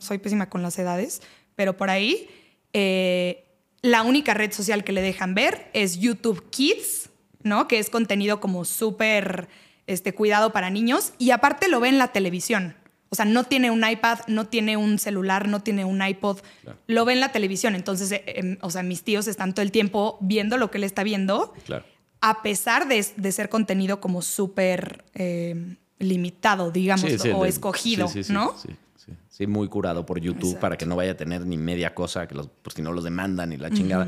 soy 0.00 0.18
pésima 0.18 0.48
con 0.48 0.62
las 0.62 0.78
edades, 0.78 1.22
pero 1.54 1.76
por 1.76 1.90
ahí, 1.90 2.28
eh, 2.72 3.44
la 3.82 4.02
única 4.02 4.34
red 4.34 4.52
social 4.52 4.84
que 4.84 4.92
le 4.92 5.02
dejan 5.02 5.34
ver 5.34 5.70
es 5.72 5.98
YouTube 5.98 6.50
Kids, 6.50 7.10
¿no? 7.42 7.68
Que 7.68 7.78
es 7.78 7.90
contenido 7.90 8.40
como 8.40 8.64
súper 8.64 9.48
este, 9.86 10.14
cuidado 10.14 10.52
para 10.52 10.70
niños. 10.70 11.12
Y 11.18 11.30
aparte 11.30 11.68
lo 11.68 11.80
ve 11.80 11.88
en 11.88 11.98
la 11.98 12.08
televisión. 12.08 12.76
O 13.10 13.14
sea, 13.14 13.24
no 13.24 13.44
tiene 13.44 13.70
un 13.70 13.88
iPad, 13.88 14.20
no 14.26 14.46
tiene 14.46 14.76
un 14.76 14.98
celular, 14.98 15.48
no 15.48 15.62
tiene 15.62 15.84
un 15.84 16.02
iPod. 16.02 16.40
Lo 16.86 17.04
ve 17.04 17.14
en 17.14 17.20
la 17.20 17.32
televisión. 17.32 17.74
Entonces, 17.74 18.12
eh, 18.12 18.22
em, 18.26 18.58
o 18.60 18.70
sea, 18.70 18.82
mis 18.82 19.02
tíos 19.02 19.26
están 19.28 19.54
todo 19.54 19.62
el 19.62 19.72
tiempo 19.72 20.18
viendo 20.20 20.58
lo 20.58 20.70
que 20.70 20.78
él 20.78 20.84
está 20.84 21.02
viendo. 21.04 21.54
Claro. 21.64 21.84
A 22.20 22.42
pesar 22.42 22.88
de, 22.88 23.06
de 23.16 23.32
ser 23.32 23.48
contenido 23.48 24.00
como 24.00 24.22
súper 24.22 25.04
eh, 25.14 25.76
limitado, 25.98 26.70
digamos, 26.70 27.10
Sí, 27.10 27.18
sí, 27.18 27.30
o 27.34 27.42
de- 27.42 27.48
escogido, 27.48 28.08
sí, 28.08 28.20
¿no? 28.30 28.54
Sí, 28.60 28.68
sí. 28.96 29.12
Sí, 29.30 29.46
muy 29.46 29.68
curado 29.68 30.04
por 30.04 30.20
YouTube 30.20 30.40
Exacto. 30.48 30.60
para 30.60 30.76
que 30.76 30.84
no 30.86 30.96
vaya 30.96 31.12
a 31.12 31.16
tener 31.16 31.46
ni 31.46 31.56
media 31.56 31.94
cosa, 31.94 32.26
que 32.28 32.34
los, 32.34 32.48
por 32.48 32.72
si 32.72 32.82
no 32.82 32.92
los 32.92 33.04
demandan 33.04 33.52
y 33.52 33.56
la 33.56 33.70
chingada. 33.70 34.06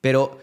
Pero 0.00 0.38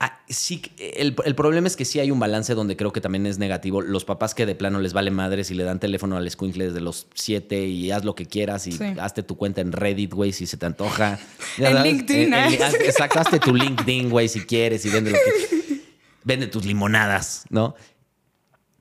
ah, 0.00 0.20
sí, 0.28 0.60
el, 0.78 1.14
el 1.24 1.34
problema 1.36 1.66
es 1.68 1.76
que 1.76 1.84
sí 1.84 2.00
hay 2.00 2.10
un 2.10 2.18
balance 2.18 2.54
donde 2.54 2.76
creo 2.76 2.92
que 2.92 3.00
también 3.00 3.24
es 3.26 3.38
negativo. 3.38 3.80
Los 3.80 4.04
papás 4.04 4.34
que 4.34 4.44
de 4.46 4.54
plano 4.56 4.80
les 4.80 4.92
vale 4.92 5.10
madres 5.12 5.50
y 5.50 5.54
le 5.54 5.62
dan 5.64 5.78
teléfono 5.80 6.16
al 6.16 6.26
escuincle 6.26 6.66
desde 6.66 6.80
los 6.80 7.06
siete 7.14 7.64
y 7.66 7.90
haz 7.92 8.04
lo 8.04 8.14
que 8.16 8.26
quieras 8.26 8.66
y 8.66 8.76
hazte 9.00 9.22
tu 9.22 9.36
cuenta 9.36 9.60
en 9.60 9.70
Reddit, 9.72 10.12
güey, 10.12 10.32
si 10.32 10.46
se 10.46 10.56
te 10.56 10.66
antoja. 10.66 11.18
En 11.58 11.82
LinkedIn, 11.84 12.34
¿eh? 12.34 12.58
haz- 12.60 12.74
Exacto, 12.74 13.20
hazte 13.20 13.38
tu 13.38 13.54
LinkedIn, 13.54 14.10
güey, 14.10 14.28
si 14.28 14.40
quieres 14.40 14.84
y 14.84 14.90
vende 14.90 15.12
lo 15.12 15.16
que... 15.18 15.82
Vende 16.24 16.46
tus 16.46 16.64
limonadas, 16.64 17.44
¿no? 17.50 17.74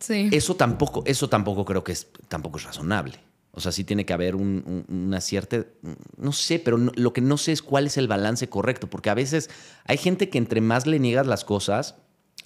Sí. 0.01 0.27
Eso 0.33 0.55
tampoco, 0.57 1.03
eso 1.05 1.29
tampoco 1.29 1.63
creo 1.63 1.83
que 1.85 1.93
es, 1.93 2.07
tampoco 2.27 2.57
es 2.57 2.65
razonable. 2.65 3.19
O 3.53 3.59
sea, 3.61 3.71
sí 3.71 3.83
tiene 3.83 4.05
que 4.05 4.13
haber 4.13 4.35
un- 4.35 4.85
un- 4.89 5.05
una 5.05 5.21
cierta, 5.21 5.65
no 6.17 6.31
sé, 6.33 6.59
pero 6.59 6.77
no- 6.77 6.91
lo 6.95 7.13
que 7.13 7.21
no 7.21 7.37
sé 7.37 7.51
es 7.53 7.61
cuál 7.61 7.85
es 7.87 7.97
el 7.97 8.07
balance 8.07 8.49
correcto, 8.49 8.89
porque 8.89 9.09
a 9.09 9.13
veces 9.13 9.49
hay 9.85 9.97
gente 9.97 10.29
que 10.29 10.37
entre 10.37 10.59
más 10.61 10.87
le 10.87 10.99
niegas 10.99 11.27
las 11.27 11.45
cosas, 11.45 11.95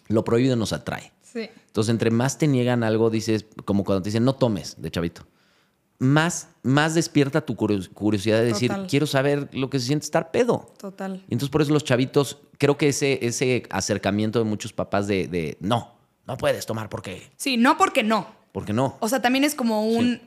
lo 0.07 0.23
prohibido 0.23 0.55
nos 0.55 0.73
atrae. 0.73 1.11
sí. 1.21 1.49
Entonces, 1.67 1.91
entre 1.91 2.11
más 2.11 2.37
te 2.37 2.47
niegan 2.47 2.83
algo, 2.83 3.09
dices, 3.09 3.45
como 3.65 3.83
cuando 3.83 4.01
te 4.03 4.07
dicen, 4.09 4.23
no 4.23 4.35
tomes, 4.35 4.81
de 4.81 4.89
chavito, 4.89 5.27
más, 5.99 6.49
más 6.63 6.93
despierta 6.95 7.41
tu 7.45 7.55
curios- 7.55 7.89
curiosidad 7.89 8.39
de 8.39 8.45
decir, 8.45 8.69
Total. 8.69 8.87
quiero 8.87 9.05
saber 9.07 9.49
lo 9.53 9.69
que 9.69 9.79
se 9.79 9.87
siente 9.87 10.05
estar 10.05 10.31
pedo. 10.31 10.73
Total. 10.77 11.15
Y 11.29 11.33
entonces 11.33 11.49
por 11.49 11.61
eso 11.61 11.71
los 11.73 11.83
chavitos, 11.83 12.39
creo 12.57 12.77
que 12.77 12.89
ese, 12.89 13.25
ese 13.25 13.63
acercamiento 13.69 14.39
de 14.39 14.45
muchos 14.45 14.73
papás 14.73 15.07
de, 15.07 15.27
de, 15.27 15.57
no, 15.61 15.95
no 16.27 16.37
puedes 16.37 16.65
tomar 16.65 16.89
porque, 16.89 17.29
Sí, 17.37 17.57
no 17.57 17.77
porque 17.77 18.03
no. 18.03 18.27
porque 18.51 18.73
no. 18.73 18.97
O 18.99 19.09
sea, 19.09 19.21
también 19.21 19.43
es 19.43 19.55
como 19.55 19.85
un 19.85 20.21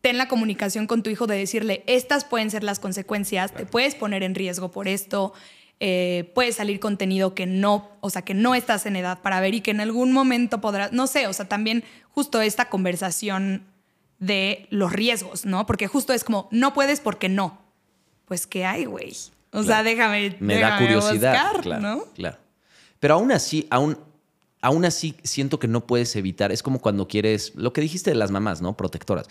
ten 0.00 0.16
la 0.16 0.28
comunicación 0.28 0.86
con 0.86 1.02
tu 1.02 1.10
hijo 1.10 1.26
de 1.26 1.36
decirle, 1.36 1.82
estas 1.86 2.24
pueden 2.24 2.50
ser 2.50 2.62
las 2.62 2.78
consecuencias, 2.78 3.52
te 3.52 3.66
puedes 3.66 3.94
poner 3.94 4.22
en 4.22 4.34
riesgo 4.34 4.70
por 4.70 4.86
esto, 4.86 5.32
eh, 5.80 6.30
puede 6.34 6.52
salir 6.52 6.78
contenido 6.80 7.34
que 7.34 7.46
no, 7.46 7.90
o 8.00 8.10
sea, 8.10 8.22
que 8.22 8.34
no 8.34 8.54
estás 8.54 8.86
en 8.86 8.96
edad 8.96 9.20
para 9.22 9.40
ver 9.40 9.54
y 9.54 9.60
que 9.60 9.72
en 9.72 9.80
algún 9.80 10.12
momento 10.12 10.60
podrás, 10.60 10.92
no 10.92 11.06
sé, 11.06 11.26
o 11.26 11.32
sea, 11.32 11.48
también 11.48 11.84
justo 12.10 12.40
esta 12.40 12.68
conversación 12.68 13.64
de 14.18 14.66
los 14.70 14.92
riesgos, 14.92 15.44
¿no? 15.44 15.66
Porque 15.66 15.86
justo 15.86 16.12
es 16.12 16.24
como, 16.24 16.48
no 16.50 16.74
puedes 16.74 17.00
porque 17.00 17.28
no. 17.28 17.58
Pues, 18.24 18.46
¿qué 18.46 18.64
hay, 18.64 18.84
güey? 18.84 19.16
O 19.52 19.62
sea, 19.62 19.82
déjame. 19.82 20.36
Me 20.40 20.58
da 20.58 20.78
curiosidad. 20.78 21.32
buscar, 21.32 21.62
claro, 21.62 21.82
¿no? 21.82 22.04
claro. 22.14 22.36
Pero 23.00 23.14
aún 23.14 23.32
así, 23.32 23.66
aún, 23.70 23.98
aún 24.60 24.84
así 24.84 25.14
siento 25.22 25.58
que 25.58 25.68
no 25.68 25.86
puedes 25.86 26.14
evitar. 26.16 26.52
Es 26.52 26.62
como 26.62 26.80
cuando 26.80 27.06
quieres, 27.08 27.52
lo 27.54 27.72
que 27.72 27.80
dijiste 27.80 28.10
de 28.10 28.16
las 28.16 28.30
mamás, 28.30 28.60
¿no? 28.62 28.76
Protectoras. 28.76 29.26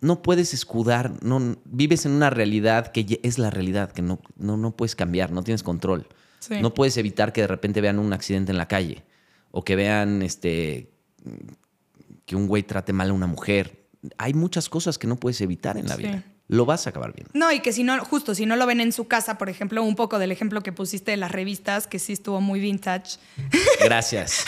No 0.00 0.22
puedes 0.22 0.54
escudar, 0.54 1.12
no, 1.22 1.56
vives 1.64 2.06
en 2.06 2.12
una 2.12 2.30
realidad 2.30 2.92
que 2.92 3.20
es 3.22 3.38
la 3.38 3.50
realidad, 3.50 3.92
que 3.92 4.02
no, 4.02 4.20
no, 4.36 4.56
no 4.56 4.76
puedes 4.76 4.94
cambiar, 4.94 5.32
no 5.32 5.42
tienes 5.42 5.62
control. 5.62 6.06
Sí. 6.38 6.60
No 6.60 6.74
puedes 6.74 6.96
evitar 6.96 7.32
que 7.32 7.42
de 7.42 7.46
repente 7.46 7.80
vean 7.80 7.98
un 7.98 8.12
accidente 8.12 8.52
en 8.52 8.58
la 8.58 8.66
calle 8.68 9.04
o 9.50 9.64
que 9.64 9.76
vean 9.76 10.22
este, 10.22 10.90
que 12.24 12.36
un 12.36 12.46
güey 12.46 12.62
trate 12.62 12.92
mal 12.92 13.10
a 13.10 13.12
una 13.12 13.26
mujer. 13.26 13.86
Hay 14.18 14.34
muchas 14.34 14.68
cosas 14.68 14.98
que 14.98 15.06
no 15.06 15.16
puedes 15.16 15.40
evitar 15.40 15.76
en 15.76 15.86
la 15.86 15.96
Sí. 15.96 16.02
vida. 16.02 16.24
Lo 16.48 16.66
vas 16.66 16.86
a 16.86 16.90
acabar 16.90 17.14
viendo. 17.14 17.30
No, 17.34 17.50
y 17.50 17.60
que 17.60 17.72
si 17.72 17.82
no, 17.82 18.04
justo 18.04 18.34
si 18.34 18.44
no 18.44 18.56
lo 18.56 18.66
ven 18.66 18.80
en 18.80 18.92
su 18.92 19.08
casa, 19.08 19.38
por 19.38 19.48
ejemplo, 19.48 19.82
un 19.82 19.96
poco 19.96 20.18
del 20.18 20.32
ejemplo 20.32 20.60
que 20.62 20.70
pusiste 20.72 21.12
de 21.12 21.16
las 21.16 21.32
revistas, 21.32 21.86
que 21.86 21.98
sí 21.98 22.12
estuvo 22.12 22.40
muy 22.42 22.60
vintage. 22.60 23.16
Gracias. 23.82 24.44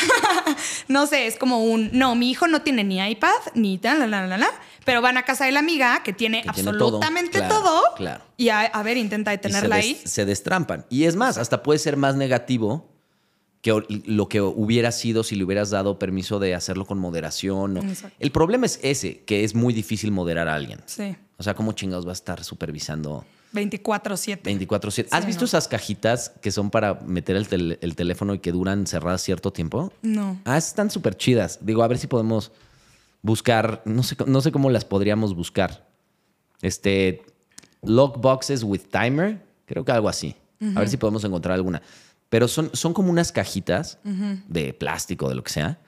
No 0.89 1.07
sé, 1.07 1.27
es 1.27 1.37
como 1.39 1.61
un, 1.65 1.91
no, 1.93 2.15
mi 2.15 2.31
hijo 2.31 2.47
no 2.47 2.63
tiene 2.63 2.85
ni 2.85 2.99
iPad, 3.01 3.31
ni 3.55 3.79
tal, 3.79 4.01
la, 4.01 4.07
la, 4.07 4.27
la, 4.27 4.37
la, 4.37 4.51
pero 4.85 5.01
van 5.01 5.17
a 5.17 5.23
casa 5.23 5.47
de 5.47 5.53
la 5.53 5.61
amiga 5.61 6.03
que 6.03 6.13
tiene 6.13 6.43
Que 6.43 6.51
tiene 6.53 6.73
todo, 6.73 6.97
absolutamente 6.99 7.39
claro, 7.39 7.55
todo. 7.63 7.83
claro. 7.97 8.25
Y 8.37 8.51
a, 8.51 8.61
a 8.63 8.83
ver, 8.83 8.97
intenta 8.99 9.31
detenerla 9.31 9.77
des- 9.77 9.85
ahí. 9.85 10.03
se 10.05 10.25
destrampan. 10.27 10.85
Y 10.91 11.05
es 11.05 11.17
más, 11.17 11.39
hasta 11.39 11.63
puede 11.63 11.79
ser 11.79 11.97
más 11.97 12.17
negativo 12.17 12.91
que 13.65 13.73
lo 14.05 14.29
que 14.29 14.43
hubiera 14.43 14.93
sido 14.93 15.25
si 15.25 15.37
le 15.37 15.43
hubieras 15.45 15.71
dado 15.71 15.99
permiso 15.99 16.39
de 16.39 16.55
hacerlo 16.55 16.85
con 16.85 16.99
moderación. 16.99 17.79
Exacto. 17.79 18.15
El 18.21 18.31
problema 18.31 18.67
es 18.67 18.79
ese, 18.83 19.21
que 19.25 19.43
es 19.43 19.55
muy 19.55 19.73
difícil 19.73 20.11
moderar 20.11 20.49
a 20.49 20.55
alguien. 20.55 20.81
Sí, 20.85 21.17
O 21.39 21.43
sea, 21.43 21.55
¿cómo 21.55 21.73
chingados 21.73 22.05
va 22.07 22.11
a 22.11 22.13
estar 22.13 22.45
supervisando 22.45 23.25
24-7. 23.55 24.43
24/7? 24.43 25.09
¿Has 25.13 25.23
Sí, 25.23 25.27
visto 25.29 25.41
no. 25.41 25.47
esas 25.47 25.67
cajitas 25.67 26.29
que 26.43 26.51
son 26.53 26.69
para 26.71 26.95
meter 27.07 27.37
el, 27.37 27.49
tel- 27.49 27.79
el 27.81 27.95
teléfono 27.97 28.35
y 28.35 28.39
que 28.41 28.53
duran 28.53 28.87
cerradas 28.87 29.23
cierto 29.23 29.51
tiempo? 29.51 29.91
No. 30.03 30.39
Ah, 30.45 30.59
están 30.59 30.91
súper 30.91 31.17
chidas. 31.17 31.59
Digo, 31.63 31.83
a 31.83 31.89
ver 31.89 31.97
si 31.97 32.07
podemos 32.07 32.53
buscar, 33.23 33.81
no 33.87 34.03
sé, 34.03 34.15
no 34.27 34.43
sé 34.43 34.53
cómo 34.53 34.69
las 34.69 34.85
podríamos 34.85 35.35
buscar. 35.35 35.89
Este, 36.61 37.23
lock 37.83 38.21
boxes 38.21 38.63
with 38.63 38.83
timer, 38.91 39.41
creo 39.65 39.87
que 39.87 39.93
algo 39.93 40.11
así. 40.11 40.37
A 40.77 40.81
ver 40.81 40.89
si 40.91 40.97
podemos 40.99 41.25
encontrar 41.25 41.55
alguna. 41.55 41.81
Pero 42.29 42.49
son, 42.49 42.71
son 42.73 42.95
como 42.95 43.11
unas 43.11 43.33
cajitas 43.33 43.99
de 44.49 44.73
plástico, 44.75 45.29
de 45.29 45.35
lo 45.35 45.43
que 45.45 45.53
sea, 45.53 45.79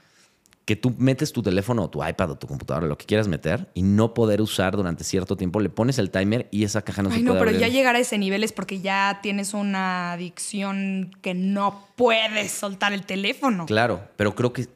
que 0.64 0.74
tú 0.76 0.94
metes 0.98 1.32
tu 1.32 1.42
teléfono 1.42 1.84
o 1.84 1.90
tu 1.90 2.04
iPad 2.04 2.32
o 2.32 2.38
tu 2.38 2.46
computadora, 2.48 2.86
lo 2.86 2.98
que 2.98 3.06
quieras 3.06 3.28
meter, 3.28 3.68
y 3.74 3.82
no 3.82 4.14
poder 4.14 4.40
usar 4.40 4.76
durante 4.76 5.04
cierto 5.04 5.36
tiempo. 5.36 5.60
Le 5.60 5.70
pones 5.70 5.98
el 5.98 6.10
timer 6.10 6.48
y 6.50 6.64
esa 6.64 6.82
caja 6.82 7.02
no 7.02 7.10
Ay, 7.10 7.18
se 7.18 7.22
no, 7.22 7.32
puede 7.32 7.40
pero 7.40 7.50
abrir. 7.50 7.60
ya 7.60 7.68
llegar 7.72 7.94
a 7.94 8.00
ese 8.00 8.18
nivel 8.18 8.42
es 8.42 8.52
porque 8.52 8.80
ya 8.80 9.20
tienes 9.22 9.54
una 9.54 10.12
adicción 10.12 11.16
que 11.22 11.34
no 11.34 11.86
puedes 11.94 12.50
soltar 12.50 12.92
el 12.92 13.06
teléfono. 13.06 13.66
Claro, 13.66 14.08
pero 14.16 14.34
creo 14.34 14.52
que 14.52 14.68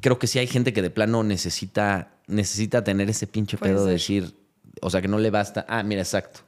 creo 0.00 0.18
que 0.18 0.26
sí 0.28 0.38
hay 0.38 0.46
gente 0.46 0.72
que 0.72 0.82
de 0.82 0.90
plano 0.90 1.24
necesita 1.24 2.12
necesita 2.28 2.84
tener 2.84 3.08
ese 3.10 3.26
pinche 3.26 3.56
pedo 3.56 3.84
de 3.84 3.92
decir, 3.92 4.34
o 4.80 4.90
sea, 4.90 5.00
que 5.02 5.08
no 5.08 5.18
le 5.18 5.30
basta. 5.30 5.64
Ah, 5.68 5.82
mira, 5.82 6.02
exacto. 6.02 6.40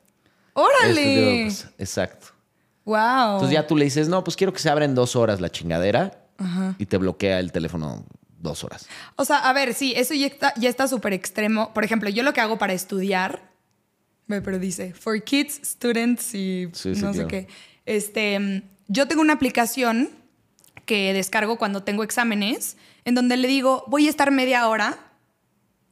¡Órale! 0.54 1.46
Este, 1.46 1.68
exacto. 1.78 2.28
¡Wow! 2.88 3.34
Entonces 3.34 3.50
ya 3.50 3.66
tú 3.66 3.76
le 3.76 3.84
dices, 3.84 4.08
no, 4.08 4.24
pues 4.24 4.34
quiero 4.34 4.54
que 4.54 4.60
se 4.60 4.70
abra 4.70 4.86
en 4.86 4.94
dos 4.94 5.14
horas 5.14 5.42
la 5.42 5.50
chingadera 5.50 6.24
y 6.78 6.86
te 6.86 6.96
bloquea 6.96 7.38
el 7.38 7.52
teléfono 7.52 8.06
dos 8.38 8.64
horas. 8.64 8.88
O 9.16 9.26
sea, 9.26 9.38
a 9.46 9.52
ver, 9.52 9.74
sí, 9.74 9.92
eso 9.94 10.14
ya 10.14 10.26
está 10.26 10.54
ya 10.56 10.70
está 10.70 10.88
súper 10.88 11.12
extremo. 11.12 11.74
Por 11.74 11.84
ejemplo, 11.84 12.08
yo 12.08 12.22
lo 12.22 12.32
que 12.32 12.40
hago 12.40 12.56
para 12.56 12.72
estudiar, 12.72 13.42
pero 14.26 14.58
dice, 14.58 14.94
for 14.94 15.22
kids, 15.22 15.60
students 15.62 16.34
y 16.34 16.70
Sí, 16.72 16.94
sí, 16.94 17.02
no 17.02 17.12
sé 17.12 17.26
qué. 17.26 17.46
Este, 17.84 18.62
yo 18.86 19.06
tengo 19.06 19.20
una 19.20 19.34
aplicación 19.34 20.08
que 20.86 21.12
descargo 21.12 21.58
cuando 21.58 21.82
tengo 21.82 22.02
exámenes, 22.04 22.78
en 23.04 23.14
donde 23.14 23.36
le 23.36 23.48
digo, 23.48 23.84
voy 23.88 24.06
a 24.06 24.10
estar 24.10 24.30
media 24.30 24.66
hora 24.66 24.96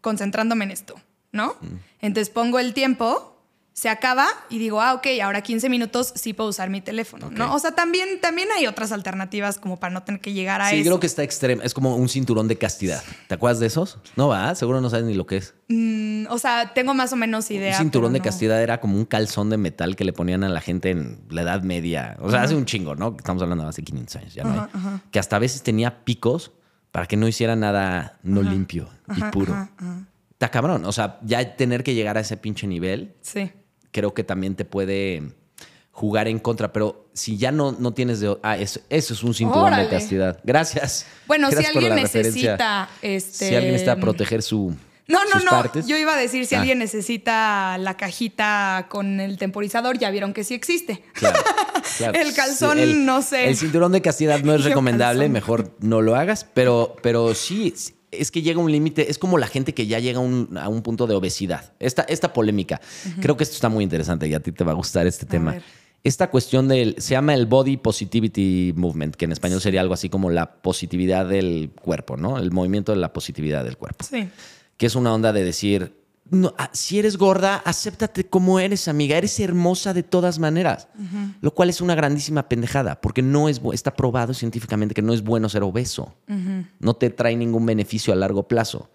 concentrándome 0.01 0.64
en 0.64 0.70
esto, 0.70 0.94
¿no? 1.30 1.57
Mm. 1.61 1.76
Entonces 2.01 2.30
pongo 2.30 2.59
el 2.59 2.72
tiempo, 2.72 3.36
se 3.79 3.91
acaba 3.91 4.27
y 4.49 4.59
digo, 4.59 4.81
ah, 4.81 4.95
ok, 4.95 5.07
ahora 5.22 5.43
15 5.43 5.68
minutos 5.68 6.11
sí 6.16 6.33
puedo 6.33 6.49
usar 6.49 6.70
mi 6.70 6.81
teléfono, 6.81 7.31
¿no? 7.31 7.55
O 7.55 7.59
sea, 7.59 7.72
también, 7.72 8.22
también 8.22 8.49
hay 8.57 8.66
otras 8.66 8.91
alternativas 8.91 9.59
como 9.59 9.79
para 9.79 9.93
no 9.93 10.03
tener 10.03 10.22
que 10.22 10.33
llegar 10.33 10.62
a 10.62 10.70
Sí, 10.70 10.77
eso. 10.77 10.85
creo 10.85 10.99
que 11.01 11.07
está 11.07 11.22
extremo. 11.22 11.61
Es 11.61 11.74
como 11.74 11.95
un 11.95 12.09
cinturón 12.09 12.49
de 12.49 12.57
castidad. 12.57 13.03
¿Te 13.29 13.35
acuerdas 13.35 13.61
de 13.61 13.66
esos? 13.66 13.99
No 14.16 14.29
va, 14.29 14.55
seguro 14.55 14.81
no 14.81 14.89
sabes 14.89 15.05
ni 15.05 15.12
lo 15.12 15.27
que 15.27 15.37
es. 15.37 15.55
Mm, 15.68 16.24
o 16.31 16.39
sea, 16.39 16.72
tengo 16.72 16.95
más 16.95 17.12
o 17.12 17.16
menos 17.16 17.51
idea. 17.51 17.72
un 17.77 17.83
cinturón 17.83 18.14
de 18.14 18.20
no. 18.20 18.24
castidad 18.24 18.62
era 18.62 18.81
como 18.81 18.97
un 18.97 19.05
calzón 19.05 19.51
de 19.51 19.59
metal 19.59 19.95
que 19.95 20.05
le 20.07 20.14
ponían 20.14 20.43
a 20.43 20.49
la 20.49 20.62
gente 20.62 20.89
en 20.91 21.20
la 21.29 21.43
Edad 21.43 21.61
Media. 21.62 22.16
O 22.20 22.31
sea, 22.31 22.45
hace 22.45 22.55
un 22.55 22.64
chingo, 22.64 22.95
¿no? 22.95 23.14
Estamos 23.18 23.43
hablando 23.43 23.64
de 23.64 23.68
hace 23.70 23.83
500 23.83 24.16
años, 24.16 24.35
ya 24.35 24.45
no 24.45 24.53
hay. 24.72 25.01
Que 25.11 25.18
hasta 25.18 25.37
a 25.37 25.39
veces 25.39 25.62
tenía 25.62 26.03
picos 26.07 26.51
para 26.93 27.05
que 27.05 27.18
no 27.18 27.29
hiciera 27.29 27.57
nada 27.57 28.18
no 28.22 28.41
limpio 28.41 28.89
y 29.14 29.20
puro. 29.24 29.68
Está 30.31 30.51
cabrón. 30.51 30.87
O 30.87 30.93
sea, 30.93 31.18
ya 31.22 31.57
tener 31.57 31.85
que 31.85 31.95
llegar 31.95 32.16
a 32.16 32.20
ese 32.20 32.39
pinche 32.39 32.66
nivel, 32.66 33.14
Sí. 33.20 33.53
Creo 33.97 34.12
que 34.12 34.22
también 34.24 34.55
te 34.55 34.66
puede 34.66 35.22
jugar 35.90 36.28
en 36.28 36.38
contra. 36.38 36.70
Pero 36.72 37.09
si 37.14 37.38
ya 37.38 37.51
no, 37.51 37.72
no 37.72 37.92
tienes 37.94 38.20
de. 38.20 38.36
Ah, 38.42 38.59
eso, 38.59 38.80
eso 38.90 39.14
es 39.14 39.22
un 39.22 39.32
cinturón 39.32 39.64
Órale. 39.68 39.84
de 39.84 39.88
castidad. 39.88 40.38
Gracias. 40.44 41.07
Bueno, 41.26 41.49
Gracias 41.51 41.72
si 41.72 41.78
alguien 41.78 41.94
necesita. 41.97 42.90
Este, 43.01 43.49
Si 43.49 43.55
alguien 43.55 43.72
necesita 43.72 43.97
proteger 43.97 44.42
su. 44.42 44.74
No, 45.09 45.20
no, 45.32 45.38
no. 45.44 45.51
partes. 45.51 45.86
Yo 45.86 45.97
iba 45.97 46.14
a 46.14 46.16
decir, 46.18 46.47
si 46.47 46.57
Ah. 46.57 46.59
alguien 46.59 46.78
necesita 46.80 47.78
la 47.78 47.97
cajita 47.97 48.86
con 48.90 49.20
el 49.20 49.38
temporizador, 49.38 49.99
ya 49.99 50.11
vieron 50.11 50.34
que 50.34 50.42
sí 50.44 50.53
existe. 50.53 51.03
Claro, 51.14 51.38
claro. 51.97 52.18
El 52.18 52.34
calzón, 52.34 52.78
el- 52.80 53.07
no 53.07 53.22
sé. 53.22 53.49
El 53.49 53.57
cinturón 53.57 53.92
de 53.92 54.03
castidad 54.03 54.40
no 54.40 54.53
es 54.55 54.64
recomendable, 54.64 55.28
mejor 55.28 55.70
no 55.80 56.03
lo 56.03 56.16
hagas, 56.16 56.44
pero, 56.53 56.97
pero 57.03 57.34
sí, 57.34 57.72
es 58.19 58.31
que 58.31 58.43
llega 58.43 58.61
un 58.61 58.71
límite, 58.71 59.11
es 59.11 59.19
como 59.19 59.39
la 59.39 59.47
gente 59.47 59.75
que 59.75 59.87
ya 59.87 59.99
llega 59.99 60.19
a 60.19 60.23
un, 60.23 60.57
a 60.61 60.69
un 60.69 60.83
punto 60.83 61.07
de 61.07 61.14
obesidad. 61.14 61.73
Esta, 61.79 62.03
esta 62.03 62.33
polémica, 62.33 62.81
creo 63.21 63.37
que 63.37 63.45
esto 63.45 63.55
está 63.55 63.69
muy 63.69 63.85
interesante 63.85 64.27
y 64.29 64.35
a 64.35 64.41
ti 64.41 64.53
te 64.53 64.64
va 64.64 64.73
a 64.73 64.75
gustar 64.75 65.07
este 65.07 65.27
tema. 65.27 65.53
ver. 65.53 65.62
esta 66.05 66.31
cuestión 66.31 66.69
del, 66.69 66.95
se 66.99 67.11
llama 67.11 67.35
el 67.35 67.47
Body 67.47 67.77
Positivity 67.77 68.73
Movement, 68.77 69.17
que 69.17 69.25
en 69.25 69.33
español 69.33 69.61
sería 69.61 69.81
algo 69.81 69.95
así 69.95 70.09
como 70.09 70.31
la 70.31 70.55
positividad 70.55 71.27
del 71.27 71.71
cuerpo, 71.81 72.17
¿no? 72.17 72.39
El 72.39 72.53
movimiento 72.53 72.93
de 72.93 72.99
la 72.99 73.12
positividad 73.12 73.64
del 73.64 73.77
cuerpo. 73.77 74.05
Sí. 74.09 74.29
Que 74.77 74.87
es 74.87 74.95
una 74.95 75.12
onda 75.12 75.33
de 75.33 75.45
decir, 75.45 75.93
no, 76.31 76.55
ah, 76.59 76.70
si 76.72 76.99
eres 76.99 77.16
gorda, 77.16 77.57
acéptate 77.64 78.24
como 78.27 78.59
eres, 78.59 78.89
amiga. 78.89 79.16
Eres 79.16 79.39
hermosa 79.41 79.95
de 79.95 80.03
todas 80.03 80.39
maneras. 80.39 80.89
Lo 81.41 81.53
cual 81.55 81.70
es 81.70 81.81
una 81.81 81.95
grandísima 81.95 82.49
pendejada, 82.49 83.01
porque 83.01 83.22
no 83.22 83.49
es, 83.49 83.61
está 83.72 83.95
probado 83.95 84.35
científicamente 84.35 84.95
que 84.95 85.03
no 85.03 85.12
es 85.12 85.22
bueno 85.22 85.49
ser 85.49 85.62
obeso. 85.62 86.14
No 86.81 86.95
te 86.95 87.11
trae 87.11 87.37
ningún 87.37 87.64
beneficio 87.66 88.12
a 88.12 88.16
largo 88.16 88.49
plazo. 88.49 88.91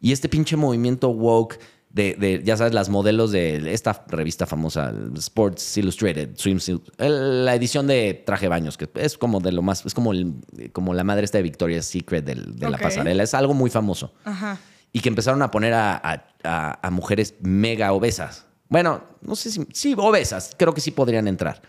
Y 0.00 0.12
este 0.12 0.28
pinche 0.28 0.56
movimiento 0.56 1.08
woke 1.08 1.58
de, 1.90 2.14
de, 2.14 2.42
ya 2.44 2.58
sabes, 2.58 2.74
las 2.74 2.90
modelos 2.90 3.30
de 3.32 3.72
esta 3.72 4.04
revista 4.08 4.44
famosa, 4.44 4.92
Sports 5.16 5.78
Illustrated, 5.78 6.30
Swimsuit, 6.36 6.82
el- 6.98 7.46
la 7.46 7.54
edición 7.54 7.86
de 7.86 8.12
traje 8.26 8.48
baños, 8.48 8.76
que 8.76 8.86
es 8.96 9.16
como 9.16 9.40
de 9.40 9.52
lo 9.52 9.62
más, 9.62 9.86
es 9.86 9.94
como, 9.94 10.12
el- 10.12 10.34
como 10.74 10.92
la 10.92 11.04
madre 11.04 11.24
esta 11.24 11.38
de 11.38 11.42
Victoria's 11.42 11.86
Secret 11.86 12.22
del- 12.26 12.54
de 12.56 12.68
la 12.68 12.76
pasarela. 12.76 13.22
Es 13.22 13.32
algo 13.32 13.54
muy 13.54 13.70
famoso 13.70 14.12
Ajá. 14.26 14.58
Y 14.96 15.00
que 15.00 15.10
empezaron 15.10 15.42
a 15.42 15.50
poner 15.50 15.74
a, 15.74 15.94
a- 15.94 16.24
a- 16.42 16.78
a 16.86 16.90
mujeres 16.90 17.34
mega 17.42 17.92
obesas. 17.92 18.46
Bueno, 18.70 19.02
no 19.20 19.36
sé 19.36 19.50
si, 19.50 19.66
sí, 19.74 19.94
obesas, 19.98 20.54
creo 20.56 20.72
que 20.72 20.80
sí 20.80 20.90
podrían 20.90 21.28
entrar. 21.28 21.60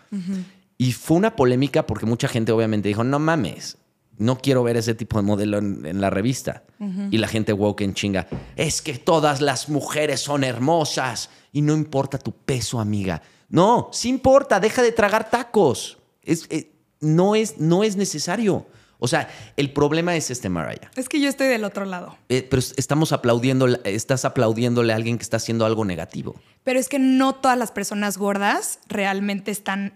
Y 0.78 0.92
fue 0.92 1.18
una 1.18 1.36
polémica 1.36 1.86
porque 1.86 2.06
mucha 2.06 2.26
gente 2.26 2.52
obviamente 2.52 2.88
dijo, 2.88 3.04
no 3.04 3.18
mames, 3.18 3.76
no 4.16 4.38
quiero 4.38 4.62
ver 4.62 4.78
ese 4.78 4.94
tipo 4.94 5.18
de 5.18 5.24
modelo 5.24 5.58
en, 5.58 5.84
en 5.84 6.00
la 6.00 6.08
revista. 6.08 6.62
Y 7.10 7.18
la 7.18 7.28
gente 7.28 7.52
woke 7.52 7.82
en 7.82 7.92
chinga, 7.92 8.28
es 8.56 8.80
que 8.80 8.94
todas 8.98 9.42
las 9.42 9.68
mujeres 9.68 10.20
son 10.20 10.42
hermosas 10.42 11.28
y 11.52 11.60
no 11.60 11.74
importa 11.74 12.16
tu 12.18 12.32
peso, 12.32 12.80
amiga. 12.80 13.20
No, 13.50 13.90
sí 13.92 14.08
importa, 14.08 14.58
deja 14.58 14.80
de 14.82 14.92
tragar 14.92 15.28
tacos. 15.28 15.98
Es, 16.22 16.46
eh, 16.50 16.72
no, 17.00 17.34
es, 17.34 17.58
no 17.58 17.84
es 17.84 17.94
necesario. 17.96 18.66
O 19.00 19.06
sea, 19.06 19.28
el 19.56 19.72
problema 19.72 20.16
es 20.16 20.30
este, 20.30 20.48
Mariah. 20.48 20.90
Es 20.96 21.08
que 21.08 21.20
yo 21.20 21.28
estoy 21.28 21.46
del 21.46 21.64
otro 21.64 21.84
lado. 21.84 22.16
Eh, 22.28 22.46
pero 22.48 22.60
estamos 22.76 23.12
aplaudiendo, 23.12 23.68
estás 23.84 24.24
aplaudiéndole 24.24 24.92
a 24.92 24.96
alguien 24.96 25.18
que 25.18 25.22
está 25.22 25.36
haciendo 25.36 25.64
algo 25.64 25.84
negativo. 25.84 26.34
Pero 26.64 26.80
es 26.80 26.88
que 26.88 26.98
no 26.98 27.34
todas 27.34 27.56
las 27.56 27.70
personas 27.70 28.18
gordas 28.18 28.80
realmente 28.88 29.52
están 29.52 29.94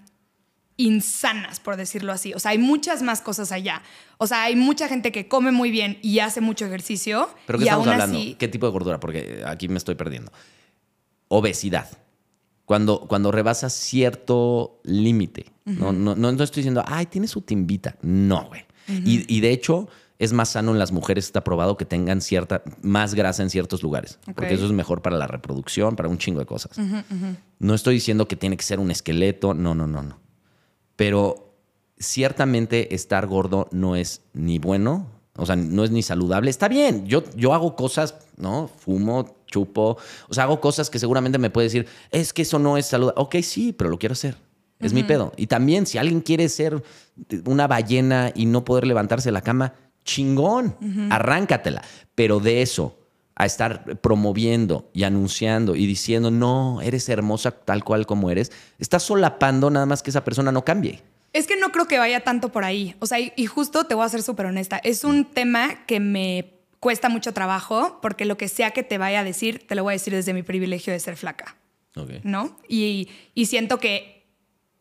insanas, 0.77 1.59
por 1.59 1.77
decirlo 1.77 2.13
así. 2.13 2.33
O 2.35 2.39
sea, 2.39 2.53
hay 2.53 2.59
muchas 2.59 3.03
más 3.03 3.21
cosas 3.21 3.51
allá. 3.51 3.83
O 4.19 4.27
sea, 4.27 4.45
hay 4.45 4.57
mucha 4.57 4.89
gente 4.89 5.11
que 5.11 5.27
come 5.27 5.51
muy 5.51 5.71
bien 5.71 5.99
y 6.03 6.21
hace 6.21 6.41
mucho 6.41 6.67
ejercicio. 6.67 7.29
¿Pero 7.47 7.59
qué 7.59 7.65
y 7.65 7.69
estamos 7.69 7.87
aún 7.87 7.95
hablando? 7.95 8.19
así. 8.19 8.35
¿Qué 8.35 8.49
tipo 8.49 8.67
de 8.67 8.73
gordura? 8.73 9.01
Porque 9.01 9.43
aquí 9.47 9.69
me 9.69 9.79
estoy 9.79 9.97
perdiendo. 9.97 10.33
Obesidad. 11.29 11.91
Cuando, 12.65 13.01
cuando 13.01 13.33
rebasas 13.33 13.73
cierto 13.73 14.81
límite. 14.85 15.47
no, 15.65 15.93
no, 15.93 16.15
no, 16.15 16.33
no 16.33 16.45
estoy 16.45 16.61
diciendo, 16.63 16.85
ay, 16.87 17.07
tiene 17.07 17.27
su 17.27 17.43
timbita. 17.43 17.97
No, 18.03 18.47
güey. 18.47 18.65
Y, 18.89 19.25
y 19.35 19.41
de 19.41 19.53
hecho, 19.53 19.89
es 20.19 20.33
más 20.33 20.51
sano 20.51 20.71
en 20.71 20.79
las 20.79 20.93
mujeres, 20.93 21.25
está 21.25 21.43
probado 21.43 21.77
que 21.77 21.85
tengan 21.85 22.21
cierta, 22.21 22.63
más 22.81 23.15
grasa 23.15 23.43
en 23.43 23.51
ciertos 23.51 23.83
lugares. 23.83 24.21
Porque 24.37 24.55
eso 24.55 24.67
es 24.67 24.73
mejor 24.73 25.03
para 25.03 25.17
la 25.17 25.27
reproducción, 25.27 25.97
para 25.97 26.09
un 26.09 26.19
chingo 26.19 26.39
de 26.39 26.47
cosas. 26.47 26.79
No 27.59 27.75
estoy 27.75 27.95
diciendo 27.95 28.29
que 28.29 28.37
tiene 28.37 28.57
que 28.57 28.63
ser 28.63 28.79
un 28.79 28.91
esqueleto. 28.93 29.53
No, 29.53 29.75
no, 29.75 29.89
no, 29.89 30.03
no. 30.03 30.21
Pero 30.95 31.57
ciertamente 31.99 32.95
estar 32.95 33.27
gordo 33.27 33.69
no 33.73 33.97
es 33.97 34.23
ni 34.33 34.59
bueno, 34.59 35.09
o 35.37 35.47
sea, 35.47 35.57
no 35.57 35.83
es 35.83 35.91
ni 35.91 36.03
saludable. 36.03 36.51
Está 36.51 36.69
bien, 36.69 37.07
yo, 37.07 37.25
yo 37.35 37.55
hago 37.55 37.75
cosas, 37.75 38.17
¿no? 38.37 38.69
Fumo, 38.69 39.37
chupo, 39.47 39.97
o 40.29 40.35
sea, 40.35 40.45
hago 40.45 40.61
cosas 40.61 40.91
que 40.91 40.99
seguramente 40.99 41.39
me 41.39 41.51
puede 41.51 41.67
decir, 41.67 41.87
es 42.11 42.33
que 42.33 42.43
eso 42.43 42.59
no 42.59 42.77
es 42.77 42.87
saludable. 42.87 43.21
Ok, 43.21 43.37
sí, 43.43 43.73
pero 43.73 43.91
lo 43.91 43.99
quiero 43.99 44.13
hacer. 44.13 44.37
Es 44.83 44.93
mi 44.93 45.03
pedo. 45.03 45.33
Y 45.37 45.47
también, 45.47 45.87
si 45.87 45.99
alguien 45.99 46.21
quiere 46.21 46.49
ser 46.49 46.83
una 47.45 47.67
ballena 47.67 48.33
y 48.35 48.47
no 48.47 48.65
poder 48.65 48.87
levantarse 48.87 49.29
de 49.29 49.33
la 49.33 49.43
cama, 49.43 49.75
chingón, 50.05 50.77
arráncatela. 51.11 51.83
Pero 52.15 52.41
de 52.41 52.63
eso 52.63 52.99
a 53.35 53.47
estar 53.47 53.99
promoviendo 54.01 54.91
y 54.93 55.05
anunciando 55.05 55.75
y 55.75 55.87
diciendo, 55.87 56.31
no, 56.31 56.81
eres 56.83 57.09
hermosa 57.09 57.51
tal 57.51 57.83
cual 57.83 58.07
como 58.07 58.31
eres, 58.31 58.53
estás 58.79 59.05
solapando 59.05 59.71
nada 59.71 59.87
más 59.87 60.03
que 60.03 60.11
esa 60.11 60.25
persona 60.25 60.53
no 60.53 60.65
cambie. 60.65 61.03
Es 61.33 61.47
que 61.47 61.57
no 61.57 61.73
creo 61.73 61.89
que 61.89 61.99
vaya 61.99 62.21
tanto 62.21 62.51
por 62.51 62.65
ahí. 62.65 62.95
O 62.99 63.07
sea, 63.07 63.19
y, 63.19 63.33
y 63.37 63.47
justo 63.47 63.85
te 63.85 63.95
voy 63.95 64.05
a 64.05 64.09
ser 64.11 64.23
súper 64.23 64.47
honesta. 64.47 64.79
Es 64.85 65.03
un 65.03 65.25
tema 65.25 65.87
que 65.87 65.99
me 65.99 66.53
cuesta 66.79 67.09
mucho 67.09 67.33
trabajo 67.33 68.01
porque 68.03 68.27
lo 68.27 68.37
que 68.37 68.49
sea 68.49 68.73
que 68.73 68.83
te 68.83 68.99
vaya 68.99 69.21
a 69.21 69.25
decir, 69.25 69.67
te 69.67 69.75
lo 69.75 69.85
voy 69.85 69.93
a 69.93 69.95
decir 69.95 70.13
desde 70.13 70.35
mi 70.35 70.43
privilegio 70.43 70.93
de 70.93 71.01
ser 71.01 71.17
flaca. 71.17 71.57
¿no? 72.23 72.59
Y, 72.69 73.09
y 73.35 73.47
siento 73.47 73.79
que, 73.79 74.22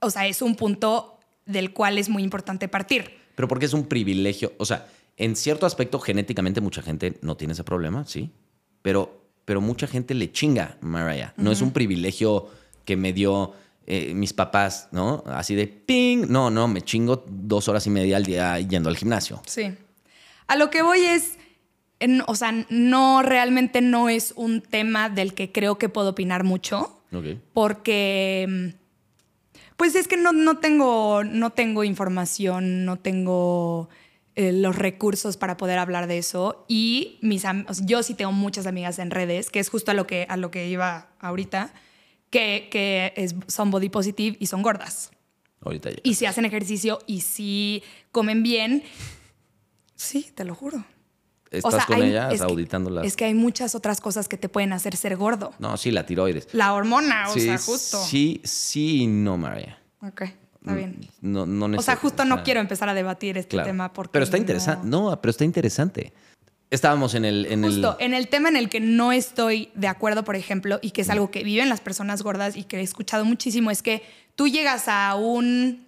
o 0.01 0.09
sea, 0.09 0.27
es 0.27 0.41
un 0.41 0.55
punto 0.55 1.17
del 1.45 1.73
cual 1.73 1.97
es 1.97 2.09
muy 2.09 2.23
importante 2.23 2.67
partir. 2.67 3.17
Pero 3.35 3.47
porque 3.47 3.65
es 3.65 3.73
un 3.73 3.85
privilegio, 3.87 4.53
o 4.57 4.65
sea, 4.65 4.87
en 5.17 5.35
cierto 5.35 5.65
aspecto 5.65 5.99
genéticamente 5.99 6.61
mucha 6.61 6.81
gente 6.81 7.17
no 7.21 7.35
tiene 7.37 7.53
ese 7.53 7.63
problema, 7.63 8.05
sí, 8.05 8.29
pero, 8.81 9.21
pero 9.45 9.61
mucha 9.61 9.87
gente 9.87 10.13
le 10.13 10.31
chinga, 10.31 10.77
Mariah. 10.81 11.33
No 11.37 11.51
es 11.51 11.61
un 11.61 11.71
privilegio 11.71 12.49
que 12.85 12.95
me 12.97 13.13
dio 13.13 13.53
eh, 13.87 14.13
mis 14.13 14.33
papás, 14.33 14.87
¿no? 14.91 15.23
Así 15.27 15.55
de 15.55 15.67
ping. 15.67 16.25
No, 16.29 16.49
no, 16.49 16.67
me 16.67 16.81
chingo 16.81 17.25
dos 17.27 17.67
horas 17.67 17.85
y 17.87 17.89
media 17.89 18.17
al 18.17 18.25
día 18.25 18.59
yendo 18.59 18.89
al 18.89 18.97
gimnasio. 18.97 19.41
Sí. 19.45 19.73
A 20.47 20.55
lo 20.55 20.69
que 20.69 20.81
voy 20.81 20.99
es, 20.99 21.37
en- 21.99 22.23
o 22.27 22.35
sea, 22.35 22.53
no, 22.69 23.21
realmente 23.21 23.81
no 23.81 24.09
es 24.09 24.33
un 24.35 24.61
tema 24.61 25.09
del 25.09 25.33
que 25.33 25.51
creo 25.51 25.77
que 25.77 25.89
puedo 25.89 26.09
opinar 26.09 26.43
mucho, 26.43 27.01
Ok. 27.11 27.37
porque, 27.53 28.47
mm, 28.49 28.80
pues 29.81 29.95
es 29.95 30.07
que 30.07 30.15
no, 30.15 30.31
no 30.31 30.59
tengo, 30.59 31.23
no 31.23 31.49
tengo 31.53 31.83
información, 31.83 32.85
no 32.85 32.99
tengo 32.99 33.89
eh, 34.35 34.51
los 34.51 34.75
recursos 34.75 35.37
para 35.37 35.57
poder 35.57 35.79
hablar 35.79 36.05
de 36.05 36.19
eso 36.19 36.65
y 36.67 37.17
mis 37.23 37.45
am- 37.45 37.65
o 37.67 37.73
sea, 37.73 37.83
yo 37.87 38.03
sí 38.03 38.13
tengo 38.13 38.31
muchas 38.31 38.67
amigas 38.67 38.99
en 38.99 39.09
redes, 39.09 39.49
que 39.49 39.57
es 39.59 39.69
justo 39.71 39.89
a 39.89 39.95
lo 39.95 40.05
que, 40.05 40.27
a 40.29 40.37
lo 40.37 40.51
que 40.51 40.67
iba 40.69 41.09
ahorita, 41.19 41.73
que, 42.29 42.67
que 42.71 43.11
es- 43.15 43.33
son 43.47 43.71
body 43.71 43.89
positive 43.89 44.37
y 44.39 44.45
son 44.45 44.61
gordas. 44.61 45.09
Ahorita 45.61 45.89
ya. 45.89 45.97
Y 46.03 46.13
si 46.13 46.27
hacen 46.27 46.45
ejercicio 46.45 46.99
y 47.07 47.21
si 47.21 47.81
comen 48.11 48.43
bien. 48.43 48.83
Sí, 49.95 50.31
te 50.35 50.45
lo 50.45 50.53
juro. 50.53 50.85
¿Estás 51.51 51.85
con 51.85 51.97
hay- 52.01 52.09
ellas 52.09 52.33
es 52.33 52.39
que- 52.41 52.45
auditándolas? 52.47 53.05
Es 53.05 53.15
que 53.17 53.25
hay 53.25 53.33
muchas 53.33 53.75
otras 53.75 53.99
cosas 54.01 54.27
que 54.27 54.37
te 54.37 54.47
pueden 54.49 54.71
hacer 54.73 54.95
ser 54.95 55.17
gordo. 55.17 55.53
No, 55.59 55.75
sí, 55.77 55.91
la 55.91 56.05
tiroides. 56.05 56.47
La 56.53 56.73
hormona, 56.73 57.29
o 57.29 57.33
sí, 57.33 57.41
sea, 57.41 57.57
justo. 57.57 58.01
Sí, 58.03 58.41
sí 58.43 59.01
y 59.03 59.07
no, 59.07 59.37
María. 59.37 59.77
Ok, 60.01 60.21
está 60.21 60.73
bien. 60.73 61.07
No, 61.21 61.45
no 61.45 61.77
O 61.77 61.81
sea, 61.81 61.95
justo 61.97 62.23
no 62.25 62.43
quiero 62.43 62.59
empezar 62.61 62.87
a 62.89 62.93
debatir 62.93 63.37
este 63.37 63.49
Claro. 63.57 63.67
tema 63.67 63.93
porque. 63.93 64.13
Pero 64.13 64.23
está 64.23 64.37
no- 64.37 64.41
interesante. 64.41 64.87
No, 64.87 65.19
pero 65.21 65.29
está 65.29 65.43
interesante. 65.45 66.13
Estábamos 66.69 67.15
en 67.15 67.25
el. 67.25 67.45
En 67.47 67.63
Justo, 67.63 67.97
el... 67.99 68.05
en 68.05 68.13
el 68.13 68.29
tema 68.29 68.47
en 68.47 68.55
el 68.55 68.69
que 68.69 68.79
no 68.79 69.11
estoy 69.11 69.71
de 69.75 69.87
acuerdo, 69.89 70.23
por 70.23 70.37
ejemplo, 70.37 70.79
y 70.81 70.91
que 70.91 71.01
es 71.01 71.09
algo 71.09 71.29
que 71.29 71.43
viven 71.43 71.67
las 71.67 71.81
personas 71.81 72.23
gordas 72.23 72.55
y 72.55 72.63
que 72.63 72.77
he 72.77 72.81
escuchado 72.81 73.25
muchísimo, 73.25 73.71
es 73.71 73.81
que 73.83 74.03
tú 74.35 74.47
llegas 74.47 74.85
a 74.87 75.15
un. 75.15 75.85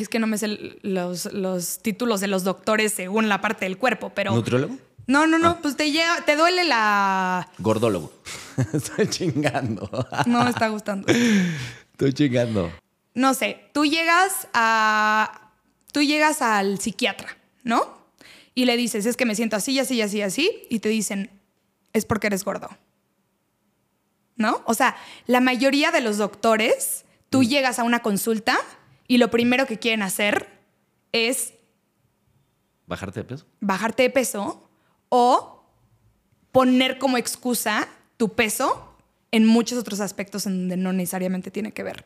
Es 0.00 0.08
que 0.08 0.18
no 0.18 0.26
me 0.26 0.36
sé 0.38 0.48
los, 0.82 1.26
los 1.32 1.78
títulos 1.80 2.20
de 2.20 2.26
los 2.26 2.44
doctores 2.44 2.92
según 2.92 3.28
la 3.28 3.40
parte 3.40 3.64
del 3.66 3.78
cuerpo, 3.78 4.10
pero. 4.14 4.34
¿Nutriólogo? 4.34 4.76
No, 5.06 5.26
no, 5.28 5.38
no, 5.38 5.50
Ah. 5.50 5.58
pues 5.62 5.76
te 5.76 5.92
llega, 5.92 6.24
te 6.24 6.34
duele 6.36 6.64
la. 6.64 7.48
Gordólogo. 7.58 8.12
Estoy 8.72 9.08
chingando. 9.08 9.88
No 10.26 10.42
me 10.44 10.50
está 10.50 10.68
gustando. 10.68 11.06
Estoy 11.92 12.12
chingando. 12.12 12.72
No 13.14 13.32
sé, 13.34 13.70
tú 13.72 13.84
llegas 13.86 14.48
a. 14.52 15.52
Tú 15.92 16.02
llegas 16.02 16.42
al 16.42 16.78
psiquiatra, 16.80 17.36
¿no? 17.62 17.96
Y 18.54 18.64
le 18.64 18.76
dices, 18.76 19.06
es 19.06 19.16
que 19.16 19.24
me 19.24 19.34
siento 19.34 19.56
así, 19.56 19.78
así, 19.78 20.02
así, 20.02 20.20
así, 20.20 20.66
y 20.68 20.80
te 20.80 20.88
dicen, 20.88 21.30
es 21.92 22.04
porque 22.04 22.26
eres 22.26 22.44
gordo. 22.44 22.68
¿No? 24.36 24.62
O 24.66 24.74
sea, 24.74 24.96
la 25.26 25.40
mayoría 25.40 25.90
de 25.92 26.00
los 26.02 26.18
doctores, 26.18 27.04
tú 27.30 27.42
llegas 27.42 27.78
a 27.78 27.84
una 27.84 28.00
consulta 28.00 28.58
y 29.08 29.18
lo 29.18 29.30
primero 29.30 29.66
que 29.66 29.78
quieren 29.78 30.02
hacer 30.02 30.48
es 31.12 31.54
¿Bajarte 32.86 33.20
de 33.20 33.24
peso? 33.24 33.46
bajarte 33.60 34.02
de 34.04 34.10
peso 34.10 34.68
o 35.08 35.64
poner 36.52 36.98
como 36.98 37.16
excusa 37.16 37.88
tu 38.16 38.30
peso 38.34 38.94
en 39.32 39.44
muchos 39.46 39.78
otros 39.78 40.00
aspectos 40.00 40.46
en 40.46 40.58
donde 40.60 40.76
no 40.76 40.92
necesariamente 40.92 41.50
tiene 41.50 41.72
que 41.72 41.82
ver. 41.82 42.04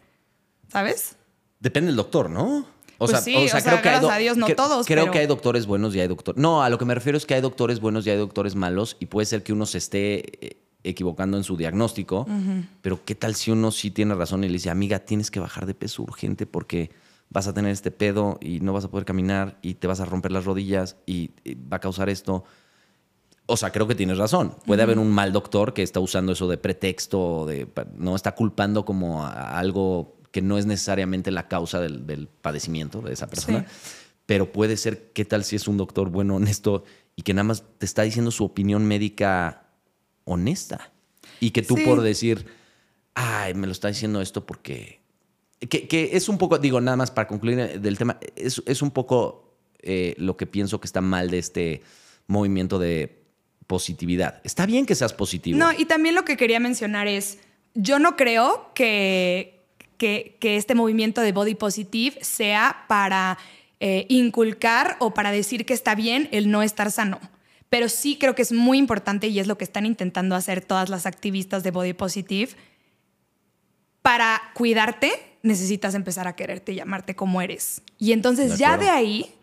¿Sabes? 0.69 1.17
Depende 1.61 1.89
del 1.89 1.97
doctor, 1.97 2.31
¿no? 2.31 2.67
O 2.99 3.07
Pues 3.07 3.23
sí, 3.25 3.35
o 3.37 3.49
sea, 3.49 3.61
gracias 3.61 4.01
do- 4.03 4.11
a 4.11 4.19
Dios 4.19 4.37
no 4.37 4.47
que- 4.47 4.55
todos, 4.55 4.87
Creo 4.87 5.05
pero- 5.05 5.13
que 5.13 5.19
hay 5.21 5.27
doctores 5.27 5.67
buenos 5.67 5.95
y 5.95 6.01
hay 6.01 6.09
doctores. 6.09 6.41
No, 6.41 6.63
a 6.63 6.69
lo 6.71 6.79
que 6.79 6.85
me 6.85 6.95
refiero 6.95 7.17
es 7.19 7.25
que 7.27 7.35
hay 7.35 7.41
doctores 7.41 7.81
buenos 7.81 8.07
y 8.07 8.11
hay 8.11 8.19
doctores 8.19 8.55
malos 8.55 8.97
y 9.01 9.07
puede 9.07 9.27
ser 9.27 9.43
que 9.43 9.53
uno 9.53 9.67
se 9.67 9.79
esté 9.79 10.47
eh, 10.47 10.57
equivocando 10.85 11.37
en 11.37 11.45
su 11.45 11.57
diagnóstico, 11.57 12.27
pero 12.83 13.05
¿qué 13.05 13.15
tal 13.15 13.35
si 13.35 13.51
uno 13.51 13.71
sí 13.71 13.91
tiene 13.91 14.15
razón 14.15 14.45
y 14.45 14.49
le 14.49 14.55
dice, 14.55 14.71
amiga, 14.71 15.01
tienes 15.01 15.31
que 15.31 15.41
bajar 15.41 15.67
de 15.67 15.75
peso 15.75 16.03
urgente 16.03 16.47
porque 16.47 16.91
vas 17.29 17.47
a 17.47 17.55
tener 17.55 17.71
este 17.71 17.91
pedo 17.91 18.39
y 18.41 18.61
no 18.61 18.73
vas 18.73 18.85
a 18.85 18.91
poder 18.91 19.05
caminar 19.05 19.59
y 19.63 19.75
te 19.75 19.87
vas 19.87 20.01
a 20.01 20.05
romper 20.05 20.33
las 20.33 20.45
rodillas 20.45 20.97
y, 21.07 21.31
y 21.45 21.55
va 21.55 21.77
a 21.77 21.81
causar 21.81 22.09
esto? 22.09 22.45
O 23.47 23.57
sea, 23.57 23.71
creo 23.73 23.89
que 23.89 23.95
tienes 23.95 24.17
razón. 24.17 24.55
Puede 24.65 24.83
haber 24.83 24.99
un 24.99 25.11
mal 25.11 25.33
doctor 25.33 25.75
que 25.75 25.83
está 25.83 25.99
usando 25.99 26.33
eso 26.33 26.47
de 26.49 26.57
pretexto, 26.57 27.47
de, 27.47 27.69
no 27.97 28.15
está 28.15 28.35
culpando 28.35 28.85
como 28.85 29.25
a 29.25 29.59
algo 29.59 30.17
que 30.31 30.41
no 30.41 30.57
es 30.57 30.67
necesariamente 30.67 31.31
la 31.31 31.49
causa 31.49 31.81
del, 31.81 32.07
del 32.07 32.29
padecimiento 32.29 33.01
de 33.01 33.13
esa 33.13 33.27
persona. 33.27 33.67
Sí. 33.69 33.91
Pero 34.27 34.53
puede 34.53 34.77
ser, 34.77 35.11
¿qué 35.13 35.25
tal 35.25 35.43
si 35.43 35.57
es 35.57 35.67
un 35.67 35.77
doctor 35.77 36.11
bueno, 36.11 36.37
honesto 36.37 36.85
y 37.17 37.23
que 37.23 37.35
nada 37.35 37.45
más 37.45 37.65
te 37.79 37.87
está 37.87 38.03
diciendo 38.03 38.31
su 38.31 38.45
opinión 38.45 38.87
médica 38.87 39.70
honesta? 40.33 40.93
Y 41.41 41.51
que 41.51 41.63
tú 41.63 41.77
Sí. 41.77 41.85
por 41.85 42.01
decir, 42.03 42.47
ay, 43.15 43.55
me 43.55 43.67
lo 43.67 43.73
está 43.73 43.89
diciendo 43.89 44.21
esto 44.21 44.45
porque... 44.47 45.01
Que, 45.69 45.87
que 45.87 46.11
es 46.15 46.29
un 46.31 46.39
poco, 46.39 46.59
digo, 46.59 46.81
nada 46.81 46.97
más 46.97 47.11
para 47.11 47.29
concluir 47.29 47.81
del 47.81 47.99
tema, 47.99 48.19
es, 48.35 48.63
es 48.65 48.81
un 48.81 48.91
poco 48.91 49.59
eh, 49.83 50.15
lo 50.17 50.37
que 50.37 50.47
pienso 50.47 50.81
que 50.81 50.87
está 50.87 51.03
mal 51.03 51.31
de 51.31 51.39
este 51.39 51.83
movimiento 52.27 52.79
de 52.79 53.23
positividad. 53.67 54.41
Está 54.43 54.65
bien 54.65 54.87
que 54.87 54.95
seas 54.95 55.13
positivo. 55.13 55.59
No, 55.59 55.71
y 55.73 55.85
también 55.85 56.15
lo 56.15 56.25
que 56.25 56.39
quería 56.39 56.61
mencionar 56.61 57.09
es, 57.09 57.39
yo 57.75 57.99
no 57.99 58.17
creo 58.17 58.73
que, 58.75 59.61
que, 59.99 60.39
que 60.41 60.57
este 60.57 60.75
movimiento 60.75 61.21
de 61.21 61.33
body 61.33 61.55
positive 61.55 62.19
sea 62.23 62.85
para 62.89 63.37
eh, 63.81 64.07
inculcar 64.09 64.97
o 64.99 65.15
para 65.15 65.31
decir 65.31 65.65
que 65.67 65.75
está 65.75 65.95
bien 65.95 66.29
el 66.33 66.51
no 66.51 66.63
estar 66.63 66.91
sano. 66.91 67.21
Pero 67.71 67.89
sí 67.89 68.17
creo 68.19 68.35
que 68.35 68.43
es 68.43 68.53
muy 68.53 68.77
importante 68.79 69.29
y 69.29 69.39
es 69.41 69.47
lo 69.47 69.57
que 69.57 69.65
están 69.65 69.87
intentando 69.87 70.35
hacer 70.37 70.61
todas 70.61 70.89
las 70.91 71.07
activistas 71.07 71.63
de 71.63 71.71
body 71.71 71.93
positive. 71.95 72.51
Para 74.03 74.41
cuidarte 74.55 75.11
necesitas 75.43 75.95
empezar 75.95 76.27
a 76.29 76.35
quererte 76.37 76.73
y 76.73 76.81
amarte 76.81 77.15
como 77.17 77.41
eres. 77.41 77.83
Y 77.99 78.13
entonces 78.13 78.53
De 78.53 78.57
ya 78.59 78.77
de 78.77 78.91
ahí 78.91 79.35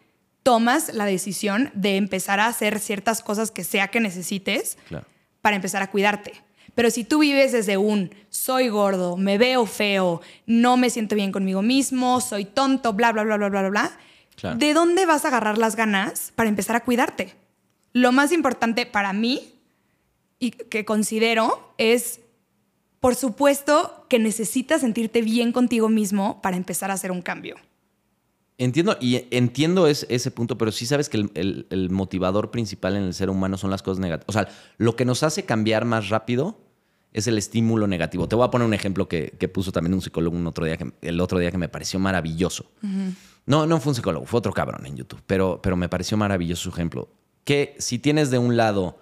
tomas 0.43 0.93
la 0.93 1.05
decisión 1.05 1.71
de 1.73 1.97
empezar 1.97 2.39
a 2.39 2.47
hacer 2.47 2.79
ciertas 2.79 3.21
cosas 3.21 3.49
que 3.51 3.63
sea 3.63 3.87
que 3.89 3.99
necesites 3.99 4.77
Claro. 4.87 5.05
para 5.41 5.55
empezar 5.55 5.81
a 5.81 5.89
cuidarte. 5.89 6.33
Pero 6.75 6.91
si 6.91 7.03
tú 7.03 7.19
vives 7.19 7.53
desde 7.53 7.77
un 7.77 8.13
soy 8.29 8.67
gordo, 8.69 9.17
me 9.17 9.37
veo 9.37 9.65
feo, 9.65 10.21
no 10.45 10.77
me 10.77 10.89
siento 10.91 11.15
bien 11.15 11.31
conmigo 11.31 11.61
mismo, 11.63 12.21
soy 12.21 12.45
tonto, 12.45 12.93
bla, 12.93 13.11
bla, 13.11 13.23
bla, 13.23 13.37
bla, 13.37 13.49
bla, 13.49 13.61
bla, 13.61 13.69
bla, 13.69 13.97
Claro. 14.35 14.57
¿de 14.57 14.73
dónde 14.75 15.05
vas 15.07 15.25
a 15.25 15.29
agarrar 15.29 15.57
las 15.57 15.75
ganas 15.75 16.31
para 16.35 16.49
empezar 16.49 16.75
a 16.75 16.81
cuidarte? 16.83 17.33
Lo 18.01 18.11
más 18.11 18.31
importante 18.31 18.85
para 18.85 19.11
mí 19.13 19.53
y 20.39 20.51
que 20.51 20.85
considero 20.85 21.73
es, 21.79 22.19
por 22.99 23.15
supuesto, 23.15 24.05
que 24.09 24.19
necesitas 24.19 24.81
sentirte 24.81 25.21
bien 25.21 25.51
contigo 25.51 25.89
mismo 25.89 26.39
para 26.41 26.57
empezar 26.57 26.91
a 26.91 26.93
hacer 26.93 27.11
un 27.11 27.21
cambio. 27.21 27.55
Entiendo, 28.59 28.97
y 28.99 29.25
entiendo 29.31 29.87
es- 29.87 30.05
ese 30.09 30.31
punto, 30.31 30.57
pero 30.57 30.71
sí 30.71 30.85
sabes 30.85 31.09
que 31.09 31.17
el, 31.17 31.31
el- 31.35 31.67
el 31.69 31.89
motivador 31.91 32.49
principal 32.51 32.95
en 32.95 33.03
el 33.03 33.13
ser 33.13 33.29
humano 33.29 33.57
son 33.57 33.69
las 33.69 33.81
cosas 33.83 33.99
negativas. 33.99 34.25
O 34.29 34.33
sea, 34.33 34.47
lo 34.77 34.95
que 34.95 35.05
nos 35.05 35.23
hace 35.23 35.45
cambiar 35.45 35.85
más 35.85 36.09
rápido 36.09 36.59
es 37.13 37.25
el 37.27 37.37
estímulo 37.37 37.87
negativo. 37.87 38.27
Te 38.27 38.35
voy 38.35 38.45
a 38.45 38.51
poner 38.51 38.67
un 38.67 38.73
ejemplo 38.73 39.07
que, 39.07 39.33
que 39.39 39.47
puso 39.47 39.71
también 39.71 39.93
un 39.93 40.01
psicólogo 40.01 40.35
un 40.37 40.45
otro 40.47 40.65
día 40.65 40.77
que, 40.77 40.91
el 41.01 41.19
otro 41.19 41.39
día 41.39 41.51
que 41.51 41.57
me 41.57 41.69
pareció 41.69 41.99
maravilloso. 41.99 42.69
No, 43.45 43.65
no 43.65 43.79
fue 43.79 43.91
un 43.91 43.95
psicólogo, 43.95 44.25
fue 44.25 44.37
otro 44.39 44.51
cabrón 44.53 44.85
en 44.85 44.97
YouTube, 44.97 45.21
pero, 45.25 45.59
pero 45.63 45.75
me 45.77 45.87
pareció 45.89 46.17
maravilloso 46.17 46.63
su 46.63 46.69
ejemplo. 46.69 47.09
Que 47.47 47.75
si 47.79 47.97
tienes 47.97 48.29
de 48.29 48.37
un 48.39 48.57
lado 48.57 48.97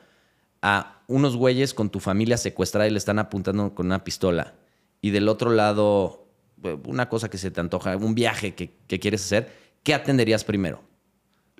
a 0.61 1.01
unos 1.07 1.35
güeyes 1.35 1.73
con 1.73 1.89
tu 1.89 1.99
familia 1.99 2.37
secuestrada 2.37 2.87
y 2.87 2.91
le 2.91 2.99
están 2.99 3.17
apuntando 3.17 3.73
con 3.73 3.87
una 3.87 4.03
pistola, 4.03 4.53
y 5.01 5.09
del 5.09 5.27
otro 5.29 5.49
lado 5.49 6.27
eh, 6.63 6.77
una 6.85 7.09
cosa 7.09 7.27
que 7.27 7.39
se 7.39 7.49
te 7.49 7.59
antoja, 7.59 7.97
un 7.97 8.13
viaje 8.13 8.53
que, 8.53 8.69
que 8.87 8.99
quieres 8.99 9.23
hacer, 9.25 9.49
¿qué 9.81 9.95
atenderías 9.95 10.43
primero? 10.43 10.81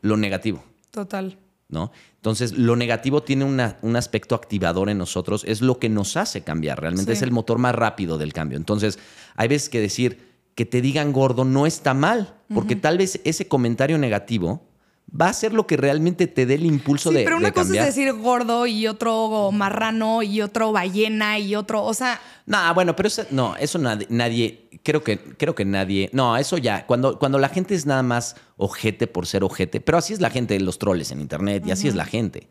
Lo 0.02 0.16
negativo. 0.16 0.64
Total. 0.92 1.40
¿no? 1.70 1.92
Entonces, 2.18 2.52
lo 2.54 2.76
negativo 2.76 3.24
tiene 3.24 3.44
una- 3.46 3.80
un 3.82 3.96
aspecto 3.96 4.36
activador 4.36 4.88
en 4.92 5.00
nosotros, 5.00 5.44
es 5.48 5.62
lo 5.62 5.80
que 5.80 5.90
nos 5.90 6.16
hace 6.18 6.42
cambiar, 6.44 6.80
realmente 6.80 7.14
Sí. 7.14 7.18
es 7.18 7.22
el 7.24 7.32
motor 7.32 7.58
más 7.58 7.74
rápido 7.74 8.20
del 8.20 8.32
cambio. 8.34 8.58
Entonces, 8.60 9.00
hay 9.36 9.48
veces 9.48 9.70
que 9.70 9.82
decir 9.82 10.20
que 10.54 10.66
te 10.68 10.80
digan 10.82 11.12
gordo 11.12 11.44
no 11.44 11.66
está 11.66 11.96
mal, 11.96 12.36
porque 12.54 12.76
tal 12.76 13.00
vez 13.00 13.20
ese 13.26 13.48
comentario 13.48 13.98
negativo 13.98 14.62
va 15.10 15.30
a 15.30 15.34
ser 15.34 15.54
lo 15.54 15.66
que 15.68 15.78
realmente 15.78 16.28
te 16.28 16.46
dé 16.46 16.56
el 16.56 16.66
impulso 16.66 17.10
Sí, 17.10 17.16
de, 17.18 17.24
pero 17.24 17.38
una 17.38 17.48
de 17.48 17.54
cosa 17.54 17.66
cambiar. 17.66 17.88
es 17.88 17.96
decir 17.96 18.14
gordo 18.14 18.66
y 18.68 18.88
otro 18.88 19.52
marrano 19.52 20.24
y 20.24 20.42
otro 20.42 20.72
ballena 20.72 21.40
y 21.40 21.56
otro, 21.56 21.84
o 21.84 21.94
sea, 21.94 22.20
No, 22.46 22.74
bueno, 22.74 22.96
pero 22.96 23.08
eso, 23.08 23.24
no, 23.32 23.56
eso 23.58 23.78
nadie, 23.80 24.08
nadie, 24.10 24.70
creo 24.84 25.04
que, 25.04 25.18
creo 25.20 25.56
que 25.56 25.64
nadie, 25.66 26.10
no, 26.14 26.36
eso 26.38 26.58
ya, 26.58 26.86
cuando, 26.86 27.18
cuando 27.18 27.40
la 27.40 27.50
gente 27.50 27.76
es 27.76 27.86
nada 27.86 28.04
más 28.04 28.36
ojete 28.58 29.08
por 29.08 29.26
ser 29.26 29.44
ojete, 29.44 29.80
pero 29.82 29.98
así 29.98 30.14
es 30.14 30.22
la 30.22 30.30
gente, 30.30 30.60
los 30.60 30.80
troles 30.80 31.12
en 31.12 31.22
internet, 31.22 31.64
y 31.66 31.72
así 31.72 31.88
es 31.88 31.96
la 31.96 32.06
gente. 32.06 32.48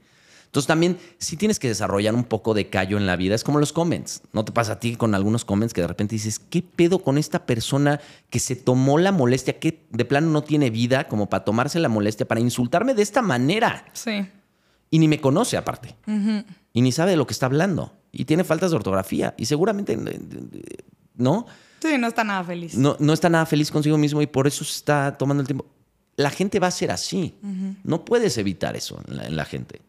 Entonces 0.54 0.68
también 0.68 0.98
sí 1.18 1.36
tienes 1.36 1.58
que 1.58 1.66
desarrollar 1.66 2.14
un 2.14 2.22
poco 2.22 2.54
de 2.54 2.68
callo 2.68 2.96
en 2.96 3.06
la 3.06 3.16
vida, 3.16 3.34
es 3.34 3.42
como 3.42 3.58
los 3.58 3.72
comments, 3.72 4.22
¿no 4.32 4.44
te 4.44 4.52
pasa 4.52 4.74
a 4.74 4.78
ti 4.78 4.94
con 4.94 5.16
algunos 5.16 5.44
comments 5.44 5.74
que 5.74 5.80
de 5.80 5.88
repente 5.88 6.14
dices, 6.14 6.38
¿qué 6.38 6.62
pedo 6.62 7.00
con 7.00 7.18
esta 7.18 7.44
persona 7.44 8.00
que 8.30 8.38
se 8.38 8.54
tomó 8.54 8.98
la 8.98 9.10
molestia, 9.10 9.58
que 9.58 9.84
de 9.90 10.04
plano 10.04 10.28
no 10.30 10.44
tiene 10.44 10.70
vida 10.70 11.08
como 11.08 11.28
para 11.28 11.44
tomarse 11.44 11.80
la 11.80 11.88
molestia, 11.88 12.28
para 12.28 12.40
insultarme 12.40 12.94
de 12.94 13.02
esta 13.02 13.20
manera? 13.20 13.84
sí. 13.94 14.28
Y 14.90 15.00
ni 15.00 15.08
me 15.08 15.20
conoce 15.20 15.56
aparte. 15.56 15.96
Y 16.72 16.82
ni 16.82 16.92
sabe 16.92 17.10
de 17.10 17.16
lo 17.16 17.26
que 17.26 17.32
está 17.32 17.46
hablando. 17.46 17.92
Y 18.12 18.26
tiene 18.26 18.44
faltas 18.44 18.70
de 18.70 18.76
ortografía. 18.76 19.34
Y 19.36 19.46
seguramente, 19.46 19.98
¿no? 21.16 21.46
Sí, 21.82 21.98
no 21.98 22.06
está 22.06 22.22
nada 22.22 22.44
feliz. 22.44 22.76
No, 22.76 22.96
no 23.00 23.12
está 23.12 23.28
nada 23.28 23.44
feliz 23.44 23.72
consigo 23.72 23.98
mismo 23.98 24.22
y 24.22 24.28
por 24.28 24.46
eso 24.46 24.62
se 24.62 24.76
está 24.76 25.18
tomando 25.18 25.40
el 25.40 25.48
tiempo. 25.48 25.66
La 26.14 26.30
gente 26.30 26.60
va 26.60 26.68
a 26.68 26.70
ser 26.70 26.92
así. 26.92 27.34
No 27.82 28.04
puedes 28.04 28.38
evitar 28.38 28.76
eso 28.76 29.02
en 29.08 29.16
la, 29.16 29.26
en 29.26 29.36
la 29.36 29.44
gente. 29.44 29.80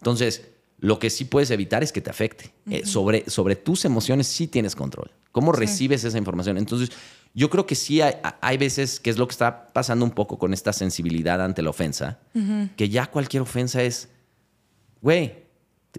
Entonces, 0.00 0.48
lo 0.78 0.98
que 0.98 1.10
sí 1.10 1.26
puedes 1.26 1.50
evitar 1.50 1.82
es 1.82 1.92
que 1.92 2.00
te 2.00 2.10
afecte. 2.10 2.52
Eh, 2.70 2.86
sobre, 2.86 3.28
sobre 3.28 3.56
tus 3.56 3.84
emociones 3.84 4.26
sí 4.26 4.46
tienes 4.46 4.74
control. 4.74 5.10
¿Cómo 5.30 5.52
recibes 5.52 6.02
esa 6.04 6.18
información? 6.18 6.58
Entonces, 6.58 6.90
yo 7.34 7.50
creo 7.50 7.66
que 7.66 7.74
sí 7.74 8.00
hay, 8.00 8.14
hay 8.40 8.56
veces 8.56 8.98
que 8.98 9.10
es 9.10 9.18
lo 9.18 9.28
que 9.28 9.32
está 9.32 9.68
pasando 9.72 10.04
un 10.04 10.10
poco 10.10 10.38
con 10.38 10.52
esta 10.52 10.72
sensibilidad 10.72 11.40
ante 11.44 11.62
la 11.62 11.70
ofensa, 11.70 12.18
que 12.76 12.88
ya 12.88 13.06
cualquier 13.06 13.42
ofensa 13.42 13.82
es, 13.82 14.08
güey, 15.00 15.44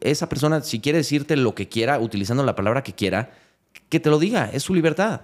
esa 0.02 0.28
persona 0.28 0.62
si 0.62 0.80
quiere 0.80 0.98
decirte 0.98 1.38
lo 1.38 1.56
que 1.56 1.70
quiera, 1.70 2.00
utilizando 2.00 2.44
la 2.44 2.56
palabra 2.56 2.84
que 2.84 2.94
quiera, 2.94 3.32
que 3.88 4.00
te 4.00 4.10
lo 4.10 4.20
diga, 4.20 4.50
es 4.52 4.64
su 4.64 4.74
libertad. 4.74 5.22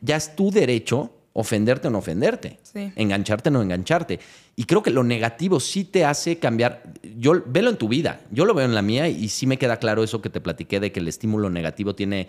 Ya 0.00 0.16
es 0.16 0.34
tu 0.34 0.50
derecho 0.50 1.12
ofenderte 1.38 1.88
o 1.88 1.90
no 1.90 1.98
ofenderte, 1.98 2.58
Sí. 2.62 2.90
engancharte 2.96 3.50
o 3.50 3.52
no 3.52 3.60
engancharte. 3.62 4.18
Y 4.56 4.64
creo 4.64 4.82
que 4.82 4.90
lo 4.90 5.04
negativo 5.04 5.60
sí 5.60 5.84
te 5.84 6.04
hace 6.04 6.38
cambiar. 6.38 6.82
Yo 7.18 7.42
velo 7.46 7.68
en 7.70 7.76
tu 7.76 7.88
vida, 7.88 8.20
yo 8.30 8.46
lo 8.46 8.54
veo 8.54 8.64
en 8.64 8.74
la 8.74 8.80
mía 8.82 9.06
y 9.08 9.28
sí 9.28 9.46
me 9.46 9.58
queda 9.58 9.76
claro 9.78 10.02
eso 10.02 10.22
que 10.22 10.30
te 10.30 10.40
platiqué 10.40 10.80
de 10.80 10.92
que 10.92 11.00
el 11.00 11.08
estímulo 11.08 11.50
negativo 11.50 11.94
tiene 11.94 12.28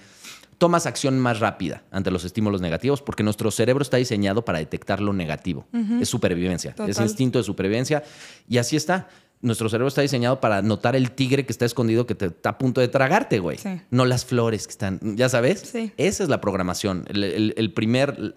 tomas 0.58 0.86
acción 0.88 1.20
más 1.20 1.40
rápida 1.40 1.84
ante 1.92 2.12
los 2.12 2.26
estímulos 2.26 2.62
negativos 2.62 3.02
porque 3.02 3.24
nuestro 3.24 3.50
cerebro 3.52 3.82
está 3.84 3.96
diseñado 3.98 4.44
para 4.44 4.58
detectar 4.60 5.00
lo 5.02 5.14
negativo. 5.14 5.68
Es 6.02 6.10
supervivencia, 6.10 6.76
es 6.88 7.00
instinto 7.00 7.38
de 7.40 7.44
supervivencia 7.46 8.04
y 8.50 8.58
así 8.58 8.76
está. 8.76 9.08
Nuestro 9.40 9.70
cerebro 9.70 9.88
está 9.88 10.02
diseñado 10.02 10.42
para 10.42 10.64
notar 10.64 10.96
el 10.96 11.12
tigre 11.12 11.46
que 11.46 11.52
está 11.52 11.64
escondido 11.64 12.08
que 12.08 12.16
te 12.16 12.26
está 12.26 12.50
a 12.50 12.58
punto 12.58 12.82
de 12.82 12.88
tragarte, 12.88 13.38
güey. 13.38 13.60
Sí. 13.60 13.70
No 13.92 14.04
las 14.06 14.26
flores 14.26 14.66
que 14.66 14.72
están, 14.72 15.00
ya 15.16 15.30
sabes. 15.30 15.60
Sí. 15.60 15.92
Esa 15.96 16.24
es 16.24 16.30
la 16.30 16.42
programación. 16.42 17.06
El, 17.08 17.24
el- 17.24 17.54
el 17.56 17.72
primer, 17.72 18.34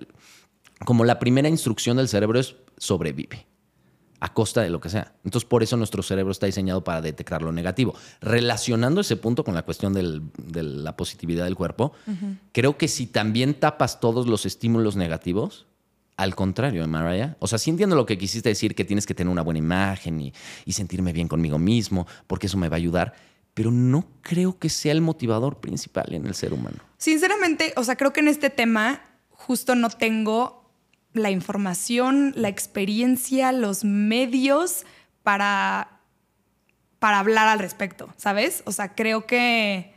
como 0.85 1.05
la 1.05 1.19
primera 1.19 1.48
instrucción 1.48 1.97
del 1.97 2.09
cerebro 2.09 2.39
es 2.40 2.57
sobrevive 2.78 3.47
a 4.23 4.35
costa 4.35 4.61
de 4.61 4.69
lo 4.69 4.81
que 4.81 4.90
sea. 4.90 5.15
Entonces, 5.24 5.48
por 5.48 5.62
eso 5.62 5.78
nuestro 5.78 6.02
cerebro 6.02 6.31
está 6.31 6.44
diseñado 6.44 6.85
para 6.85 7.01
detectar 7.01 7.40
lo 7.40 7.52
negativo. 7.52 7.94
Relacionando 8.20 9.01
ese 9.01 9.16
punto 9.16 9.44
con 9.44 9.55
la 9.55 9.62
cuestión 9.62 9.94
del- 9.94 10.23
de 10.36 10.62
la 10.62 10.94
positividad 10.97 11.44
del 11.44 11.57
cuerpo, 11.57 11.93
creo 12.52 12.77
que 12.77 12.86
si 12.86 13.07
también 13.07 13.55
tapas 13.55 13.98
todos 13.98 14.27
los 14.27 14.44
estímulos 14.44 14.94
negativos, 14.97 15.66
al 16.19 16.35
contrario, 16.35 16.86
Mariah. 16.86 17.36
O 17.39 17.47
sea, 17.47 17.59
sí 17.59 17.70
entiendo 17.70 17.97
lo 17.97 18.05
que 18.05 18.19
quisiste 18.19 18.51
decir, 18.51 18.74
que 18.74 18.85
tienes 18.85 19.07
que 19.07 19.15
tener 19.15 19.32
una 19.32 19.40
buena 19.40 19.59
imagen 19.59 20.20
y, 20.20 20.35
y 20.66 20.73
sentirme 20.73 21.15
bien 21.15 21.28
conmigo 21.28 21.59
mismo, 21.59 22.07
porque 22.27 22.47
eso 22.47 22.59
me 22.59 22.69
va 22.69 22.77
a 22.77 22.77
ayudar, 22.77 23.15
pero 23.55 23.70
no 23.70 24.07
creo 24.20 24.59
que 24.59 24.69
sea 24.69 24.93
el 24.93 25.01
motivador 25.01 25.61
principal 25.61 26.12
en 26.12 26.27
el 26.27 26.35
ser 26.35 26.52
humano. 26.52 26.77
Sinceramente, 26.98 27.73
o 27.77 27.85
sea, 27.85 27.97
creo 27.97 28.12
que 28.12 28.20
en 28.20 28.28
este 28.28 28.51
tema 28.51 29.01
justo 29.31 29.74
no 29.74 29.89
tengo 29.89 30.60
la 31.12 31.31
información, 31.31 32.32
la 32.37 32.49
experiencia, 32.49 33.53
los 33.53 33.85
medios 33.85 34.85
para, 35.23 36.01
para 36.99 37.19
hablar 37.19 37.49
al 37.49 37.59
respecto, 37.59 38.12
¿sabes? 38.16 38.62
O 38.66 38.73
sea, 38.73 38.95
creo 38.95 39.27
que 39.27 39.95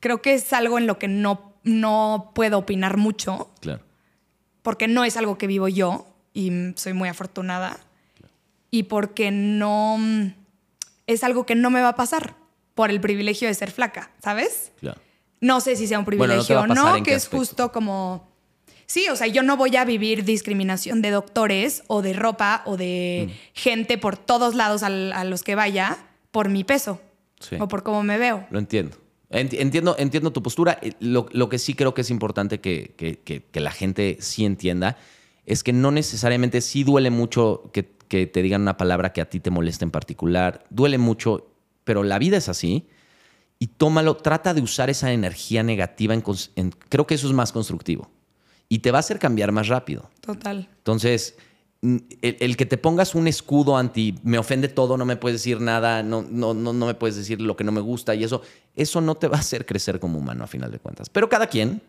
creo 0.00 0.22
que 0.22 0.34
es 0.34 0.52
algo 0.52 0.78
en 0.78 0.86
lo 0.86 0.98
que 0.98 1.08
no, 1.08 1.54
no 1.64 2.30
puedo 2.34 2.58
opinar 2.58 2.96
mucho, 2.96 3.50
Claro. 3.60 3.82
porque 4.62 4.86
no 4.88 5.04
es 5.04 5.16
algo 5.16 5.38
que 5.38 5.46
vivo 5.46 5.66
yo 5.68 6.06
y 6.34 6.52
soy 6.76 6.92
muy 6.92 7.08
afortunada, 7.08 7.80
y 8.70 8.84
porque 8.84 9.30
no 9.30 9.98
es 11.06 11.24
algo 11.24 11.46
que 11.46 11.54
no 11.54 11.70
me 11.70 11.80
va 11.80 11.88
a 11.90 11.94
pasar 11.96 12.36
por 12.74 12.90
el 12.90 13.00
privilegio 13.00 13.48
de 13.48 13.54
ser 13.54 13.70
flaca, 13.72 14.10
¿sabes? 14.22 14.70
Claro. 14.78 15.00
No 15.40 15.60
sé 15.60 15.74
si 15.74 15.86
sea 15.86 15.98
un 15.98 16.04
Bueno, 16.04 16.18
no 16.36 16.42
te 16.42 16.46
privilegio 16.46 16.60
o 16.60 16.66
no, 16.66 17.02
que 17.02 17.10
es 17.14 17.24
aspecto. 17.24 17.38
justo 17.38 17.72
como... 17.72 18.28
Sí, 18.90 19.06
o 19.10 19.16
sea, 19.16 19.26
yo 19.26 19.42
no 19.42 19.58
voy 19.58 19.76
a 19.76 19.84
vivir 19.84 20.24
discriminación 20.24 21.02
de 21.02 21.10
doctores 21.10 21.82
o 21.88 22.00
de 22.00 22.14
ropa 22.14 22.62
o 22.64 22.78
de 22.78 23.28
Mm. 23.28 23.32
gente 23.52 23.98
por 23.98 24.16
todos 24.16 24.54
lados 24.54 24.82
al- 24.82 25.12
a 25.12 25.24
los 25.24 25.42
que 25.42 25.54
vaya 25.54 25.98
por 26.30 26.48
mi 26.48 26.64
peso 26.64 26.98
Sí. 27.38 27.56
o 27.60 27.68
por 27.68 27.82
cómo 27.82 28.02
me 28.02 28.16
veo. 28.16 28.46
Lo 28.50 28.58
entiendo. 28.58 28.96
Ent- 29.30 29.52
Entiendo, 29.60 29.94
entiendo 29.98 30.32
tu 30.32 30.42
postura. 30.42 30.78
Eh, 30.80 30.92
Lo, 31.00 31.26
lo 31.32 31.50
que 31.50 31.58
sí 31.58 31.74
creo 31.74 31.92
que 31.92 32.00
es 32.00 32.08
importante 32.10 32.60
que, 32.60 32.94
que- 32.96 33.18
que- 33.18 33.42
que 33.44 33.60
la 33.60 33.72
gente 33.72 34.16
sí 34.20 34.46
entienda 34.46 34.96
es 35.44 35.62
que 35.62 35.74
no 35.74 35.90
necesariamente 35.90 36.62
sí 36.62 36.82
duele 36.82 37.10
mucho 37.10 37.70
que, 37.74 37.82
te 38.08 38.40
digan 38.40 38.62
una 38.62 38.78
palabra 38.78 39.12
que 39.12 39.20
a 39.20 39.28
ti 39.28 39.38
te 39.38 39.50
molesta 39.50 39.84
en 39.84 39.90
particular. 39.90 40.64
Duele 40.70 40.96
mucho, 40.96 41.50
pero 41.84 42.02
la 42.04 42.18
vida 42.18 42.38
es 42.38 42.48
así. 42.48 42.86
Y 43.58 43.66
tómalo, 43.66 44.16
trata 44.16 44.54
de 44.54 44.62
usar 44.62 44.88
esa 44.88 45.12
energía 45.12 45.62
negativa. 45.62 46.14
En- 46.14 46.70
creo 46.88 47.06
que 47.06 47.14
eso 47.16 47.26
es 47.26 47.34
más 47.34 47.52
constructivo. 47.52 48.10
Y 48.68 48.80
te 48.80 48.90
va 48.90 48.98
a 48.98 49.00
hacer 49.00 49.18
cambiar 49.18 49.50
más 49.52 49.68
rápido. 49.68 50.10
Total. 50.20 50.68
Entonces, 50.78 51.36
el, 51.80 52.04
el 52.20 52.56
que 52.56 52.66
te 52.66 52.76
pongas 52.76 53.14
un 53.14 53.28
escudo 53.28 53.76
anti, 53.76 54.14
me 54.24 54.36
ofende 54.38 54.68
todo, 54.68 54.96
no 54.96 55.04
me 55.06 55.16
puedes 55.16 55.40
decir 55.40 55.60
nada, 55.60 56.02
no, 56.02 56.22
no, 56.28 56.52
no, 56.54 56.72
no 56.72 56.86
me 56.86 56.94
puedes 56.94 57.16
decir 57.16 57.40
lo 57.40 57.56
que 57.56 57.64
no 57.64 57.72
me 57.72 57.80
gusta 57.80 58.14
y 58.14 58.24
eso, 58.24 58.42
eso 58.74 59.00
no 59.00 59.14
te 59.14 59.28
va 59.28 59.36
a 59.36 59.40
hacer 59.40 59.64
crecer 59.64 60.00
como 60.00 60.18
humano 60.18 60.44
a 60.44 60.46
final 60.46 60.70
de 60.70 60.78
cuentas. 60.80 61.08
Pero 61.08 61.28
cada 61.28 61.46
quien, 61.46 61.80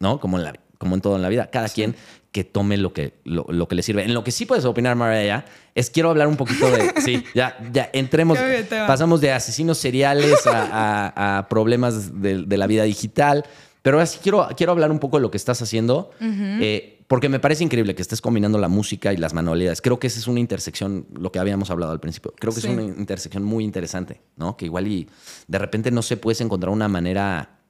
¿no? 0.00 0.18
Como 0.18 0.38
en, 0.38 0.44
la, 0.44 0.54
como 0.78 0.94
en 0.94 1.00
todo 1.00 1.16
en 1.16 1.22
la 1.22 1.28
vida, 1.28 1.48
cada 1.50 1.68
quien 1.68 1.94
que 2.32 2.44
tome 2.44 2.76
lo 2.76 2.92
que, 2.92 3.14
lo, 3.24 3.46
lo 3.48 3.68
que 3.68 3.74
le 3.76 3.82
sirve. 3.82 4.04
En 4.04 4.12
lo 4.12 4.22
que 4.24 4.30
sí 4.30 4.44
puedes 4.46 4.64
opinar, 4.64 4.94
Mariah, 4.96 5.44
es 5.74 5.90
quiero 5.90 6.10
hablar 6.10 6.28
un 6.28 6.36
poquito 6.36 6.70
de... 6.70 6.92
sí, 7.02 7.22
ya, 7.34 7.56
ya 7.72 7.88
entremos, 7.92 8.38
pasamos 8.86 9.20
de 9.20 9.32
asesinos 9.32 9.78
seriales 9.78 10.46
a, 10.46 11.12
a- 11.14 11.38
a 11.38 11.48
problemas 11.48 12.20
de, 12.20 12.42
de 12.42 12.56
la 12.58 12.66
vida 12.66 12.82
digital. 12.84 13.44
Pero 13.86 13.98
ahora 13.98 14.06
sí 14.06 14.18
quiero, 14.20 14.48
quiero 14.56 14.72
hablar 14.72 14.90
un 14.90 14.98
poco 14.98 15.16
de 15.16 15.20
lo 15.20 15.30
que 15.30 15.36
estás 15.36 15.62
haciendo, 15.62 16.10
eh, 16.20 17.04
porque 17.06 17.28
me 17.28 17.38
parece 17.38 17.62
increíble 17.62 17.94
que 17.94 18.02
estés 18.02 18.20
combinando 18.20 18.58
la 18.58 18.66
música 18.66 19.12
y 19.12 19.16
las 19.16 19.32
manualidades. 19.32 19.80
Creo 19.80 20.00
que 20.00 20.08
esa 20.08 20.18
es 20.18 20.26
una 20.26 20.40
intersección, 20.40 21.06
lo 21.16 21.30
que 21.30 21.38
habíamos 21.38 21.70
hablado 21.70 21.92
al 21.92 22.00
principio. 22.00 22.34
Creo 22.36 22.52
que 22.52 22.60
Sí. 22.60 22.66
es 22.66 22.72
una 22.72 22.82
intersección 22.82 23.44
muy 23.44 23.62
interesante, 23.62 24.22
¿no? 24.34 24.56
Que 24.56 24.64
igual 24.64 24.88
y 24.88 25.08
de 25.46 25.58
repente 25.60 25.92
no 25.92 26.02
sé, 26.02 26.16
puedes 26.16 26.40
encontrar 26.40 26.72
una 26.72 26.88
manera 26.88 27.60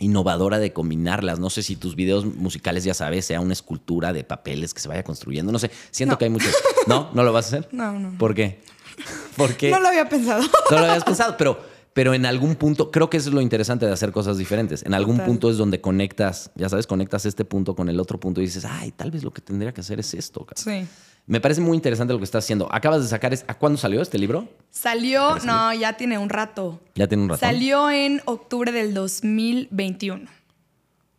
innovadora 0.00 0.58
de 0.58 0.74
combinarlas. 0.74 1.38
No 1.38 1.48
sé 1.48 1.62
si 1.62 1.76
tus 1.76 1.96
videos 1.96 2.26
musicales, 2.26 2.84
ya 2.84 2.92
sabes, 2.92 3.24
sea 3.24 3.40
una 3.40 3.54
escultura 3.54 4.12
de 4.12 4.22
papeles 4.22 4.74
que 4.74 4.82
se 4.82 4.88
vaya 4.88 5.02
construyendo. 5.02 5.50
No 5.50 5.58
sé, 5.58 5.70
siento 5.90 6.16
No. 6.16 6.18
que 6.18 6.24
hay 6.26 6.30
muchos. 6.30 6.54
¿No? 6.86 7.08
¿No 7.14 7.22
lo 7.22 7.32
vas 7.32 7.46
a 7.46 7.56
hacer? 7.56 7.68
No, 7.72 7.98
no. 7.98 8.18
¿Por 8.18 8.34
qué? 8.34 8.60
Porque 9.38 9.70
No 9.70 9.80
lo 9.80 9.88
había 9.88 10.06
pensado. 10.10 10.42
no 10.70 10.78
lo 10.78 10.84
habías 10.84 11.04
pensado, 11.04 11.36
pero, 11.38 11.58
pero 11.94 12.12
en 12.12 12.26
algún 12.26 12.56
punto, 12.56 12.90
creo 12.90 13.08
que 13.08 13.16
eso 13.16 13.30
es 13.30 13.34
lo 13.34 13.40
interesante 13.40 13.86
de 13.86 13.92
hacer 13.92 14.10
cosas 14.10 14.36
diferentes. 14.36 14.82
En 14.84 14.94
algún 14.94 15.14
Total. 15.16 15.26
punto 15.28 15.48
es 15.48 15.56
donde 15.56 15.80
conectas, 15.80 16.50
ya 16.56 16.68
sabes, 16.68 16.88
conectas 16.88 17.24
este 17.24 17.44
punto 17.44 17.76
con 17.76 17.88
el 17.88 18.00
otro 18.00 18.18
punto 18.18 18.40
y 18.42 18.44
dices, 18.44 18.64
ay, 18.64 18.90
tal 18.90 19.12
vez 19.12 19.22
lo 19.22 19.32
que 19.32 19.40
tendría 19.40 19.72
que 19.72 19.80
hacer 19.80 20.00
es 20.00 20.12
esto. 20.12 20.44
cabrón". 20.44 20.86
Sí. 20.86 20.88
Me 21.26 21.40
parece 21.40 21.60
muy 21.60 21.76
interesante 21.76 22.12
lo 22.12 22.18
que 22.18 22.24
estás 22.24 22.44
haciendo. 22.44 22.68
Acabas 22.70 23.00
de 23.02 23.08
sacar, 23.08 23.32
¿a 23.46 23.54
cuándo 23.54 23.78
salió 23.78 24.02
este 24.02 24.18
libro? 24.18 24.48
Salió, 24.70 25.36
no, 25.44 25.72
ya 25.72 25.96
tiene 25.96 26.18
un 26.18 26.28
rato. 26.28 26.80
Ya 26.96 27.06
tiene 27.06 27.22
un 27.22 27.28
rato. 27.30 27.40
Salió 27.40 27.88
en 27.90 28.20
octubre 28.26 28.72
del 28.72 28.92
2021. 28.92 30.28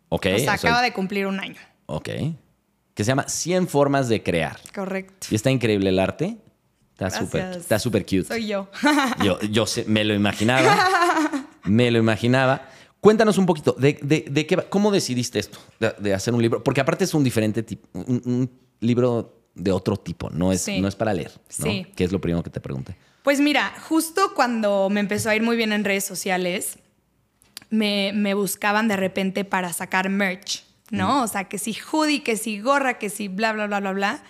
Ok. 0.10 0.26
o 0.26 0.30
sea, 0.30 0.36
o 0.36 0.40
sea, 0.40 0.54
acaba 0.54 0.82
de 0.82 0.92
cumplir 0.94 1.26
un 1.26 1.40
año. 1.40 1.60
Ok. 1.86 2.10
Que 2.94 3.04
se 3.04 3.06
llama 3.06 3.28
100 3.28 3.68
formas 3.68 4.10
de 4.10 4.22
crear. 4.22 4.60
Correcto. 4.74 5.28
Y 5.32 5.36
está 5.36 5.50
increíble 5.50 5.90
el 5.90 6.00
arte. 6.00 6.38
Está 6.96 7.10
súper 7.12 7.58
está 7.58 7.78
súper 7.80 8.04
cute. 8.06 8.24
Soy 8.24 8.48
yo. 8.48 8.70
Yo, 9.24 9.40
yo 9.42 9.66
sé- 9.68 9.84
me 9.86 10.04
lo 10.06 10.14
imaginaba. 10.14 11.46
me 11.66 11.92
lo 11.92 12.00
imaginaba. 12.00 12.70
Cuéntanos 13.02 13.38
un 13.38 13.46
poquito, 13.46 13.74
de, 13.78 14.00
de- 14.02 14.26
de 14.30 14.48
qué, 14.48 14.56
¿cómo 14.70 14.92
decidiste 14.92 15.40
esto? 15.40 15.60
De, 15.80 15.94
de 16.00 16.14
hacer 16.14 16.34
un 16.34 16.42
libro. 16.42 16.64
Porque 16.64 16.80
aparte 16.82 17.04
es 17.04 17.14
un 17.14 17.24
diferente 17.24 17.64
tipo, 17.64 17.88
un, 17.94 18.22
un 18.26 18.52
libro 18.80 19.42
de 19.56 19.72
otro 19.72 19.98
tipo, 19.98 20.30
no 20.30 20.52
es, 20.54 20.62
Sí. 20.62 20.80
no 20.80 20.88
es 20.88 20.96
para 20.96 21.14
leer. 21.14 21.32
¿no? 21.60 21.66
Sí. 21.66 21.86
Que 21.96 22.06
es 22.06 22.12
lo 22.14 22.20
primero 22.22 22.42
que 22.44 22.50
te 22.50 22.62
pregunté. 22.62 22.96
Pues 23.24 23.40
mira, 23.42 23.74
justo 23.90 24.32
cuando 24.34 24.90
me 24.90 25.02
empezó 25.02 25.30
a 25.30 25.36
ir 25.36 25.42
muy 25.44 25.58
bien 25.58 25.74
en 25.74 25.84
redes 25.84 26.06
sociales, 26.06 26.78
me, 27.70 28.12
me 28.14 28.34
buscaban 28.36 28.88
de 28.88 28.96
repente 28.96 29.44
para 29.44 29.74
sacar 29.74 30.10
merch, 30.10 30.64
¿no? 30.92 31.24
O 31.24 31.28
sea, 31.28 31.46
que 31.46 31.58
si 31.58 31.76
hoodie, 31.92 32.24
que 32.24 32.38
si 32.38 32.60
gorra, 32.62 32.98
que 33.00 33.10
si 33.10 33.28
bla, 33.28 33.52
bla, 33.54 33.68
bla, 33.68 33.80
bla, 33.82 33.92
bla. 33.94 34.24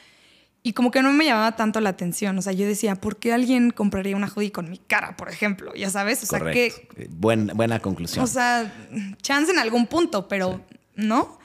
Y 0.67 0.73
como 0.73 0.89
que 0.89 1.03
no 1.03 1.13
me 1.13 1.25
llamaba 1.25 1.55
tanto 1.55 1.79
la 1.79 1.91
atención. 1.91 2.35
O 2.39 2.41
sea, 2.41 2.51
yo 2.51 2.65
decía, 2.65 2.95
¿por 2.95 3.17
qué 3.17 3.31
alguien 3.31 3.69
compraría 3.69 4.15
una 4.15 4.27
hoodie 4.27 4.51
con 4.51 4.67
mi 4.67 4.79
cara, 4.79 5.15
por 5.15 5.29
ejemplo? 5.29 5.71
Ya 5.75 5.91
sabes, 5.91 6.23
o 6.23 6.25
sea, 6.25 6.39
que 6.39 6.71
Correcto. 6.71 6.95
Eh, 7.01 7.07
Buen- 7.11 7.51
buena 7.53 7.79
conclusión. 7.79 8.23
o 8.23 8.27
sea, 8.27 8.73
chance 9.21 9.51
en 9.51 9.59
algún 9.59 9.85
punto, 9.85 10.27
pero 10.27 10.65
no. 10.95 11.37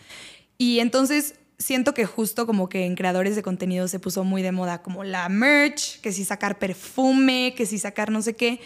Y 0.57 0.79
entonces 0.81 1.35
siento 1.59 1.93
que 1.93 2.07
justo 2.07 2.47
como 2.47 2.71
que 2.71 2.87
en 2.87 2.95
creadores 2.97 3.37
de 3.37 3.43
contenido 3.43 3.89
se 3.89 3.99
puso 3.99 4.25
muy 4.25 4.41
de 4.41 4.53
moda 4.53 4.81
como 4.81 5.05
la 5.05 5.29
merch, 5.29 6.01
que 6.01 6.13
si 6.13 6.25
sacar 6.25 6.59
perfume, 6.59 7.53
que 7.55 7.67
si 7.67 7.79
sacar 7.79 8.11
no 8.11 8.23
sé 8.23 8.35
qué. 8.37 8.59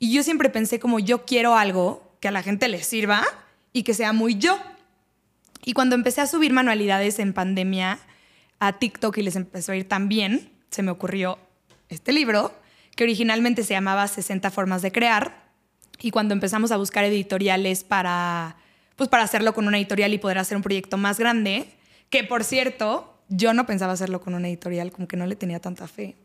Y 0.00 0.12
yo 0.12 0.24
siempre 0.24 0.50
pensé 0.50 0.80
como 0.80 0.98
yo 0.98 1.24
quiero 1.24 1.54
algo 1.54 2.16
que 2.18 2.26
a 2.26 2.32
la 2.32 2.42
gente 2.42 2.66
le 2.66 2.82
sirva 2.82 3.24
y 3.72 3.84
que 3.84 3.94
sea 3.94 4.12
muy 4.12 4.34
yo. 4.34 4.58
Y 5.64 5.72
cuando 5.72 5.94
empecé 5.94 6.20
a 6.20 6.26
subir 6.26 6.52
manualidades 6.52 7.20
en 7.20 7.32
pandemia 7.32 8.00
a 8.60 8.74
TikTok 8.74 9.18
y 9.18 9.22
les 9.22 9.36
empezó 9.36 9.72
a 9.72 9.76
ir 9.76 9.88
tan 9.88 10.08
bien, 10.08 10.52
se 10.70 10.82
me 10.82 10.90
ocurrió 10.90 11.38
este 11.88 12.12
libro, 12.12 12.54
que 12.94 13.04
originalmente 13.04 13.64
se 13.64 13.74
llamaba 13.74 14.06
60 14.06 14.50
formas 14.50 14.82
de 14.82 14.92
crear. 14.92 15.50
Y 16.00 16.10
cuando 16.10 16.34
empezamos 16.34 16.70
a 16.70 16.76
buscar 16.76 17.04
editoriales 17.04 17.82
para, 17.82 18.56
pues 18.96 19.08
para 19.08 19.24
hacerlo 19.24 19.54
con 19.54 19.66
una 19.66 19.78
editorial 19.78 20.14
y 20.14 20.18
poder 20.18 20.38
hacer 20.38 20.56
un 20.56 20.62
proyecto 20.62 20.96
más 20.96 21.18
grande, 21.18 21.66
que 22.10 22.22
por 22.22 22.44
cierto, 22.44 23.18
yo 23.28 23.54
no 23.54 23.66
pensaba 23.66 23.94
hacerlo 23.94 24.20
con 24.20 24.34
una 24.34 24.48
editorial, 24.48 24.92
como 24.92 25.08
que 25.08 25.16
no 25.16 25.26
le 25.26 25.36
tenía 25.36 25.60
tanta 25.60 25.88
fe. 25.88 26.16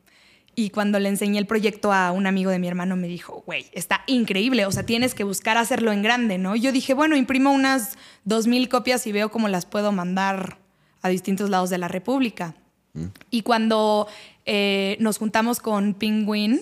Y 0.57 0.69
cuando 0.69 0.99
le 0.99 1.09
enseñé 1.09 1.39
el 1.39 1.47
proyecto 1.47 1.91
a 1.91 2.11
un 2.11 2.27
amigo 2.27 2.49
de 2.49 2.59
mi 2.59 2.67
hermano, 2.67 2.95
me 2.95 3.07
dijo, 3.07 3.43
güey, 3.45 3.65
está 3.73 4.03
increíble, 4.07 4.65
o 4.65 4.71
sea, 4.71 4.85
tienes 4.85 5.13
que 5.13 5.25
buscar 5.25 5.57
hacerlo 5.57 5.91
en 5.91 6.01
grande, 6.01 6.37
¿no? 6.37 6.55
Yo 6.55 6.71
dije, 6.71 6.93
bueno, 6.93 7.17
imprimo 7.17 7.51
unas 7.51 7.97
2.000 8.25 8.69
copias 8.69 9.05
y 9.05 9.11
veo 9.11 9.29
cómo 9.29 9.49
las 9.49 9.65
puedo 9.65 9.91
mandar 9.91 10.64
a 11.05 11.09
distintos 11.09 11.49
lados 11.49 11.69
de 11.69 11.77
la 11.77 11.87
República. 11.87 12.55
Y 13.29 13.41
cuando 13.41 14.07
eh, 14.45 14.95
nos 15.01 15.17
juntamos 15.17 15.59
con 15.59 15.93
Penguin, 15.95 16.61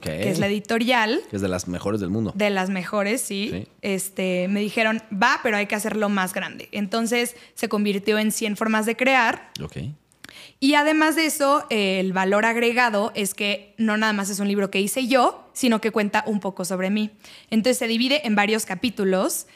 que 0.00 0.30
es 0.30 0.38
la 0.38 0.46
editorial, 0.46 1.20
Que 1.30 1.36
es 1.36 1.42
de 1.42 1.48
las 1.48 1.68
mejores 1.68 2.00
del 2.00 2.08
mundo. 2.10 2.32
de 2.34 2.48
las 2.50 2.70
mejores, 2.70 3.20
sí. 3.20 3.50
Sí. 3.52 3.68
Este, 3.82 4.48
me 4.48 4.60
dijeron, 4.60 5.02
va, 5.12 5.40
pero 5.42 5.58
hay 5.58 5.66
que 5.66 5.74
hacerlo 5.74 6.08
más 6.08 6.32
grande. 6.32 6.68
Entonces 6.72 7.36
se 7.54 7.68
convirtió 7.68 8.18
en 8.18 8.32
100 8.32 8.56
formas 8.56 8.86
de 8.86 8.96
crear. 8.96 9.50
Ok. 9.62 9.76
Y 10.60 10.74
además 10.74 11.14
de 11.14 11.26
eso, 11.26 11.66
el 11.68 12.14
valor 12.14 12.46
agregado 12.46 13.12
es 13.14 13.34
que 13.34 13.74
no 13.76 13.98
nada 13.98 14.14
más 14.14 14.30
es 14.30 14.40
un 14.40 14.48
libro 14.48 14.70
que 14.70 14.80
hice 14.80 15.06
yo, 15.06 15.50
sino 15.52 15.82
que 15.82 15.90
cuenta 15.90 16.24
un 16.26 16.40
poco 16.40 16.64
sobre 16.64 16.88
mí. 16.88 17.10
Entonces 17.50 17.76
se 17.76 17.86
divide 17.86 18.26
en 18.26 18.34
varios 18.34 18.64
capítulos 18.64 19.46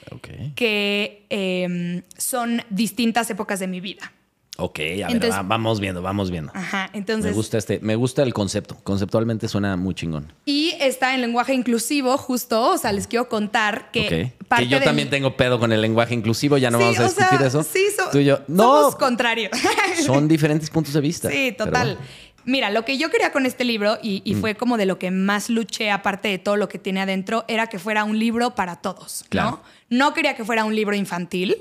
que 0.55 1.25
eh, 1.31 2.03
son 2.19 2.63
distintas 2.69 3.31
épocas 3.31 3.59
de 3.61 3.67
mi 3.67 3.81
vida. 3.81 4.13
Ok, 4.57 4.79
a 4.79 4.83
ver, 4.83 5.07
Entonces- 5.13 5.41
vamos 5.47 5.81
viendo, 5.81 6.03
vamos 6.03 6.31
viendo. 6.31 6.53
Ajá, 6.55 6.91
Me 6.93 6.99
entonces... 6.99 7.35
gusta 7.35 7.57
este, 7.57 7.79
me 7.81 7.95
gusta 7.97 8.23
el 8.23 8.35
concepto. 8.35 8.77
Conceptualmente 8.83 9.49
suena 9.49 9.77
muy 9.77 9.95
chingón. 9.95 10.33
Y 10.45 10.75
está 10.81 11.15
en 11.15 11.23
lenguaje 11.23 11.55
inclusivo, 11.55 12.19
justo, 12.19 12.73
o 12.73 12.77
sea, 12.79 12.93
les 12.93 13.07
quiero 13.07 13.29
contar 13.29 13.91
que... 13.91 14.35
Ok. 14.39 14.47
parte 14.49 14.65
Que 14.65 14.69
yo 14.71 14.83
también 14.83 15.09
tengo 15.09 15.35
pedo 15.37 15.59
con 15.59 15.73
el 15.73 15.81
lenguaje 15.81 16.13
inclusivo, 16.15 16.59
ya 16.59 16.71
no 16.71 16.77
Sí, 16.79 16.85
vamos 16.85 16.99
a 17.01 17.09
sea, 17.09 17.25
discutir 17.31 17.47
eso. 17.47 17.63
Sí, 17.63 17.87
so- 17.97 18.11
Tú 18.11 18.19
y 18.19 18.27
yo. 18.27 18.41
No, 18.49 18.65
somos 18.83 18.97
contrarios. 18.97 19.51
son 20.05 20.29
diferentes 20.29 20.69
puntos 20.69 20.93
de 20.93 21.01
vista. 21.01 21.31
Sí, 21.31 21.53
total. 21.57 21.97
Mira, 22.45 22.71
lo 22.71 22.85
que 22.85 22.99
yo 22.99 23.11
quería 23.11 23.33
con 23.33 23.47
este 23.47 23.65
libro, 23.65 23.99
y, 24.03 24.23
y 24.25 24.35
fue 24.35 24.57
como 24.57 24.77
de 24.77 24.85
lo 24.87 24.99
que 24.99 25.11
más 25.11 25.49
luché, 25.51 25.91
aparte 25.91 26.29
de 26.29 26.39
todo 26.39 26.57
lo 26.57 26.69
que 26.69 26.79
tiene 26.79 27.01
adentro, 27.01 27.45
era 27.49 27.67
que 27.69 27.79
fuera 27.79 28.05
un 28.05 28.19
libro 28.19 28.55
para 28.55 28.77
todos, 28.77 29.25
Claro. 29.29 29.61
¿no? 29.91 29.99
No 30.09 30.15
quería 30.15 30.37
que 30.37 30.45
fuera 30.45 30.65
un 30.65 30.75
libro 30.75 30.95
infantil. 30.97 31.57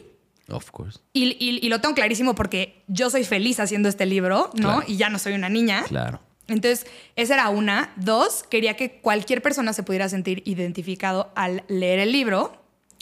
Of 0.49 0.71
course. 0.71 0.99
Y, 1.13 1.25
y- 1.39 1.59
y 1.65 1.69
lo 1.69 1.81
tengo 1.81 1.95
clarísimo 1.95 2.35
porque 2.35 2.83
yo 2.87 3.09
soy 3.09 3.23
feliz 3.23 3.59
haciendo 3.59 3.89
este 3.89 4.05
libro, 4.05 4.49
¿no? 4.55 4.77
Claro. 4.77 4.83
Y 4.87 4.97
ya 4.97 5.09
no 5.09 5.19
soy 5.19 5.33
una 5.33 5.49
niña. 5.49 5.83
Claro. 5.87 6.19
Entonces, 6.47 6.87
esa 7.15 7.35
era 7.35 7.49
una. 7.49 7.93
Dos, 7.97 8.43
quería 8.49 8.75
que 8.75 8.99
cualquier 9.01 9.41
persona 9.41 9.71
se 9.73 9.83
pudiera 9.83 10.09
sentir 10.09 10.41
identificado 10.45 11.31
al 11.35 11.63
leer 11.67 11.99
el 11.99 12.11
libro. 12.11 12.53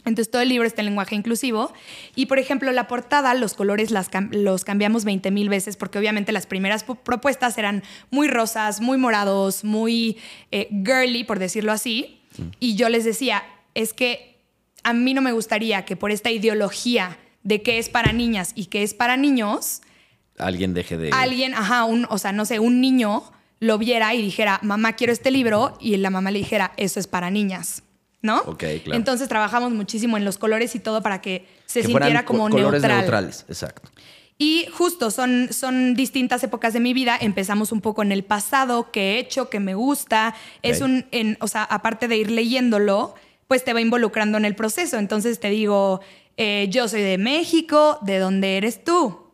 Entonces, 0.04 0.30
todo 0.30 0.42
el 0.42 0.48
libro 0.50 0.66
está 0.66 0.82
en 0.82 0.86
lenguaje 0.86 1.14
inclusivo. 1.14 1.72
Y, 2.14 2.26
por 2.26 2.38
ejemplo, 2.38 2.70
la 2.72 2.86
portada, 2.88 3.34
los 3.34 3.54
colores 3.54 3.90
las 3.90 4.10
cam- 4.10 4.30
los 4.32 4.64
cambiamos 4.64 5.04
20 5.04 5.30
mil 5.30 5.48
veces 5.48 5.76
porque 5.76 5.98
obviamente 5.98 6.30
las 6.32 6.46
primeras 6.46 6.86
pu- 6.86 6.98
propuestas 6.98 7.56
eran 7.58 7.82
muy 8.10 8.28
rosas, 8.28 8.80
muy 8.80 8.96
morados, 8.98 9.64
muy 9.64 10.18
eh, 10.50 10.68
girly, 10.84 11.24
por 11.24 11.38
decirlo 11.38 11.72
así. 11.72 12.20
Y 12.60 12.76
yo 12.76 12.88
les 12.90 13.04
decía, 13.04 13.42
es 13.74 13.92
que 13.92 14.36
a 14.84 14.92
mí 14.92 15.12
no 15.14 15.20
me 15.22 15.32
gustaría 15.32 15.84
que 15.84 15.96
por 15.96 16.10
esta 16.10 16.30
ideología 16.30 17.18
de 17.42 17.62
qué 17.62 17.78
es 17.78 17.88
para 17.88 18.12
niñas 18.12 18.52
y 18.54 18.66
qué 18.66 18.82
es 18.82 18.94
para 18.94 19.16
niños, 19.16 19.80
Alguien 20.38 20.72
deje 20.74 20.96
de. 20.96 21.10
alguien, 21.12 21.54
ajá, 21.54 21.84
un, 21.84 22.06
o 22.10 22.18
sea, 22.18 22.32
no 22.32 22.44
sé, 22.44 22.58
un 22.60 22.80
niño 22.80 23.24
lo 23.60 23.76
viera 23.78 24.14
y 24.14 24.22
dijera, 24.22 24.60
mamá, 24.62 24.92
quiero 24.92 25.12
este 25.12 25.30
libro, 25.32 25.76
y 25.80 25.96
la 25.96 26.10
mamá 26.10 26.30
le 26.30 26.38
dijera, 26.38 26.72
eso 26.76 27.00
es 27.00 27.08
para 27.08 27.28
niñas, 27.30 27.82
¿no? 28.22 28.38
Ok, 28.42 28.64
claro. 28.84 28.94
Entonces 28.94 29.28
trabajamos 29.28 29.72
muchísimo 29.72 30.16
en 30.16 30.24
los 30.24 30.38
colores 30.38 30.76
y 30.76 30.78
todo 30.78 31.02
para 31.02 31.20
que 31.20 31.46
se 31.66 31.80
que 31.80 31.88
sintiera 31.88 32.24
co- 32.24 32.34
como 32.34 32.48
colores 32.50 32.82
neutral. 32.82 32.98
neutrales. 33.00 33.44
Exacto. 33.48 33.82
Y 34.40 34.66
justo 34.72 35.10
son, 35.10 35.48
son 35.52 35.94
distintas 35.96 36.44
épocas 36.44 36.72
de 36.72 36.78
mi 36.78 36.92
vida. 36.94 37.18
Empezamos 37.20 37.72
un 37.72 37.80
poco 37.80 38.02
en 38.02 38.12
el 38.12 38.22
pasado, 38.22 38.92
qué 38.92 39.14
he 39.16 39.18
hecho, 39.18 39.50
qué 39.50 39.58
me 39.58 39.74
gusta. 39.74 40.36
Es 40.62 40.80
un, 40.80 41.06
en, 41.10 41.36
o 41.40 41.48
sea, 41.48 41.64
aparte 41.64 42.06
de 42.06 42.18
ir 42.18 42.30
leyéndolo, 42.30 43.16
pues 43.48 43.64
te 43.64 43.72
va 43.72 43.80
involucrando 43.80 44.38
en 44.38 44.44
el 44.44 44.54
proceso. 44.54 44.98
Entonces 44.98 45.40
te 45.40 45.50
digo, 45.50 46.00
eh, 46.38 46.68
yo 46.70 46.88
soy 46.88 47.02
de 47.02 47.18
México, 47.18 47.98
¿de 48.00 48.18
dónde 48.18 48.56
eres 48.56 48.82
tú? 48.82 49.26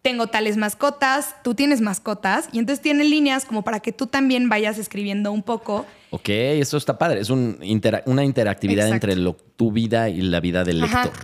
Tengo 0.00 0.28
tales 0.28 0.56
mascotas, 0.56 1.34
tú 1.42 1.54
tienes 1.54 1.80
mascotas, 1.80 2.48
y 2.52 2.60
entonces 2.60 2.80
tiene 2.80 3.02
líneas 3.04 3.44
como 3.44 3.62
para 3.62 3.80
que 3.80 3.90
tú 3.92 4.06
también 4.06 4.48
vayas 4.48 4.78
escribiendo 4.78 5.32
un 5.32 5.42
poco. 5.42 5.84
Ok, 6.10 6.28
eso 6.28 6.76
está 6.76 6.96
padre. 6.96 7.20
Es 7.20 7.28
un 7.28 7.58
intera- 7.62 8.02
una 8.06 8.24
interactividad 8.24 8.86
Exacto. 8.86 9.06
entre 9.08 9.20
lo- 9.20 9.34
tu 9.56 9.72
vida 9.72 10.08
y 10.08 10.20
la 10.22 10.38
vida 10.40 10.62
del 10.64 10.82
Ajá. 10.84 11.04
lector. 11.06 11.22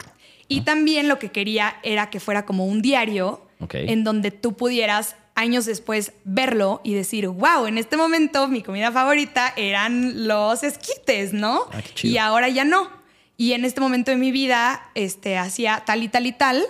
Y 0.49 0.62
también 0.62 1.07
lo 1.09 1.19
que 1.20 1.31
quería 1.31 1.77
era 1.85 2.11
que 2.11 2.19
fuera 2.20 2.44
como 2.44 2.66
un 2.66 2.82
diario 2.82 3.40
en 3.73 4.03
donde 4.05 4.32
tú 4.32 4.55
pudieras 4.57 5.15
años 5.36 5.65
después 5.65 6.12
verlo 6.24 6.81
y 6.82 6.93
decir, 6.94 7.28
wow, 7.28 7.66
en 7.66 7.78
este 7.78 7.97
momento 7.97 8.49
mi 8.49 8.62
comida 8.62 8.90
favorita 8.90 9.55
eran 9.57 10.27
los 10.27 10.65
esquites, 10.65 11.32
¿no? 11.32 11.62
Ah, 11.73 11.81
qué 11.81 11.94
chido. 11.94 12.15
y 12.15 12.19
ahora 12.19 12.49
ya 12.49 12.65
no. 12.65 12.90
Y 13.36 13.52
en 13.54 13.64
este 13.64 13.80
momento 13.80 14.10
de 14.10 14.16
mi 14.16 14.30
vida 14.30 14.82
este, 14.94 15.36
hacía 15.38 15.82
tal 15.86 16.02
y 16.02 16.09
tal 16.09 16.26
y 16.26 16.32
tal. 16.32 16.62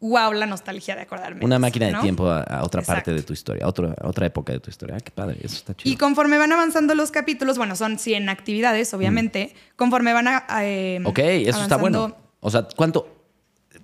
Wow, 0.00 0.32
la 0.32 0.46
nostalgia 0.46 0.94
de 0.94 1.02
acordarme. 1.02 1.44
Una 1.44 1.58
máquina 1.58 1.86
de 1.86 1.92
¿no? 1.92 2.00
tiempo 2.02 2.28
a, 2.28 2.42
a 2.42 2.62
otra 2.62 2.82
parte 2.82 3.12
de 3.12 3.22
tu 3.24 3.32
historia, 3.32 3.64
a, 3.64 3.68
otro- 3.68 3.92
a 4.00 4.06
otra 4.08 4.26
época 4.26 4.52
de 4.52 4.60
tu 4.60 4.70
historia. 4.70 4.94
Ah, 4.96 5.00
qué 5.00 5.10
padre, 5.10 5.38
eso 5.42 5.56
está 5.56 5.74
chido. 5.76 5.92
Y 5.92 5.96
conforme 5.96 6.38
van 6.38 6.52
avanzando 6.52 6.94
los 6.94 7.10
capítulos, 7.10 7.58
bueno, 7.58 7.74
son 7.74 7.98
100 7.98 8.28
actividades, 8.28 8.94
obviamente, 8.94 9.54
conforme 9.74 10.12
van 10.12 10.28
a... 10.28 10.44
eh, 10.62 11.00
Mm. 11.00 11.06
ok, 11.06 11.18
eso 11.18 11.62
está 11.62 11.76
bueno. 11.78 12.14
O 12.38 12.48
sea, 12.50 12.68
¿cuánto, 12.76 13.17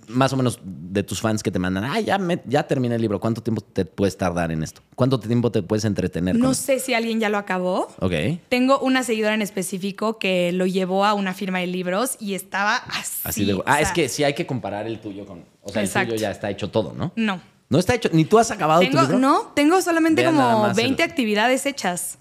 más 0.09 0.33
o 0.33 0.37
menos, 0.37 0.59
de 0.65 1.03
tus 1.03 1.21
fans 1.21 1.43
que 1.43 1.51
te 1.51 1.59
mandan, 1.59 1.85
ah, 1.85 2.01
ya, 2.01 2.19
me- 2.19 2.41
ya 2.47 2.67
terminé 2.67 2.95
el 2.95 3.01
libro, 3.03 3.21
¿cuánto 3.21 3.43
tiempo 3.43 3.61
te 3.61 3.85
puedes 3.85 4.17
tardar 4.17 4.51
en 4.53 4.63
esto? 4.63 4.81
¿Cuánto 4.95 5.19
tiempo 5.21 5.51
te 5.51 5.63
puedes 5.63 5.85
entretener? 5.85 6.37
No 6.37 6.47
con- 6.47 6.55
sé 6.55 6.79
si 6.81 6.95
alguien 6.95 7.21
ya 7.21 7.29
lo 7.29 7.39
acabó. 7.39 7.89
Ok. 8.01 8.13
Tengo 8.49 8.79
una 8.81 9.03
seguidora 9.03 9.35
en 9.35 9.43
específico 9.43 10.19
que 10.19 10.53
lo 10.53 10.67
llevó 10.67 11.05
a 11.05 11.15
una 11.15 11.35
firma 11.35 11.59
de 11.61 11.67
libros 11.67 12.17
y 12.21 12.35
estaba 12.35 12.77
así. 12.77 13.21
Así 13.25 13.45
de. 13.45 13.55
o 13.55 13.63
Ah, 13.67 13.75
sea, 13.75 13.81
es 13.83 13.93
que 13.93 14.09
sí 14.09 14.25
hay 14.25 14.35
que 14.35 14.47
comparar 14.47 14.87
el 14.87 15.01
tuyo 15.01 15.27
con. 15.27 15.45
O 15.63 15.71
sea, 15.71 15.83
Exacto. 15.83 16.13
el 16.15 16.17
tuyo 16.17 16.23
ya 16.23 16.31
está 16.31 16.51
hecho 16.51 16.71
todo, 16.71 16.93
¿no? 16.93 17.13
No. 17.17 17.41
No 17.71 17.79
está 17.79 17.95
hecho. 17.95 18.11
Ni 18.13 18.25
tú 18.25 18.39
has 18.39 18.51
acabado 18.51 18.81
tu 18.83 18.87
Tengo, 18.89 19.01
libro. 19.03 19.19
no, 19.19 19.53
tengo 19.57 19.81
solamente 19.83 20.23
Vean 20.23 20.37
como 20.37 20.63
más 20.63 20.77
20 20.77 21.03
el- 21.03 21.11
actividades 21.11 21.65
hechas. 21.67 22.19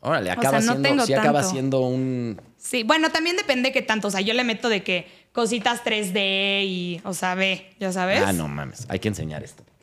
Órale, 0.00 0.24
sea, 0.26 0.34
acaba 0.34 0.58
no 0.60 0.72
siendo. 0.72 0.82
tengo 0.88 1.06
sí 1.06 1.14
acaba 1.14 1.42
siendo 1.42 1.80
un. 1.80 2.40
Sí, 2.58 2.82
bueno, 2.82 3.10
también 3.10 3.36
depende 3.36 3.72
qué 3.72 3.82
tanto. 3.82 4.08
O 4.08 4.10
sea, 4.10 4.20
yo 4.20 4.34
le 4.34 4.44
meto 4.44 4.68
de 4.68 4.82
que 4.82 5.06
cositas 5.34 5.82
3D 5.84 6.64
y, 6.64 7.00
o 7.04 7.12
sea, 7.12 7.34
ve, 7.34 7.74
ya 7.78 7.92
sabes. 7.92 8.22
Ah, 8.24 8.32
no 8.32 8.48
mames. 8.48 8.86
Hay 8.88 9.00
que 9.00 9.08
enseñar 9.08 9.42
esto. 9.42 9.62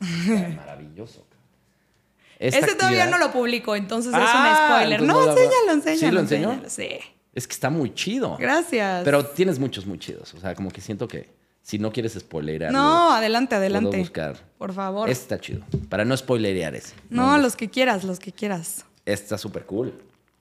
Maravilloso. 0.56 1.24
Esta 2.38 2.58
Este 2.58 2.74
todavía 2.74 3.06
no 3.06 3.18
lo 3.18 3.30
publico, 3.30 3.76
entonces 3.76 4.12
Ah, 4.16 4.18
es 4.24 4.34
un 4.34 4.66
spoiler. 4.66 5.00
entonces 5.00 5.06
No, 5.06 5.20
no 5.20 5.26
lo- 5.26 5.32
enséñalo, 5.40 5.72
enséñalo. 5.72 5.98
¿Sí 6.00 6.10
lo 6.10 6.20
enseñó? 6.20 6.52
enséñalo, 6.52 6.70
Sí. 6.70 6.88
Es 7.34 7.46
que 7.46 7.54
está 7.54 7.70
muy 7.70 7.94
chido. 7.94 8.36
Gracias. 8.38 9.04
Pero 9.04 9.24
tienes 9.24 9.58
muchos 9.58 9.86
muy 9.86 9.98
chidos. 9.98 10.34
O 10.34 10.40
sea, 10.40 10.54
como 10.54 10.70
que 10.70 10.80
siento 10.82 11.06
que 11.08 11.30
si 11.62 11.78
no 11.78 11.90
quieres 11.92 12.12
spoilear. 12.14 12.72
no, 12.72 13.12
adelante, 13.12 13.54
adelante. 13.54 13.88
Puedo 13.88 14.02
buscar. 14.02 14.36
Por 14.58 14.72
favor. 14.74 15.08
Este 15.08 15.22
está 15.36 15.40
chido. 15.40 15.60
Para 15.88 16.04
no 16.04 16.14
spoilerear 16.16 16.74
ese. 16.74 16.94
No, 17.08 17.38
los 17.38 17.56
que 17.56 17.70
quieras, 17.70 18.04
los 18.04 18.18
que 18.18 18.32
quieras. 18.32 18.84
Este 19.06 19.24
está 19.24 19.38
súper 19.38 19.64
cool. 19.66 19.94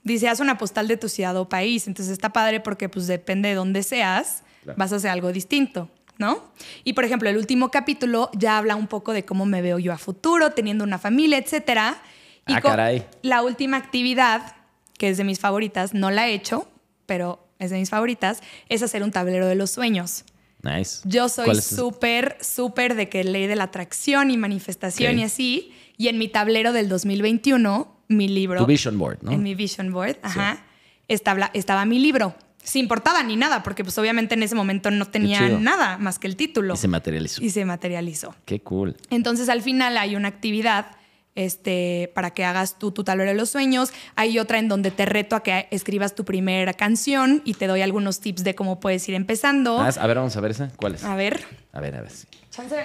Dice, 0.03 0.27
haz 0.27 0.39
una 0.39 0.57
postal 0.57 0.87
de 0.87 0.97
tu 0.97 1.07
ciudad 1.07 1.37
o 1.37 1.47
país. 1.47 1.87
Entonces 1.87 2.11
está 2.11 2.33
padre 2.33 2.59
porque 2.59 2.89
pues 2.89 3.07
depende 3.07 3.49
de 3.49 3.55
dónde 3.55 3.83
seas, 3.83 4.43
Claro. 4.63 4.77
vas 4.77 4.93
a 4.93 4.97
hacer 4.97 5.09
algo 5.09 5.31
distinto, 5.31 5.89
¿no? 6.17 6.51
Y 6.83 6.93
por 6.93 7.03
ejemplo, 7.03 7.29
el 7.29 7.37
último 7.37 7.69
capítulo 7.71 8.29
ya 8.33 8.57
habla 8.57 8.75
un 8.75 8.87
poco 8.87 9.11
de 9.13 9.25
cómo 9.25 9.45
me 9.45 9.61
veo 9.61 9.79
yo 9.79 9.91
a 9.93 9.97
futuro, 9.97 10.51
teniendo 10.51 10.83
una 10.83 10.99
familia, 10.99 11.37
etcétera. 11.37 12.01
Y 12.47 12.53
Ah, 12.53 12.61
caray. 12.61 13.05
La 13.23 13.41
última 13.43 13.77
actividad, 13.77 14.55
que 14.97 15.09
es 15.09 15.17
de 15.17 15.23
mis 15.23 15.39
favoritas, 15.39 15.93
no 15.93 16.11
la 16.11 16.27
he 16.27 16.33
hecho, 16.33 16.67
pero 17.05 17.47
es 17.59 17.69
de 17.71 17.77
mis 17.77 17.89
favoritas, 17.89 18.41
es 18.69 18.81
hacer 18.83 19.03
un 19.03 19.11
tablero 19.11 19.47
de 19.47 19.55
los 19.55 19.71
sueños. 19.71 20.25
Nice. 20.63 21.01
Yo 21.05 21.27
soy 21.27 21.55
súper, 21.59 22.37
súper 22.41 22.93
de 22.95 23.09
que 23.09 23.23
ley 23.23 23.47
de 23.47 23.55
la 23.55 23.63
atracción 23.65 24.29
y 24.29 24.37
manifestación 24.37 25.13
Ok. 25.13 25.19
y 25.19 25.23
así. 25.23 25.73
Y 25.97 26.07
en 26.07 26.19
mi 26.19 26.27
tablero 26.27 26.71
del 26.71 26.87
2021, 26.87 27.95
mi 28.09 28.27
libro. 28.27 28.59
Tu 28.59 28.65
vision 28.67 28.97
board, 28.99 29.19
¿no? 29.23 29.31
En 29.31 29.41
mi 29.41 29.55
vision 29.55 29.91
board, 29.91 30.17
ajá. 30.21 30.63
Estaba, 31.07 31.49
estaba 31.53 31.85
mi 31.85 31.97
libro. 31.99 32.35
Sin 32.63 32.87
portada 32.87 33.23
ni 33.23 33.35
nada, 33.35 33.63
porque 33.63 33.83
pues 33.83 33.97
obviamente 33.97 34.35
en 34.35 34.43
ese 34.43 34.55
momento 34.55 34.91
no 34.91 35.05
tenía 35.05 35.49
nada 35.49 35.97
más 35.97 36.19
que 36.19 36.27
el 36.27 36.35
título. 36.35 36.75
Y 36.75 36.77
se 36.77 36.87
materializó. 36.87 37.43
Y 37.43 37.49
se 37.49 37.65
materializó. 37.65 38.35
Qué 38.45 38.61
cool. 38.61 38.95
Entonces 39.09 39.49
al 39.49 39.61
final 39.61 39.97
hay 39.97 40.15
una 40.15 40.27
actividad 40.27 40.87
este, 41.35 42.11
para 42.13 42.31
que 42.31 42.43
hagas 42.43 42.77
tú 42.77 42.91
tu 42.91 43.03
tablero 43.03 43.31
de 43.31 43.37
los 43.37 43.49
sueños. 43.49 43.91
Hay 44.15 44.37
otra 44.39 44.59
en 44.59 44.67
donde 44.67 44.91
te 44.91 45.05
reto 45.05 45.35
a 45.35 45.43
que 45.43 45.67
escribas 45.71 46.13
tu 46.13 46.25
primera 46.25 46.73
canción 46.73 47.41
y 47.45 47.53
te 47.53 47.67
doy 47.67 47.81
algunos 47.81 48.19
tips 48.19 48.43
de 48.43 48.55
cómo 48.55 48.79
puedes 48.79 49.07
ir 49.09 49.15
empezando. 49.15 49.79
Ah, 49.79 49.89
a 49.97 50.07
ver, 50.07 50.17
vamos 50.17 50.35
a 50.35 50.41
ver 50.41 50.51
esa. 50.51 50.69
¿Cuál 50.75 50.95
es? 50.95 51.03
A 51.03 51.15
ver. 51.15 51.43
A 51.73 51.79
ver, 51.79 51.95
a 51.95 52.01
ver. 52.01 52.11
sí. 52.11 52.27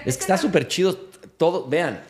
Es 0.05 0.17
que 0.17 0.23
está 0.23 0.39
súper 0.39 0.69
chido 0.69 1.11
todo. 1.37 1.69
Vean. 1.69 2.01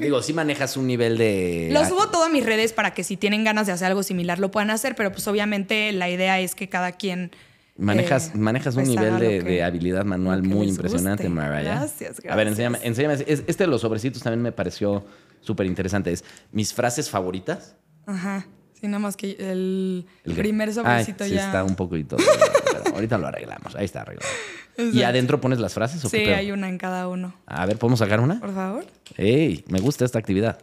Digo, 0.00 0.22
sí 0.22 0.32
manejas 0.32 0.76
un 0.76 0.86
nivel 0.86 1.16
de. 1.18 1.70
Lo 1.72 1.84
subo 1.86 2.08
todo 2.10 2.24
a 2.24 2.28
mis 2.28 2.44
redes 2.44 2.72
para 2.72 2.92
que 2.94 3.04
si 3.04 3.16
tienen 3.16 3.44
ganas 3.44 3.66
de 3.66 3.72
hacer 3.72 3.88
algo 3.88 4.02
similar 4.02 4.38
lo 4.38 4.50
puedan 4.50 4.70
hacer, 4.70 4.94
pero 4.94 5.12
pues 5.12 5.26
obviamente 5.28 5.92
la 5.92 6.08
idea 6.10 6.38
es 6.40 6.54
que 6.54 6.68
cada 6.68 6.92
quien... 6.92 7.30
Manejas, 7.78 8.28
eh, 8.28 8.38
manejas 8.38 8.74
un 8.76 8.84
pues, 8.84 8.96
nivel 8.96 9.18
de, 9.18 9.38
lo 9.38 9.44
que- 9.44 9.50
de 9.50 9.62
habilidad 9.62 10.04
manual 10.06 10.42
muy 10.42 10.66
impresionante, 10.68 11.24
guste. 11.24 11.34
Mariah. 11.34 11.62
Gracias, 11.80 12.20
A 12.28 12.34
ver, 12.34 12.46
gracias. 12.46 12.48
enséñame. 12.48 12.78
enséñame. 12.82 13.14
Es- 13.26 13.42
Este 13.46 13.64
de 13.64 13.66
los 13.66 13.82
sobrecitos 13.82 14.22
también 14.22 14.40
me 14.42 14.50
pareció 14.52 15.04
súper 15.42 15.66
interesante. 15.66 16.10
Es 16.10 16.24
mis 16.52 16.72
frases 16.72 17.10
favoritas. 17.10 17.76
Ajá. 18.06 18.46
Sí, 18.86 18.90
nada 18.90 19.00
más 19.00 19.16
que 19.16 19.36
el, 19.40 20.06
primer 20.22 20.72
sobrecito 20.72 21.24
Ay, 21.24 21.30
sí, 21.30 21.36
ya... 21.36 21.46
está 21.46 21.64
un 21.64 21.74
poquito. 21.74 22.16
pero 22.16 22.94
ahorita 22.94 23.18
lo 23.18 23.26
arreglamos. 23.26 23.74
Ahí 23.74 23.84
está 23.84 24.02
arreglado. 24.02 24.30
¿Y 24.92 25.02
adentro 25.02 25.40
pones 25.40 25.58
las 25.58 25.74
frases 25.74 26.04
o 26.04 26.08
Sí, 26.08 26.18
qué 26.18 26.34
hay 26.34 26.52
una 26.52 26.68
en 26.68 26.78
cada 26.78 27.08
uno. 27.08 27.34
A 27.46 27.66
ver, 27.66 27.78
¿podemos 27.78 27.98
sacar 27.98 28.20
una? 28.20 28.38
Por 28.38 28.54
favor. 28.54 28.86
¡Ey! 29.16 29.64
Me 29.68 29.80
gusta 29.80 30.04
esta 30.04 30.20
actividad. 30.20 30.60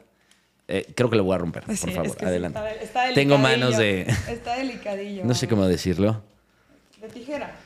Eh, 0.70 0.94
creo 0.96 1.10
que 1.10 1.18
lo 1.18 1.26
voy 1.26 1.36
a 1.36 1.40
romper, 1.40 1.64
por 1.64 1.74
es 1.74 1.82
favor. 1.82 2.16
sí, 2.18 2.26
Adelante. 2.26 2.60
está- 2.82 3.08
está 3.08 3.14
Tengo 3.14 3.38
manos 3.38 3.78
de. 3.78 4.08
Está 4.30 4.56
delicadillo. 4.56 5.24
No 5.26 5.34
sé 5.34 5.50
cómo 5.50 5.68
decirlo. 5.68 6.24
De 7.02 7.10
tijera. 7.10 7.58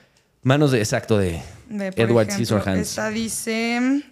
Manos 0.42 0.72
de, 0.72 0.80
exacto, 0.80 1.20
de 1.20 1.42
De, 1.70 1.94
Edward 1.96 2.32
Scissorhands. 2.32 2.90
Esta 2.90 3.10
dice... 3.10 4.04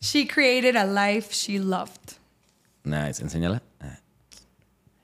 She 0.00 0.26
created 0.26 0.76
a 0.76 0.84
life 0.84 1.32
she 1.32 1.58
loved. 1.58 2.18
Nice, 2.86 3.22
enséñala. 3.22 3.62
Ah. 3.80 3.98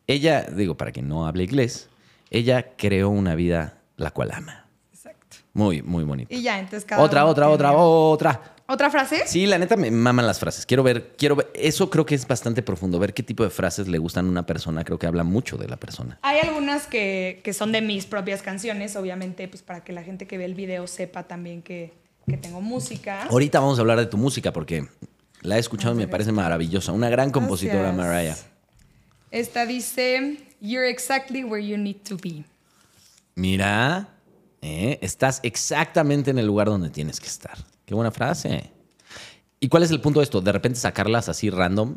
Ella, 0.06 0.42
digo, 0.42 0.76
para 0.76 0.92
quien 0.92 1.08
no 1.08 1.26
hable 1.26 1.44
inglés, 1.44 1.88
ella 2.30 2.74
creó 2.76 3.08
una 3.10 3.34
vida 3.34 3.78
la 3.96 4.10
cual 4.10 4.30
ama. 4.32 4.66
Exacto. 4.92 5.38
Muy, 5.52 5.82
muy 5.82 6.04
bonito. 6.04 6.34
Y 6.34 6.42
ya, 6.42 6.58
entonces 6.58 6.84
cada 6.84 7.02
Otra, 7.02 7.26
otra, 7.26 7.46
tiene- 7.46 7.54
otra, 7.54 7.72
otra. 7.72 8.40
¿Otra 8.68 8.88
frase? 8.90 9.26
Sí, 9.26 9.44
la 9.46 9.58
neta 9.58 9.76
me 9.76 9.90
maman 9.90 10.26
las 10.26 10.38
frases. 10.38 10.64
Quiero 10.64 10.82
ver, 10.82 11.14
quiero 11.18 11.36
ver. 11.36 11.50
Eso 11.54 11.90
creo 11.90 12.06
que 12.06 12.14
es 12.14 12.26
bastante 12.26 12.62
profundo. 12.62 12.98
Ver 12.98 13.12
qué 13.12 13.22
tipo 13.22 13.42
de 13.42 13.50
frases 13.50 13.86
le 13.88 13.98
gustan 13.98 14.26
a 14.26 14.30
una 14.30 14.46
persona. 14.46 14.82
Creo 14.84 14.98
que 14.98 15.06
habla 15.06 15.24
mucho 15.24 15.58
de 15.58 15.68
la 15.68 15.76
persona. 15.76 16.18
Hay 16.22 16.38
algunas 16.40 16.86
que, 16.86 17.40
que 17.44 17.52
son 17.52 17.72
de 17.72 17.82
mis 17.82 18.06
propias 18.06 18.40
canciones, 18.40 18.96
obviamente, 18.96 19.46
pues 19.48 19.62
para 19.62 19.82
que 19.84 19.92
la 19.92 20.02
gente 20.04 20.26
que 20.26 20.38
ve 20.38 20.46
el 20.46 20.54
video 20.54 20.86
sepa 20.86 21.24
también 21.24 21.60
que, 21.62 21.92
que 22.26 22.36
tengo 22.38 22.60
música. 22.62 23.24
Ahorita 23.24 23.60
vamos 23.60 23.78
a 23.78 23.82
hablar 23.82 23.98
de 23.98 24.06
tu 24.06 24.16
música 24.16 24.52
porque 24.52 24.86
la 25.42 25.56
he 25.56 25.60
escuchado 25.60 25.94
y 25.94 25.98
me 25.98 26.08
parece 26.08 26.32
maravillosa. 26.32 26.92
Una 26.92 27.08
gran 27.10 27.30
compositora, 27.30 27.92
Gracias. 27.92 27.96
Mariah. 28.06 28.36
Esta 29.30 29.66
dice, 29.66 30.38
You're 30.60 30.88
exactly 30.88 31.44
where 31.44 31.66
you 31.66 31.76
need 31.76 31.96
to 32.08 32.16
be. 32.16 32.44
Mira, 33.34 34.08
¿eh? 34.60 34.98
estás 35.00 35.40
exactamente 35.42 36.30
en 36.30 36.38
el 36.38 36.46
lugar 36.46 36.68
donde 36.68 36.90
tienes 36.90 37.18
que 37.20 37.26
estar. 37.26 37.56
Qué 37.86 37.94
buena 37.94 38.10
frase. 38.10 38.70
¿Y 39.58 39.68
cuál 39.68 39.82
es 39.84 39.90
el 39.90 40.00
punto 40.00 40.20
de 40.20 40.24
esto? 40.24 40.40
¿De 40.40 40.52
repente 40.52 40.78
sacarlas 40.78 41.28
así 41.28 41.48
random? 41.50 41.96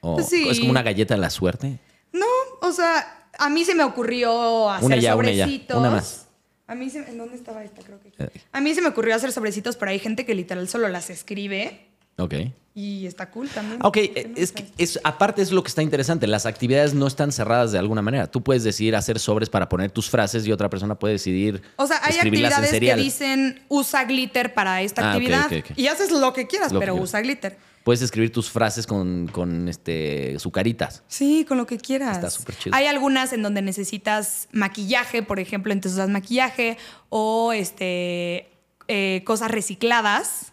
¿O 0.00 0.16
Pues 0.16 0.28
sí. 0.28 0.48
es 0.48 0.58
como 0.58 0.70
una 0.70 0.82
galleta 0.82 1.14
de 1.14 1.20
la 1.20 1.30
suerte? 1.30 1.78
No, 2.12 2.26
o 2.60 2.72
sea, 2.72 3.28
a 3.38 3.48
mí 3.48 3.64
se 3.64 3.74
me 3.74 3.84
ocurrió 3.84 4.70
hacer 4.70 4.84
Una 4.86 4.96
ya, 4.96 5.16
una 5.16 5.30
ya. 5.30 5.44
sobrecitos. 5.44 5.76
Una 5.78 5.90
más. 5.90 6.26
A 6.66 6.74
mí 6.74 6.90
se, 6.90 6.98
¿En 6.98 7.16
dónde 7.16 7.34
estaba 7.34 7.64
esta? 7.64 7.82
Creo 7.82 7.98
que. 8.00 8.12
Eh. 8.18 8.30
A 8.52 8.60
mí 8.60 8.74
se 8.74 8.82
me 8.82 8.88
ocurrió 8.88 9.14
hacer 9.14 9.32
sobrecitos, 9.32 9.76
pero 9.76 9.90
hay 9.90 9.98
gente 9.98 10.26
que 10.26 10.34
literal 10.34 10.68
solo 10.68 10.88
las 10.88 11.08
escribe 11.08 11.87
Ok. 12.18 12.34
y 12.74 13.06
está 13.06 13.30
cool 13.30 13.48
también. 13.48 13.80
Ok, 13.82 13.94
¿Por 13.96 14.14
qué 14.14 14.24
no? 14.28 14.34
es 14.40 14.52
que 14.52 14.64
es, 14.78 15.00
aparte 15.02 15.42
es 15.42 15.50
lo 15.50 15.62
que 15.62 15.68
está 15.68 15.82
interesante. 15.82 16.26
Las 16.28 16.46
actividades 16.46 16.94
no 16.94 17.06
están 17.08 17.32
cerradas 17.32 17.72
de 17.72 17.78
alguna 17.78 18.02
manera. 18.02 18.28
Tú 18.30 18.42
puedes 18.42 18.62
decidir 18.64 18.94
hacer 18.94 19.18
sobres 19.18 19.48
para 19.50 19.68
poner 19.68 19.90
tus 19.90 20.08
frases 20.10 20.46
y 20.46 20.52
otra 20.52 20.68
persona 20.70 20.94
puede 20.96 21.14
decidir 21.14 21.60
O 21.76 21.86
sea, 21.86 22.00
hay 22.04 22.14
actividades 22.16 22.70
que 22.70 22.94
dicen 22.96 23.62
usa 23.68 24.04
glitter 24.04 24.54
para 24.54 24.82
esta 24.82 25.02
Ah, 25.10 25.12
actividad 25.14 25.50
y 25.76 25.86
haces 25.88 26.10
lo 26.12 26.32
que 26.32 26.46
quieras, 26.46 26.70
Lo 26.72 26.78
que 26.78 26.84
pero 26.84 26.94
quieras. 26.94 27.08
usa 27.10 27.20
glitter. 27.20 27.58
Puedes 27.84 28.02
escribir 28.02 28.30
tus 28.32 28.50
frases 28.50 28.86
con, 28.86 29.28
con 29.28 29.66
este, 29.68 30.38
sucaritas. 30.38 31.02
Sí, 31.08 31.46
con 31.48 31.56
lo 31.56 31.66
que 31.66 31.78
quieras. 31.78 32.16
Está 32.16 32.28
súper 32.28 32.54
chido. 32.56 32.76
Hay 32.76 32.84
algunas 32.86 33.32
en 33.32 33.42
donde 33.42 33.62
necesitas 33.62 34.46
maquillaje, 34.52 35.22
por 35.22 35.40
ejemplo, 35.40 35.72
entonces 35.72 35.96
usas 35.98 36.10
maquillaje 36.10 36.76
o 37.08 37.52
este 37.54 38.50
eh, 38.88 39.22
cosas 39.24 39.50
recicladas. 39.50 40.52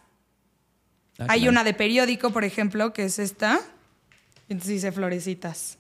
Ah, 1.20 1.26
Hay 1.30 1.40
claro. 1.42 1.52
una 1.52 1.64
de 1.64 1.74
periódico, 1.74 2.32
por 2.32 2.44
ejemplo, 2.44 2.92
que 2.94 3.06
es 3.06 3.20
esta. 3.20 3.60
y 4.50 4.54
Entonces 4.54 4.74
dice 4.76 4.92
florecitas. 4.92 5.78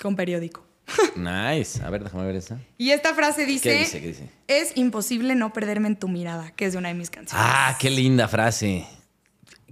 con 0.00 0.16
periódico. 0.16 0.64
Nice. 1.16 1.82
A 1.82 1.88
ver, 1.90 2.04
déjame 2.04 2.26
ver 2.26 2.36
esa. 2.36 2.58
Y 2.76 2.90
esta 2.90 3.14
frase 3.14 3.46
dice, 3.46 3.78
dice? 3.78 4.00
¿Qué 4.00 4.08
dice? 4.08 4.30
es 4.48 4.76
imposible 4.76 5.34
no 5.34 5.52
perderme 5.52 5.88
en 5.88 5.96
tu 5.96 6.08
mirada, 6.08 6.50
que 6.52 6.66
es 6.66 6.72
de 6.72 6.78
una 6.78 6.88
de 6.88 6.94
mis 6.94 7.10
canciones. 7.10 7.42
Ah, 7.46 7.76
qué 7.80 7.88
linda 7.90 8.28
frase. 8.28 8.86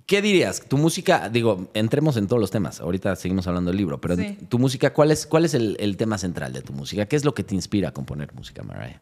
¿Qué 0.07 0.21
dirías? 0.23 0.63
Tu 0.69 0.79
música, 0.79 1.29
digo, 1.29 1.71
entremos 1.75 2.17
en 2.17 2.27
todos 2.27 2.41
los 2.41 2.51
temas. 2.51 2.81
Ahorita 2.81 3.15
seguimos 3.17 3.47
hablando 3.47 3.71
del 3.71 3.77
libro, 3.79 4.01
pero 4.01 4.17
Sí. 4.17 4.39
tu 4.49 4.59
música, 4.59 4.93
¿cuál 4.93 5.11
es, 5.11 5.27
cuál 5.27 5.45
es 5.45 5.55
el, 5.55 5.77
el 5.81 5.97
tema 5.97 6.19
central 6.19 6.53
de 6.53 6.63
tu 6.63 6.73
música? 6.73 7.07
¿Qué 7.07 7.17
es 7.17 7.25
lo 7.25 7.35
que 7.35 7.45
te 7.45 7.55
inspira 7.55 7.91
a 7.91 7.93
componer 7.93 8.33
música, 8.35 8.63
Mariah? 8.63 9.01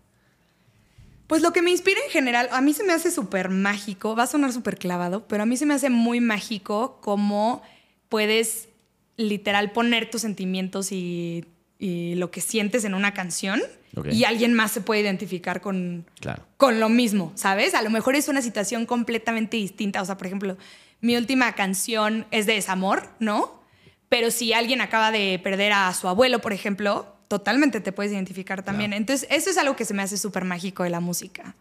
Pues 1.31 1.43
lo 1.43 1.52
que 1.52 1.62
me 1.62 1.70
inspira 1.70 2.01
en 2.05 2.11
general, 2.11 2.48
a 2.51 2.61
mí 2.61 2.73
se 2.73 2.82
me 2.82 2.93
hace 2.93 3.12
súper 3.12 3.51
mágico, 3.51 4.16
va 4.16 4.24
a 4.24 4.27
sonar 4.27 4.52
súper 4.52 4.77
clavado, 4.77 5.28
pero 5.28 5.44
a 5.44 5.47
mí 5.47 5.57
se 5.57 5.65
me 5.65 5.74
hace 5.74 5.89
muy 5.89 6.19
mágico 6.19 6.98
cómo 7.01 7.62
puedes 8.09 8.69
literal 9.16 9.70
poner 9.70 10.11
tus 10.11 10.23
sentimientos 10.23 10.90
y, 10.90 11.44
y 11.78 12.16
lo 12.16 12.32
que 12.32 12.40
sientes 12.40 12.85
en 12.85 12.94
una 12.94 13.15
canción 13.15 13.62
y 14.11 14.24
alguien 14.24 14.55
más 14.55 14.73
se 14.73 14.81
puede 14.81 15.02
identificar 15.02 15.61
con, 15.61 16.05
Claro. 16.19 16.43
con 16.57 16.81
lo 16.81 16.89
mismo, 16.89 17.31
¿sabes? 17.36 17.74
A 17.74 17.82
lo 17.82 17.90
mejor 17.90 18.16
es 18.16 18.27
una 18.27 18.43
situación 18.43 18.85
completamente 18.85 19.57
distinta. 19.57 20.02
O 20.02 20.05
sea, 20.05 20.16
por 20.16 20.27
ejemplo, 20.27 20.57
mi 21.01 21.16
última 21.16 21.52
canción 21.52 22.27
es 22.32 22.47
de 22.47 22.55
desamor, 22.55 23.09
¿no? 23.20 23.62
Pero 24.09 24.32
si 24.32 24.52
alguien 24.52 24.81
acaba 24.81 25.12
de 25.12 25.39
perder 25.44 25.74
a 25.74 25.94
su 25.94 26.09
abuelo, 26.09 26.40
por 26.40 26.52
ejemplo, 26.52 27.07
totalmente 27.31 27.81
te 27.81 27.93
puedes 27.93 28.11
identificar 28.12 28.65
también. 28.65 28.93
Entonces, 28.93 29.28
eso 29.31 29.51
es 29.51 29.57
algo 29.57 29.77
que 29.77 29.85
se 29.85 29.94
me 29.94 30.02
hace 30.02 30.19
súper 30.19 30.44
mágico 30.44 30.82
de 30.82 30.90
la 30.90 30.98
música. 30.98 31.55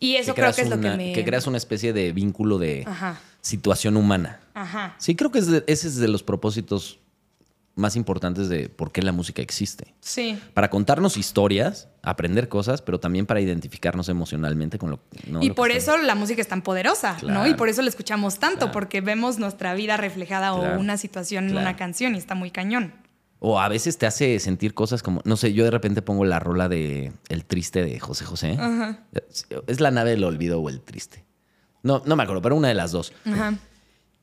Y 0.00 0.16
eso 0.16 0.34
creo 0.34 0.52
que 0.52 0.62
es 0.62 0.68
lo 0.68 0.74
una- 0.76 0.90
que 0.90 0.96
me... 0.96 1.12
Que 1.12 1.24
creas 1.24 1.46
una 1.46 1.58
especie 1.58 1.92
de 1.92 2.12
vínculo 2.12 2.58
de 2.58 2.82
Ajá. 2.84 3.20
situación 3.40 3.96
humana. 3.96 4.40
Ajá. 4.52 4.96
Sí, 4.98 5.14
creo 5.14 5.30
que 5.30 5.38
es 5.38 5.46
de- 5.46 5.62
ese 5.68 5.86
es 5.86 5.94
de 5.96 6.08
los 6.08 6.24
propósitos 6.24 6.98
más 7.76 7.94
importantes 7.94 8.48
de 8.48 8.68
por 8.68 8.90
qué 8.90 9.00
la 9.00 9.12
música 9.12 9.42
existe. 9.42 9.94
Sí. 10.00 10.36
Para 10.54 10.70
contarnos 10.70 11.16
historias, 11.16 11.86
aprender 12.02 12.48
cosas, 12.48 12.82
pero 12.82 12.98
también 12.98 13.26
para 13.26 13.40
identificarnos 13.40 14.08
emocionalmente 14.08 14.76
con 14.76 14.90
lo, 14.90 14.98
¿no? 15.28 15.40
y 15.40 15.48
lo 15.48 15.54
que 15.54 15.56
por 15.56 15.70
estamos- 15.70 16.00
eso 16.00 16.06
la 16.06 16.16
música 16.16 16.40
es 16.42 16.48
tan 16.48 16.62
poderosa, 16.62 17.16
¿no? 17.22 17.46
Y 17.46 17.54
por 17.54 17.68
eso 17.68 17.80
la 17.82 17.90
escuchamos 17.90 18.40
tanto, 18.40 18.58
Claro. 18.58 18.72
porque 18.72 19.02
vemos 19.02 19.38
nuestra 19.38 19.72
vida 19.74 19.96
reflejada 19.96 20.52
Claro. 20.52 20.76
o 20.76 20.80
una 20.80 20.96
situación 20.98 21.48
en 21.50 21.58
una 21.58 21.76
canción 21.76 22.16
y 22.16 22.18
está 22.18 22.34
muy 22.34 22.50
cañón. 22.50 22.92
O 23.48 23.60
a 23.60 23.68
veces 23.68 23.96
te 23.96 24.06
hace 24.06 24.40
sentir 24.40 24.74
cosas 24.74 25.04
como, 25.04 25.20
no 25.24 25.36
sé, 25.36 25.52
yo 25.52 25.62
de 25.62 25.70
repente 25.70 26.02
pongo 26.02 26.24
la 26.24 26.40
rola 26.40 26.68
de 26.68 27.12
El 27.28 27.44
Triste 27.44 27.84
de 27.84 28.00
José 28.00 28.24
José. 28.24 28.58
Es 29.68 29.78
la 29.78 29.92
nave 29.92 30.10
del 30.10 30.24
olvido 30.24 30.60
o 30.60 30.68
El 30.68 30.80
Triste. 30.80 31.24
No, 31.84 32.02
no 32.04 32.16
me 32.16 32.24
acuerdo, 32.24 32.42
pero 32.42 32.56
una 32.56 32.66
de 32.66 32.74
las 32.74 32.90
dos. 32.90 33.12
Ajá. 33.24 33.56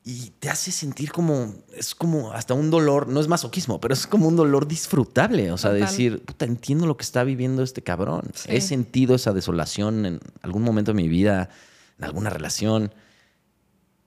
Y 0.04 0.32
te 0.38 0.50
hace 0.50 0.70
sentir 0.70 1.10
como, 1.10 1.54
es 1.74 1.94
como 1.94 2.32
hasta 2.32 2.52
un 2.52 2.70
dolor, 2.70 3.08
no 3.08 3.18
es 3.18 3.26
masoquismo, 3.26 3.80
pero 3.80 3.94
es 3.94 4.06
como 4.06 4.28
un 4.28 4.36
dolor 4.36 4.68
disfrutable. 4.68 5.50
O 5.52 5.56
sea, 5.56 5.70
Total. 5.70 5.88
decir, 5.88 6.22
puta, 6.22 6.44
entiendo 6.44 6.86
lo 6.86 6.98
que 6.98 7.04
está 7.04 7.24
viviendo 7.24 7.62
este 7.62 7.80
cabrón. 7.80 8.24
Sí. 8.34 8.50
He 8.50 8.60
sentido 8.60 9.14
esa 9.14 9.32
desolación 9.32 10.04
en 10.04 10.20
algún 10.42 10.64
momento 10.64 10.92
de 10.92 10.96
mi 10.96 11.08
vida, 11.08 11.48
en 11.98 12.04
alguna 12.04 12.28
relación. 12.28 12.92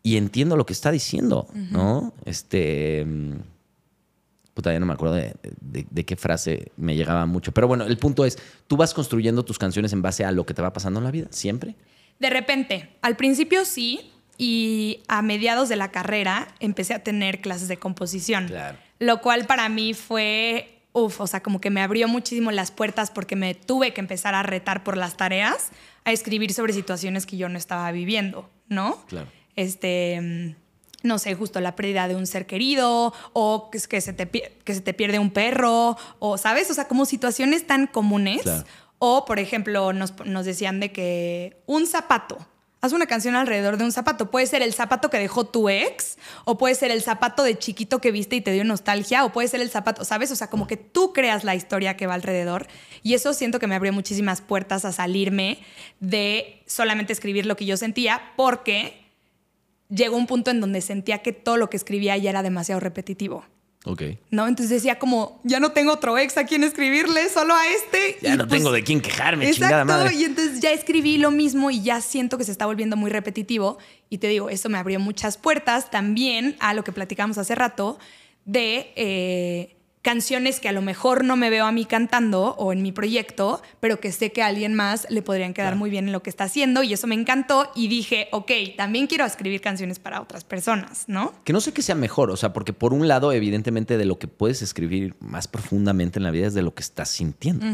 Y 0.03 0.17
entiendo 0.17 0.57
lo 0.57 0.67
que 0.67 0.73
está 0.73 0.91
diciendo, 0.91 1.47
¿no? 1.71 2.13
Este. 2.23 3.03
Puta, 4.57 4.73
ya 4.73 4.79
no 4.79 4.87
me 4.87 4.93
acuerdo 4.93 5.13
de, 5.13 5.35
de- 5.61 5.85
de 5.87 6.03
qué 6.03 6.15
frase 6.15 6.71
me 6.77 6.95
llegaba 6.95 7.27
mucho. 7.27 7.51
Pero 7.51 7.67
bueno, 7.67 7.83
el 7.83 7.95
punto 7.99 8.25
es, 8.25 8.39
tú 8.65 8.75
vas 8.75 8.95
construyendo 8.95 9.45
tus 9.45 9.59
canciones 9.59 9.93
en 9.93 10.01
base 10.01 10.25
a 10.25 10.31
lo 10.31 10.47
que 10.47 10.55
te 10.55 10.63
va 10.63 10.73
pasando 10.73 10.99
en 10.99 11.03
la 11.03 11.11
vida, 11.11 11.27
siempre. 11.29 11.75
De 12.17 12.31
repente, 12.31 12.89
al 13.03 13.15
principio 13.17 13.65
sí, 13.65 14.09
y 14.35 15.01
a 15.07 15.21
mediados 15.21 15.69
de 15.69 15.75
la 15.75 15.91
carrera 15.91 16.47
empecé 16.59 16.95
a 16.95 17.03
tener 17.03 17.39
clases 17.39 17.67
de 17.67 17.77
composición. 17.77 18.47
Claro. 18.47 18.79
Lo 18.97 19.21
cual 19.21 19.45
para 19.45 19.69
mí 19.69 19.93
fue, 19.93 20.79
uff, 20.93 21.21
o 21.21 21.27
sea, 21.27 21.43
como 21.43 21.61
que 21.61 21.69
me 21.69 21.81
abrió 21.81 22.07
muchísimo 22.07 22.49
las 22.49 22.71
puertas 22.71 23.11
porque 23.11 23.35
me 23.35 23.53
tuve 23.53 23.93
que 23.93 24.01
empezar 24.01 24.33
a 24.33 24.41
retar 24.41 24.83
por 24.83 24.97
las 24.97 25.17
tareas, 25.17 25.69
a 26.03 26.11
escribir 26.11 26.51
sobre 26.51 26.73
situaciones 26.73 27.27
que 27.27 27.37
yo 27.37 27.47
no 27.47 27.59
estaba 27.59 27.91
viviendo, 27.91 28.49
¿no? 28.69 29.05
Claro. 29.05 29.27
Este, 29.55 30.19
mm, 30.19 30.55
no 31.07 31.17
sé, 31.19 31.33
justo 31.33 31.59
la 31.59 31.75
pérdida 31.75 32.07
de 32.07 32.15
un 32.15 32.27
ser 32.27 32.45
querido, 32.45 33.13
o 33.33 33.69
que, 33.71 33.79
que, 33.79 34.01
se 34.01 34.13
te, 34.13 34.29
que 34.29 34.73
se 34.73 34.81
te 34.81 34.93
pierde 34.93 35.19
un 35.19 35.31
perro, 35.31 35.97
o, 36.19 36.37
¿sabes? 36.37 36.69
O 36.69 36.73
sea, 36.73 36.87
como 36.87 37.05
situaciones 37.05 37.65
tan 37.65 37.87
comunes. 37.87 38.43
Claro. 38.43 38.65
O, 38.99 39.25
por 39.25 39.39
ejemplo, 39.39 39.93
nos, 39.93 40.13
nos 40.25 40.45
decían 40.45 40.79
de 40.79 40.91
que 40.91 41.61
un 41.65 41.85
zapato. 41.85 42.37
Haz 42.79 42.93
una 42.93 43.07
canción 43.07 43.35
alrededor 43.35 43.77
de 43.77 43.83
un 43.83 43.91
zapato. 43.91 44.29
Puede 44.29 44.45
ser 44.45 44.61
el 44.61 44.71
zapato 44.73 45.09
que 45.09 45.17
dejó 45.17 45.45
tu 45.45 45.67
ex, 45.67 46.17
o 46.45 46.57
puede 46.59 46.75
ser 46.75 46.91
el 46.91 47.01
zapato 47.01 47.43
de 47.43 47.57
chiquito 47.57 47.99
que 47.99 48.11
viste 48.11 48.35
y 48.35 48.41
te 48.41 48.51
dio 48.51 48.63
nostalgia, 48.63 49.25
o 49.25 49.31
puede 49.31 49.47
ser 49.47 49.61
el 49.61 49.69
zapato, 49.69 50.05
¿sabes? 50.05 50.31
O 50.31 50.35
sea, 50.35 50.49
como 50.49 50.67
que 50.67 50.77
tú 50.77 51.11
creas 51.11 51.43
la 51.43 51.55
historia 51.55 51.97
que 51.97 52.05
va 52.05 52.13
alrededor. 52.13 52.67
Y 53.01 53.15
eso 53.15 53.33
siento 53.33 53.59
que 53.59 53.67
me 53.67 53.75
abrió 53.75 53.93
muchísimas 53.93 54.41
puertas 54.41 54.85
a 54.85 54.91
salirme 54.91 55.59
de 55.99 56.61
solamente 56.67 57.13
escribir 57.13 57.47
lo 57.47 57.55
que 57.55 57.65
yo 57.65 57.77
sentía, 57.77 58.33
porque 58.35 59.06
llegó 59.89 60.17
un 60.17 60.27
punto 60.27 60.51
en 60.51 60.59
donde 60.61 60.81
sentía 60.81 61.19
que 61.19 61.33
todo 61.33 61.57
lo 61.57 61.69
que 61.69 61.77
escribía 61.77 62.17
ya 62.17 62.29
era 62.29 62.43
demasiado 62.43 62.79
repetitivo. 62.79 63.45
Ok. 63.85 64.01
¿No? 64.31 64.47
Entonces 64.47 64.69
decía 64.69 64.99
como, 64.99 65.39
ya 65.43 65.61
no 65.61 65.71
tengo 65.71 65.93
otro 65.93 66.17
ex 66.17 66.37
a 66.37 66.45
quien 66.45 66.63
escribirle, 66.65 67.29
solo 67.29 67.55
a 67.55 67.67
este. 67.67 68.17
Ya 68.21 68.33
Y 68.33 68.37
no 68.37 68.45
pues, 68.47 68.59
tengo 68.59 68.73
de 68.73 68.83
quién 68.83 68.99
quejarme, 68.99 69.49
chingada 69.51 69.83
Exacto, 69.83 70.03
madre. 70.03 70.15
y 70.15 70.25
entonces 70.25 70.59
ya 70.59 70.71
escribí 70.71 71.17
lo 71.17 71.31
mismo 71.31 71.71
y 71.71 71.81
ya 71.81 72.01
siento 72.01 72.37
que 72.37 72.43
se 72.43 72.51
está 72.51 72.65
volviendo 72.65 72.97
muy 72.97 73.09
repetitivo. 73.09 73.77
Y 74.09 74.17
te 74.17 74.27
digo, 74.27 74.49
eso 74.49 74.67
me 74.67 74.77
abrió 74.77 74.99
muchas 74.99 75.37
puertas 75.37 75.89
también 75.89 76.57
a 76.59 76.73
lo 76.73 76.83
que 76.83 76.91
platicamos 76.91 77.37
hace 77.37 77.55
rato 77.55 77.97
de 78.43 78.91
eh, 78.97 79.76
canciones 80.01 80.59
que 80.59 80.69
a 80.69 80.71
lo 80.71 80.81
mejor 80.81 81.23
no 81.25 81.35
me 81.35 81.49
veo 81.49 81.65
a 81.65 81.71
mí 81.71 81.85
cantando 81.85 82.55
o 82.57 82.71
en 82.71 82.81
mi 82.81 82.91
proyecto, 82.91 83.61
pero 83.79 83.99
que 83.99 84.11
sé 84.11 84.31
que 84.31 84.41
a 84.41 84.47
alguien 84.47 84.73
más 84.73 85.05
le 85.09 85.21
podrían 85.21 85.53
quedar 85.53 85.67
Claro. 85.69 85.77
muy 85.79 85.89
bien 85.89 86.05
en 86.07 86.11
lo 86.13 86.23
que 86.23 86.29
está 86.29 86.45
haciendo. 86.45 86.83
Y 86.83 86.93
eso 86.93 87.07
me 87.07 87.15
encantó 87.15 87.69
y 87.75 87.87
dije, 87.89 88.29
ok, 88.31 88.51
también 88.77 89.07
quiero 89.07 89.25
escribir 89.25 89.59
canciones 89.59 89.99
para 89.99 90.21
otras 90.21 90.43
personas, 90.45 91.03
¿no? 91.07 91.33
Que 91.43 91.51
no 91.53 91.59
sé 91.61 91.73
qué 91.73 91.81
sea 91.81 91.95
mejor, 91.95 92.31
o 92.31 92.37
sea, 92.37 92.53
porque 92.53 92.71
por 92.73 92.93
un 92.93 93.07
lado, 93.07 93.31
evidentemente, 93.33 93.97
de 93.97 94.05
lo 94.05 94.17
que 94.17 94.27
puedes 94.27 94.61
escribir 94.61 95.15
más 95.19 95.47
profundamente 95.47 96.19
en 96.19 96.23
la 96.23 96.31
vida 96.31 96.47
es 96.47 96.53
de 96.53 96.61
lo 96.61 96.73
que 96.73 96.83
estás 96.83 97.09
sintiendo. 97.09 97.65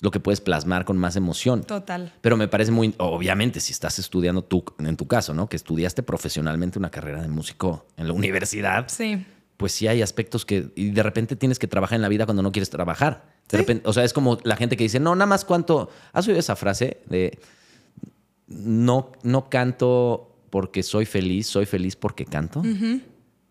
Lo 0.00 0.10
que 0.10 0.20
puedes 0.20 0.42
plasmar 0.42 0.84
con 0.84 0.98
más 0.98 1.16
emoción. 1.16 1.64
Total. 1.64 2.12
Pero 2.20 2.36
me 2.36 2.48
parece 2.48 2.70
muy, 2.70 2.94
obviamente, 2.98 3.60
si 3.60 3.72
estás 3.72 3.98
estudiando 3.98 4.44
tú, 4.44 4.62
en 4.78 4.94
tu 4.96 5.06
caso, 5.08 5.32
¿no? 5.32 5.48
Que 5.48 5.56
estudiaste 5.56 6.02
profesionalmente 6.02 6.78
una 6.78 6.90
carrera 6.90 7.22
de 7.22 7.28
músico 7.28 7.86
en 7.96 8.06
la 8.06 8.12
universidad, 8.12 8.88
Sí. 8.88 9.24
Pues 9.56 9.72
sí 9.72 9.86
hay 9.88 10.02
aspectos 10.02 10.44
que, 10.44 10.70
y 10.74 10.90
de 10.90 11.02
repente 11.02 11.34
tienes 11.36 11.58
que 11.58 11.66
trabajar 11.66 11.96
en 11.96 12.02
la 12.02 12.08
vida 12.08 12.24
cuando 12.26 12.42
no 12.42 12.52
quieres 12.52 12.70
trabajar. 12.70 13.24
De 13.48 13.52
Sí. 13.52 13.56
repente, 13.58 13.88
o 13.88 13.92
sea, 13.92 14.04
es 14.04 14.12
como 14.12 14.38
la 14.44 14.56
gente 14.56 14.76
que 14.76 14.84
dice, 14.84 15.00
no, 15.00 15.14
nada 15.14 15.26
más 15.26 15.44
cuánto, 15.44 15.88
¿has 16.12 16.26
oído 16.26 16.38
esa 16.40 16.56
frase 16.56 16.98
de, 17.08 17.38
no, 18.46 19.12
no 19.22 19.48
canto 19.48 20.32
porque 20.50 20.82
soy 20.82 21.04
feliz, 21.06 21.46
soy 21.46 21.66
feliz 21.66 21.96
porque 21.96 22.24
canto? 22.24 22.62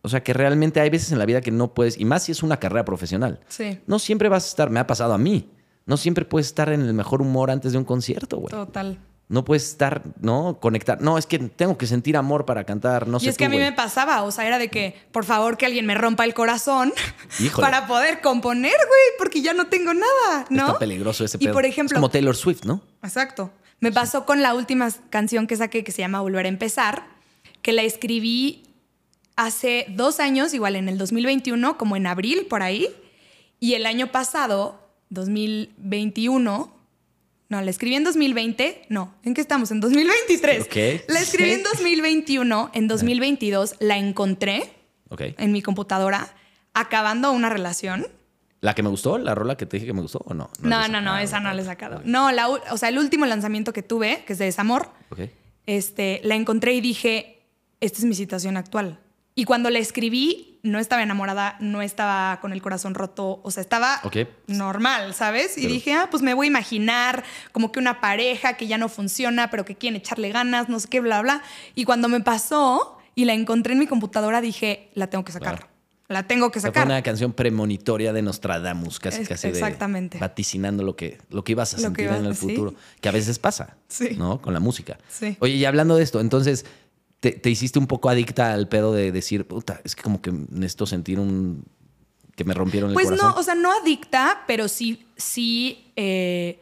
O 0.01 0.09
sea, 0.09 0.21
que 0.23 0.33
realmente 0.33 0.79
hay 0.79 0.89
veces 0.89 1.11
en 1.11 1.19
la 1.19 1.25
vida 1.25 1.41
que 1.41 1.51
no 1.51 1.73
puedes, 1.73 1.99
y 1.99 2.05
más 2.05 2.23
si 2.23 2.31
es 2.31 2.43
una 2.43 2.57
carrera 2.57 2.85
profesional. 2.85 3.39
Sí. 3.47 3.79
No 3.87 3.97
siempre 3.99 4.29
vas 4.29 4.45
a 4.45 4.47
estar, 4.49 4.69
me 4.69 4.79
ha 4.79 4.87
pasado 4.87 5.13
a 5.13 5.17
mí, 5.17 5.49
no 5.85 5.97
siempre 5.97 6.25
puedes 6.25 6.47
estar 6.47 6.69
en 6.71 6.81
el 6.81 6.93
mejor 6.93 7.21
humor 7.21 7.49
antes 7.51 7.71
de 7.71 7.77
un 7.77 7.85
concierto, 7.85 8.37
güey. 8.37 8.51
Total. 8.51 8.99
No 9.27 9.43
puedes 9.43 9.63
estar, 9.67 10.03
¿no? 10.21 10.59
Conectar. 10.59 11.01
No, 11.01 11.17
es 11.17 11.25
que 11.25 11.39
tengo 11.39 11.77
que 11.79 11.87
sentir 11.87 12.15
amor 12.15 12.45
para 12.45 12.63
cantar, 12.63 13.07
no 13.07 13.17
y 13.17 13.21
sé 13.21 13.29
es 13.31 13.37
que 13.37 13.45
tú, 13.45 13.47
a 13.47 13.55
mí 13.55 13.57
me 13.57 13.71
pasaba, 13.71 14.21
o 14.21 14.31
sea, 14.31 14.45
era 14.45 14.59
de 14.59 14.69
que, 14.69 14.95
por 15.11 15.25
favor, 15.25 15.57
que 15.57 15.65
alguien 15.65 15.85
me 15.87 15.95
rompa 15.95 16.25
el 16.25 16.35
corazón 16.35 16.93
Híjole. 17.39 17.65
para 17.65 17.87
poder 17.87 18.21
componer, 18.21 18.75
güey, 18.75 19.01
porque 19.17 19.41
ya 19.41 19.55
no 19.55 19.65
tengo 19.67 19.93
nada, 19.95 20.45
¿no? 20.51 20.67
Está 20.67 20.79
peligroso 20.79 21.25
ese 21.25 21.37
Y 21.39 21.45
pedo. 21.45 21.53
por 21.53 21.65
Es 21.65 21.71
ejemplo, 21.71 21.95
como 21.95 22.09
Taylor 22.09 22.35
Swift, 22.35 22.65
¿no? 22.65 22.81
exacto. 23.01 23.51
Me 23.79 23.91
pasó 23.91 24.25
con 24.25 24.41
la 24.43 24.53
última 24.53 24.89
canción 25.09 25.47
que 25.47 25.55
saqué 25.57 25.83
que 25.83 25.91
se 25.91 26.01
llama 26.03 26.21
Volver 26.21 26.45
a 26.45 26.49
empezar, 26.49 27.07
que 27.61 27.73
la 27.73 27.81
escribí 27.81 28.63
hace 29.35 29.85
dos 29.89 30.19
años, 30.19 30.53
igual 30.53 30.75
en 30.75 30.87
el 30.87 30.97
2021, 30.99 31.77
como 31.77 31.95
en 31.95 32.05
abril, 32.07 32.45
por 32.47 32.61
ahí. 32.63 32.87
Y 33.59 33.73
el 33.73 33.85
año 33.87 34.11
pasado, 34.11 34.79
2021, 35.09 36.74
no, 37.49 37.61
la 37.61 37.69
escribí 37.69 37.95
en 37.95 38.03
2020, 38.03 38.87
no, 38.89 39.13
¿en 39.23 39.33
qué 39.33 39.41
estamos? 39.41 39.71
En 39.71 39.79
2023. 39.79 40.63
Ok. 40.65 40.75
La 41.09 41.19
escribí 41.19 41.51
en 41.51 41.63
2021, 41.63 42.71
en 42.73 42.87
2022 42.87 43.75
la 43.79 43.97
encontré 43.97 44.73
Ok. 45.09 45.21
en 45.37 45.51
mi 45.51 45.61
computadora 45.61 46.33
acabando 46.73 47.31
una 47.31 47.49
relación. 47.49 48.07
¿La 48.61 48.73
que 48.73 48.81
me 48.83 48.89
gustó? 48.89 49.17
¿La 49.19 49.35
rola 49.35 49.55
que 49.57 49.65
te 49.67 49.77
dije 49.77 49.85
que 49.87 49.93
me 49.93 50.01
gustó 50.01 50.19
o 50.25 50.33
no? 50.33 50.49
No, 50.61 50.87
no, 50.87 50.99
no, 51.01 51.11
Ah, 51.13 51.21
esa 51.23 51.39
no 51.39 51.53
la 51.53 51.61
he 51.61 51.65
sacado. 51.65 52.01
No, 52.03 52.31
la, 52.31 52.49
o 52.49 52.77
sea, 52.77 52.89
el 52.89 52.97
último 52.97 53.25
lanzamiento 53.27 53.73
que 53.73 53.83
tuve, 53.83 54.23
que 54.25 54.33
es 54.33 54.39
de 54.39 54.45
Desamor, 54.45 54.89
Ok. 55.11 55.19
este, 55.67 56.19
la 56.23 56.35
encontré 56.35 56.73
y 56.73 56.81
dije, 56.81 57.43
esta 57.79 57.99
es 57.99 58.05
mi 58.05 58.15
situación 58.15 58.57
actual. 58.57 58.99
Y 59.35 59.43
cuando 59.43 59.69
la 59.69 59.77
escribí, 59.79 60.54
no 60.65 60.79
estaba 60.79 61.03
enamorada, 61.03 61.55
no 61.59 61.81
estaba 61.81 62.39
con 62.41 62.51
el 62.51 62.61
corazón 62.61 62.95
roto, 62.95 63.39
o 63.43 63.51
sea, 63.51 63.61
estaba 63.61 64.01
normal, 64.47 65.13
¿sabes? 65.13 65.57
Y 65.57 65.61
Pero- 65.61 65.73
dije, 65.73 65.93
ah, 65.93 66.07
pues 66.11 66.23
me 66.23 66.33
voy 66.33 66.47
a 66.47 66.49
imaginar 66.49 67.23
como 67.51 67.71
que 67.71 67.79
una 67.79 68.01
pareja 68.01 68.53
que 68.57 68.67
ya 68.67 68.77
no 68.77 68.89
funciona, 68.89 69.49
pero 69.49 69.63
que 69.65 69.75
quieren 69.75 69.97
echarle 69.99 70.29
ganas, 70.31 70.67
no 70.69 70.79
sé 70.79 70.87
qué, 70.89 70.99
bla, 70.99 71.21
bla. 71.21 71.41
Y 71.75 71.85
cuando 71.85 72.09
me 72.09 72.19
pasó 72.21 72.97
y 73.15 73.25
la 73.25 73.33
encontré 73.33 73.73
en 73.73 73.79
mi 73.79 73.87
computadora, 73.87 74.41
dije, 74.41 74.89
la 74.95 75.07
tengo 75.07 75.23
que 75.23 75.31
sacar. 75.31 75.55
Claro. 75.57 75.71
La 76.07 76.21
tengo 76.27 76.51
que 76.51 76.59
sea, 76.59 76.69
fue 76.71 76.81
sacar. 76.81 76.85
una 76.91 77.01
canción 77.01 77.33
premonitoria 77.33 78.13
de 78.13 78.21
Nostradamus, 78.21 78.99
casi, 78.99 79.23
Es- 79.23 79.27
casi 79.29 79.47
de 79.47 79.53
exactamente. 79.53 80.19
vaticinando 80.19 80.83
lo 80.83 80.95
que, 80.95 81.17
lo 81.31 81.43
que 81.43 81.53
ibas 81.53 81.73
a 81.73 81.77
Lo 81.77 81.81
sentir 81.83 82.05
iba- 82.05 82.17
en 82.17 82.25
el 82.25 82.35
sí. 82.35 82.41
futuro, 82.47 82.75
que 83.01 83.09
a 83.09 83.11
veces 83.11 83.39
pasa, 83.39 83.77
Sí. 83.87 84.09
¿no? 84.15 84.39
Con 84.39 84.53
la 84.53 84.59
música. 84.59 84.99
Sí. 85.09 85.35
Oye, 85.39 85.53
y 85.55 85.65
hablando 85.65 85.95
de 85.95 86.03
esto, 86.03 86.19
entonces, 86.21 86.65
te, 87.31 87.39
te 87.39 87.49
hiciste 87.49 87.79
un 87.79 87.87
poco 87.87 88.09
adicta 88.09 88.53
al 88.53 88.67
pedo 88.67 88.93
de 88.93 89.11
decir, 89.11 89.47
puta, 89.47 89.81
es 89.83 89.95
que 89.95 90.03
como 90.03 90.21
que 90.21 90.31
necesito 90.31 90.85
sentir 90.85 91.19
un... 91.19 91.65
que 92.35 92.43
me 92.43 92.53
rompieron 92.53 92.91
el 92.91 92.93
Pues 92.93 93.07
corazón. 93.07 93.31
no, 93.31 93.39
o 93.39 93.43
sea, 93.43 93.55
no 93.55 93.71
adicta, 93.71 94.43
pero 94.45 94.67
sí, 94.67 95.07
sí 95.17 95.91
eh, 95.95 96.59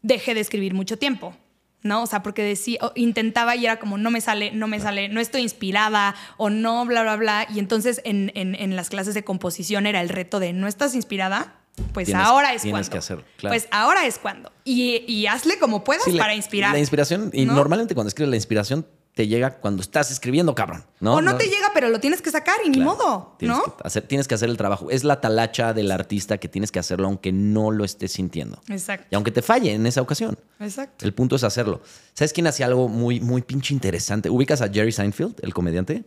dejé 0.00 0.32
de 0.34 0.40
escribir 0.40 0.72
mucho 0.72 0.96
tiempo. 0.98 1.36
¿No? 1.82 2.02
O 2.02 2.06
sea, 2.06 2.20
porque 2.22 2.42
decía, 2.42 2.78
o 2.80 2.90
intentaba 2.96 3.54
y 3.54 3.64
era 3.66 3.78
como, 3.78 3.96
no 3.96 4.10
me 4.10 4.20
sale, 4.20 4.50
no 4.50 4.66
me 4.66 4.80
sale, 4.80 5.08
no 5.08 5.20
estoy 5.20 5.42
inspirada 5.42 6.16
o 6.36 6.50
no, 6.50 6.84
bla, 6.84 7.02
bla, 7.02 7.14
bla. 7.16 7.46
Y 7.54 7.60
entonces 7.60 8.00
en, 8.04 8.32
en- 8.34 8.56
en 8.56 8.74
las 8.74 8.88
clases 8.88 9.14
de 9.14 9.22
composición 9.22 9.86
era 9.86 10.00
el 10.00 10.08
reto 10.08 10.40
de, 10.40 10.52
¿no 10.52 10.66
estás 10.66 10.96
inspirada? 10.96 11.60
Pues 11.92 12.08
Tienes- 12.08 12.24
ahora 12.26 12.54
es 12.54 12.62
tienes 12.62 12.72
cuando. 12.88 12.90
que 12.90 12.98
hacerlo, 12.98 13.24
claro. 13.36 13.52
Pues 13.54 13.68
ahora 13.70 14.04
es 14.06 14.18
cuando. 14.18 14.50
Y, 14.64 15.04
y 15.06 15.26
hazle 15.28 15.58
como 15.60 15.84
puedas 15.84 16.02
Sí, 16.04 16.12
la- 16.12 16.22
para 16.24 16.34
inspirar. 16.34 16.72
La 16.72 16.80
inspiración, 16.80 17.30
y 17.32 17.44
¿no? 17.44 17.54
normalmente 17.54 17.94
cuando 17.94 18.08
escribes 18.08 18.30
la 18.30 18.36
inspiración 18.36 18.84
te 19.16 19.26
llega 19.26 19.52
cuando 19.60 19.80
estás 19.80 20.10
escribiendo, 20.10 20.54
cabrón. 20.54 20.84
¿no? 21.00 21.14
o 21.14 21.22
no, 21.22 21.38
te 21.38 21.46
llega, 21.46 21.70
pero 21.72 21.88
lo 21.88 22.00
tienes 22.00 22.20
que 22.20 22.30
sacar 22.30 22.56
y 22.66 22.68
ni 22.68 22.80
modo, 22.80 23.34
Tienes 23.38 23.56
¿no? 23.56 23.64
Que 23.64 23.82
hacer, 23.82 24.02
tienes 24.06 24.28
que 24.28 24.34
hacer 24.34 24.50
el 24.50 24.58
trabajo. 24.58 24.90
Es 24.90 25.04
la 25.04 25.22
talacha 25.22 25.72
del 25.72 25.90
artista 25.90 26.36
que 26.36 26.48
tienes 26.48 26.70
que 26.70 26.78
hacerlo 26.80 27.06
aunque 27.06 27.32
no 27.32 27.70
lo 27.70 27.86
estés 27.86 28.12
sintiendo. 28.12 28.60
Exacto. 28.68 29.06
Y 29.10 29.14
aunque 29.14 29.30
te 29.30 29.40
falle 29.40 29.72
en 29.72 29.86
esa 29.86 30.02
ocasión. 30.02 30.38
Exacto. 30.60 31.06
El 31.06 31.14
punto 31.14 31.36
es 31.36 31.44
hacerlo. 31.44 31.80
¿Sabes 32.12 32.34
quién 32.34 32.46
hacía 32.46 32.66
algo 32.66 32.88
muy, 32.88 33.18
muy 33.20 33.40
pinche 33.40 33.72
interesante? 33.72 34.28
¿Ubicas 34.28 34.60
a 34.60 34.68
Jerry 34.68 34.92
Seinfeld, 34.92 35.36
el 35.40 35.54
comediante? 35.54 36.04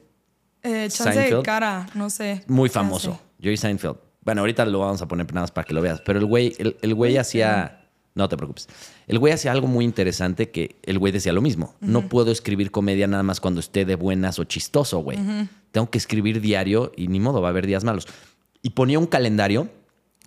Eh, 0.61 0.87
chance 0.91 1.09
de 1.09 1.13
Seinfeld. 1.15 1.43
cara, 1.43 1.87
no 1.95 2.11
sé. 2.11 2.43
Muy 2.45 2.69
famoso. 2.69 3.19
Jerry 3.41 3.57
Seinfeld. 3.57 3.97
Bueno, 4.21 4.41
ahorita 4.41 4.63
lo 4.65 4.81
vamos 4.81 5.01
a 5.01 5.07
poner 5.07 5.25
nada 5.33 5.45
más 5.45 5.51
para 5.51 5.65
que 5.65 5.73
lo 5.73 5.81
veas. 5.81 5.99
Pero 6.01 6.19
el 6.19 6.25
güey, 6.27 6.53
el, 6.59 6.77
el 6.79 6.93
güey 6.93 7.17
hacía. 7.17 7.87
No 8.13 8.29
te 8.29 8.37
preocupes. 8.37 8.67
El 9.09 9.19
güey 9.19 9.33
hacía 9.33 9.51
algo 9.51 9.67
muy 9.67 9.83
interesante 9.83 10.49
que 10.51 10.77
el 10.83 10.99
güey 10.99 11.11
decía 11.11 11.33
lo 11.33 11.41
mismo. 11.41 11.75
No 11.81 12.07
puedo 12.07 12.31
escribir 12.31 12.71
comedia 12.71 13.07
nada 13.07 13.23
más 13.23 13.41
cuando 13.41 13.59
esté 13.59 13.83
de 13.83 13.95
buenas 13.95 14.39
o 14.39 14.45
chistoso, 14.45 14.99
güey. 14.99 15.17
Tengo 15.71 15.89
que 15.89 15.97
escribir 15.97 16.39
diario 16.41 16.91
y 16.95 17.07
ni 17.09 17.19
modo, 17.19 17.41
va 17.41 17.49
a 17.49 17.51
haber 17.51 17.67
días 17.67 17.83
malos. 17.83 18.07
Y 18.61 18.69
ponía 18.69 18.99
un 18.99 19.07
calendario 19.07 19.67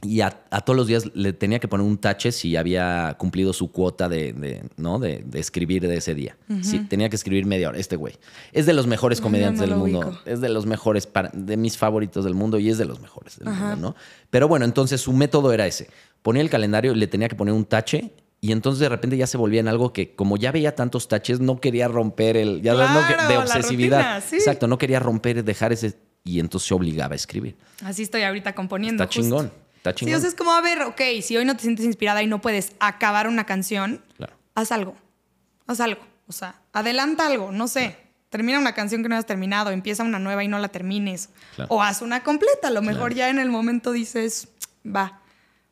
y 0.05 0.21
a, 0.21 0.43
a 0.51 0.63
todos 0.63 0.77
los 0.77 0.89
días 0.89 1.05
le 1.15 1.33
tenía 1.33 1.61
que 1.61 1.69
poner 1.69 1.87
un 1.87 1.97
tache 1.97 2.33
si 2.33 2.57
había 2.57 3.15
cumplido 3.19 3.53
su 3.53 3.71
cuota 3.71 4.09
de, 4.09 4.33
de, 4.33 4.65
¿no? 4.77 4.99
de, 4.99 5.23
de 5.25 5.39
escribir 5.39 5.87
de 5.87 5.97
ese 5.97 6.17
día. 6.17 6.37
Sí, 6.63 6.81
tenía 6.81 7.09
que 7.09 7.15
escribir 7.15 7.47
media 7.47 7.69
hora. 7.69 7.79
Este 7.79 7.95
güey. 7.95 8.15
Es 8.53 8.67
de 8.67 8.73
los 8.73 8.89
mejores 8.89 9.21
comediantes 9.21 9.61
no 9.61 9.67
del 9.69 9.77
mundo. 9.77 9.99
ubico. 10.09 10.21
Es 10.27 10.41
de 10.41 10.49
los 10.49 10.67
mejores, 10.67 11.07
para- 11.07 11.31
de 11.33 11.57
mis 11.57 11.79
favoritos 11.79 12.25
del 12.25 12.35
mundo 12.35 12.59
y 12.59 12.69
es 12.69 12.79
de 12.79 12.85
los 12.85 13.01
mejores 13.01 13.39
del 13.39 13.51
mundo, 13.51 13.77
¿no? 13.77 13.95
Pero 14.29 14.49
bueno, 14.49 14.65
entonces 14.65 15.01
su 15.01 15.13
método 15.13 15.53
era 15.53 15.69
ese. 15.69 15.89
Ponía 16.23 16.43
el 16.43 16.51
calendario 16.51 16.91
y 16.93 16.97
le 16.97 17.07
tenía 17.07 17.29
que 17.29 17.37
poner 17.37 17.55
un 17.55 17.65
tache 17.65 18.11
y 18.45 18.51
entonces 18.53 18.81
de 18.81 18.89
repente 18.91 19.17
ya 19.17 19.27
se 19.29 19.39
volvía 19.39 19.61
en 19.61 19.69
algo 19.69 19.93
que 19.93 20.15
como 20.17 20.37
ya 20.37 20.51
veía 20.53 20.75
tantos 20.75 21.07
taches, 21.09 21.39
no 21.41 21.61
quería 21.61 21.87
romper 21.89 22.37
el... 22.37 22.61
Ya 22.61 22.75
Claro, 22.75 23.29
de 23.29 23.35
la 23.35 23.39
obsesividad. 23.41 23.99
rutina, 23.99 24.21
sí. 24.21 24.37
Exacto, 24.37 24.67
no 24.67 24.77
quería 24.79 24.99
romper, 24.99 25.45
dejar 25.45 25.73
ese... 25.73 25.97
Y 26.25 26.41
entonces 26.41 26.67
se 26.69 26.75
obligaba 26.75 27.13
a 27.13 27.17
escribir. 27.17 27.57
Así 27.85 28.03
estoy 28.03 28.23
ahorita 28.23 28.55
componiendo. 28.55 29.03
Está 29.05 29.15
justo. 29.15 29.23
chingón, 29.23 29.53
está 29.77 29.91
Sí, 29.93 29.97
chingón. 29.99 30.15
o 30.17 30.21
sea, 30.21 30.29
es 30.29 30.35
como, 30.35 30.53
a 30.53 30.61
ver, 30.61 30.83
ok, 30.83 31.01
si 31.23 31.37
hoy 31.37 31.45
no 31.45 31.55
te 31.57 31.63
sientes 31.63 31.87
inspirada 31.87 32.21
y 32.23 32.27
no 32.27 32.41
puedes 32.41 32.73
acabar 32.81 33.29
una 33.29 33.45
canción, 33.47 34.03
Claro. 34.17 34.35
haz 34.57 34.73
algo. 34.73 34.97
Haz 35.69 35.79
algo. 35.81 36.01
O 36.27 36.33
sea, 36.33 36.61
adelanta 36.73 37.27
algo, 37.29 37.53
no 37.53 37.69
sé. 37.69 37.97
Termina 38.29 38.59
una 38.59 38.75
canción 38.75 39.03
que 39.05 39.09
no 39.09 39.17
has 39.17 39.27
terminado, 39.27 39.71
empieza 39.71 40.03
una 40.03 40.19
nueva 40.19 40.43
y 40.43 40.49
no 40.49 40.59
la 40.59 40.69
termines. 40.69 41.29
O 41.69 41.81
haz 41.83 42.03
una 42.03 42.23
completa. 42.25 42.69
A 42.69 42.71
lo 42.73 42.83
mejor 42.83 43.15
ya 43.15 43.29
en 43.31 43.39
el 43.39 43.51
momento 43.51 43.93
dices, 43.93 44.49
va. 44.85 45.21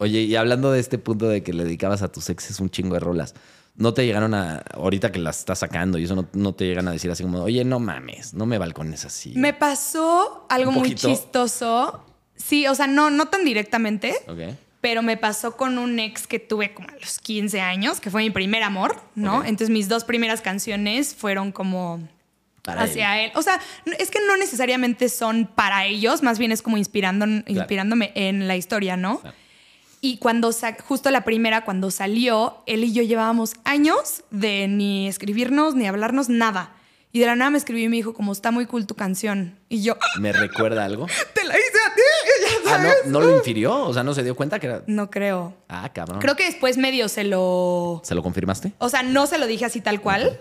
Oye, 0.01 0.22
y 0.22 0.35
hablando 0.35 0.72
de 0.72 0.81
este 0.81 0.97
punto 0.97 1.28
de 1.28 1.43
que 1.43 1.52
le 1.52 1.64
dedicabas 1.64 2.01
a 2.01 2.10
tus 2.10 2.31
exes 2.31 2.59
un 2.59 2.70
chingo 2.70 2.94
de 2.94 3.01
rolas, 3.01 3.35
¿no 3.77 3.93
te 3.93 4.06
llegaron 4.06 4.32
a, 4.32 4.62
ahorita 4.72 5.12
que 5.12 5.18
las 5.18 5.40
estás 5.40 5.59
sacando 5.59 5.98
y 5.98 6.05
eso 6.05 6.16
no, 6.16 6.27
no 6.32 6.55
te 6.55 6.64
llegan 6.64 6.89
a 6.89 6.93
decir 6.93 7.10
así 7.10 7.22
como, 7.22 7.43
oye, 7.43 7.66
no 7.66 7.81
mames, 7.81 8.32
no 8.32 8.47
me 8.47 8.56
balcones 8.56 9.05
así? 9.05 9.35
Me 9.36 9.52
pasó 9.52 10.47
algo 10.48 10.72
muy 10.72 10.94
chistoso. 10.94 12.02
Sí, 12.35 12.66
o 12.66 12.74
sea, 12.74 12.86
no, 12.86 13.10
no 13.10 13.28
tan 13.28 13.44
directamente. 13.44 14.14
Pero 14.81 15.02
me 15.02 15.18
pasó 15.18 15.59
con 15.59 15.77
un 15.77 15.98
ex 15.98 16.27
que 16.27 16.39
tuve 16.39 16.72
como 16.72 16.89
a 16.89 16.93
los 16.93 17.18
15 17.18 17.60
años, 17.60 18.01
que 18.01 18.10
fue 18.10 18.22
mi 18.22 18.31
primer 18.31 18.62
amor, 18.62 18.98
¿no? 19.14 19.44
Entonces 19.44 19.68
mis 19.68 19.90
dos 19.90 20.05
primeras 20.05 20.40
canciones 20.40 21.14
fueron 21.14 21.52
como 21.52 22.09
Para 22.62 22.85
hacia 22.85 23.22
él. 23.22 23.32
O 23.35 23.43
sea, 23.43 23.60
es 23.98 24.10
que 24.10 24.20
no 24.27 24.39
necesariamente 24.39 25.10
son 25.10 25.44
para 25.55 25.85
ellos, 25.85 26.22
más 26.22 26.39
bien 26.39 26.52
es 26.52 26.62
como 26.62 26.78
inspirando, 26.78 27.27
inspirándome 27.47 28.12
en 28.14 28.48
la 28.48 28.56
historia, 28.56 28.97
¿no? 28.97 29.18
Claro. 29.18 29.36
Y 30.01 30.16
cuando 30.18 30.51
justo 30.86 31.10
la 31.10 31.24
primera, 31.24 31.64
cuando 31.64 31.90
salió, 31.90 32.62
él 32.66 32.85
y 32.85 32.93
yo 32.93 33.02
llevábamos 33.02 33.52
años 33.64 34.22
de 34.31 34.66
ni 34.66 35.09
escribirnos, 35.09 35.74
ni 35.74 35.86
hablarnos, 35.86 36.28
nada. 36.28 36.74
Y 37.12 37.18
de 37.18 37.27
la 37.27 37.35
nada 37.36 37.51
me 37.51 37.59
escribió 37.59 37.85
y 37.85 37.89
me 37.89 37.97
dijo, 37.97 38.14
como 38.14 38.32
está 38.32 38.51
muy 38.52 38.66
cool 38.66 38.86
tu 38.86 38.94
canción. 38.94 39.59
Y 39.68 39.82
yo, 39.82 39.97
¿Me 40.20 40.32
recuerda 40.35 40.85
algo? 40.85 41.06
te 41.35 41.44
la 41.44 41.55
hice 41.55 41.78
a 41.86 41.94
ti, 41.94 42.01
ya 42.64 42.74
Ah, 42.74 42.78
no, 42.78 42.89
sabes. 42.89 43.06
no 43.06 43.20
lo 43.20 43.36
infirió, 43.36 43.77
o 43.82 43.93
sea, 43.93 44.02
no 44.05 44.14
se 44.14 44.22
dio 44.22 44.36
cuenta 44.36 44.59
que 44.60 44.68
era... 44.68 44.85
No 44.86 45.10
creo. 45.10 45.55
Ah, 45.68 45.90
cabrón. 45.93 46.20
Creo 46.20 46.36
que 46.36 46.44
después 46.44 46.78
medio 46.78 47.09
se 47.09 47.24
lo... 47.24 48.01
¿Se 48.05 48.14
lo 48.14 48.22
confirmaste? 48.22 48.72
O 48.78 48.89
sea, 48.89 49.02
no 49.02 49.27
se 49.27 49.39
lo 49.39 49.47
dije 49.48 49.64
así 49.64 49.81
tal 49.81 50.01
cual, 50.01 50.40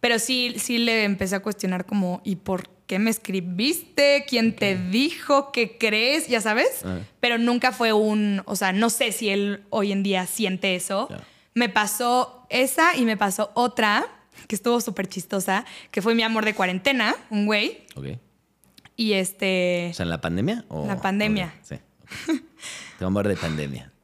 pero 0.00 0.18
sí, 0.18 0.54
sí 0.58 0.78
le 0.78 1.04
empecé 1.04 1.36
a 1.36 1.40
cuestionar 1.40 1.86
como, 1.86 2.20
¿y 2.24 2.36
por 2.36 2.68
qué 2.86 2.98
me 2.98 3.10
escribiste? 3.10 4.24
¿Quién 4.28 4.54
te 4.54 4.76
dijo? 4.76 5.50
¿Qué 5.52 5.76
crees? 5.78 6.28
Ya 6.28 6.40
sabes. 6.40 6.82
Ah. 6.84 6.98
Pero 7.20 7.38
nunca 7.38 7.72
fue 7.72 7.92
un, 7.92 8.42
o 8.46 8.56
sea, 8.56 8.72
no 8.72 8.90
sé 8.90 9.12
si 9.12 9.30
él 9.30 9.64
hoy 9.70 9.92
en 9.92 10.02
día 10.02 10.26
siente 10.26 10.74
eso. 10.76 11.08
Me 11.54 11.68
pasó 11.68 12.46
esa 12.50 12.94
y 12.96 13.04
me 13.04 13.16
pasó 13.16 13.50
otra 13.54 14.06
que 14.46 14.54
estuvo 14.54 14.80
súper 14.80 15.08
chistosa, 15.08 15.64
que 15.90 16.02
fue 16.02 16.14
mi 16.14 16.22
amor 16.22 16.44
de 16.44 16.54
cuarentena, 16.54 17.16
un 17.30 17.46
güey. 17.46 17.84
Ok. 17.96 18.06
Y 18.94 19.14
este... 19.14 19.88
O 19.90 19.94
sea, 19.94 20.04
¿en 20.04 20.10
la 20.10 20.20
pandemia? 20.20 20.64
O... 20.68 20.86
La 20.86 21.00
pandemia. 21.00 21.54
Ok, 21.58 21.64
Sí. 21.64 21.74
ok. 21.74 22.40
Te 22.98 23.04
vamos 23.04 23.20
a 23.20 23.22
ver 23.28 23.36
de 23.36 23.40
pandemia. 23.40 23.92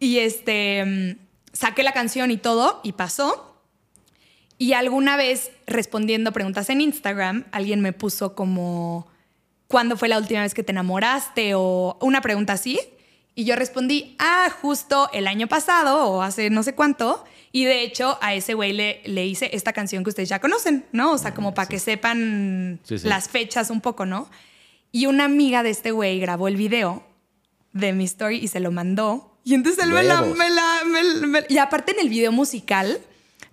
Y 0.00 0.18
este, 0.18 0.84
mm, 0.84 1.18
saqué 1.54 1.82
la 1.82 1.92
canción 1.92 2.30
y 2.30 2.36
todo, 2.36 2.80
y 2.82 2.92
pasó. 2.92 3.53
Y 4.58 4.72
alguna 4.74 5.16
vez, 5.16 5.50
respondiendo 5.66 6.32
preguntas 6.32 6.70
en 6.70 6.80
Instagram, 6.80 7.44
alguien 7.52 7.80
me 7.80 7.92
puso 7.92 8.34
como, 8.34 9.06
¿cuándo 9.68 9.96
fue 9.96 10.08
la 10.08 10.18
última 10.18 10.42
vez 10.42 10.54
que 10.54 10.62
te 10.62 10.72
enamoraste? 10.72 11.54
O 11.54 11.98
una 12.00 12.20
pregunta 12.20 12.52
así. 12.54 12.78
Y 13.34 13.44
yo 13.44 13.56
respondí, 13.56 14.14
ah, 14.20 14.48
justo 14.62 15.10
el 15.12 15.26
año 15.26 15.48
pasado 15.48 16.06
o 16.08 16.22
hace 16.22 16.50
no 16.50 16.62
sé 16.62 16.74
cuánto. 16.74 17.24
Y 17.50 17.64
de 17.64 17.82
hecho, 17.82 18.16
a 18.20 18.34
ese 18.34 18.54
güey 18.54 18.72
le, 18.72 19.02
le 19.06 19.26
hice 19.26 19.50
esta 19.54 19.72
canción 19.72 20.04
que 20.04 20.10
ustedes 20.10 20.28
ya 20.28 20.40
conocen, 20.40 20.84
¿no? 20.92 21.12
O 21.12 21.18
sea, 21.18 21.34
como 21.34 21.52
para 21.54 21.68
que 21.68 21.78
sepan 21.80 22.78
Sí, 22.84 22.98
sí. 22.98 23.08
las 23.08 23.28
fechas 23.28 23.70
un 23.70 23.80
poco, 23.80 24.06
¿no? 24.06 24.28
Y 24.92 25.06
una 25.06 25.24
amiga 25.24 25.62
de 25.64 25.70
este 25.70 25.90
güey 25.90 26.20
grabó 26.20 26.46
el 26.46 26.56
video 26.56 27.02
de 27.72 27.92
mi 27.92 28.04
story 28.04 28.38
y 28.38 28.48
se 28.48 28.60
lo 28.60 28.70
mandó. 28.70 29.36
Y 29.44 29.54
entonces 29.54 29.84
él 29.84 29.90
me 29.92 30.02
la, 30.04 30.22
me 30.22 30.48
la- 30.50 30.82
me- 30.86 31.26
me- 31.26 31.46
Y 31.48 31.58
aparte 31.58 31.90
en 31.92 31.98
el 32.00 32.08
video 32.08 32.30
musical 32.32 32.98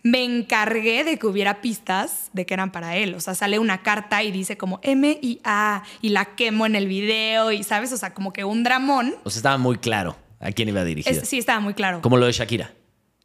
me 0.03 0.23
encargué 0.23 1.03
de 1.03 1.17
que 1.19 1.27
hubiera 1.27 1.61
pistas 1.61 2.29
de 2.33 2.45
que 2.45 2.53
eran 2.53 2.71
para 2.71 2.95
él. 2.97 3.13
O 3.13 3.19
sea, 3.19 3.35
sale 3.35 3.59
una 3.59 3.83
carta 3.83 4.23
y 4.23 4.31
dice 4.31 4.57
como 4.57 4.79
M 4.83 5.19
y 5.21 5.39
A 5.43 5.83
y 6.01 6.09
la 6.09 6.25
quemo 6.35 6.65
en 6.65 6.75
el 6.75 6.87
video 6.87 7.51
y, 7.51 7.63
¿sabes? 7.63 7.91
O 7.93 7.97
sea, 7.97 8.13
como 8.13 8.33
que 8.33 8.43
un 8.43 8.63
dramón. 8.63 9.15
O 9.23 9.29
sea, 9.29 9.39
estaba 9.39 9.57
muy 9.57 9.77
claro 9.77 10.17
a 10.39 10.51
quién 10.51 10.69
iba 10.69 10.83
dirigido. 10.83 11.21
Es- 11.21 11.27
sí, 11.29 11.37
estaba 11.37 11.59
muy 11.59 11.73
claro. 11.75 12.01
Como 12.01 12.17
lo 12.17 12.25
de 12.25 12.31
Shakira. 12.31 12.71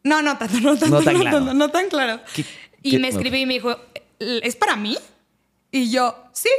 No, 0.04 0.20
no 0.22 0.36
tanto, 0.38 0.60
no 0.60 0.76
tanto. 0.76 0.96
No 0.98 1.02
tan 1.02 1.18
claro. 1.20 1.40
no 1.54 1.70
tan 1.70 1.88
claro. 1.88 2.20
¿Qué- 2.34 2.44
y 2.82 2.90
qué- 2.92 2.98
me 2.98 3.08
escribí 3.08 3.40
y 3.40 3.46
me 3.46 3.54
dijo, 3.54 3.74
¿es 4.20 4.54
para 4.56 4.76
mí? 4.76 4.96
Y 5.72 5.90
yo, 5.90 6.14
sí. 6.32 6.50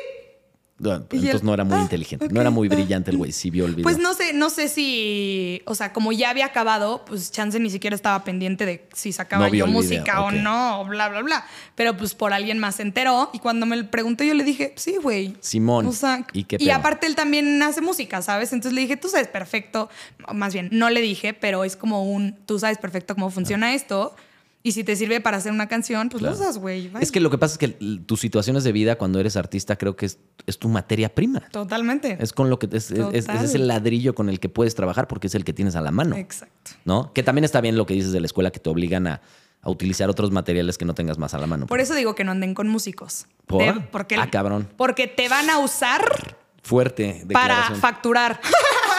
Y 0.79 0.89
Entonces 0.89 1.33
él, 1.35 1.39
no 1.43 1.53
era 1.55 1.63
muy 1.63 1.79
"Ah, 1.79 1.81
inteligente. 1.81 2.27
no 2.29 2.39
era 2.39 2.51
muy 2.51 2.67
ah". 2.71 2.75
brillante 2.75 3.09
el 3.09 3.17
güey. 3.17 3.31
Sí 3.31 3.49
vio 3.49 3.65
el 3.65 3.71
video. 3.71 3.83
Pues 3.83 3.97
no 3.97 4.13
sé, 4.13 4.33
no 4.33 4.49
sé 4.51 4.67
si, 4.67 5.61
o 5.65 5.73
sea, 5.73 5.91
como 5.91 6.11
ya 6.11 6.29
había 6.29 6.45
acabado, 6.45 7.03
pues 7.05 7.31
Chance 7.31 7.59
ni 7.59 7.69
siquiera 7.71 7.95
estaba 7.95 8.23
pendiente 8.23 8.65
de 8.65 8.87
si 8.93 9.11
sacaba 9.11 9.47
No 9.47 9.53
yo 9.55 9.65
música 9.65 10.03
video, 10.03 10.25
o 10.25 10.31
no, 10.31 10.85
bla, 10.85 11.09
bla, 11.09 11.21
bla. 11.23 11.45
Pero 11.75 11.97
pues 11.97 12.13
por 12.13 12.31
alguien 12.31 12.59
más 12.59 12.75
se 12.75 12.83
enteró 12.83 13.31
y 13.33 13.39
cuando 13.39 13.65
me 13.65 13.75
lo 13.75 13.89
preguntó 13.89 14.23
yo 14.23 14.35
le 14.35 14.43
dije, 14.43 14.73
sí, 14.75 14.97
güey. 15.01 15.35
Simón, 15.39 15.87
O 15.87 15.91
sea, 15.93 16.25
¿y 16.33 16.43
qué 16.43 16.57
y 16.59 16.69
aparte 16.69 17.07
él 17.07 17.15
también 17.15 17.61
hace 17.63 17.81
música, 17.81 18.21
¿sabes? 18.21 18.53
Entonces 18.53 18.73
le 18.73 18.81
dije, 18.81 18.97
tú 18.97 19.07
sabes 19.09 19.27
perfecto, 19.27 19.89
más 20.33 20.53
bien, 20.53 20.69
no 20.71 20.89
le 20.91 21.01
dije, 21.01 21.33
pero 21.33 21.63
es 21.63 21.75
como 21.75 22.03
un, 22.03 22.35
tú 22.45 22.59
sabes 22.59 22.77
perfecto 22.77 23.15
cómo 23.15 23.31
funciona 23.31 23.73
esto. 23.73 24.15
Y 24.63 24.73
si 24.73 24.83
te 24.83 24.95
sirve 24.97 25.21
para 25.21 25.37
hacer 25.37 25.51
una 25.53 25.67
canción, 25.67 26.09
pues 26.09 26.19
Claro. 26.19 26.35
lo 26.35 26.41
usas, 26.41 26.57
güey. 26.57 26.91
Es 26.99 27.11
que 27.11 27.19
lo 27.21 27.29
que 27.29 27.37
pasa 27.37 27.53
es 27.53 27.57
que 27.57 27.67
tus 28.05 28.19
situaciones 28.19 28.63
de 28.65 28.71
vida 28.73 28.97
cuando 28.97 29.19
eres 29.19 29.37
artista 29.37 29.77
creo 29.77 29.95
que 29.95 30.07
es, 30.07 30.19
es 30.45 30.57
tu 30.59 30.67
materia 30.67 31.13
prima. 31.13 31.39
Totalmente. 31.51 32.17
Es 32.19 32.33
con 32.33 32.49
lo 32.49 32.59
que 32.59 32.67
es, 32.75 32.91
el 32.91 33.67
ladrillo 33.67 34.13
con 34.13 34.27
el 34.29 34.39
que 34.41 34.49
puedes 34.49 34.75
trabajar 34.75 35.07
porque 35.07 35.27
es 35.27 35.35
el 35.35 35.45
que 35.45 35.53
tienes 35.53 35.75
a 35.75 35.81
la 35.81 35.91
mano. 35.91 36.17
Exacto. 36.17 36.71
¿No? 36.83 37.13
Que 37.13 37.23
también 37.23 37.45
está 37.45 37.61
bien 37.61 37.77
lo 37.77 37.85
que 37.85 37.93
dices 37.93 38.11
de 38.11 38.19
la 38.19 38.25
escuela 38.25 38.51
que 38.51 38.59
te 38.59 38.69
obligan 38.69 39.07
a, 39.07 39.21
a 39.61 39.69
utilizar 39.69 40.09
otros 40.09 40.31
materiales 40.31 40.77
que 40.77 40.83
no 40.85 40.93
tengas 40.93 41.17
más 41.17 41.33
a 41.33 41.37
la 41.37 41.47
mano. 41.47 41.67
Por 41.67 41.79
eso 41.79 41.93
digo 41.95 42.13
que 42.15 42.25
no 42.25 42.31
anden 42.31 42.53
con 42.53 42.67
músicos. 42.67 43.27
¿Por? 43.45 43.61
De- 43.73 43.79
porque, 43.81 44.15
Ah, 44.17 44.29
cabrón. 44.29 44.67
Porque 44.75 45.07
te 45.07 45.29
van 45.29 45.49
a 45.49 45.59
usar 45.59 46.35
Fuerte 46.61 47.25
para 47.31 47.73
facturar. 47.75 48.41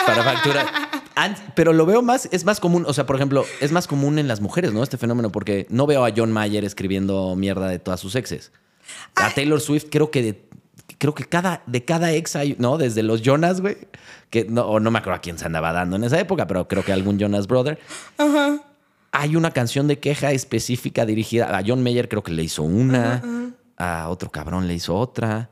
para 0.07 0.23
facturar. 0.23 0.65
Pero 1.55 1.73
lo 1.73 1.85
veo 1.85 2.01
más, 2.01 2.29
es 2.31 2.45
más 2.45 2.59
común, 2.59 2.85
o 2.87 2.93
sea, 2.93 3.05
por 3.05 3.15
ejemplo, 3.15 3.45
es 3.59 3.71
más 3.71 3.87
común 3.87 4.19
en 4.19 4.27
las 4.27 4.41
mujeres, 4.41 4.73
¿no? 4.73 4.83
Este 4.83 4.97
fenómeno, 4.97 5.31
porque 5.31 5.67
no 5.69 5.85
veo 5.85 6.05
a 6.05 6.11
John 6.15 6.31
Mayer 6.31 6.63
escribiendo 6.63 7.35
mierda 7.35 7.67
de 7.67 7.79
todas 7.79 7.99
sus 7.99 8.15
exes. 8.15 8.51
A 9.15 9.29
Taylor 9.31 9.59
Swift 9.59 9.85
creo 9.89 10.11
que 10.11 10.21
de, 10.23 10.49
creo 10.97 11.13
que 11.13 11.25
cada, 11.25 11.63
de 11.65 11.83
cada 11.83 12.11
ex 12.13 12.35
hay, 12.35 12.55
¿no? 12.59 12.77
Desde 12.77 13.03
los 13.03 13.21
Jonas, 13.21 13.61
güey, 13.61 13.77
que 14.29 14.45
no, 14.45 14.63
o 14.63 14.79
no 14.79 14.91
me 14.91 14.99
acuerdo 14.99 15.17
a 15.17 15.21
quién 15.21 15.37
se 15.37 15.45
andaba 15.45 15.73
dando 15.73 15.95
en 15.95 16.03
esa 16.03 16.19
época, 16.19 16.47
pero 16.47 16.67
creo 16.67 16.83
que 16.83 16.93
algún 16.93 17.19
Jonas 17.19 17.47
Brother. 17.47 17.79
Hay 19.11 19.35
una 19.35 19.51
canción 19.51 19.87
de 19.87 19.99
queja 19.99 20.31
específica 20.31 21.05
dirigida 21.05 21.57
a 21.57 21.63
John 21.65 21.81
Mayer, 21.81 22.09
creo 22.09 22.23
que 22.23 22.31
le 22.31 22.43
hizo 22.43 22.63
una, 22.63 23.23
a 23.77 24.09
otro 24.09 24.29
cabrón 24.29 24.67
le 24.67 24.75
hizo 24.75 24.95
otra. 24.95 25.49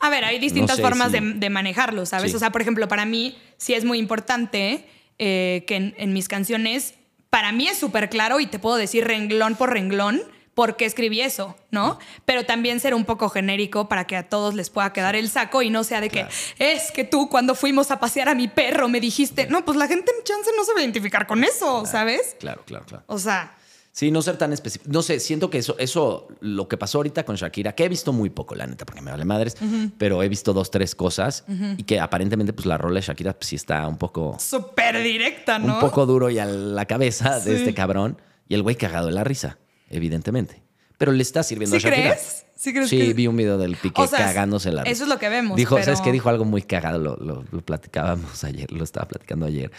A 0.00 0.10
ver, 0.10 0.24
hay 0.24 0.38
distintas 0.38 0.76
sé 0.76 0.82
formas 0.82 1.12
de, 1.12 1.20
de 1.20 1.50
manejarlo, 1.50 2.06
¿sabes? 2.06 2.30
Sí. 2.30 2.36
O 2.36 2.38
sea, 2.38 2.50
por 2.50 2.62
ejemplo, 2.62 2.88
para 2.88 3.04
mí 3.04 3.38
sí 3.56 3.74
es 3.74 3.84
muy 3.84 3.98
importante 3.98 4.88
eh, 5.18 5.64
que 5.66 5.76
en, 5.76 5.94
en 5.98 6.12
mis 6.12 6.28
canciones, 6.28 6.94
para 7.30 7.52
mí 7.52 7.68
es 7.68 7.78
súper 7.78 8.08
claro 8.08 8.40
y 8.40 8.46
te 8.46 8.58
puedo 8.58 8.76
decir 8.76 9.06
renglón 9.06 9.54
por 9.54 9.72
renglón 9.72 10.22
por 10.54 10.76
qué 10.76 10.84
escribí 10.84 11.20
eso, 11.20 11.56
¿no? 11.70 11.98
Pero 12.24 12.44
también 12.44 12.80
ser 12.80 12.94
un 12.94 13.04
poco 13.04 13.28
genérico 13.28 13.88
para 13.88 14.06
que 14.06 14.16
a 14.16 14.28
todos 14.28 14.54
les 14.54 14.68
pueda 14.68 14.92
quedar 14.92 15.16
el 15.16 15.30
saco 15.30 15.62
y 15.62 15.70
no 15.70 15.84
sea 15.84 16.00
de 16.00 16.10
que 16.10 16.26
es 16.58 16.90
que 16.90 17.04
tú 17.04 17.28
cuando 17.28 17.54
fuimos 17.54 17.90
a 17.90 18.00
pasear 18.00 18.28
a 18.28 18.34
mi 18.34 18.48
perro 18.48 18.88
me 18.88 19.00
dijiste, 19.00 19.46
no, 19.46 19.64
pues 19.64 19.78
la 19.78 19.86
gente 19.86 20.12
en 20.16 20.24
chance 20.24 20.50
no 20.56 20.64
se 20.64 20.74
va 20.74 20.80
a 20.80 20.82
identificar 20.82 21.26
con 21.26 21.44
eso, 21.44 21.86
¿sabes? 21.86 22.36
Claro, 22.40 22.62
claro, 22.66 22.84
claro. 22.84 23.04
O 23.06 23.18
sea, 23.18 23.56
Sí, 23.92 24.10
no 24.10 24.22
ser 24.22 24.36
tan 24.36 24.52
específico. 24.52 24.90
No 24.92 25.02
sé, 25.02 25.18
siento 25.18 25.50
que 25.50 25.58
eso, 25.58 25.74
eso, 25.78 26.28
lo 26.40 26.68
que 26.68 26.76
pasó 26.76 26.98
ahorita 26.98 27.24
con 27.24 27.36
Shakira, 27.36 27.74
que 27.74 27.84
he 27.84 27.88
visto 27.88 28.12
muy 28.12 28.30
poco, 28.30 28.54
la 28.54 28.66
neta, 28.66 28.86
porque 28.86 29.02
me 29.02 29.10
vale 29.10 29.24
madres, 29.24 29.56
pero 29.98 30.22
he 30.22 30.28
visto 30.28 30.52
dos, 30.52 30.70
tres 30.70 30.94
cosas 30.94 31.44
y 31.76 31.82
que 31.82 31.98
aparentemente, 31.98 32.52
pues 32.52 32.66
la 32.66 32.78
rola 32.78 33.00
de 33.00 33.06
Shakira, 33.06 33.32
pues 33.32 33.48
sí 33.48 33.56
está 33.56 33.86
un 33.88 33.98
poco, 33.98 34.36
súper 34.38 35.02
directa, 35.02 35.58
¿no? 35.58 35.74
un 35.74 35.80
poco 35.80 36.06
duro 36.06 36.30
y 36.30 36.38
a 36.38 36.46
la 36.46 36.86
cabeza 36.86 37.40
de 37.40 37.56
este 37.56 37.74
cabrón. 37.74 38.20
Y 38.48 38.54
el 38.54 38.62
güey 38.62 38.74
cagado 38.74 39.06
de 39.06 39.12
la 39.12 39.22
risa, 39.22 39.58
evidentemente. 39.88 40.62
Pero 41.00 41.12
le 41.12 41.22
está 41.22 41.42
sirviendo 41.42 41.80
¿Sí 41.80 41.86
a 41.86 41.90
Shakira. 41.90 42.10
crees? 42.10 42.44
¿Sí 42.56 42.72
crees 42.74 42.90
Sí, 42.90 42.98
que- 42.98 43.14
vi 43.14 43.26
un 43.26 43.34
video 43.38 43.56
del 43.56 43.74
pique 43.76 44.02
O 44.02 44.06
sea, 44.06 44.18
cagándose 44.18 44.70
la 44.70 44.82
risa. 44.84 44.92
eso 44.92 45.04
es 45.04 45.08
lo 45.08 45.18
que 45.18 45.30
vemos, 45.30 45.56
Dijo, 45.56 45.76
pero- 45.76 45.86
¿sabes 45.86 46.02
qué? 46.02 46.12
Dijo 46.12 46.28
algo 46.28 46.44
muy 46.44 46.60
cagado, 46.60 46.98
lo, 46.98 47.16
lo- 47.16 47.42
lo 47.50 47.60
platicábamos 47.62 48.44
ayer, 48.44 48.70
lo 48.70 48.84
estaba 48.84 49.08
platicando 49.08 49.46
ayer. 49.46 49.72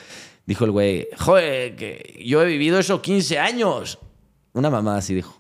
Dijo 0.48 0.66
el 0.66 0.72
güey, 0.72 1.08
joder, 1.20 1.76
que 1.76 2.20
yo 2.26 2.42
he 2.42 2.46
vivido 2.48 2.80
eso 2.80 3.04
15 3.04 3.38
años. 3.38 4.00
Una 4.54 4.72
mamá 4.72 4.98
así 4.98 5.14
dijo. 5.14 5.40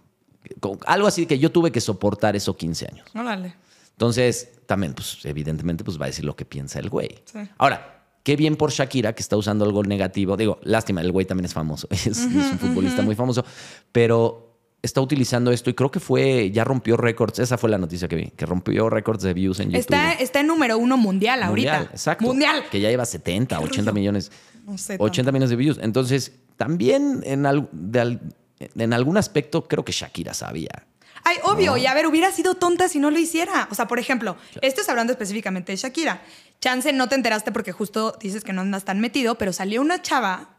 Algo 0.85 1.07
así 1.07 1.25
que 1.25 1.39
yo 1.39 1.51
tuve 1.51 1.71
que 1.71 1.81
soportar 1.81 2.35
eso 2.35 2.55
15 2.55 2.87
años. 2.91 3.07
Órale. 3.15 3.55
Entonces, 3.93 4.59
también, 4.67 4.93
pues, 4.93 5.17
evidentemente, 5.25 5.83
pues 5.83 5.99
va 5.99 6.05
a 6.05 6.07
decir 6.09 6.25
lo 6.25 6.35
que 6.35 6.45
piensa 6.45 6.77
el 6.79 6.89
güey. 6.89 7.09
Sí. 7.25 7.39
Ahora, 7.57 8.03
qué 8.23 8.35
bien 8.35 8.55
por 8.55 8.71
Shakira 8.71 9.13
que 9.13 9.21
está 9.23 9.35
usando 9.37 9.65
algo 9.65 9.83
negativo. 9.83 10.37
Digo, 10.37 10.59
lástima, 10.63 11.01
el 11.01 11.11
güey 11.11 11.25
también 11.25 11.45
es 11.45 11.53
famoso. 11.53 11.87
Es, 11.91 12.05
es 12.05 12.19
un 12.19 12.59
futbolista 12.59 13.01
muy 13.01 13.15
famoso. 13.15 13.43
Pero 13.91 14.50
está 14.83 14.99
utilizando 15.01 15.51
esto 15.51 15.69
y 15.69 15.73
creo 15.73 15.91
que 15.91 15.99
fue, 15.99 16.49
ya 16.51 16.63
rompió 16.63 16.97
récords. 16.97 17.39
Esa 17.39 17.57
fue 17.57 17.69
la 17.69 17.77
noticia 17.77 18.07
que 18.07 18.15
vi, 18.15 18.29
que 18.31 18.45
rompió 18.45 18.89
récords 18.89 19.21
de 19.23 19.33
views 19.33 19.59
en 19.59 19.67
YouTube. 19.69 19.79
Está, 19.79 20.13
está 20.13 20.39
en 20.39 20.47
número 20.47 20.77
uno 20.77 20.97
mundial 20.97 21.43
ahorita. 21.43 21.71
Mundial, 21.73 21.89
exacto. 21.93 22.25
Mundial. 22.25 22.63
Que 22.71 22.79
ya 22.81 22.89
lleva 22.89 23.05
70, 23.05 23.59
80 23.59 23.91
millones. 23.91 24.31
No 24.65 24.77
sé 24.77 24.95
80 24.99 25.31
millones 25.31 25.49
de 25.51 25.55
views. 25.55 25.79
Entonces, 25.81 26.31
también 26.57 27.21
en, 27.25 27.45
al- 27.45 27.69
de 27.71 27.99
al- 27.99 28.21
en 28.59 28.93
algún 28.93 29.17
aspecto 29.17 29.67
creo 29.67 29.83
que 29.85 29.91
Shakira 29.91 30.33
sabía. 30.33 30.85
Ay, 31.23 31.37
obvio. 31.43 31.77
Y 31.77 31.85
a 31.85 31.93
ver, 31.93 32.07
hubiera 32.07 32.31
sido 32.31 32.55
tonta 32.55 32.87
si 32.89 32.97
no 32.99 33.11
lo 33.11 33.19
hiciera. 33.19 33.67
O 33.71 33.75
sea, 33.75 33.87
por 33.87 33.99
ejemplo, 33.99 34.37
esto 34.63 34.81
es 34.81 34.89
hablando 34.89 35.13
específicamente 35.13 35.71
de 35.71 35.75
Shakira. 35.75 36.21
Chance, 36.59 36.93
no 36.93 37.07
te 37.09 37.13
enteraste 37.15 37.51
porque 37.51 37.71
justo 37.71 38.17
dices 38.19 38.43
que 38.43 38.53
no 38.53 38.61
andas 38.61 38.85
tan 38.85 38.99
metido, 38.99 39.35
pero 39.35 39.53
salió 39.53 39.81
una 39.81 40.01
chava 40.01 40.57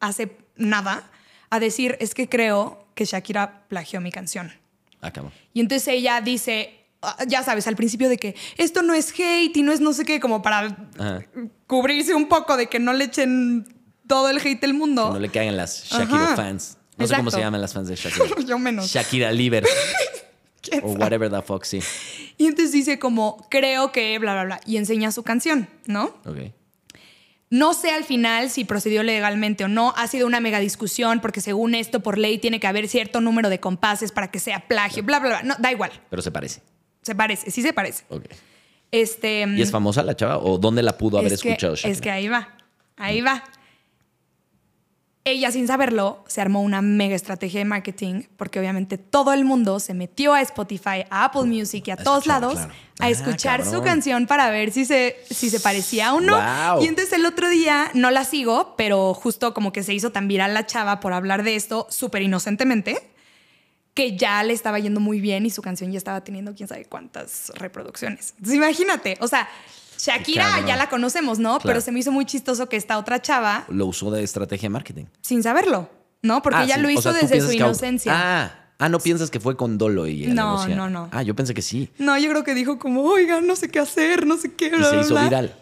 hace 0.00 0.36
nada 0.56 1.10
a 1.48 1.58
decir, 1.60 1.96
es 2.00 2.14
que 2.14 2.28
creo 2.28 2.83
que 2.94 3.04
Shakira 3.04 3.64
plagió 3.68 4.00
mi 4.00 4.10
canción. 4.10 4.52
Acabó. 5.00 5.30
Y 5.52 5.60
entonces 5.60 5.86
ella 5.88 6.20
dice, 6.20 6.86
ah, 7.02 7.16
ya 7.26 7.42
sabes, 7.42 7.66
al 7.66 7.76
principio 7.76 8.08
de 8.08 8.16
que 8.16 8.34
esto 8.56 8.82
no 8.82 8.94
es 8.94 9.12
hate 9.12 9.56
y 9.56 9.62
no 9.62 9.72
es 9.72 9.80
no 9.80 9.92
sé 9.92 10.04
qué, 10.04 10.20
como 10.20 10.42
para 10.42 10.88
Ajá. 10.98 11.24
cubrirse 11.66 12.14
un 12.14 12.28
poco 12.28 12.56
de 12.56 12.68
que 12.68 12.78
no 12.78 12.92
le 12.92 13.04
echen 13.04 13.66
todo 14.06 14.30
el 14.30 14.38
hate 14.38 14.60
del 14.60 14.74
mundo. 14.74 15.08
Que 15.08 15.14
no 15.14 15.20
le 15.20 15.28
caigan 15.28 15.56
las 15.56 15.84
Shakira 15.84 16.24
Ajá. 16.24 16.36
fans. 16.36 16.78
No 16.96 17.06
sé 17.06 17.16
cómo 17.16 17.30
se 17.30 17.40
llaman 17.40 17.60
las 17.60 17.74
fans 17.74 17.88
de 17.88 17.96
Shakira. 17.96 18.36
Yo 18.46 18.58
menos. 18.58 18.86
Shakira 18.86 19.32
Liver. 19.32 19.66
¿Quién 20.62 20.80
o 20.82 20.92
whatever 20.92 21.30
the 21.30 21.42
fuck, 21.42 21.64
sí. 21.64 21.80
Y 22.38 22.46
entonces 22.46 22.72
dice 22.72 22.98
como, 22.98 23.46
creo 23.50 23.92
que 23.92 24.18
bla, 24.18 24.32
bla, 24.32 24.44
bla. 24.44 24.60
Y 24.64 24.76
enseña 24.78 25.12
su 25.12 25.22
canción, 25.22 25.68
¿no? 25.86 26.04
Ok. 26.24 26.52
No 27.54 27.72
sé 27.72 27.92
al 27.92 28.02
final 28.02 28.50
si 28.50 28.64
procedió 28.64 29.04
legalmente 29.04 29.62
o 29.62 29.68
no. 29.68 29.94
Ha 29.96 30.08
sido 30.08 30.26
una 30.26 30.40
mega 30.40 30.58
discusión 30.58 31.20
porque 31.20 31.40
según 31.40 31.76
esto, 31.76 32.00
por 32.00 32.18
ley, 32.18 32.38
tiene 32.38 32.58
que 32.58 32.66
haber 32.66 32.88
cierto 32.88 33.20
número 33.20 33.48
de 33.48 33.60
compases 33.60 34.10
para 34.10 34.28
que 34.28 34.40
sea 34.40 34.66
plagio, 34.66 35.04
bla, 35.04 35.20
bla, 35.20 35.28
bla. 35.28 35.42
No, 35.44 35.54
da 35.60 35.70
igual. 35.70 35.92
Pero 36.10 36.20
se 36.20 36.32
parece. 36.32 36.62
Se 37.02 37.14
parece, 37.14 37.52
sí 37.52 37.62
se 37.62 37.72
parece. 37.72 38.02
Ok. 38.08 38.24
Este, 38.90 39.46
¿Y 39.46 39.62
es 39.62 39.70
famosa 39.70 40.02
la 40.02 40.16
chava? 40.16 40.38
¿O 40.38 40.58
dónde 40.58 40.82
la 40.82 40.98
pudo 40.98 41.18
haber 41.18 41.32
es 41.32 41.42
que, 41.42 41.50
escuchado 41.50 41.76
Shakira? 41.76 41.92
Es 41.92 42.00
que 42.00 42.10
ahí 42.10 42.26
va, 42.26 42.56
ahí 42.96 43.20
va. 43.20 43.44
Ella, 45.26 45.50
sin 45.50 45.66
saberlo, 45.66 46.22
se 46.26 46.42
armó 46.42 46.60
una 46.60 46.82
mega 46.82 47.16
estrategia 47.16 47.60
de 47.60 47.64
marketing 47.64 48.24
porque 48.36 48.60
obviamente 48.60 48.98
todo 48.98 49.32
el 49.32 49.46
mundo 49.46 49.80
se 49.80 49.94
metió 49.94 50.34
a 50.34 50.42
Spotify, 50.42 51.06
a 51.08 51.24
Apple 51.24 51.44
Music 51.44 51.84
y 51.86 51.90
a, 51.92 51.96
todos 51.96 52.18
escuchar, 52.18 52.42
lados 52.42 52.54
claro. 52.56 52.72
a 53.00 53.04
Ah, 53.06 53.10
escuchar 53.10 53.64
su 53.64 53.82
canción 53.82 54.26
para 54.26 54.50
ver 54.50 54.70
si 54.70 54.84
se, 54.84 55.16
si 55.30 55.48
se 55.48 55.60
parecía 55.60 56.12
o 56.14 56.20
no. 56.20 56.36
Y 56.82 56.86
entonces 56.86 57.12
el 57.14 57.24
otro 57.24 57.48
día, 57.48 57.90
no 57.94 58.10
la 58.10 58.24
sigo, 58.24 58.74
pero 58.76 59.14
justo 59.14 59.54
como 59.54 59.72
que 59.72 59.82
se 59.82 59.94
hizo 59.94 60.12
tan 60.12 60.28
viral 60.28 60.52
la 60.52 60.66
chava 60.66 61.00
por 61.00 61.12
hablar 61.14 61.42
de 61.42 61.56
esto 61.56 61.86
súper 61.90 62.20
inocentemente 62.22 62.98
que 63.94 64.16
ya 64.16 64.42
le 64.42 64.52
estaba 64.52 64.78
yendo 64.80 65.00
muy 65.00 65.20
bien 65.20 65.46
y 65.46 65.50
su 65.50 65.62
canción 65.62 65.92
ya 65.92 65.98
estaba 65.98 66.22
teniendo 66.22 66.54
quién 66.54 66.68
sabe 66.68 66.84
cuántas 66.84 67.50
reproducciones. 67.54 68.30
Entonces, 68.36 68.56
imagínate, 68.56 69.16
o 69.20 69.28
sea, 69.28 69.48
Shakira 70.04 70.44
Cabrón. 70.44 70.66
ya 70.66 70.76
la 70.76 70.88
conocemos, 70.88 71.38
¿no? 71.38 71.50
Claro. 71.58 71.62
Pero 71.64 71.80
se 71.80 71.92
me 71.92 72.00
hizo 72.00 72.12
muy 72.12 72.24
chistoso 72.26 72.68
que 72.68 72.76
esta 72.76 72.98
otra 72.98 73.20
chava, 73.22 73.64
Lo 73.68 73.86
usó 73.86 74.10
de 74.10 74.22
estrategia 74.22 74.66
de 74.66 74.70
marketing. 74.70 75.04
sin 75.20 75.42
saberlo, 75.42 75.88
¿no? 76.22 76.42
Porque 76.42 76.58
Ah, 76.58 76.64
ella 76.64 76.74
sí. 76.76 76.80
lo 76.82 76.88
O 76.88 76.90
hizo 76.90 77.02
sea, 77.02 77.12
¿tú 77.12 77.26
desde 77.26 77.40
su 77.40 77.48
que 77.48 77.56
inocencia. 77.56 78.12
Ah, 78.14 78.52
ah, 78.78 78.88
no 78.88 78.98
piensas 78.98 79.30
que 79.30 79.40
fue 79.40 79.56
con 79.56 79.78
dolo 79.78 80.06
y 80.06 80.26
No, 80.26 80.66
no, 80.68 80.88
no. 80.90 81.08
Ah, 81.12 81.22
yo 81.22 81.34
pensé 81.34 81.54
que 81.54 81.62
sí. 81.62 81.90
No, 81.98 82.18
yo 82.18 82.28
creo 82.30 82.44
que 82.44 82.54
dijo 82.54 82.78
como, 82.78 83.02
oiga, 83.02 83.40
no 83.40 83.56
sé 83.56 83.68
qué 83.68 83.78
hacer, 83.78 84.26
no 84.26 84.36
sé 84.36 84.52
qué. 84.54 84.66
Y 84.66 84.84
se 84.84 85.00
hizo 85.00 85.14
bla". 85.14 85.22
viral. 85.24 85.54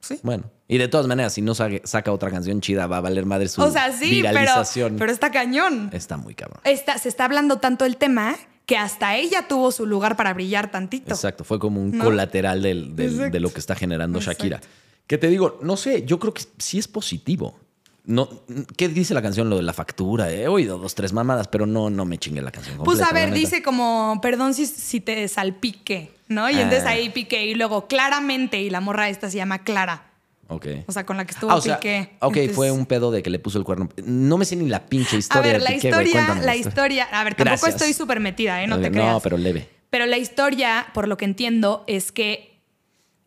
Sí. 0.00 0.18
Bueno, 0.22 0.44
y 0.66 0.78
de 0.78 0.88
todas 0.88 1.06
maneras, 1.06 1.34
si 1.34 1.42
no 1.42 1.54
saca 1.54 2.10
otra 2.12 2.30
canción 2.30 2.60
chida, 2.62 2.86
va 2.86 2.96
a 2.96 3.00
valer 3.02 3.26
madre 3.26 3.48
su 3.48 3.60
O 3.60 3.70
sea, 3.70 3.92
sí, 3.92 4.20
pero, 4.22 4.38
viralización. 4.38 4.96
pero 4.98 5.12
está 5.12 5.30
cañón. 5.30 5.90
Está 5.92 6.16
muy 6.16 6.34
cabrón. 6.34 6.60
Está, 6.64 6.96
se 6.96 7.10
está 7.10 7.26
hablando 7.26 7.58
tanto 7.58 7.84
el 7.84 7.98
tema 7.98 8.34
que 8.66 8.76
hasta 8.76 9.16
ella 9.16 9.48
tuvo 9.48 9.72
su 9.72 9.86
lugar 9.86 10.16
para 10.16 10.32
brillar 10.34 10.70
tantito. 10.70 11.12
Exacto, 11.14 11.44
fue 11.44 11.58
como 11.58 11.80
un 11.82 11.98
¿No? 11.98 12.04
colateral 12.04 12.62
del- 12.62 12.94
del- 12.94 13.10
Exacto. 13.12 13.32
de 13.32 13.40
lo 13.40 13.52
que 13.52 13.58
está 13.60 13.74
generando 13.74 14.20
Shakira. 14.20 14.60
Que 15.06 15.18
te 15.18 15.26
digo, 15.28 15.58
no 15.62 15.76
sé, 15.76 16.04
yo 16.04 16.18
creo 16.20 16.32
que 16.32 16.42
sí 16.58 16.78
es 16.78 16.86
positivo. 16.86 17.58
No, 18.04 18.28
¿Qué 18.76 18.88
dice 18.88 19.12
la 19.12 19.22
canción? 19.22 19.50
Lo 19.50 19.56
de 19.56 19.62
la 19.62 19.72
factura. 19.72 20.32
He 20.32 20.48
oído 20.48 20.78
dos, 20.78 20.94
tres 20.94 21.12
mamadas, 21.12 21.48
pero 21.48 21.66
no, 21.66 21.90
no 21.90 22.04
me 22.04 22.16
chingue 22.18 22.40
la 22.42 22.50
canción. 22.50 22.78
Pues 22.84 23.00
a 23.02 23.12
ver, 23.12 23.32
dice 23.32 23.62
como, 23.62 24.18
perdón 24.22 24.54
si, 24.54 24.66
si 24.66 25.00
te 25.00 25.26
salpique, 25.28 26.12
¿no? 26.28 26.48
Y 26.48 26.54
entonces 26.54 26.84
Ah. 26.86 26.90
ahí 26.90 27.10
piqué 27.10 27.46
y 27.46 27.54
luego 27.54 27.86
claramente, 27.88 28.60
y 28.62 28.70
la 28.70 28.80
morra 28.80 29.08
esta 29.10 29.28
se 29.30 29.36
llama 29.36 29.64
Clara, 29.64 30.09
Ok. 30.50 30.66
o 30.86 30.92
sea, 30.92 31.06
con 31.06 31.16
la 31.16 31.24
que 31.24 31.30
estuvo 31.32 31.50
Ah, 31.50 31.54
o 31.56 31.60
sea, 31.60 31.76
Piqué. 31.78 32.16
ok, 32.20 32.36
Entonces- 32.36 32.56
fue 32.56 32.70
un 32.70 32.84
pedo 32.84 33.10
de 33.10 33.22
que 33.22 33.30
le 33.30 33.38
puso 33.38 33.56
el 33.58 33.64
cuerno. 33.64 33.88
No 34.04 34.36
me 34.36 34.44
sé 34.44 34.56
ni 34.56 34.68
la 34.68 34.84
pinche 34.86 35.16
A 35.16 35.18
historia 35.20 35.52
ver, 35.52 35.60
de 35.60 35.64
la 35.64 35.70
Piqué, 35.70 35.88
historia, 35.88 36.34
la 36.42 36.56
historia, 36.56 37.04
a 37.04 37.24
ver, 37.24 37.34
tampoco 37.34 37.44
Gracias. 37.62 37.74
estoy 37.76 37.92
súper 37.94 38.20
metida, 38.20 38.62
¿eh? 38.62 38.66
No 38.66 38.80
te 38.80 38.90
creas. 38.90 39.12
No, 39.12 39.20
pero 39.20 39.36
leve. 39.38 39.68
Pero 39.90 40.06
la 40.06 40.18
historia, 40.18 40.86
por 40.92 41.08
lo 41.08 41.16
que 41.16 41.24
entiendo, 41.24 41.84
es 41.86 42.12
que 42.12 42.60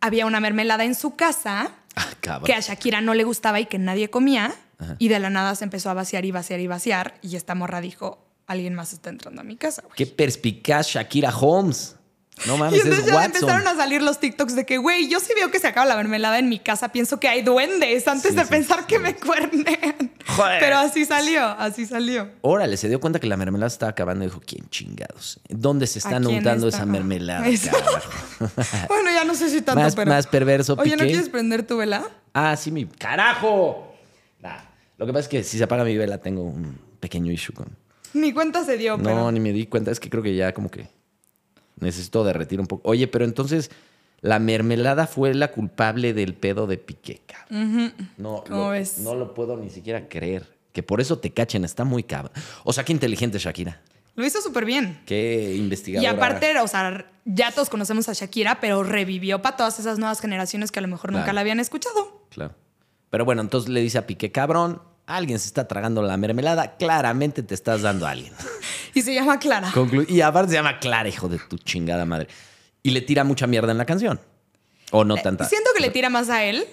había 0.02 0.26
una 0.26 0.40
mermelada 0.40 0.84
en 0.84 0.96
su 0.96 1.16
casa 1.16 1.72
Ah, 1.96 2.40
que 2.44 2.54
a 2.54 2.60
Shakira 2.60 3.02
no 3.02 3.14
le 3.14 3.24
gustaba 3.24 3.60
y 3.60 3.66
que 3.68 3.78
nadie 3.80 4.10
comía. 4.10 4.54
Y 5.00 5.08
de 5.08 5.20
la 5.20 5.30
nada 5.30 5.56
se 5.56 5.64
empezó 5.64 5.90
a 5.90 5.94
vaciar 5.94 6.26
y 6.26 6.32
vaciar 6.32 6.60
y 6.60 6.68
vaciar. 6.68 7.14
Y 7.22 7.36
esta 7.38 7.56
morra 7.56 7.80
dijo, 7.80 8.26
alguien 8.48 8.74
más 8.74 8.92
está 8.92 9.10
entrando 9.10 9.40
a 9.42 9.44
mi 9.46 9.56
casa. 9.56 9.84
Qué 9.96 10.06
perspicaz 10.08 10.88
Shakira 10.88 11.34
Holmes. 11.38 11.96
No 12.48 12.56
Y 12.56 12.60
mames, 12.60 12.80
entonces 12.84 13.00
es 13.02 13.06
ya 13.12 13.16
Watson. 13.16 13.36
empezaron 13.36 13.68
a 13.68 13.76
salir 13.76 14.02
los 14.02 14.20
TikToks 14.20 14.56
de 14.56 14.66
que, 14.66 14.78
güey, 14.78 15.08
yo 15.08 15.20
sí 15.20 15.34
veo 15.36 15.52
que 15.52 15.60
se 15.60 15.68
acaba 15.68 15.86
la 15.86 15.96
mermelada 15.96 16.40
en 16.40 16.50
mi 16.50 16.60
casa, 16.60 16.90
pienso 16.92 17.20
que 17.20 17.28
hay 17.28 17.42
duendes 17.42 18.08
antes 18.08 18.32
Sí, 18.32 18.38
de 18.38 18.44
sí, 18.44 18.50
pensar 18.50 18.80
sí. 18.80 18.86
que 18.88 19.00
me 19.00 19.16
cuernen. 19.16 19.66
Joder. 20.28 20.60
Pero 20.60 20.78
así 20.78 21.06
salió, 21.06 21.44
así 21.46 21.86
salió. 21.86 22.30
Órale, 22.42 22.78
se 22.78 22.90
dio 22.90 23.00
cuenta 23.00 23.20
que 23.20 23.28
la 23.28 23.38
mermelada 23.38 23.68
estaba 23.68 23.92
acabando 23.92 24.24
y 24.26 24.28
dijo, 24.28 24.42
¿quién 24.46 24.68
chingados? 24.70 25.40
¿Dónde 25.50 25.86
se 25.88 26.00
están 26.00 26.24
¿A 26.24 26.26
quién 26.28 26.38
untando 26.40 26.68
está? 26.68 26.80
esa 26.80 26.86
mermelada? 26.86 27.46
Bueno, 28.88 29.10
ya 29.14 29.24
no 29.24 29.36
sé 29.36 29.50
si 29.50 29.62
tanto, 29.62 29.82
Más- 29.82 29.96
pero... 29.96 30.12
más 30.12 30.28
perverso, 30.28 30.76
Oye, 30.78 30.92
¿no 30.92 30.98
Piqué. 31.04 31.12
quieres 31.12 31.30
prender 31.30 31.66
tu 31.66 31.78
vela? 31.78 32.04
Ah, 32.34 32.56
sí, 32.56 32.72
mi... 32.72 32.86
¡Carajo! 32.86 33.96
Nah, 34.42 34.58
Lo 34.98 35.06
que 35.06 35.14
pasa 35.14 35.22
es 35.24 35.28
que 35.30 35.44
si 35.44 35.58
se 35.58 35.64
apaga 35.64 35.84
mi 35.84 35.96
vela 35.98 36.18
tengo 36.20 36.42
un 36.44 36.78
pequeño 37.00 37.32
issue 37.32 37.54
con... 37.54 37.68
Ni 38.14 38.34
cuenta 38.34 38.64
se 38.64 38.78
dio, 38.78 38.98
No, 38.98 39.04
pero... 39.04 39.32
ni 39.32 39.40
me 39.40 39.52
di 39.54 39.66
cuenta. 39.68 39.92
Es 39.92 40.00
que 40.00 40.10
creo 40.10 40.22
que 40.24 40.36
ya 40.36 40.54
como 40.54 40.70
que 40.70 40.88
necesito 41.84 42.24
derretir 42.24 42.60
un 42.60 42.66
poco. 42.68 42.90
Oye, 42.90 43.08
pero 43.08 43.26
entonces 43.26 43.70
La 44.22 44.40
mermelada 44.40 45.06
fue 45.06 45.34
la 45.34 45.52
culpable 45.52 46.14
del 46.14 46.34
pedo 46.34 46.66
de 46.66 46.78
Piqué, 46.78 47.22
cabrón. 47.28 47.94
No, 48.18 48.44
¿Cómo 48.48 48.64
lo, 48.66 48.70
ves? 48.70 49.00
no 49.00 49.16
lo 49.16 49.34
puedo 49.34 49.58
ni 49.58 49.70
siquiera 49.70 50.08
creer. 50.08 50.48
Que 50.72 50.82
por 50.82 51.02
eso 51.02 51.20
te 51.20 51.32
cachen, 51.32 51.66
está 51.66 51.84
muy 51.84 52.04
cabrón. 52.04 52.32
O 52.64 52.72
sea, 52.72 52.86
qué 52.86 52.94
inteligente 52.94 53.38
Shakira. 53.38 53.82
Lo 54.16 54.26
hizo 54.26 54.42
súper 54.42 54.64
bien. 54.64 55.02
Qué 55.06 55.52
Y 55.56 55.60
investigadora. 55.60 56.12
aparte, 56.12 56.58
o 56.60 56.68
sea, 56.68 57.06
ya 57.26 57.52
todos 57.52 57.70
conocemos 57.70 58.08
a 58.10 58.14
Shakira, 58.14 58.60
pero 58.62 58.82
revivió 58.84 59.42
para 59.42 59.58
todas 59.58 59.78
esas 59.80 60.00
nuevas 60.00 60.22
generaciones 60.22 60.72
que 60.72 60.80
a 60.80 60.84
lo 60.84 60.88
mejor 60.88 61.12
nunca 61.12 61.34
la 61.34 61.42
habían 61.42 61.60
escuchado. 61.60 62.26
Claro. 62.30 62.56
Pero 63.10 63.26
bueno, 63.26 63.42
entonces 63.42 63.70
le 63.70 63.82
dice 63.82 63.98
a 63.98 64.08
Piqué, 64.08 64.32
cabrón, 64.32 64.82
alguien 65.06 65.40
se 65.40 65.48
está 65.48 65.68
tragando 65.68 66.02
la 66.02 66.16
mermelada, 66.18 66.76
claramente 66.78 67.44
te 67.44 67.54
estás 67.54 67.82
dando 67.82 68.06
a 68.08 68.12
alguien. 68.12 68.34
Y 68.96 69.02
se 69.02 69.12
llama 69.16 69.40
Clara. 69.40 69.72
Conclu- 69.72 70.08
y 70.08 70.22
aparte 70.22 70.52
se 70.52 70.56
llama 70.58 70.78
Clara, 70.80 71.10
hijo 71.10 71.28
de 71.28 71.40
tu 71.40 71.58
chingada 71.58 72.06
madre. 72.06 72.28
Y 72.84 72.92
le 72.92 73.02
tira 73.02 73.24
mucha 73.24 73.48
mierda 73.48 73.72
en 73.72 73.80
la 73.80 73.86
canción. 73.86 74.20
O 74.92 75.04
no 75.04 75.16
tanta. 75.18 75.46
Eh, 75.46 75.48
Siento 75.50 75.72
que 75.76 75.82
le 75.82 75.90
tira 75.90 76.12
más 76.12 76.30
a 76.30 76.44
él. 76.44 76.64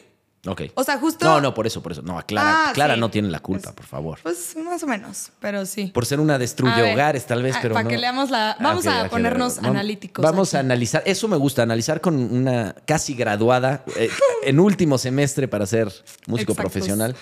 Ok. 0.47 0.63
O 0.75 0.85
sea, 0.85 0.99
justo. 0.99 1.25
No, 1.25 1.41
no, 1.41 1.55
por 1.55 1.67
eso, 1.67 1.83
por 1.83 1.93
eso. 1.93 2.03
No, 2.03 2.19
a 2.19 2.23
Clara, 2.25 2.69
Ah, 2.69 2.73
Clara 2.75 2.93
sí. 2.95 3.01
no 3.01 3.11
tiene 3.11 3.31
la 3.31 3.41
culpa, 3.41 3.73
Pues- 3.73 3.75
por 3.77 3.87
favor. 3.87 4.19
Pues 4.23 4.55
más 4.57 4.83
o 4.83 4.87
menos, 4.87 5.31
pero 5.41 5.65
sí. 5.65 5.87
Por 5.87 6.05
ser 6.05 6.21
una 6.21 6.37
destruye 6.39 6.75
A 6.75 6.83
ver, 6.83 6.95
hogares, 6.95 7.25
tal 7.27 7.43
vez, 7.43 7.57
ah, 7.57 7.61
pero 7.63 7.73
para 7.73 7.85
no. 7.85 7.89
que 7.89 7.97
leamos 7.97 8.29
la- 8.29 8.55
vamos 8.61 8.87
ok, 8.87 8.93
a 8.93 9.09
ponernos 9.09 9.57
vamos- 9.57 9.71
analíticos 9.71 10.23
Vamos 10.23 10.49
aquí. 10.51 10.57
a 10.59 10.61
analizar. 10.61 11.03
Eso 11.07 11.27
me 11.27 11.39
gusta, 11.39 11.63
analizar 11.63 12.03
con 12.03 12.17
una 12.17 12.75
casi 12.87 13.15
graduada 13.15 13.83
eh, 13.97 14.11
en 14.45 14.61
último 14.61 14.99
semestre 14.99 15.49
para 15.49 15.65
ser 15.65 15.87
músico 16.27 16.53
Exactos. 16.53 16.57
profesional. 16.57 17.17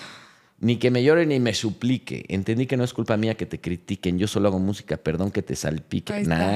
Ni 0.61 0.77
que 0.77 0.91
me 0.91 1.01
llore 1.03 1.25
ni 1.25 1.39
me 1.39 1.53
suplique. 1.53 2.25
Entendí 2.27 2.65
que 2.67 2.75
no 2.77 2.83
es 2.83 2.93
culpa 2.93 3.15
mía 3.17 3.35
que 3.35 3.45
te 3.45 3.59
critiquen. 3.61 4.19
Yo 4.19 4.27
solo 4.27 4.49
hago 4.49 4.59
música, 4.59 4.97
perdón 4.97 5.31
que 5.31 5.41
te 5.41 5.55
salpique. 5.55 6.13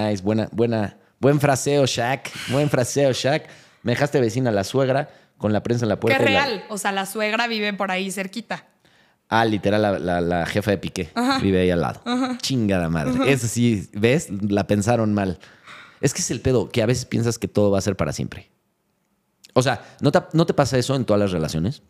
Nice, 0.10 0.22
buena, 0.24 0.50
buena, 0.52 0.98
buen 1.20 1.40
fraseo, 1.40 1.86
Shaq. 1.86 2.30
Buen 2.50 2.70
fraseo, 2.70 3.12
Shaq. 3.14 3.46
Me 3.84 3.94
dejaste 3.94 4.20
vecina 4.20 4.52
la 4.52 4.64
suegra 4.66 5.10
con 5.38 5.54
la 5.54 5.64
prensa 5.64 5.86
en 5.86 5.90
la 5.90 6.00
puerta. 6.00 6.20
la- 6.20 6.26
real. 6.26 6.64
O 6.70 6.78
sea, 6.78 6.92
la 6.92 7.06
suegra 7.06 7.48
vive 7.48 7.74
por 7.74 7.92
ahí 7.92 8.12
cerquita. 8.12 8.66
Ah, 9.30 9.46
literal, 9.46 9.82
la, 9.82 9.98
la- 10.00 10.22
la 10.22 10.46
jefa 10.46 10.72
de 10.72 10.78
Piqué 10.78 11.10
vive 11.42 11.62
ahí 11.62 11.70
al 11.72 11.82
lado. 11.82 12.02
Chingada 12.42 12.90
madre. 12.90 13.32
Eso 13.32 13.48
sí, 13.48 13.90
¿ves? 13.94 14.28
La 14.30 14.68
pensaron 14.68 15.14
mal. 15.14 15.40
Es 16.02 16.14
que 16.14 16.20
es 16.22 16.30
el 16.30 16.42
pedo, 16.42 16.70
que 16.70 16.84
a 16.84 16.86
veces 16.86 17.06
piensas 17.06 17.40
que 17.40 17.48
todo 17.48 17.72
va 17.72 17.78
a 17.78 17.82
ser 17.82 17.96
para 17.96 18.12
siempre. 18.12 18.50
O 19.54 19.62
sea, 19.64 19.82
¿no 20.02 20.12
te, 20.12 20.20
¿no 20.34 20.46
te 20.46 20.54
pasa 20.54 20.78
eso 20.78 20.96
en 20.96 21.06
todas 21.06 21.20
las 21.22 21.32
relaciones? 21.32 21.82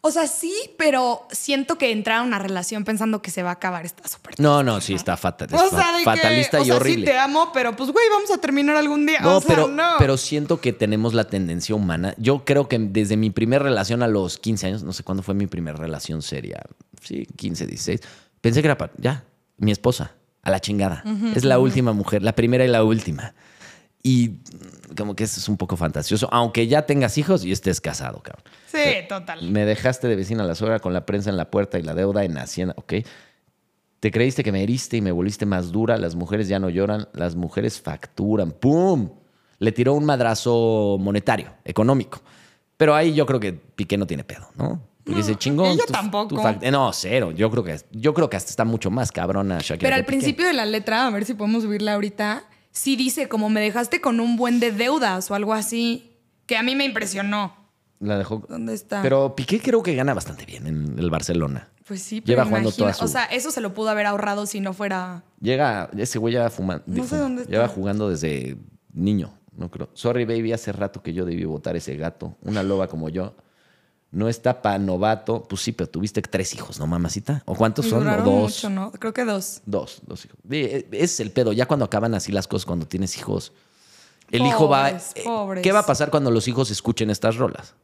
O 0.00 0.12
sea, 0.12 0.28
sí, 0.28 0.54
pero 0.78 1.26
siento 1.30 1.76
que 1.76 1.90
entrar 1.90 2.18
a 2.20 2.22
una 2.22 2.38
relación 2.38 2.84
pensando 2.84 3.20
que 3.20 3.32
se 3.32 3.42
va 3.42 3.50
a 3.50 3.54
acabar 3.54 3.84
está 3.84 4.06
súper 4.08 4.38
No, 4.38 4.62
no, 4.62 4.80
sí, 4.80 4.94
está 4.94 5.16
fatal, 5.16 5.48
es 5.52 5.60
O 5.60 5.68
sea, 5.70 5.96
de 5.96 6.04
fatalista 6.04 6.58
que, 6.58 6.62
o 6.62 6.64
y 6.64 6.66
sea, 6.66 6.76
horrible. 6.76 7.06
sí 7.06 7.12
te 7.12 7.18
amo, 7.18 7.50
pero 7.52 7.74
pues, 7.74 7.90
güey, 7.90 8.08
vamos 8.08 8.30
a 8.30 8.38
terminar 8.38 8.76
algún 8.76 9.06
día. 9.06 9.20
No, 9.20 9.38
o 9.38 9.40
sea, 9.40 9.56
pero, 9.56 9.68
no. 9.68 9.96
pero 9.98 10.16
siento 10.16 10.60
que 10.60 10.72
tenemos 10.72 11.14
la 11.14 11.24
tendencia 11.24 11.74
humana. 11.74 12.14
Yo 12.16 12.44
creo 12.44 12.68
que 12.68 12.78
desde 12.78 13.16
mi 13.16 13.30
primera 13.30 13.64
relación 13.64 14.02
a 14.04 14.06
los 14.06 14.38
15 14.38 14.66
años, 14.68 14.82
no 14.84 14.92
sé 14.92 15.02
cuándo 15.02 15.24
fue 15.24 15.34
mi 15.34 15.48
primera 15.48 15.76
relación 15.76 16.22
seria, 16.22 16.62
sí, 17.02 17.26
15, 17.36 17.66
16, 17.66 18.00
pensé 18.40 18.62
que 18.62 18.68
era 18.68 18.78
para, 18.78 18.92
ya, 18.98 19.24
mi 19.56 19.72
esposa, 19.72 20.12
a 20.42 20.50
la 20.50 20.60
chingada. 20.60 21.02
es 21.34 21.44
la 21.44 21.58
última 21.58 21.92
mujer, 21.92 22.22
la 22.22 22.34
primera 22.36 22.64
y 22.64 22.68
la 22.68 22.84
última. 22.84 23.34
Y 24.10 24.38
como 24.96 25.14
que 25.14 25.24
eso 25.24 25.38
es 25.38 25.48
un 25.48 25.56
poco 25.58 25.76
fantasioso, 25.76 26.28
aunque 26.32 26.66
ya 26.66 26.86
tengas 26.86 27.18
hijos 27.18 27.44
y 27.44 27.52
estés 27.52 27.80
casado, 27.80 28.22
cabrón. 28.22 28.42
Sí, 28.66 28.78
total. 29.08 29.42
Me 29.50 29.66
dejaste 29.66 30.08
de 30.08 30.16
vecina 30.16 30.44
a 30.44 30.46
la 30.46 30.54
suegra 30.54 30.78
con 30.78 30.94
la 30.94 31.04
prensa 31.04 31.28
en 31.28 31.36
la 31.36 31.50
puerta 31.50 31.78
y 31.78 31.82
la 31.82 31.94
deuda 31.94 32.24
en 32.24 32.38
Hacienda, 32.38 32.74
¿ok? 32.78 32.94
Te 34.00 34.10
creíste 34.10 34.42
que 34.44 34.52
me 34.52 34.62
heriste 34.62 34.96
y 34.96 35.00
me 35.02 35.10
volviste 35.12 35.44
más 35.44 35.72
dura. 35.72 35.96
Las 35.98 36.14
mujeres 36.14 36.48
ya 36.48 36.58
no 36.58 36.70
lloran, 36.70 37.08
las 37.12 37.34
mujeres 37.34 37.80
facturan. 37.80 38.52
¡Pum! 38.52 39.10
Le 39.58 39.72
tiró 39.72 39.92
un 39.94 40.04
madrazo 40.04 40.96
monetario, 41.00 41.52
económico. 41.64 42.20
Pero 42.76 42.94
ahí 42.94 43.12
yo 43.12 43.26
creo 43.26 43.40
que 43.40 43.52
Piqué 43.52 43.98
no 43.98 44.06
tiene 44.06 44.22
pedo, 44.24 44.48
¿no? 44.56 44.80
Porque 45.04 45.18
dice 45.20 45.34
chingón. 45.36 45.66
ella 45.72 45.82
tú- 45.86 45.92
tampoco. 45.92 46.36
tú 46.36 46.48
eh, 46.62 46.70
no, 46.70 46.92
cero. 46.92 47.32
Yo 47.32 47.50
creo 47.50 47.64
que 47.64 47.76
yo 47.90 48.14
creo 48.14 48.30
que 48.30 48.36
hasta 48.36 48.50
está 48.50 48.64
mucho 48.64 48.90
más 48.90 49.10
cabrona 49.10 49.58
Shakira. 49.58 49.78
Pero 49.88 49.96
al 49.96 50.02
Piqué. 50.02 50.06
principio 50.12 50.46
de 50.46 50.52
la 50.52 50.64
letra, 50.64 51.06
a 51.06 51.10
ver 51.10 51.24
si 51.24 51.34
podemos 51.34 51.64
subirla 51.64 51.94
ahorita, 51.94 52.44
sí 52.78 52.96
dice 52.96 53.28
como 53.28 53.48
me 53.50 53.60
dejaste 53.60 54.00
con 54.00 54.20
un 54.20 54.36
buen 54.36 54.60
de 54.60 54.72
deudas 54.72 55.30
o 55.30 55.34
algo 55.34 55.52
así, 55.52 56.16
que 56.46 56.56
a 56.56 56.62
mí 56.62 56.74
me 56.76 56.84
impresionó. 56.84 57.54
La 58.00 58.16
dejó. 58.16 58.44
¿Dónde 58.48 58.74
está? 58.74 59.02
Pero 59.02 59.34
Piqué 59.34 59.60
creo 59.60 59.82
que 59.82 59.94
gana 59.96 60.14
bastante 60.14 60.46
bien 60.46 60.66
en 60.68 60.98
el 60.98 61.10
Barcelona. 61.10 61.68
pues 61.86 62.00
sí, 62.02 62.20
pero 62.20 62.34
lleva 62.34 62.44
jugando 62.44 62.68
imagina- 62.68 62.84
toda 62.92 62.94
su- 62.94 63.04
O 63.04 63.08
sea, 63.08 63.24
eso 63.24 63.50
se 63.50 63.60
lo 63.60 63.74
pudo 63.74 63.88
haber 63.88 64.06
ahorrado 64.06 64.46
si 64.46 64.60
no 64.60 64.72
fuera... 64.74 65.24
Llega, 65.40 65.90
ese 65.96 66.18
güey 66.18 66.34
ya 66.34 66.48
fumando. 66.50 66.84
No 66.86 67.04
sé 67.04 67.16
dónde 67.16 67.42
está. 67.42 67.52
Lleva 67.52 67.66
jugando 67.66 68.08
desde 68.10 68.56
niño, 68.92 69.32
no 69.56 69.70
creo. 69.70 69.88
Sorry, 69.94 70.24
baby, 70.26 70.52
hace 70.52 70.70
rato 70.70 71.02
que 71.02 71.12
yo 71.14 71.24
debí 71.24 71.44
votar 71.44 71.76
ese 71.76 71.96
gato. 71.96 72.36
Una 72.42 72.62
loba 72.62 72.86
como 72.88 73.08
yo. 73.08 73.34
No 74.10 74.28
está 74.28 74.62
pa' 74.62 74.78
novato. 74.78 75.42
Pues 75.44 75.60
sí, 75.62 75.72
pero 75.72 75.88
tuviste 75.90 76.22
tres 76.22 76.54
hijos, 76.54 76.78
¿no, 76.78 76.86
mamacita? 76.86 77.42
¿O 77.44 77.54
cuántos 77.54 77.86
son? 77.86 78.06
¿O 78.08 78.16
dos? 78.22 78.24
mucho, 78.54 78.70
¿no? 78.70 78.90
Creo 78.92 79.12
que 79.12 79.24
dos. 79.24 79.60
Dos, 79.66 80.00
dos 80.06 80.24
hijos. 80.24 80.38
E- 80.50 80.86
Ese 80.92 81.04
es 81.04 81.20
el 81.20 81.30
pedo. 81.30 81.52
Ya 81.52 81.66
cuando 81.66 81.84
acaban 81.84 82.14
así 82.14 82.32
las 82.32 82.46
cosas, 82.48 82.64
cuando 82.64 82.86
tienes 82.86 83.16
hijos, 83.18 83.52
el 84.30 84.46
hijo 84.46 84.66
va. 84.68 84.90
Pobres, 84.90 85.12
eh. 85.58 85.62
¿Qué 85.62 85.72
va 85.72 85.80
a 85.80 85.86
pasar 85.86 86.10
cuando 86.10 86.30
los 86.30 86.48
hijos 86.48 86.70
escuchen 86.70 87.10
estas 87.10 87.36
rolas? 87.36 87.74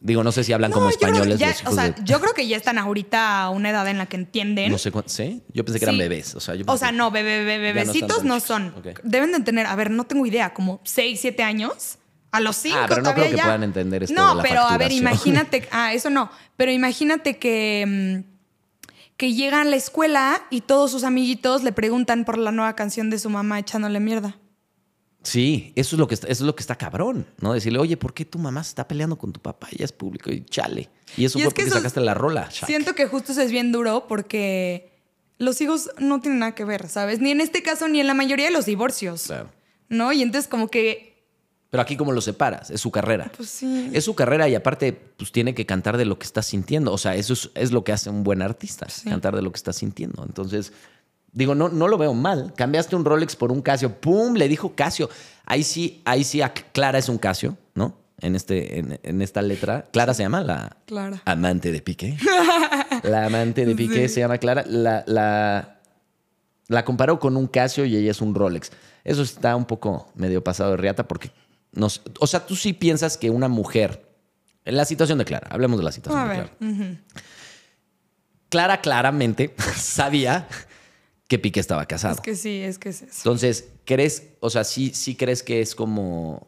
Digo, 0.00 0.24
no 0.24 0.32
sé 0.32 0.42
si 0.42 0.52
hablan 0.52 0.72
como 0.72 0.88
españoles 0.88 1.38
ya- 1.38 1.48
los 1.50 1.60
hijos 1.60 1.72
O 1.72 1.76
sea, 1.76 1.90
de. 1.90 2.02
yo 2.04 2.20
creo 2.20 2.34
que 2.34 2.48
ya 2.48 2.56
están 2.56 2.76
ahorita 2.76 3.42
a 3.44 3.50
una 3.50 3.70
edad 3.70 3.86
en 3.86 3.98
la 3.98 4.06
que 4.06 4.16
entienden. 4.16 4.72
No 4.72 4.78
sé 4.78 4.90
cuántos. 4.90 5.12
¿Sí? 5.12 5.42
Yo 5.52 5.64
pensé 5.64 5.78
que 5.78 5.84
eran 5.84 5.94
Sí. 5.94 6.00
bebés. 6.00 6.34
O 6.34 6.40
sea, 6.40 6.56
yo 6.56 6.62
O 6.62 6.66
pensé- 6.66 6.78
sea, 6.78 6.92
no, 6.92 7.12
bebé, 7.12 7.44
bebé, 7.44 7.68
no 7.68 7.74
bebecitos 7.74 8.24
no 8.24 8.40
son. 8.40 8.74
Deben 9.04 9.30
de 9.32 9.40
tener, 9.40 9.66
a 9.66 9.76
ver, 9.76 9.90
no 9.92 10.02
tengo 10.04 10.26
idea, 10.26 10.54
como 10.54 10.80
6, 10.82 11.20
7 11.20 11.44
años. 11.44 11.98
A 12.32 12.40
los 12.40 12.56
5 12.56 12.76
Ah, 12.80 12.86
pero 12.88 13.02
no 13.02 13.14
creo 13.14 13.30
que 13.30 13.36
puedan 13.36 13.62
entender 13.62 14.02
esto 14.04 14.14
No, 14.14 14.30
de 14.30 14.34
la 14.36 14.42
pero 14.42 14.62
a 14.62 14.76
ver, 14.78 14.90
imagínate, 14.92 15.68
ah, 15.70 15.92
eso 15.92 16.10
no, 16.10 16.30
pero 16.56 16.72
imagínate 16.72 17.38
que 17.38 18.24
mm, 18.26 18.32
que 19.16 19.34
llegan 19.34 19.66
a 19.68 19.70
la 19.70 19.76
escuela 19.76 20.42
y 20.50 20.62
todos 20.62 20.90
sus 20.90 21.04
amiguitos 21.04 21.62
le 21.62 21.72
preguntan 21.72 22.24
por 22.24 22.38
la 22.38 22.50
nueva 22.50 22.74
canción 22.74 23.08
de 23.10 23.18
su 23.20 23.30
mamá 23.30 23.58
echándole 23.60 24.00
mierda. 24.00 24.36
Sí, 25.22 25.72
eso 25.76 25.94
es 25.94 26.00
lo 26.00 26.08
que 26.08 26.14
está, 26.14 26.26
eso 26.26 26.42
es 26.42 26.46
lo 26.46 26.56
que 26.56 26.62
está 26.62 26.74
cabrón, 26.76 27.26
¿no? 27.38 27.52
Decirle, 27.52 27.78
oye, 27.78 27.96
¿por 27.96 28.12
qué 28.12 28.24
tu 28.24 28.38
mamá 28.40 28.64
se 28.64 28.70
está 28.70 28.88
peleando 28.88 29.16
con 29.16 29.32
tu 29.32 29.40
papá? 29.40 29.68
Ya 29.70 29.84
es 29.84 29.92
público 29.92 30.32
y 30.32 30.44
chale. 30.46 30.90
Y 31.16 31.24
eso 31.26 31.38
Y 31.38 31.42
fue 31.42 31.48
es 31.50 31.54
que 31.54 31.60
porque 31.60 31.68
eso 31.68 31.76
es- 31.76 31.82
sacaste 31.82 32.00
la 32.00 32.14
rola. 32.14 32.48
Shaq. 32.50 32.66
Siento 32.66 32.94
que 32.96 33.06
justo 33.06 33.30
eso 33.30 33.40
es 33.42 33.52
bien 33.52 33.70
duro 33.70 34.06
porque 34.08 34.90
los 35.38 35.60
hijos 35.60 35.90
no 35.98 36.20
tienen 36.20 36.40
nada 36.40 36.56
que 36.56 36.64
ver, 36.64 36.88
¿sabes? 36.88 37.20
Ni 37.20 37.30
en 37.30 37.40
este 37.40 37.62
caso 37.62 37.86
ni 37.86 38.00
en 38.00 38.08
la 38.08 38.14
mayoría 38.14 38.46
de 38.46 38.52
los 38.52 38.66
divorcios. 38.66 39.24
Claro. 39.26 39.50
¿No? 39.88 40.12
Y 40.12 40.22
entonces 40.22 40.48
como 40.48 40.66
que 40.68 41.11
Pero 41.72 41.80
aquí 41.80 41.96
como 41.96 42.12
lo 42.12 42.20
separas, 42.20 42.70
es 42.70 42.82
su 42.82 42.90
carrera. 42.90 43.32
pues 43.34 43.48
sí. 43.48 43.90
Es 43.94 44.04
su 44.04 44.14
carrera 44.14 44.46
y 44.46 44.54
aparte, 44.54 44.92
pues 44.92 45.32
tiene 45.32 45.54
que 45.54 45.64
cantar 45.64 45.96
de 45.96 46.04
lo 46.04 46.18
que 46.18 46.26
está 46.26 46.42
sintiendo. 46.42 46.92
O 46.92 46.98
sea, 46.98 47.14
eso 47.14 47.32
es, 47.32 47.50
es 47.54 47.72
lo 47.72 47.82
que 47.82 47.92
hace 47.92 48.10
un 48.10 48.24
buen 48.24 48.42
artista, 48.42 48.86
cantar 49.04 49.34
de 49.34 49.40
lo 49.40 49.50
que 49.50 49.56
está 49.56 49.72
sintiendo. 49.72 50.22
Entonces, 50.22 50.74
digo, 51.32 51.54
no, 51.54 51.70
no 51.70 51.88
lo 51.88 51.96
veo 51.96 52.12
mal. 52.12 52.52
Cambiaste 52.58 52.94
un 52.94 53.06
Rolex 53.06 53.36
por 53.36 53.50
un 53.50 53.62
Casio. 53.62 53.98
¡Pum! 54.00 54.34
Le 54.34 54.48
dijo 54.48 54.74
Casio. 54.74 55.08
Ahí 55.46 55.62
sí, 55.62 56.02
ahí 56.04 56.24
sí, 56.24 56.42
Clara 56.72 56.98
es 56.98 57.08
un 57.08 57.16
Casio, 57.16 57.56
¿no? 57.74 57.96
En, 58.20 58.36
este, 58.36 58.78
en, 58.78 59.00
en 59.02 59.22
esta 59.22 59.40
letra. 59.40 59.86
Clara 59.94 60.12
se 60.12 60.24
llama 60.24 60.42
la 60.42 60.76
Clara. 60.84 61.22
amante 61.24 61.72
de 61.72 61.80
Piqué. 61.80 62.18
la 63.02 63.24
amante 63.24 63.64
de 63.64 63.74
Piqué 63.74 64.10
se 64.10 64.20
llama 64.20 64.36
Clara. 64.36 64.62
La, 64.68 65.04
la, 65.06 65.80
la 66.68 66.84
comparó 66.84 67.18
con 67.18 67.34
un 67.38 67.46
Casio 67.46 67.86
y 67.86 67.96
ella 67.96 68.10
es 68.10 68.20
un 68.20 68.34
Rolex. 68.34 68.72
Eso 69.04 69.22
está 69.22 69.56
un 69.56 69.64
poco 69.64 70.12
medio 70.14 70.44
pasado 70.44 70.72
de 70.72 70.76
riata 70.76 71.08
porque 71.08 71.32
nos, 71.72 72.02
o 72.20 72.26
sea, 72.26 72.46
tú 72.46 72.54
sí 72.56 72.72
piensas 72.72 73.16
que 73.16 73.30
una 73.30 73.48
mujer, 73.48 74.08
en 74.64 74.76
la 74.76 74.84
situación 74.84 75.18
de 75.18 75.24
Clara, 75.24 75.48
hablemos 75.50 75.78
de 75.78 75.84
la 75.84 75.92
situación 75.92 76.22
A 76.22 76.32
de 76.32 76.38
ver. 76.40 76.50
Clara. 76.58 77.00
Clara 78.48 78.80
claramente 78.80 79.54
sabía 79.76 80.48
que 81.28 81.38
Piqué 81.38 81.60
estaba 81.60 81.86
casado. 81.86 82.14
Es 82.14 82.20
que 82.20 82.36
sí, 82.36 82.60
es 82.62 82.78
que 82.78 82.90
es 82.90 83.02
eso. 83.02 83.14
Entonces, 83.18 83.68
¿crees, 83.86 84.28
o 84.40 84.50
sea, 84.50 84.64
sí, 84.64 84.92
sí 84.94 85.16
crees 85.16 85.42
que 85.42 85.62
es 85.62 85.74
como, 85.74 86.46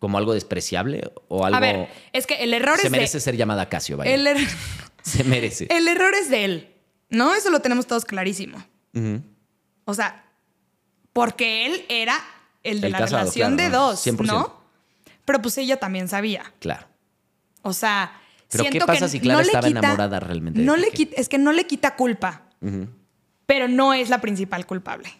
como 0.00 0.18
algo 0.18 0.34
despreciable 0.34 1.12
o 1.28 1.44
algo... 1.46 1.56
A 1.56 1.60
ver, 1.60 1.88
es 2.12 2.26
que 2.26 2.42
el 2.42 2.52
error 2.54 2.76
se 2.78 2.86
es 2.88 2.90
merece 2.90 3.18
de 3.18 3.20
ser 3.20 3.36
llamada 3.36 3.68
Casio, 3.68 3.96
vaya. 3.96 4.12
el, 4.12 4.26
er- 4.26 4.48
Se 5.02 5.22
merece. 5.24 5.68
el 5.70 5.86
error 5.86 6.12
es 6.14 6.28
de 6.30 6.44
él. 6.44 6.68
¿No? 7.08 7.34
Eso 7.34 7.50
lo 7.50 7.60
tenemos 7.60 7.86
todos 7.86 8.04
clarísimo. 8.04 8.64
O 9.84 9.94
sea, 9.94 10.24
porque 11.12 11.66
él 11.66 11.84
era 11.88 12.14
el 12.62 12.80
de 12.80 12.86
El 12.88 12.92
la 12.92 12.98
casado, 12.98 13.18
relación 13.22 13.56
claro, 13.56 13.70
de 13.70 13.76
dos, 13.76 14.06
100%. 14.06 14.26
¿no? 14.26 14.62
Pero 15.24 15.40
pues 15.42 15.56
ella 15.58 15.76
también 15.78 16.08
sabía. 16.08 16.52
Claro. 16.58 16.86
O 17.62 17.72
sea, 17.72 18.20
Pero, 18.50 18.64
¿qué 18.64 18.70
siento 18.70 18.86
pasa 18.86 19.06
que 19.06 19.08
si 19.10 19.20
Clara 19.20 19.40
no 19.40 19.46
estaba 19.46 19.66
quita- 19.68 19.78
enamorada 19.80 20.20
realmente 20.20 20.60
No 20.60 20.76
le 20.76 20.90
quita, 20.90 21.14
es 21.20 21.28
que 21.28 21.38
no 21.38 21.52
le 21.52 21.66
quita 21.66 21.94
culpa, 21.96 22.42
pero 23.46 23.68
no 23.68 23.94
es 23.94 24.08
la 24.10 24.20
principal 24.20 24.66
culpable. 24.66 25.12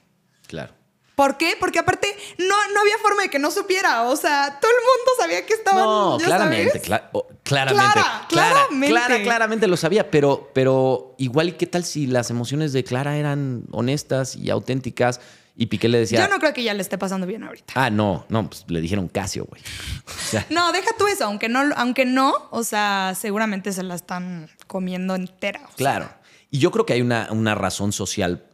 Claro. 0.47 0.73
¿Por 1.15 1.37
qué? 1.37 1.57
Porque 1.61 1.79
aparte 1.79 2.09
no, 2.39 2.47
no 2.75 2.81
había 2.81 2.97
forma 3.03 3.23
de 3.23 3.29
que 3.29 3.39
no 3.39 3.51
supiera. 3.51 4.05
O 4.05 4.17
sea, 4.17 4.59
todo 4.61 4.71
el 4.71 4.77
mundo 4.79 5.13
sabía 5.21 5.45
que 5.47 5.53
estaban. 5.53 5.85
No, 5.85 6.19
¿ya 6.19 6.25
claramente, 6.25 6.81
cla- 6.83 7.11
oh, 7.13 7.29
claramente, 7.43 7.93
Clara, 7.93 8.27
clara, 8.29 8.29
claramente. 8.29 8.89
clara, 8.89 9.23
claramente 9.23 9.67
lo 9.69 9.77
sabía, 9.77 10.11
pero, 10.11 10.51
pero 10.55 11.15
igual, 11.19 11.51
¿y 11.51 11.53
qué 11.53 11.67
tal 11.67 11.85
si 11.85 12.07
las 12.07 12.31
emociones 12.31 12.73
de 12.73 12.83
Clara 12.83 13.19
eran 13.19 13.65
honestas 13.73 14.35
y 14.37 14.49
auténticas? 14.51 15.21
Y 15.55 15.67
Piqué 15.67 15.89
le 15.89 15.99
decía, 15.99 16.21
Yo 16.21 16.29
no 16.29 16.39
creo 16.39 16.55
que 16.55 16.63
ya 16.63 16.73
le 16.73 16.81
esté 16.81 16.97
pasando 16.97 17.27
bien 17.27 17.45
ahorita. 17.45 17.75
ah, 17.77 17.91
no, 17.91 18.25
no, 18.31 18.49
pues 18.49 18.65
le 18.69 18.81
dijeron 18.81 19.09
Casio, 19.09 19.45
güey. 19.45 19.61
O 20.07 20.31
sea, 20.31 20.47
No, 20.51 20.73
deja 20.73 20.91
tú 20.99 21.07
eso, 21.09 21.25
aunque 21.27 21.49
no, 21.49 21.61
aunque 21.77 22.05
no, 22.07 22.35
o 22.51 22.65
sea, 22.65 23.15
seguramente 23.19 23.73
se 23.73 23.83
la 23.83 23.95
están 23.95 24.49
comiendo 24.67 25.15
entera. 25.15 25.61
sea. 25.61 25.77
Claro. 25.77 26.09
Y 26.51 26.59
yo 26.59 26.71
creo 26.71 26.87
que 26.87 26.95
hay 26.95 27.03
una, 27.03 27.29
una 27.31 27.55
razón 27.55 27.93
social 27.93 28.45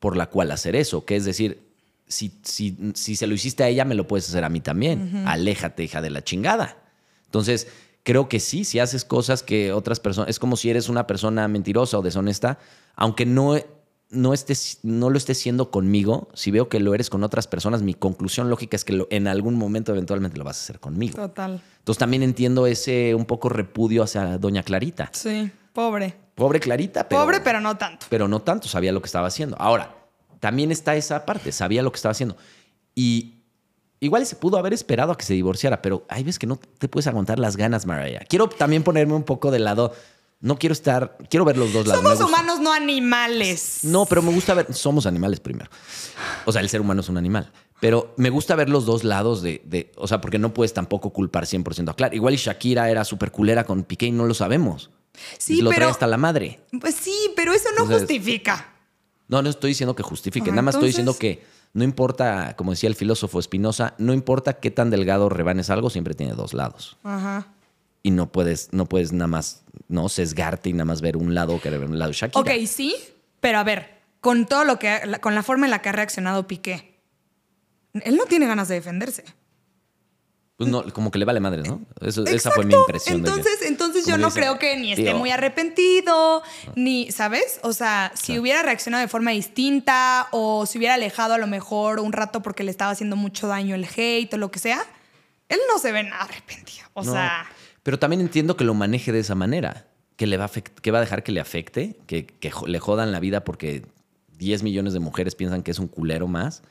por 0.00 0.16
la 0.16 0.26
cual 0.26 0.50
hacer 0.50 0.74
eso, 0.76 1.04
que 1.04 1.16
es 1.16 1.24
decir, 1.24 1.68
si, 2.08 2.32
si, 2.42 2.76
si 2.94 3.14
se 3.16 3.26
lo 3.28 3.34
hiciste 3.34 3.62
a 3.62 3.68
ella, 3.68 3.84
me 3.84 3.94
lo 3.94 4.08
puedes 4.08 4.28
hacer 4.28 4.42
a 4.44 4.48
mí 4.48 4.60
también. 4.60 5.24
Aléjate, 5.26 5.84
hija 5.84 6.00
de 6.00 6.10
la 6.10 6.24
chingada. 6.24 6.78
Entonces, 7.26 7.68
creo 8.02 8.28
que 8.28 8.40
sí, 8.40 8.64
si 8.64 8.80
haces 8.80 9.04
cosas 9.04 9.42
que 9.44 9.72
otras 9.72 10.00
personas, 10.00 10.30
es 10.30 10.38
como 10.40 10.56
si 10.56 10.70
eres 10.70 10.88
una 10.88 11.06
persona 11.06 11.46
mentirosa 11.46 11.98
o 11.98 12.02
deshonesta, 12.02 12.58
aunque 12.96 13.26
no, 13.26 13.56
no, 14.10 14.34
estés, 14.34 14.78
no 14.82 15.08
lo 15.10 15.16
estés 15.16 15.38
siendo 15.38 15.70
conmigo, 15.70 16.28
si 16.34 16.50
veo 16.50 16.68
que 16.68 16.80
lo 16.80 16.94
eres 16.94 17.10
con 17.10 17.22
otras 17.24 17.46
personas, 17.46 17.82
mi 17.82 17.94
conclusión 17.94 18.50
lógica 18.50 18.76
es 18.76 18.84
que 18.84 18.92
lo- 18.92 19.06
en 19.10 19.26
algún 19.28 19.54
momento 19.54 19.92
eventualmente 19.92 20.36
lo 20.38 20.44
vas 20.44 20.58
a 20.58 20.62
hacer 20.62 20.80
conmigo. 20.80 21.14
Total. 21.16 21.62
Entonces 21.78 21.98
también 21.98 22.22
entiendo 22.22 22.66
ese 22.66 23.14
un 23.14 23.24
poco 23.24 23.48
repudio 23.48 24.02
hacia 24.02 24.36
doña 24.38 24.62
Clarita. 24.62 25.10
Sí, 25.12 25.50
pobre. 25.72 26.14
Pobre 26.34 26.58
Clarita, 26.60 27.08
pero... 27.08 27.20
Pobre, 27.22 27.40
pero 27.40 27.60
no 27.60 27.76
tanto. 27.76 28.06
pero 28.08 28.26
no 28.26 28.40
tanto, 28.42 28.66
sabía 28.68 28.92
lo 28.92 29.00
que 29.00 29.06
estaba 29.06 29.28
haciendo. 29.28 29.56
Ahora, 29.58 29.94
también 30.40 30.72
está 30.72 30.96
esa 30.96 31.24
parte, 31.26 31.52
sabía 31.52 31.82
lo 31.82 31.92
que 31.92 31.96
estaba 31.96 32.12
haciendo. 32.12 32.36
Y 32.94 33.34
igual 34.00 34.24
se 34.26 34.36
pudo 34.36 34.56
haber 34.58 34.72
esperado 34.72 35.12
a 35.12 35.16
que 35.18 35.24
se 35.24 35.34
divorciara, 35.34 35.82
pero 35.82 36.04
hay 36.08 36.24
veces 36.24 36.38
que 36.38 36.46
no 36.46 36.56
te 36.56 36.88
puedes 36.88 37.06
aguantar 37.06 37.38
las 37.38 37.56
ganas, 37.56 37.86
Mariah. 37.86 38.24
Quiero 38.28 38.48
también 38.48 38.82
ponerme 38.82 39.12
un 39.14 39.22
poco 39.22 39.50
de 39.50 39.58
lado, 39.58 39.92
no 40.40 40.58
quiero 40.58 40.72
estar, 40.72 41.18
quiero 41.28 41.44
ver 41.44 41.56
los 41.56 41.72
dos 41.72 41.86
lados. 41.86 42.02
Somos 42.02 42.20
humanos, 42.20 42.60
no 42.60 42.72
animales. 42.72 43.80
No, 43.82 44.06
pero 44.06 44.22
me 44.22 44.32
gusta 44.32 44.54
ver, 44.54 44.72
somos 44.74 45.06
animales 45.06 45.40
primero. 45.40 45.70
O 46.46 46.52
sea, 46.52 46.60
el 46.62 46.68
ser 46.68 46.80
humano 46.80 47.00
es 47.02 47.08
un 47.08 47.18
animal. 47.18 47.50
Pero 47.80 48.12
me 48.18 48.28
gusta 48.30 48.54
ver 48.56 48.68
los 48.68 48.84
dos 48.84 49.04
lados 49.04 49.40
de, 49.42 49.62
de- 49.64 49.90
o 49.96 50.06
sea, 50.06 50.20
porque 50.20 50.38
no 50.38 50.52
puedes 50.52 50.74
tampoco 50.74 51.10
culpar 51.10 51.44
100% 51.46 51.90
a 51.90 51.94
Clark. 51.94 52.14
Igual 52.14 52.34
y 52.34 52.36
Shakira 52.36 52.90
era 52.90 53.04
súper 53.04 53.30
culera 53.30 53.64
con 53.64 53.84
Piqué 53.84 54.06
y 54.06 54.12
no 54.12 54.26
lo 54.26 54.34
sabemos. 54.34 54.90
Sí, 55.38 55.60
lo 55.62 55.70
pero- 55.70 55.80
trae 55.80 55.90
hasta 55.90 56.06
la 56.06 56.16
madre. 56.18 56.60
Pues 56.80 56.94
sí, 56.94 57.32
pero 57.36 57.52
eso 57.52 57.68
no 57.76 57.84
Entonces- 57.84 58.00
justifica. 58.00 58.74
No, 59.28 59.42
no 59.42 59.48
estoy 59.48 59.70
diciendo 59.70 59.94
que 59.94 60.02
justifique, 60.02 60.46
Ajá, 60.50 60.56
nada 60.56 60.62
más 60.62 60.74
estoy 60.74 60.88
diciendo 60.88 61.16
que 61.16 61.42
no 61.72 61.84
importa, 61.84 62.56
como 62.56 62.72
decía 62.72 62.88
el 62.88 62.96
filósofo 62.96 63.40
Spinoza, 63.40 63.94
no 63.98 64.12
importa 64.12 64.54
qué 64.54 64.72
tan 64.72 64.90
delgado 64.90 65.28
rebanes 65.28 65.70
algo, 65.70 65.88
siempre 65.88 66.14
tiene 66.14 66.34
dos 66.34 66.52
lados. 66.52 66.96
Ajá. 67.04 67.46
Y 68.02 68.10
no 68.12 68.32
puedes, 68.32 68.72
no 68.72 68.86
puedes 68.86 69.12
nada 69.12 69.26
más, 69.26 69.62
no 69.88 70.08
sesgarte 70.08 70.70
y 70.70 70.72
nada 70.72 70.86
más 70.86 71.00
ver 71.02 71.16
un 71.16 71.34
lado 71.34 71.60
que 71.60 71.68
ver 71.70 71.80
un 71.84 71.98
lado. 71.98 72.12
Shakira. 72.12 72.40
Ok, 72.40 72.66
sí, 72.66 72.94
pero 73.40 73.58
a 73.58 73.64
ver, 73.64 73.98
con 74.20 74.46
todo 74.46 74.64
lo 74.64 74.78
que, 74.78 75.00
con 75.20 75.34
la 75.34 75.42
forma 75.42 75.66
en 75.66 75.70
la 75.70 75.82
que 75.82 75.90
ha 75.90 75.92
reaccionado 75.92 76.46
Piqué, 76.46 76.98
él 77.92 78.16
no 78.16 78.24
tiene 78.26 78.46
ganas 78.46 78.68
de 78.68 78.76
defenderse. 78.76 79.24
Pues 80.56 80.68
no, 80.70 80.84
como 80.92 81.10
que 81.10 81.18
le 81.18 81.24
vale 81.24 81.40
madre, 81.40 81.62
¿no? 81.62 81.80
Eso- 82.02 82.24
esa 82.26 82.50
fue 82.50 82.66
mi 82.66 82.74
impresión. 82.74 83.22
de 83.22 83.30
que- 83.30 83.36
Entonces, 83.38 83.62
entonces 83.66 84.06
yo 84.06 84.18
no 84.18 84.26
dice, 84.26 84.40
creo 84.40 84.58
que 84.58 84.76
ni 84.76 84.92
esté 84.92 85.04
tío, 85.04 85.16
muy 85.16 85.30
arrepentido, 85.30 86.42
ni, 86.76 87.10
¿sabes? 87.12 87.60
O 87.62 87.72
sea, 87.72 88.12
si 88.14 88.38
hubiera 88.38 88.62
reaccionado 88.62 89.00
de 89.00 89.08
forma 89.08 89.30
distinta 89.30 90.28
o 90.32 90.66
si 90.66 90.76
hubiera 90.76 90.94
alejado 90.94 91.32
a 91.34 91.38
lo 91.38 91.46
mejor 91.46 91.98
un 92.00 92.12
rato 92.12 92.42
porque 92.42 92.62
le 92.62 92.70
estaba 92.70 92.90
haciendo 92.90 93.16
mucho 93.16 93.46
daño 93.48 93.74
el 93.74 93.84
hate 93.86 94.32
o 94.34 94.36
lo 94.36 94.50
que 94.50 94.58
sea, 94.58 94.84
él 95.48 95.58
no 95.72 95.78
se 95.78 95.92
ve 95.92 96.02
nada 96.02 96.24
arrepentido. 96.24 96.86
O 96.92 97.04
no. 97.04 97.12
sea, 97.12 97.46
Pero 97.82 97.98
también 97.98 98.20
entiendo 98.20 98.56
que 98.56 98.64
lo 98.64 98.74
maneje 98.74 99.12
de 99.12 99.20
esa 99.20 99.34
manera, 99.34 99.86
que, 100.16 100.26
le 100.26 100.36
va, 100.36 100.46
a 100.46 100.50
que 100.50 100.90
va 100.90 100.98
a 100.98 101.00
dejar 101.00 101.22
que 101.22 101.32
le 101.32 101.40
afecte, 101.40 101.96
que, 102.06 102.26
le 102.66 102.78
jodan 102.78 103.10
la 103.12 103.20
vida 103.20 103.42
porque 103.44 103.82
10 104.38 104.62
millones 104.62 104.92
de 104.92 105.00
mujeres 105.00 105.34
piensan 105.34 105.62
que 105.62 105.70
es 105.70 105.78
un 105.78 105.88
culero 105.88 106.26
más. 106.28 106.62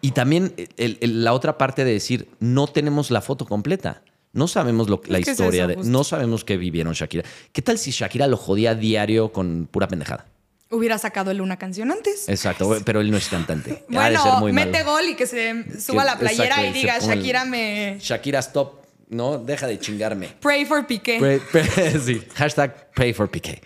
Y 0.00 0.10
también 0.12 0.54
el- 0.76 0.98
el- 1.00 1.24
la 1.24 1.32
otra 1.32 1.56
parte 1.58 1.84
de 1.84 1.92
decir, 1.92 2.28
no 2.40 2.66
tenemos 2.66 3.10
la 3.10 3.20
foto 3.20 3.46
completa. 3.46 4.02
No 4.34 4.48
sabemos 4.48 4.88
lo, 4.88 5.00
la 5.06 5.18
que 5.18 5.22
es 5.22 5.28
historia, 5.38 5.66
eso, 5.70 5.82
de, 5.82 5.88
no 5.88 6.04
sabemos 6.04 6.44
qué 6.44 6.56
vivieron 6.56 6.94
Shakira. 6.94 7.22
¿Qué 7.52 7.60
tal 7.62 7.76
si 7.78 7.90
Shakira 7.90 8.26
lo 8.26 8.36
jodía 8.38 8.70
a 8.70 8.74
diario 8.74 9.32
con 9.32 9.68
pura 9.70 9.88
pendejada? 9.88 10.26
hubiera 10.74 10.96
sacado 10.96 11.30
él 11.30 11.42
una 11.42 11.58
canción 11.58 11.92
antes. 11.92 12.30
Exacto, 12.30 12.78
pero 12.86 13.02
él 13.02 13.10
no 13.10 13.18
es 13.18 13.28
cantante. 13.28 13.84
Bueno, 13.90 14.24
malo. 14.40 14.52
mete 14.54 14.82
gol 14.84 15.04
y 15.04 15.14
que 15.16 15.26
se 15.26 15.64
suba 15.78 16.00
Que- 16.02 16.06
la 16.08 16.18
playera 16.18 16.46
exacto, 16.46 16.66
y 16.70 16.72
diga, 16.72 16.96
el- 16.96 17.02
Shakira 17.02 17.44
me... 17.44 17.98
Shakira, 18.00 18.38
stop. 18.38 18.81
No, 19.12 19.38
deja 19.38 19.66
de 19.66 19.78
chingarme. 19.78 20.28
Pray 20.40 20.64
for 20.64 20.86
Piqué. 20.86 21.18
Pray- 21.20 21.40
pray- 21.52 22.00
sí, 22.04 22.22
hashtag 22.34 22.90
pray 22.94 23.12
for 23.12 23.30
Piqué. 23.30 23.62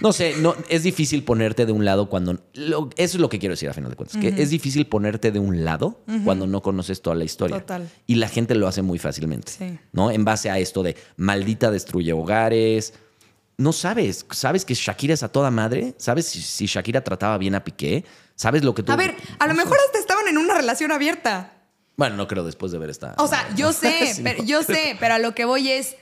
No 0.00 0.12
sé, 0.12 0.34
no, 0.38 0.54
es 0.68 0.82
difícil 0.84 1.24
ponerte 1.24 1.66
de 1.66 1.72
un 1.72 1.84
lado 1.84 2.08
cuando... 2.08 2.38
lo- 2.54 2.88
eso 2.96 3.16
es 3.16 3.20
lo 3.20 3.28
que 3.28 3.38
quiero 3.40 3.54
decir 3.54 3.68
a 3.68 3.72
final 3.74 3.90
de 3.90 3.96
cuentas. 3.96 4.16
Que 4.20 4.28
es 4.28 4.50
difícil 4.50 4.86
ponerte 4.86 5.32
de 5.32 5.38
un 5.40 5.64
lado 5.64 6.00
cuando 6.24 6.46
no 6.46 6.62
conoces 6.62 7.02
toda 7.02 7.16
la 7.16 7.24
historia. 7.24 7.58
Total. 7.58 7.88
Y 8.06 8.14
la 8.16 8.28
gente 8.28 8.54
lo 8.54 8.68
hace 8.68 8.82
muy 8.82 8.98
fácilmente. 9.00 9.50
Sí. 9.50 9.78
¿No? 9.92 10.10
En 10.12 10.24
base 10.24 10.50
a 10.50 10.58
esto 10.60 10.82
de 10.84 10.96
maldita 11.16 11.70
destruye 11.72 12.12
hogares. 12.12 12.94
No 13.56 13.72
sabes. 13.72 14.24
¿Sabes 14.30 14.64
que 14.64 14.74
Shakira 14.74 15.14
es 15.14 15.24
a 15.24 15.28
toda 15.30 15.50
madre? 15.50 15.94
¿Sabes 15.98 16.26
si, 16.26 16.42
si 16.42 16.66
Shakira 16.66 17.02
trataba 17.02 17.36
bien 17.38 17.56
a 17.56 17.64
Piqué? 17.64 18.04
¿Sabes 18.36 18.62
lo 18.62 18.72
que 18.76 18.84
tú... 18.84 18.92
A 18.92 18.96
ver, 18.96 19.16
a 19.40 19.48
lo 19.48 19.54
mejor 19.54 19.76
hasta 19.84 19.98
estaban 19.98 20.28
en 20.28 20.38
una 20.38 20.54
relación 20.54 20.92
abierta. 20.92 21.54
Bueno, 21.98 22.16
no 22.16 22.26
creo 22.28 22.44
después 22.44 22.72
de 22.72 22.78
ver 22.78 22.88
esta... 22.88 23.14
O 23.18 23.26
sea, 23.26 23.46
yo 23.54 23.72
sé, 23.74 24.14
Sí, 24.14 24.22
pero, 24.22 24.38
no. 24.38 24.44
yo 24.44 24.62
sé, 24.62 24.96
pero 24.98 25.14
a 25.14 25.18
lo 25.18 25.34
que 25.34 25.44
voy 25.44 25.70
es, 25.70 25.96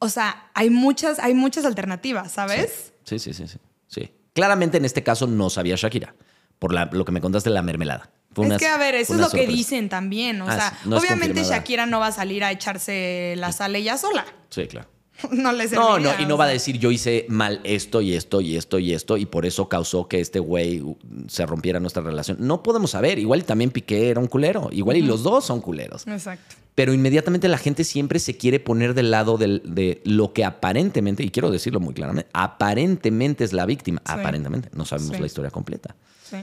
o 0.00 0.08
sea, 0.10 0.50
hay 0.54 0.68
muchas, 0.68 1.18
hay 1.20 1.32
muchas 1.32 1.64
alternativas, 1.64 2.32
¿sabes? 2.32 2.92
Sí, 3.04 3.18
sí, 3.18 3.32
sí, 3.32 3.46
sí, 3.48 3.58
sí. 3.86 4.12
Claramente 4.34 4.76
en 4.76 4.84
este 4.84 5.02
caso 5.02 5.26
no 5.26 5.48
sabía 5.50 5.76
Shakira, 5.76 6.14
por 6.58 6.74
la- 6.74 6.86
lo 6.92 7.04
que 7.04 7.12
me 7.12 7.20
contaste 7.20 7.48
de 7.48 7.54
la 7.54 7.62
mermelada. 7.62 8.10
Fue 8.34 8.44
es 8.44 8.50
una- 8.50 8.58
que, 8.58 8.66
a 8.66 8.76
ver, 8.76 8.94
eso 8.96 9.14
es 9.14 9.20
lo 9.20 9.30
que 9.30 9.46
dicen 9.46 9.88
también. 9.88 10.42
O 10.42 10.48
Ah, 10.48 10.54
sea, 10.56 10.70
sí, 10.82 10.88
no 10.88 10.96
es 10.96 11.02
obviamente. 11.04 11.42
Shakira 11.44 11.86
no 11.86 11.98
va 12.00 12.08
a 12.08 12.12
salir 12.12 12.44
a 12.44 12.50
echarse 12.52 13.34
la 13.36 13.52
sal 13.52 13.74
ella 13.76 13.96
sola. 13.96 14.26
Sí, 14.50 14.66
claro. 14.66 14.88
no 15.32 15.52
le 15.52 15.64
No, 15.64 15.68
serviría, 15.70 16.16
no, 16.16 16.22
y 16.22 16.26
no 16.26 16.36
va 16.36 16.44
a 16.44 16.48
decir 16.48 16.78
yo 16.78 16.90
hice 16.90 17.26
mal 17.28 17.60
esto 17.64 18.00
y 18.00 18.14
esto 18.14 18.40
y 18.40 18.56
esto 18.56 18.78
y 18.78 18.92
esto 18.94 19.16
y 19.16 19.26
por 19.26 19.46
eso 19.46 19.68
causó 19.68 20.06
que 20.08 20.20
este 20.20 20.38
güey 20.38 20.80
uh, 20.80 20.96
se 21.28 21.44
rompiera 21.46 21.80
nuestra 21.80 22.02
relación. 22.02 22.36
No 22.40 22.62
podemos 22.62 22.90
saber. 22.92 23.18
Igual 23.18 23.40
y 23.40 23.42
también 23.42 23.70
Piqué 23.70 24.10
era 24.10 24.20
un 24.20 24.26
culero. 24.28 24.68
Igual 24.72 24.96
y 24.98 25.02
los 25.02 25.22
dos 25.22 25.44
son 25.44 25.60
culeros. 25.60 26.06
Exacto. 26.06 26.56
Pero 26.74 26.92
inmediatamente 26.92 27.48
la 27.48 27.58
gente 27.58 27.82
siempre 27.82 28.20
se 28.20 28.36
quiere 28.36 28.60
poner 28.60 28.94
del 28.94 29.10
lado 29.10 29.36
del- 29.36 29.62
de 29.64 30.00
lo 30.04 30.32
que 30.32 30.44
aparentemente, 30.44 31.24
y 31.24 31.30
quiero 31.30 31.50
decirlo 31.50 31.80
muy 31.80 31.92
claramente, 31.94 32.30
aparentemente 32.32 33.42
es 33.42 33.52
la 33.52 33.66
víctima. 33.66 34.00
Sí. 34.06 34.12
Aparentemente. 34.12 34.70
No 34.74 34.84
sabemos 34.84 35.16
Sí. 35.16 35.20
la 35.20 35.26
historia 35.26 35.50
completa. 35.50 35.96
Sí, 36.22 36.36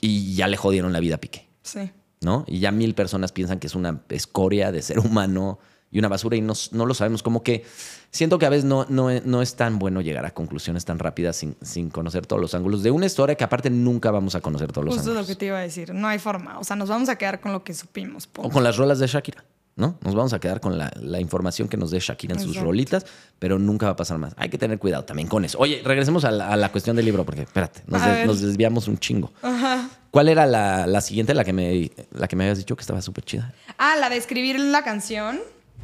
Y 0.00 0.34
ya 0.34 0.46
le 0.48 0.56
jodieron 0.58 0.92
la 0.92 1.00
vida 1.00 1.14
a 1.14 1.18
Piqué. 1.18 1.46
sí. 1.62 1.90
¿no? 2.20 2.44
Y 2.48 2.58
ya 2.58 2.72
mil 2.72 2.96
personas 2.96 3.30
piensan 3.30 3.60
que 3.60 3.68
es 3.68 3.76
una 3.76 4.00
escoria 4.08 4.72
de 4.72 4.82
ser 4.82 4.98
humano 4.98 5.60
y 5.90 5.98
una 5.98 6.08
basura 6.08 6.36
y 6.36 6.40
no, 6.40 6.52
no 6.72 6.86
lo 6.86 6.94
sabemos. 6.94 7.22
Como 7.22 7.42
que 7.42 7.64
siento 8.10 8.38
que 8.38 8.46
a 8.46 8.50
veces 8.50 8.64
no, 8.64 8.86
no, 8.88 9.10
es- 9.10 9.24
no 9.24 9.40
es 9.42 9.54
tan 9.56 9.78
bueno 9.78 10.00
llegar 10.00 10.26
a 10.26 10.30
conclusiones 10.32 10.84
tan 10.84 10.98
rápidas 10.98 11.36
sin, 11.36 11.56
sin 11.62 11.90
conocer 11.90 12.26
todos 12.26 12.40
los 12.42 12.54
ángulos 12.54 12.82
de 12.82 12.90
una 12.90 13.06
historia 13.06 13.34
que 13.36 13.44
aparte 13.44 13.70
nunca 13.70 14.10
vamos 14.10 14.34
a 14.34 14.40
conocer 14.40 14.70
todos 14.72 14.84
los 14.84 14.94
Justo 14.94 15.10
lo 15.10 15.20
ángulos. 15.20 15.28
que 15.28 15.36
te 15.38 15.46
iba 15.46 15.58
a 15.58 15.62
decir. 15.62 15.94
No 15.94 16.08
hay 16.08 16.18
forma. 16.18 16.58
O 16.58 16.64
sea, 16.64 16.76
nos 16.76 16.88
vamos 16.88 17.08
a 17.08 17.16
quedar 17.16 17.40
con 17.40 17.52
lo 17.52 17.64
que 17.64 17.72
supimos. 17.74 18.28
O 18.36 18.50
con 18.50 18.62
las 18.64 18.76
rolas 18.76 18.98
de 18.98 19.06
Shakira, 19.06 19.44
¿no? 19.76 19.96
Nos 20.02 20.14
vamos 20.14 20.32
a 20.34 20.40
quedar 20.40 20.60
con 20.60 20.76
la, 20.76 20.92
la 21.00 21.20
información 21.20 21.68
que 21.68 21.76
nos 21.76 21.90
dé 21.90 22.00
Shakira 22.00 22.34
en 22.34 22.40
sus 22.40 22.56
rolitas, 22.58 23.06
pero 23.38 23.58
nunca 23.58 23.86
va 23.86 23.92
a 23.92 23.96
pasar 23.96 24.18
más. 24.18 24.34
Hay 24.36 24.50
que 24.50 24.58
tener 24.58 24.78
cuidado 24.78 25.04
también 25.04 25.28
con 25.28 25.44
eso. 25.44 25.58
Oye, 25.58 25.80
regresemos 25.84 26.24
a 26.24 26.30
la, 26.30 26.48
a 26.48 26.56
la 26.56 26.70
cuestión 26.70 26.96
del 26.96 27.04
libro, 27.06 27.24
porque 27.24 27.42
espérate, 27.42 27.82
nos 27.86 28.40
desviamos 28.42 28.88
un 28.88 28.98
chingo. 28.98 29.32
Ajá. 29.42 29.88
¿Cuál 30.10 30.28
era 30.30 30.46
la, 30.46 30.86
la 30.86 31.00
siguiente, 31.02 31.34
la 31.34 31.44
que, 31.44 31.52
me, 31.52 31.90
la 32.12 32.26
que 32.28 32.34
me 32.36 32.44
habías 32.44 32.56
dicho 32.58 32.74
que 32.76 32.80
estaba 32.80 33.00
súper 33.02 33.24
chida? 33.24 33.52
Ah, 33.76 33.94
la 34.00 34.08
de 34.08 34.16
escribir 34.16 34.58
la 34.58 34.82
canción. 34.82 35.38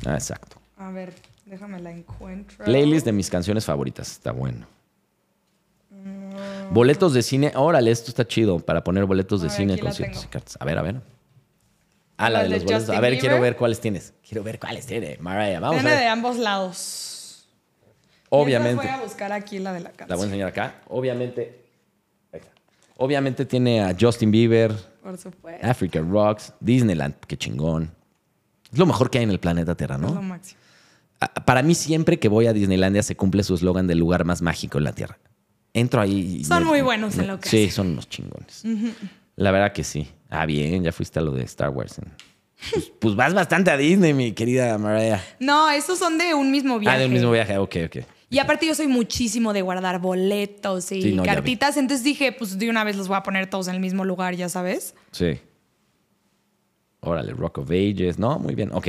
Ah, 0.07 0.15
exacto. 0.15 0.57
A 0.77 0.91
ver, 0.91 1.13
déjame 1.47 1.81
la 1.81 1.91
encuentro. 1.93 2.65
Playlist 2.65 3.07
de 3.07 3.13
mis 3.13 3.31
canciones 3.31 3.65
favoritas. 3.65 4.11
Está 4.13 4.33
bueno. 4.33 4.67
Boletos 6.71 7.15
de 7.15 7.23
cine. 7.23 7.53
Órale, 7.55 7.91
esto 7.91 8.11
está 8.11 8.27
chido 8.27 8.59
para 8.59 8.83
poner 8.85 9.05
boletos 9.05 9.41
de 9.41 9.49
ver, 9.49 9.57
cine, 9.57 9.79
conciertos 9.79 10.25
y 10.25 10.27
cartas. 10.29 10.57
A 10.61 10.65
ver, 10.65 10.79
a 10.79 10.83
ver. 10.83 11.01
Ah, 12.17 12.29
la 12.31 12.41
¿Las 12.41 12.43
de 12.43 12.49
de 12.49 12.55
los 12.57 12.65
boletos. 12.65 12.97
A 12.97 13.01
ver, 13.01 13.19
quiero 13.19 13.41
ver 13.41 13.57
cuáles 13.57 13.81
tienes. 13.81 14.13
Quiero 14.27 14.43
ver 14.43 14.59
cuáles 14.59 14.87
tiene. 14.87 15.17
Mariah, 15.21 15.61
vamos 15.61 15.81
Tiene 15.81 15.97
a 15.97 16.01
de 16.01 16.07
ambos 16.07 16.37
lados. 16.37 17.49
Obviamente. 18.29 18.87
Voy 18.87 18.95
a 18.95 19.01
buscar 19.01 19.33
aquí 19.33 19.59
la 19.61 19.73
de 19.73 19.81
la 19.81 19.91
La 19.91 19.91
voy 19.91 20.05
a 20.05 20.07
canción. 20.07 20.25
enseñar 20.29 20.49
acá. 20.49 20.75
Obviamente. 20.89 21.61
Obviamente 22.97 23.45
tiene 23.45 23.83
a 23.83 23.95
Justin 23.99 24.31
Bieber, 24.31 24.73
Por 25.03 25.19
supuesto. 25.19 25.67
Africa 25.67 26.01
Rocks, 26.01 26.53
Disneyland. 26.61 27.15
Qué 27.27 27.37
chingón. 27.37 27.91
Es 28.75 28.79
lo 28.79 28.87
mejor 28.87 29.09
que 29.11 29.19
hay 29.19 29.25
en 29.25 29.31
el 29.31 29.41
planeta 29.41 29.75
Tierra, 29.77 29.95
Es 29.95 30.01
lo 30.03 30.09
¿no? 30.11 30.21
máximo. 30.23 30.61
A- 31.21 31.33
Para 31.33 31.63
mí, 31.63 31.75
siempre 31.75 32.19
que 32.19 32.29
voy 32.29 32.47
a 32.47 32.53
Disneylandia 32.53 33.03
se 33.03 33.17
cumple 33.17 33.43
su 33.45 33.55
eslogan 33.55 33.87
del 33.87 33.99
lugar 33.99 34.25
más 34.25 34.43
mágico 34.43 34.79
en 34.79 34.85
la 34.85 34.93
Tierra. 34.93 35.19
Entro 35.73 36.01
ahí. 36.01 36.39
y 36.41 36.45
Son 36.45 36.65
me- 36.65 36.71
muy 36.71 36.81
buenos 36.83 37.17
en 37.19 37.27
lo 37.29 37.41
que 37.41 37.49
Sí, 37.49 37.71
son 37.71 37.89
unos 37.89 38.09
chingones. 38.09 38.65
La 39.37 39.51
verdad 39.51 39.73
que 39.73 39.83
sí. 39.85 40.09
Ah, 40.31 40.45
bien, 40.47 40.83
ya 40.85 40.93
fuiste 40.93 41.19
a 41.19 41.23
lo 41.23 41.33
de 41.33 41.45
Star 41.45 41.71
Wars. 41.71 41.97
Pues, 42.73 42.93
pues 43.01 43.15
vas 43.17 43.33
bastante 43.35 43.71
a 43.71 43.77
Disney, 43.77 44.13
mi 44.13 44.33
querida 44.33 44.77
Mariah. 44.79 45.21
No, 45.41 45.71
esos 45.71 45.99
son 45.99 46.19
de 46.19 46.35
un 46.35 46.51
mismo 46.51 46.79
viaje. 46.79 46.97
Ah, 46.97 47.01
del 47.01 47.11
mismo 47.11 47.31
viaje. 47.31 47.57
Ok, 47.59 47.77
ok. 47.87 47.97
Y 48.31 48.39
aparte 48.41 48.67
yo 48.67 48.75
soy 48.75 48.89
muchísimo 48.89 49.53
de 49.53 49.63
guardar 49.63 50.01
boletos 50.01 50.91
y 50.91 51.03
Sí, 51.03 51.13
no, 51.13 51.23
cartitas, 51.23 51.77
entonces 51.77 52.03
dije, 52.03 52.33
pues 52.33 52.59
de 52.59 52.69
una 52.69 52.83
vez 52.83 52.97
los 52.97 53.07
voy 53.07 53.17
a 53.17 53.23
poner 53.23 53.49
todos 53.49 53.69
en 53.69 53.75
el 53.75 53.81
mismo 53.81 54.05
lugar, 54.05 54.35
ya 54.35 54.49
sabes. 54.49 54.95
Sí. 55.13 55.39
Órale, 57.05 57.33
Rock 57.33 57.59
of 57.59 57.71
Ages. 57.71 58.19
No, 58.19 58.39
muy 58.39 58.55
bien. 58.55 58.71
Ok. 58.73 58.89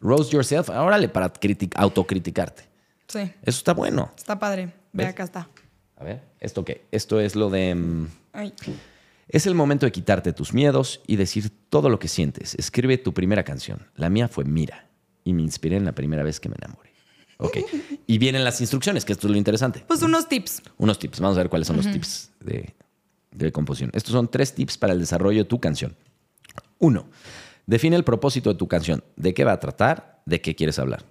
Roast 0.00 0.32
yourself. 0.32 0.68
Órale, 0.70 1.08
para 1.08 1.32
criti- 1.32 1.70
autocriticarte. 1.74 2.64
Sí, 3.08 3.18
Eso 3.18 3.58
está 3.58 3.74
bueno. 3.74 4.12
está 4.16 4.38
padre. 4.38 4.72
Ve, 4.92 5.04
acá 5.06 5.24
está. 5.24 5.48
A 5.96 6.04
ver, 6.04 6.22
¿esto 6.40 6.64
qué? 6.64 6.86
Esto 6.90 7.20
es 7.20 7.34
lo 7.36 7.50
de... 7.50 7.74
mm, 7.74 8.06
Ay. 8.32 8.52
Es 9.28 9.46
el 9.46 9.54
momento 9.54 9.86
de 9.86 9.92
quitarte 9.92 10.32
tus 10.32 10.52
miedos 10.54 11.00
y 11.06 11.16
decir 11.16 11.50
todo 11.68 11.88
lo 11.88 11.98
que 11.98 12.08
sientes. 12.08 12.54
Escribe 12.54 12.98
tu 12.98 13.12
primera 13.14 13.44
canción. 13.44 13.86
La 13.96 14.08
mía 14.10 14.26
fue 14.28 14.44
Mira 14.44 14.88
y 15.24 15.32
me 15.34 15.42
inspiré 15.42 15.76
en 15.76 15.84
la 15.84 15.92
primera 15.92 16.22
vez 16.22 16.40
que 16.40 16.48
me 16.48 16.56
enamoré. 16.58 16.90
Ok. 17.38 17.58
Y 18.06 18.18
vienen 18.18 18.42
las 18.44 18.60
instrucciones, 18.60 19.04
que 19.04 19.12
esto 19.12 19.26
es 19.26 19.30
lo 19.32 19.38
interesante. 19.38 19.84
Pues 19.86 20.02
unos 20.02 20.28
tips. 20.28 20.62
Unos 20.78 20.98
tips. 20.98 21.20
Vamos 21.20 21.36
a 21.36 21.40
ver 21.42 21.48
cuáles 21.50 21.66
son 21.68 21.76
los 21.76 21.90
tips 21.90 22.30
de, 22.40 22.74
de 23.30 23.52
composición. 23.52 23.90
Estos 23.94 24.12
son 24.12 24.28
tres 24.28 24.52
tips 24.54 24.76
para 24.78 24.92
el 24.92 24.98
desarrollo 24.98 25.38
de 25.38 25.44
tu 25.48 25.60
canción. 25.60 25.94
Uno, 26.80 27.08
define 27.66 27.94
el 27.94 28.02
propósito 28.04 28.50
de 28.50 28.56
tu 28.56 28.66
canción. 28.66 29.04
¿De 29.16 29.32
qué 29.32 29.44
va 29.44 29.52
a 29.52 29.60
tratar? 29.60 30.20
¿De 30.26 30.40
qué 30.40 30.56
quieres 30.56 30.78
hablar? 30.78 31.04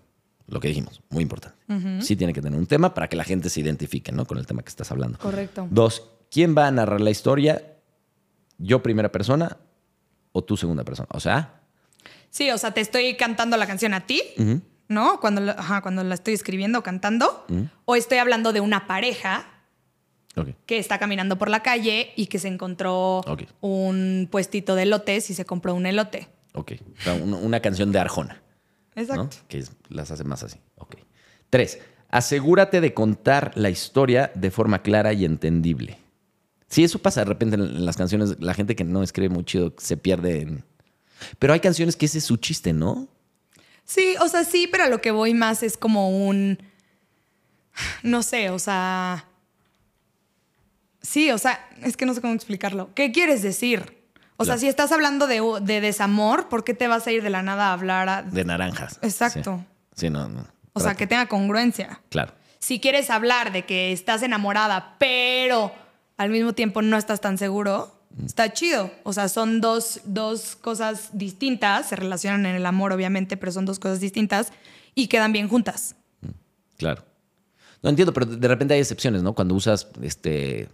Lo 0.48 0.60
que 0.60 0.68
dijimos, 0.68 1.02
muy 1.10 1.24
importante. 1.24 1.58
Sí 2.02 2.16
tiene 2.16 2.34
que 2.34 2.42
tener 2.42 2.60
un 2.60 2.66
tema 2.66 2.94
para 2.94 3.08
que 3.08 3.16
la 3.16 3.24
gente 3.24 3.50
se 3.50 3.62
identifique 3.62 4.12
¿no? 4.12 4.26
con 4.26 4.38
el 4.38 4.46
tema 4.46 4.64
que 4.64 4.70
estás 4.70 4.92
hablando. 4.92 5.18
Correcto. 5.20 5.68
Dos, 5.72 6.10
¿quién 6.30 6.56
va 6.58 6.68
a 6.68 6.72
narrar 6.72 7.02
la 7.02 7.12
historia? 7.12 7.78
¿Yo 8.58 8.84
primera 8.84 9.12
persona 9.12 9.58
o 10.32 10.44
tú 10.44 10.58
segunda 10.58 10.84
persona? 10.84 11.08
O 11.14 11.20
sea, 11.20 11.60
Sí, 12.30 12.52
o 12.52 12.58
sea, 12.58 12.72
te 12.72 12.82
estoy 12.82 13.16
cantando 13.16 13.58
la 13.58 13.66
canción 13.68 13.94
a 13.94 14.06
ti, 14.06 14.22
¿no? 14.88 15.20
Cuando 15.20 15.52
ajá, 15.52 15.82
cuando 15.82 16.04
la 16.04 16.16
estoy 16.16 16.34
escribiendo 16.34 16.80
o 16.80 16.84
cantando. 16.84 17.46
O 17.86 17.96
estoy 17.96 18.20
hablando 18.20 18.54
de 18.54 18.62
una 18.62 18.88
pareja 18.88 19.46
que 20.66 20.78
está 20.78 21.00
caminando 21.00 21.38
por 21.38 21.50
la 21.50 21.62
calle 21.64 22.12
y 22.16 22.28
que 22.28 22.40
se 22.40 22.48
encontró 22.48 23.22
un 23.62 24.28
puestito 24.32 24.76
de 24.76 24.84
elotes 24.84 25.30
y 25.30 25.34
se 25.34 25.46
compró 25.46 25.74
un 25.76 25.86
elote. 25.86 26.28
Ok. 26.54 26.74
O 26.98 27.02
sea, 27.02 27.14
una, 27.14 27.38
una 27.38 27.60
canción 27.60 27.92
de 27.92 28.00
Arjona. 28.00 28.42
¿no? 28.96 29.02
Exacto. 29.02 29.38
Que 29.48 29.60
es- 29.60 29.72
las 29.90 30.12
hace 30.12 30.24
más 30.24 30.44
así. 30.44 30.58
Ok. 30.78 30.96
Tres, 31.50 31.80
asegúrate 32.10 32.80
de 32.82 32.94
contar 32.94 33.52
la 33.56 33.70
historia 33.70 34.32
de 34.36 34.50
forma 34.52 34.82
clara 34.82 35.14
y 35.14 35.26
entendible. 35.26 35.98
Sí, 36.68 36.84
eso 36.84 37.00
pasa 37.00 37.22
de 37.22 37.26
repente 37.26 37.56
en, 37.56 37.64
en 37.64 37.86
las 37.86 37.98
canciones. 37.98 38.36
La 38.40 38.54
gente 38.54 38.76
que 38.76 38.84
no 38.84 39.02
escribe 39.04 39.34
muy 39.34 39.44
chido 39.44 39.74
se 39.78 39.98
pierde 39.98 40.42
en... 40.42 40.64
Pero 41.40 41.52
hay 41.54 41.60
canciones 41.60 41.96
que 41.96 42.06
ese 42.06 42.20
es 42.20 42.24
su 42.24 42.38
chiste, 42.38 42.72
¿no? 42.72 43.08
Sí, 43.84 44.16
o 44.22 44.28
sea, 44.28 44.44
sí, 44.44 44.68
pero 44.72 44.84
a 44.86 44.90
lo 44.90 45.02
que 45.02 45.12
voy 45.12 45.34
más 45.34 45.64
es 45.64 45.76
como 45.76 46.28
un. 46.28 46.60
No 48.04 48.22
sé, 48.24 48.52
o 48.52 48.60
sea. 48.60 49.26
Sí, 51.02 51.32
o 51.32 51.38
sea, 51.38 51.60
es 51.84 51.96
que 51.98 52.06
no 52.06 52.14
sé 52.14 52.22
cómo 52.22 52.34
explicarlo. 52.34 52.90
¿Qué 52.94 53.12
quieres 53.12 53.42
decir? 53.42 53.98
O 54.38 54.46
sea, 54.46 54.58
si 54.58 54.68
estás 54.68 54.92
hablando 54.94 55.28
de, 55.28 55.42
de 55.62 55.82
desamor, 55.82 56.48
¿por 56.48 56.64
qué 56.64 56.74
te 56.74 56.88
vas 56.88 57.06
a 57.08 57.12
ir 57.12 57.22
de 57.24 57.30
la 57.30 57.42
nada 57.44 57.68
a 57.70 57.74
hablar? 57.74 58.08
a- 58.10 58.22
De 58.24 58.46
naranjas. 58.46 58.98
Exacto. 59.02 59.66
Sí, 59.94 60.06
Sí, 60.06 60.10
no, 60.10 60.30
no. 60.30 60.48
o 60.74 60.80
sea, 60.80 60.96
que 60.96 61.08
tenga 61.08 61.28
congruencia. 61.28 62.02
Claro. 62.10 62.34
Si 62.60 62.80
quieres 62.80 63.10
hablar 63.10 63.52
de 63.52 63.66
que 63.66 63.92
estás 63.92 64.22
enamorada, 64.24 64.96
pero 64.98 65.74
al 66.18 66.30
mismo 66.30 66.54
tiempo 66.54 66.82
no 66.82 66.98
estás 66.98 67.20
tan 67.20 67.38
seguro, 67.38 67.94
está 68.26 68.52
chido. 68.54 68.92
O 69.04 69.12
sea, 69.12 69.28
son 69.28 69.60
dos, 69.60 70.02
dos 70.06 70.56
cosas 70.56 71.10
distintas, 71.14 71.90
se 71.90 71.96
relacionan 71.98 72.46
en 72.46 72.56
el 72.56 72.66
amor, 72.66 72.94
obviamente, 72.94 73.36
pero 73.36 73.52
son 73.52 73.66
dos 73.66 73.80
cosas 73.80 74.00
distintas 74.00 74.54
y 74.96 75.08
quedan 75.08 75.34
bien 75.34 75.50
juntas. 75.50 75.96
Claro. 76.78 77.04
No 77.82 77.90
entiendo, 77.90 78.14
pero 78.14 78.26
de 78.26 78.48
repente 78.48 78.74
hay 78.74 78.80
excepciones, 78.82 79.22
¿no? 79.24 79.34
Cuando 79.34 79.56
usas, 79.56 79.88
este, 80.02 80.70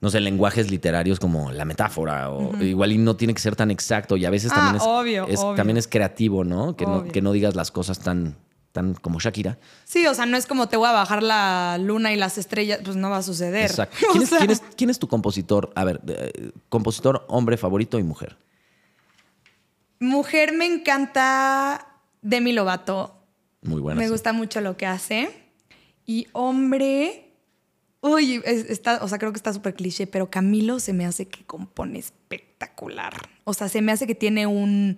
no 0.00 0.10
sé, 0.10 0.20
lenguajes 0.20 0.70
literarios 0.70 1.18
como 1.18 1.50
la 1.50 1.64
metáfora 1.64 2.30
o 2.30 2.56
igual 2.62 2.92
y 2.92 2.98
no 2.98 3.16
tiene 3.16 3.34
que 3.34 3.40
ser 3.40 3.56
tan 3.56 3.70
exacto 3.70 4.16
y 4.16 4.24
a 4.24 4.30
veces 4.30 4.52
Ah, 4.52 4.56
también 4.56 4.76
es, 4.76 4.82
obvio, 4.84 5.26
es- 5.26 5.40
obvio. 5.40 5.54
también 5.56 5.76
es 5.76 5.88
creativo, 5.88 6.44
¿no? 6.44 6.76
Que, 6.76 6.86
no? 6.86 7.04
Que 7.04 7.20
no 7.20 7.32
digas 7.32 7.56
las 7.56 7.70
cosas 7.72 7.98
tan, 7.98 8.36
tan 8.72 8.94
como 8.94 9.18
Shakira. 9.18 9.58
Sí, 9.84 10.06
o 10.06 10.14
sea, 10.14 10.24
no 10.26 10.36
es 10.36 10.46
como 10.46 10.68
te 10.68 10.76
voy 10.76 10.88
a 10.88 10.92
bajar 10.92 11.22
la 11.22 11.78
luna 11.80 12.12
y 12.12 12.16
las 12.16 12.38
estrellas, 12.38 12.78
pues 12.84 12.96
no 12.96 13.10
va 13.10 13.16
a 13.18 13.22
suceder. 13.22 13.64
Exacto. 13.66 13.96
¿Quién 14.12 14.22
es, 14.22 14.30
quién 14.30 14.50
es- 14.50 14.62
quién 14.76 14.90
es 14.90 14.98
tu 15.00 15.08
compositor? 15.08 15.72
A 15.74 15.84
ver, 15.84 16.00
eh, 16.06 16.52
compositor 16.68 17.24
hombre 17.28 17.56
favorito 17.56 17.98
y 17.98 18.04
mujer. 18.04 18.36
Mujer 20.00 20.52
me 20.52 20.66
encanta 20.66 21.88
Demi 22.22 22.52
Lovato. 22.52 23.14
Muy 23.62 23.80
buena. 23.80 23.98
me 23.98 24.06
sí. 24.06 24.12
gusta 24.12 24.32
mucho 24.32 24.60
lo 24.60 24.76
que 24.76 24.86
hace. 24.86 25.28
Y 26.06 26.28
hombre, 26.32 27.27
uy, 28.08 28.40
es- 28.44 28.70
está, 28.70 29.02
o 29.02 29.08
sea, 29.08 29.18
creo 29.18 29.32
que 29.32 29.36
está 29.36 29.52
súper 29.52 29.74
cliché, 29.74 30.06
pero 30.06 30.30
Camilo 30.30 30.80
se 30.80 30.92
me 30.92 31.04
hace 31.06 31.26
que 31.28 31.44
compone 31.44 31.98
espectacular. 31.98 33.14
O 33.44 33.54
sea, 33.54 33.68
se 33.68 33.80
me 33.82 33.92
hace 33.92 34.06
que 34.06 34.14
tiene 34.14 34.46
un, 34.46 34.96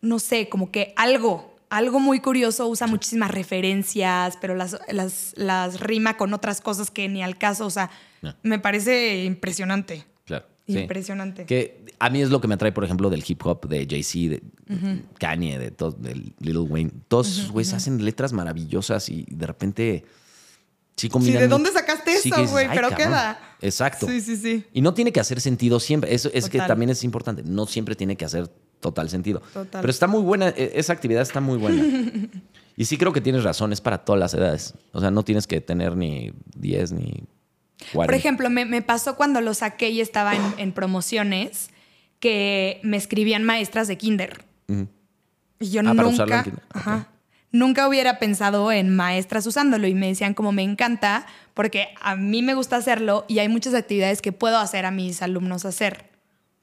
no 0.00 0.18
sé, 0.18 0.48
como 0.48 0.70
que 0.70 0.92
algo, 0.96 1.56
algo 1.70 1.98
muy 2.00 2.20
curioso, 2.20 2.68
usa 2.68 2.86
muchísimas 2.86 3.30
referencias, 3.30 4.36
pero 4.40 4.54
las, 4.54 4.78
las, 4.88 5.32
las 5.36 5.80
rima 5.80 6.16
con 6.16 6.32
otras 6.34 6.60
cosas 6.60 6.90
que 6.90 7.08
ni 7.08 7.22
al 7.22 7.38
caso. 7.38 7.66
O 7.66 7.70
sea, 7.70 7.90
me 8.42 8.58
parece 8.58 9.24
impresionante. 9.24 10.04
Claro. 10.24 10.46
sí. 10.66 10.78
Impresionante. 10.78 11.44
Que 11.46 11.84
a 11.98 12.10
mí 12.10 12.20
es 12.20 12.30
lo 12.30 12.40
que 12.40 12.48
me 12.48 12.54
atrae, 12.54 12.72
por 12.72 12.84
ejemplo, 12.84 13.08
del 13.10 13.24
hip 13.26 13.44
hop, 13.46 13.68
de 13.68 13.86
Jay-Z, 13.88 14.42
de 14.66 15.02
Kanye, 15.18 15.58
de, 15.58 15.70
todo, 15.70 15.92
de 15.92 16.14
Lil 16.40 16.58
Wayne. 16.58 16.90
Todos 17.08 17.28
esos 17.28 17.50
güeyes 17.50 17.72
hacen 17.72 18.04
letras 18.04 18.32
maravillosas 18.32 19.08
y 19.08 19.24
de 19.30 19.46
repente 19.46 20.04
sí 20.96 21.08
Sí. 21.20 21.32
¿de 21.32 21.48
dónde 21.48 21.70
sacaste 21.72 22.18
Sí, 22.18 22.30
eso, 22.30 22.46
güey? 22.48 22.66
"Ay, 22.66 22.76
Pero 22.76 22.88
cabrón". 22.90 23.08
queda. 23.08 23.40
Exacto. 23.60 24.06
Sí, 24.06 24.20
sí, 24.20 24.36
sí. 24.36 24.64
Y 24.72 24.80
no 24.80 24.94
tiene 24.94 25.12
que 25.12 25.20
hacer 25.20 25.40
sentido 25.40 25.78
siempre. 25.80 26.14
Eso 26.14 26.30
es 26.32 26.48
que 26.48 26.58
también 26.58 26.90
es 26.90 27.04
importante. 27.04 27.42
No 27.44 27.66
siempre 27.66 27.94
tiene 27.94 28.16
que 28.16 28.24
hacer 28.24 28.48
total 28.80 29.08
sentido. 29.10 29.40
Total. 29.52 29.80
Pero 29.80 29.90
está 29.90 30.06
muy 30.06 30.22
buena, 30.22 30.48
e- 30.50 30.72
esa 30.74 30.92
actividad 30.92 31.22
está 31.22 31.40
muy 31.40 31.58
buena. 31.58 31.82
y 32.76 32.84
sí 32.84 32.96
creo 32.98 33.12
que 33.12 33.20
tienes 33.20 33.44
razón, 33.44 33.72
es 33.72 33.80
para 33.80 33.98
todas 34.04 34.18
las 34.20 34.34
edades. 34.34 34.74
O 34.92 35.00
sea, 35.00 35.10
no 35.10 35.22
tienes 35.22 35.46
que 35.46 35.60
tener 35.60 35.96
ni 35.96 36.32
10 36.56 36.92
ni 36.92 37.24
40. 37.92 38.06
Por 38.06 38.14
ejemplo, 38.14 38.50
me, 38.50 38.64
me 38.64 38.82
pasó 38.82 39.16
cuando 39.16 39.40
lo 39.40 39.52
saqué 39.54 39.90
y 39.90 40.00
estaba 40.00 40.34
en, 40.34 40.42
en 40.58 40.72
promociones 40.72 41.70
que 42.20 42.80
me 42.82 42.96
escribían 42.96 43.44
maestras 43.44 43.88
de 43.88 43.96
kinder. 43.98 44.44
Y 45.58 45.70
yo 45.70 45.80
Ah, 45.86 45.94
para 45.94 46.08
usarlo 46.08 46.34
en 46.34 46.38
nunca, 46.38 46.44
kinder. 46.44 46.62
ajá. 46.70 47.08
Nunca 47.52 47.88
hubiera 47.88 48.18
pensado 48.18 48.70
en 48.72 48.94
maestras 48.94 49.46
usándolo 49.46 49.86
y 49.86 49.94
me 49.94 50.08
decían 50.08 50.34
como 50.34 50.52
me 50.52 50.62
encanta 50.62 51.26
porque 51.54 51.88
a 52.00 52.16
mí 52.16 52.42
me 52.42 52.54
gusta 52.54 52.76
hacerlo 52.76 53.24
y 53.28 53.38
hay 53.38 53.48
muchas 53.48 53.74
actividades 53.74 54.20
que 54.20 54.32
puedo 54.32 54.58
hacer 54.58 54.84
a 54.84 54.90
mis 54.90 55.22
alumnos 55.22 55.64
hacer. 55.64 56.10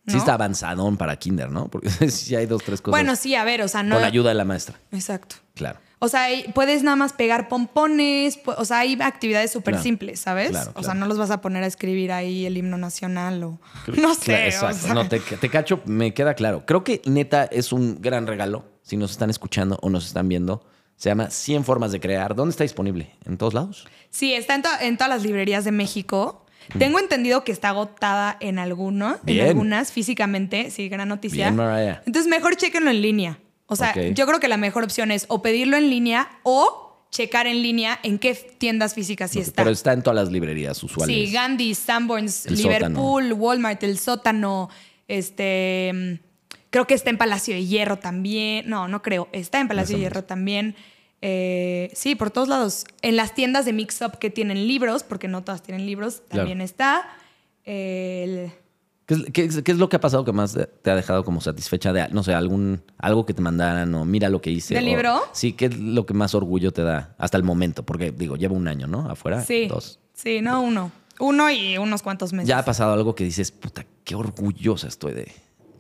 Sí 0.05 0.13
¿no? 0.13 0.19
está 0.19 0.33
avanzadón 0.33 0.97
para 0.97 1.15
kinder, 1.15 1.49
¿no? 1.49 1.69
Porque 1.69 1.89
sí 2.09 2.35
hay 2.35 2.45
dos, 2.45 2.61
tres 2.63 2.81
cosas. 2.81 2.91
Bueno, 2.91 3.15
sí, 3.15 3.35
a 3.35 3.43
ver, 3.43 3.61
o 3.61 3.67
sea, 3.67 3.83
no. 3.83 3.95
Con 3.95 4.03
ayuda 4.03 4.29
de 4.29 4.35
la 4.35 4.45
maestra. 4.45 4.75
Exacto. 4.91 5.37
Claro. 5.55 5.79
O 5.99 6.09
sea, 6.09 6.27
puedes 6.53 6.83
nada 6.83 6.97
más 6.97 7.13
pegar 7.13 7.47
pompones, 7.47 8.37
o 8.45 8.65
sea, 8.65 8.79
hay 8.79 8.97
actividades 9.01 9.53
súper 9.53 9.75
Claro. 9.75 9.83
simples, 9.83 10.19
¿sabes? 10.19 10.49
Claro, 10.49 10.71
O 10.75 10.83
sea, 10.83 10.93
no 10.95 11.05
los 11.07 11.17
vas 11.17 11.31
a 11.31 11.39
poner 11.39 11.63
a 11.63 11.67
escribir 11.67 12.11
ahí 12.11 12.45
el 12.45 12.57
himno 12.57 12.77
nacional 12.77 13.41
o 13.43 13.59
no 13.95 14.13
sé. 14.13 14.25
Claro, 14.25 14.43
o 14.43 14.47
exacto. 14.47 14.77
sea. 14.79 14.93
No, 14.93 15.07
te, 15.07 15.21
te 15.21 15.49
cacho, 15.49 15.81
me 15.85 16.13
queda 16.13 16.33
claro. 16.33 16.65
Creo 16.65 16.83
que 16.83 17.01
neta 17.05 17.45
es 17.45 17.71
un 17.71 18.01
gran 18.01 18.27
regalo. 18.27 18.65
Si 18.83 18.95
nos 18.97 19.11
están 19.11 19.29
escuchando 19.31 19.79
o 19.81 19.89
nos 19.89 20.05
están 20.05 20.29
viendo, 20.29 20.63
se 20.95 21.09
llama 21.09 21.29
100 21.31 21.63
formas 21.63 21.91
de 21.91 21.99
crear. 21.99 22.35
¿Dónde 22.35 22.51
está 22.51 22.63
disponible? 22.63 23.11
¿En 23.25 23.37
todos 23.37 23.53
lados? 23.55 23.87
Sí, 24.11 24.33
está 24.33 24.53
en, 24.55 24.61
to- 24.61 24.69
en 24.81 24.95
todas 24.97 25.09
las 25.09 25.23
librerías 25.23 25.65
de 25.65 25.71
México. 25.71 26.45
Tengo 26.77 26.99
entendido 26.99 27.43
que 27.43 27.51
está 27.51 27.69
agotada 27.69 28.37
en 28.39 28.59
alguno, 28.59 29.17
en 29.25 29.41
algunas 29.41 29.91
físicamente, 29.91 30.69
sí, 30.71 30.87
gran 30.87 31.09
noticia. 31.09 31.45
Bien, 31.49 31.55
Mariah. 31.57 32.01
Entonces, 32.05 32.29
mejor 32.29 32.55
chequenlo 32.55 32.89
en 32.91 33.01
línea. 33.01 33.39
O 33.65 33.75
sea, 33.75 33.93
yo 34.11 34.25
creo 34.27 34.39
que 34.39 34.47
la 34.47 34.57
mejor 34.57 34.83
opción 34.83 35.09
es 35.11 35.25
o 35.29 35.41
pedirlo 35.41 35.75
en 35.77 35.89
línea 35.89 36.29
o 36.43 37.07
checar 37.11 37.47
en 37.47 37.61
línea 37.61 37.99
en 38.03 38.17
qué 38.17 38.33
tiendas 38.33 38.93
físicas 38.93 39.31
sí 39.31 39.39
está. 39.39 39.63
Pero 39.63 39.71
está 39.71 39.93
en 39.93 40.03
todas 40.03 40.15
las 40.23 40.31
librerías 40.31 40.81
usuales. 40.83 41.13
Sí, 41.13 41.31
Gandhi, 41.31 41.73
Sanborns, 41.75 42.45
El 42.45 42.55
Liverpool, 42.55 43.33
Walmart, 43.33 43.83
el 43.83 43.97
sótano, 43.99 44.69
este 45.07 46.21
creo 46.73 46.87
que 46.87 46.95
está 46.95 47.11
en 47.11 47.19
Palacio 47.19 47.53
de 47.53 47.65
Hierro 47.67 47.97
también. 47.99 48.67
No, 48.67 48.87
no 48.87 49.03
creo. 49.03 49.29
Está 49.31 49.59
en 49.61 49.67
Palacio 49.67 49.95
de 49.95 50.01
Hierro 50.01 50.23
también. 50.23 50.75
Eh, 51.21 51.91
sí, 51.93 52.15
por 52.15 52.31
todos 52.31 52.47
lados. 52.49 52.83
En 53.03 53.15
las 53.15 53.35
tiendas 53.35 53.63
de 53.65 53.73
Mix 53.73 54.01
Up 54.01 54.17
que 54.17 54.31
tienen 54.31 54.67
libros, 54.67 55.03
porque 55.03 55.27
no 55.27 55.43
todas 55.43 55.61
tienen 55.61 55.85
libros, 55.85 56.23
Claro. 56.27 56.41
también 56.41 56.61
está. 56.61 57.07
El- 57.63 58.51
¿Qué 59.05 59.13
es, 59.13 59.23
qué 59.33 59.43
es- 59.45 59.61
qué 59.61 59.71
es 59.73 59.77
lo 59.77 59.87
que 59.89 59.97
ha 59.97 59.99
pasado 60.01 60.25
que 60.25 60.31
más 60.31 60.57
te 60.81 60.89
ha 60.91 60.95
dejado 60.95 61.23
como 61.23 61.41
satisfecha 61.41 61.93
de, 61.93 62.07
no 62.09 62.23
sé, 62.23 62.33
algún, 62.33 62.81
algo 62.97 63.25
que 63.25 63.33
te 63.33 63.41
mandaran 63.41 63.93
o 63.95 64.03
mira 64.05 64.29
lo 64.29 64.41
que 64.41 64.49
hice? 64.49 64.73
¿Del 64.73 64.85
o- 64.85 64.87
libro? 64.87 65.21
Sí, 65.33 65.53
¿qué 65.53 65.65
es 65.65 65.77
lo 65.77 66.05
que 66.05 66.13
más 66.13 66.33
orgullo 66.33 66.71
te 66.73 66.81
da 66.83 67.13
hasta 67.19 67.37
el 67.37 67.43
momento? 67.43 67.83
Porque, 67.83 68.11
digo, 68.11 68.35
lleva 68.37 68.55
un 68.55 68.67
año, 68.67 68.87
¿no? 68.87 69.09
Afuera. 69.11 69.43
sí. 69.43 69.67
Dos. 69.67 69.99
Sí, 70.15 70.41
no 70.41 70.61
uno. 70.61 70.91
Uno 71.19 71.51
y 71.51 71.77
unos 71.77 72.01
cuantos 72.01 72.33
meses. 72.33 72.47
Ya 72.49 72.57
ha 72.59 72.65
pasado 72.65 72.93
algo 72.93 73.13
que 73.13 73.23
dices, 73.23 73.51
puta, 73.51 73.85
qué 74.03 74.15
orgullosa 74.15 74.87
estoy 74.87 75.13
de, 75.13 75.31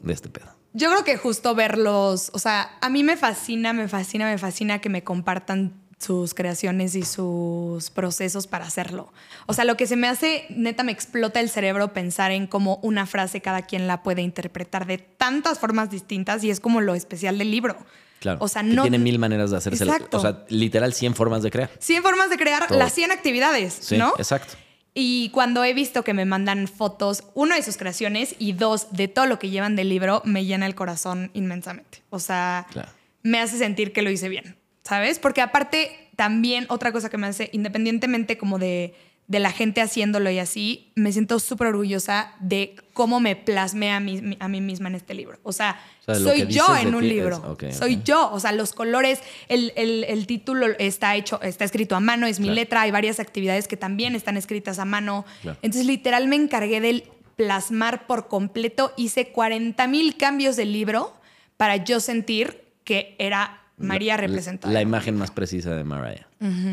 de 0.03 0.13
este 0.13 0.29
pedo. 0.29 0.47
Yo 0.73 0.89
creo 0.89 1.03
que 1.03 1.17
justo 1.17 1.53
verlos, 1.55 2.31
o 2.33 2.39
sea, 2.39 2.71
a 2.81 2.89
mí 2.89 3.03
me 3.03 3.15
fascina, 3.15 3.73
me 3.73 3.87
fascina, 3.87 4.25
me 4.25 4.37
fascina 4.37 4.79
que 4.79 4.89
me 4.89 5.03
compartan 5.03 5.73
sus 5.99 6.33
creaciones 6.33 6.95
y 6.95 7.03
sus 7.03 7.89
procesos 7.89 8.47
para 8.47 8.65
hacerlo. 8.65 9.13
O 9.45 9.53
sea, 9.53 9.63
lo 9.65 9.77
que 9.77 9.87
se 9.87 9.95
me 9.95 10.07
hace, 10.07 10.45
neta, 10.49 10.83
me 10.83 10.91
explota 10.91 11.39
el 11.39 11.49
cerebro 11.49 11.93
pensar 11.93 12.31
en 12.31 12.47
cómo 12.47 12.79
una 12.81 13.05
frase 13.05 13.41
cada 13.41 13.61
quien 13.61 13.87
la 13.87 14.03
puede 14.03 14.21
interpretar 14.21 14.85
de 14.85 14.97
tantas 14.97 15.59
formas 15.59 15.89
distintas 15.89 16.43
y 16.43 16.49
es 16.49 16.59
como 16.59 16.81
lo 16.81 16.93
especial 16.95 17.37
del 17.37 17.51
libro. 17.51 17.77
Claro. 18.19 18.39
O 18.41 18.47
sea, 18.47 18.63
no. 18.63 18.81
tiene 18.83 18.99
mil 18.99 19.19
maneras 19.19 19.51
de 19.51 19.57
hacerse. 19.57 19.83
Exacto. 19.83 20.17
O 20.17 20.21
sea, 20.21 20.45
literal 20.49 20.93
100 20.93 21.13
formas 21.15 21.43
de 21.43 21.51
crear. 21.51 21.69
100 21.79 22.03
formas 22.03 22.29
de 22.29 22.37
crear 22.37 22.67
Todo. 22.67 22.77
las 22.79 22.93
100 22.93 23.11
actividades, 23.11 23.77
Sí, 23.81 23.97
¿no? 23.97 24.13
exacto. 24.17 24.55
Y 24.95 25.29
cuando 25.29 25.63
he 25.63 25.73
visto 25.73 26.03
que 26.03 26.13
me 26.13 26.25
mandan 26.25 26.67
fotos, 26.67 27.23
uno 27.33 27.55
de 27.55 27.63
sus 27.63 27.77
creaciones 27.77 28.35
y 28.37 28.53
dos 28.53 28.87
de 28.91 29.07
todo 29.07 29.25
lo 29.25 29.39
que 29.39 29.49
llevan 29.49 29.75
del 29.75 29.89
libro, 29.89 30.21
me 30.25 30.45
llena 30.45 30.67
el 30.67 30.75
corazón 30.75 31.31
inmensamente. 31.33 32.03
O 32.11 32.19
sea, 32.19 32.67
Claro. 32.71 32.89
me 33.23 33.39
hace 33.39 33.57
sentir 33.57 33.91
que 33.91 34.03
lo 34.03 34.11
hice 34.11 34.29
bien, 34.29 34.55
¿sabes? 34.83 35.17
Porque 35.17 35.41
aparte, 35.41 36.09
también 36.15 36.67
otra 36.69 36.91
cosa 36.91 37.09
que 37.09 37.17
me 37.17 37.25
hace, 37.25 37.49
independientemente 37.53 38.37
como 38.37 38.59
de, 38.59 38.93
de 39.27 39.39
la 39.39 39.51
gente 39.51 39.81
haciéndolo 39.81 40.29
y 40.29 40.37
así, 40.39 40.91
me 40.95 41.11
siento 41.13 41.39
súper 41.39 41.67
orgullosa 41.67 42.33
de 42.41 42.75
cómo 42.91 43.19
me 43.21 43.35
plasmé 43.37 43.91
a 43.91 43.99
mí, 43.99 44.35
a 44.39 44.47
mí 44.49 44.59
misma 44.61 44.89
en 44.89 44.95
este 44.95 45.13
libro. 45.13 45.39
O 45.43 45.53
sea, 45.53 45.79
O 46.01 46.03
sea, 46.13 46.19
lo 46.19 46.29
soy 46.29 46.47
yo 46.47 46.65
en 46.75 46.91
de 46.91 46.97
un 46.97 47.07
libro. 47.07 47.57
es- 47.61 47.77
soy 47.77 48.01
yo. 48.03 48.29
O 48.33 48.39
sea, 48.41 48.51
los 48.51 48.73
colores, 48.73 49.21
el, 49.47 49.71
el- 49.77 50.03
el 50.03 50.27
título 50.27 50.67
está 50.77 51.15
hecho, 51.15 51.41
está 51.41 51.63
escrito 51.63 51.95
a 51.95 51.99
mano, 52.01 52.27
es 52.27 52.39
mi 52.39 52.47
Claro. 52.47 52.55
letra. 52.55 52.81
Hay 52.81 52.91
varias 52.91 53.19
actividades 53.21 53.67
que 53.69 53.77
también 53.77 54.13
están 54.13 54.35
escritas 54.35 54.77
a 54.77 54.85
mano. 54.85 55.25
Claro. 55.41 55.57
Entonces, 55.61 55.87
literal, 55.87 56.27
me 56.27 56.35
encargué 56.35 56.81
de 56.81 57.07
plasmar 57.37 58.05
por 58.07 58.27
completo. 58.27 58.93
Hice 58.97 59.31
40 59.31 59.87
mil 59.87 60.17
cambios 60.17 60.55
del 60.57 60.73
libro 60.73 61.15
para 61.57 61.77
yo 61.77 61.99
sentir 62.01 62.61
que 62.83 63.15
era 63.19 63.61
María 63.77 64.17
representada. 64.17 64.71
La, 64.73 64.81
imagen 64.81 65.15
más 65.15 65.31
precisa 65.31 65.73
de 65.75 65.83
Mariah. 65.85 66.27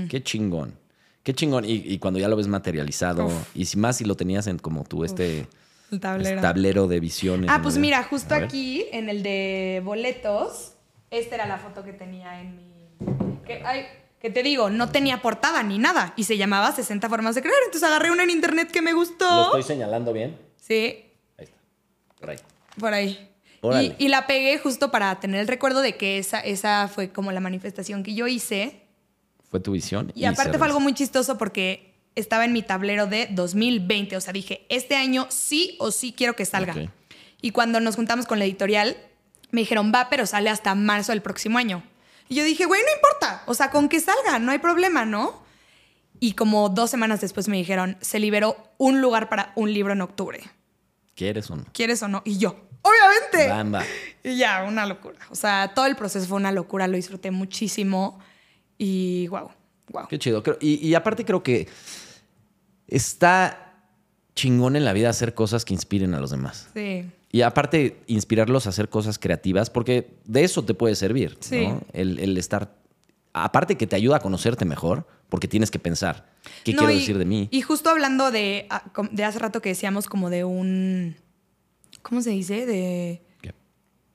Qué 0.09 0.21
chingón. 0.23 0.75
Qué 1.23 1.35
chingón. 1.35 1.65
Y, 1.65 1.73
y 1.75 1.99
cuando 1.99 2.19
ya 2.19 2.29
lo 2.29 2.37
ves 2.37 2.49
materializado, 2.49 3.29
y 3.55 3.67
si 3.67 3.77
más 3.77 3.97
si 3.99 4.05
lo 4.05 4.17
tenías 4.17 4.47
en 4.47 4.59
como 4.59 4.85
tú, 4.85 5.05
este 5.05 5.47
El 5.91 6.01
tablero. 6.01 6.41
tablero 6.41 6.87
de 6.89 7.01
visiones. 7.01 7.51
Ah, 7.53 7.61
pues 7.63 7.77
mira, 7.79 8.03
justo 8.05 8.35
aquí 8.35 8.87
en 8.93 9.09
el 9.09 9.23
de 9.23 9.83
boletos, 9.85 10.73
esta 11.11 11.35
era 11.35 11.47
la 11.47 11.59
foto 11.59 11.85
que 11.85 11.93
tenía 11.93 12.41
en 12.41 12.57
mi. 12.57 12.71
Que, 13.45 13.63
ay, 13.65 13.85
que 14.21 14.31
te 14.31 14.43
digo, 14.43 14.71
no 14.71 14.91
tenía 14.91 15.23
portada 15.23 15.63
ni 15.63 15.79
nada 15.79 16.13
y 16.17 16.25
se 16.25 16.37
llamaba 16.37 16.73
60 16.73 17.09
formas 17.09 17.35
de 17.35 17.41
creer. 17.43 17.57
Entonces 17.67 17.87
agarré 17.89 18.11
una 18.11 18.23
en 18.23 18.31
internet 18.31 18.71
que 18.71 18.83
me 18.83 18.93
gustó. 18.93 19.25
¿Lo 19.29 19.45
estoy 19.47 19.63
señalando 19.63 20.13
bien? 20.13 20.37
Sí, 20.57 21.07
Ahí 21.39 21.45
está. 21.45 21.57
Por 22.21 22.31
ahí. 22.31 22.39
por 22.79 22.93
ahí. 22.95 23.29
Y, 23.99 24.05
y 24.07 24.09
la 24.09 24.27
pegué 24.27 24.59
justo 24.59 24.91
para 24.91 25.21
tener 25.21 25.41
el 25.41 25.49
recuerdo 25.49 25.81
de 25.83 25.97
que 25.97 26.17
esa, 26.19 26.41
esa 26.41 26.89
fue 26.89 27.11
como 27.11 27.31
la 27.33 27.41
manifestación 27.41 28.03
que 28.03 28.15
yo 28.15 28.27
hice. 28.27 28.80
Fue 29.51 29.61
tu 29.61 29.73
visión. 29.73 30.13
Y, 30.15 30.25
aparte 30.25 30.59
fue 30.59 30.67
algo 30.67 30.81
muy 30.81 30.95
chistoso 30.95 31.37
porque 31.37 31.95
estaba 32.15 32.45
en 32.45 32.53
mi 32.53 32.63
tablero 32.63 33.07
de 33.07 33.29
2020. 33.31 34.17
O 34.17 34.21
sea, 34.21 34.33
dije, 34.33 34.65
este 34.69 34.95
año 34.95 35.27
sí 35.29 35.77
o 35.81 35.91
sí 35.91 36.13
quiero 36.13 36.37
que 36.37 36.45
salga. 36.45 36.75
Y 37.43 37.51
cuando 37.51 37.81
nos 37.81 37.97
juntamos 37.97 38.27
con 38.27 38.39
la 38.39 38.45
editorial, 38.45 38.97
me 39.51 39.63
dijeron, 39.63 39.93
va, 39.95 40.09
pero 40.09 40.27
sale 40.27 40.51
hasta 40.51 40.75
marzo 40.75 41.13
del 41.13 41.23
próximo 41.23 41.59
año. 41.59 41.83
Y 42.29 42.37
yo 42.37 42.45
dije, 42.45 42.65
güey, 42.65 42.81
no 42.81 42.95
importa. 42.95 43.43
O 43.47 43.55
sea, 43.55 43.71
con 43.71 43.89
que 43.89 43.99
salga, 43.99 44.39
no 44.39 44.53
hay 44.53 44.59
problema, 44.59 45.05
¿no? 45.05 45.43
Y 46.21 46.35
como 46.35 46.69
dos 46.69 46.91
semanas 46.91 47.21
después 47.21 47.49
me 47.49 47.57
dijeron, 47.57 47.97
se 48.01 48.21
liberó 48.21 48.57
un 48.79 49.01
lugar 49.01 49.29
para 49.29 49.53
un 49.57 49.73
libro 49.73 49.95
en 49.95 50.03
octubre. 50.03 50.41
¿Quieres 51.17 51.51
o 51.51 51.57
no? 51.57 51.65
¿Quieres 51.73 52.03
o 52.03 52.09
no? 52.09 52.23
Y 52.25 52.39
yo, 52.39 52.57
obviamente. 52.83 53.89
Y 54.23 54.37
ya, 54.37 54.63
una 54.63 54.87
locura. 54.87 55.19
O 55.31 55.35
sea, 55.35 55.73
todo 55.75 55.87
el 55.87 55.97
proceso 55.97 56.27
fue 56.27 56.37
una 56.37 56.53
locura, 56.53 56.87
lo 56.87 56.97
disfruté 56.97 57.31
muchísimo. 57.31 58.21
Y 58.83 59.29
wow, 59.29 59.51
wow. 59.91 60.09
Qué 60.09 60.19
chido. 60.19 60.43
Y, 60.59 60.77
y 60.89 60.95
aparte 60.95 61.27
creo 61.27 61.43
que 61.43 61.69
está 62.89 63.75
chingón 64.35 64.75
en 64.77 64.85
la 64.85 64.93
vida 64.93 65.11
hacer 65.11 65.35
cosas 65.35 65.65
que 65.65 65.75
inspiren 65.75 66.15
a 66.15 66.21
los 66.21 66.31
demás. 66.31 66.69
Sí. 66.75 67.05
Y 67.31 67.43
aparte, 67.43 68.01
inspirarlos 68.07 68.67
a 68.67 68.71
hacer 68.71 68.89
cosas 68.89 69.19
creativas, 69.19 69.69
porque 69.71 70.15
de 70.25 70.45
eso 70.45 70.65
te 70.65 70.75
puede 70.75 70.95
servir, 70.97 71.37
Sí. 71.41 71.67
¿no? 71.69 71.83
El, 71.93 72.19
el 72.19 72.37
estar... 72.39 72.75
Aparte 73.33 73.77
que 73.77 73.87
te 73.87 73.95
ayuda 73.95 74.17
a 74.17 74.21
conocerte 74.21 74.65
mejor, 74.65 75.07
porque 75.29 75.47
tienes 75.47 75.71
que 75.71 75.79
pensar, 75.79 76.27
¿qué 76.65 76.73
No, 76.73 76.79
quiero 76.79 76.93
y- 76.95 76.99
decir 76.99 77.19
de 77.19 77.25
mí? 77.27 77.49
Y 77.53 77.61
justo 77.61 77.91
hablando 77.91 78.31
de, 78.33 78.67
ah, 78.71 78.83
de 79.13 79.25
hace 79.25 79.39
rato 79.39 79.61
que 79.63 79.69
decíamos 79.69 80.07
como 80.09 80.31
de 80.31 80.43
un... 80.45 81.17
¿Cómo 82.03 82.23
se 82.23 82.31
dice? 82.31 82.65
De... 82.67 83.23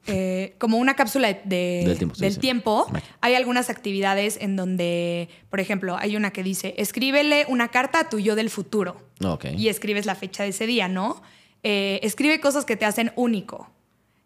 Eh, 0.08 0.54
como 0.60 0.78
una 0.78 0.96
cápsula 0.96 1.30
de- 1.30 1.42
de- 1.46 2.08
Del 2.20 2.38
tiempo, 2.40 2.88
sí. 2.94 3.00
hay 3.22 3.34
algunas 3.36 3.70
actividades 3.70 4.38
en 4.40 4.56
donde, 4.56 5.30
por 5.50 5.60
ejemplo, 5.60 5.98
hay 5.98 6.16
una 6.16 6.32
que 6.32 6.44
dice, 6.44 6.76
escríbele 6.78 7.46
una 7.50 7.70
carta 7.70 8.02
a 8.02 8.10
tu 8.10 8.20
yo 8.20 8.36
del 8.36 8.50
futuro. 8.50 8.98
Y 9.58 9.68
escribes 9.70 10.06
la 10.06 10.14
fecha 10.16 10.44
de 10.44 10.50
ese 10.50 10.68
día, 10.68 10.88
¿no? 10.88 11.22
Eh, 11.64 12.00
escribe 12.04 12.40
cosas 12.40 12.66
que 12.66 12.76
te 12.76 12.86
hacen 12.86 13.12
único. 13.16 13.70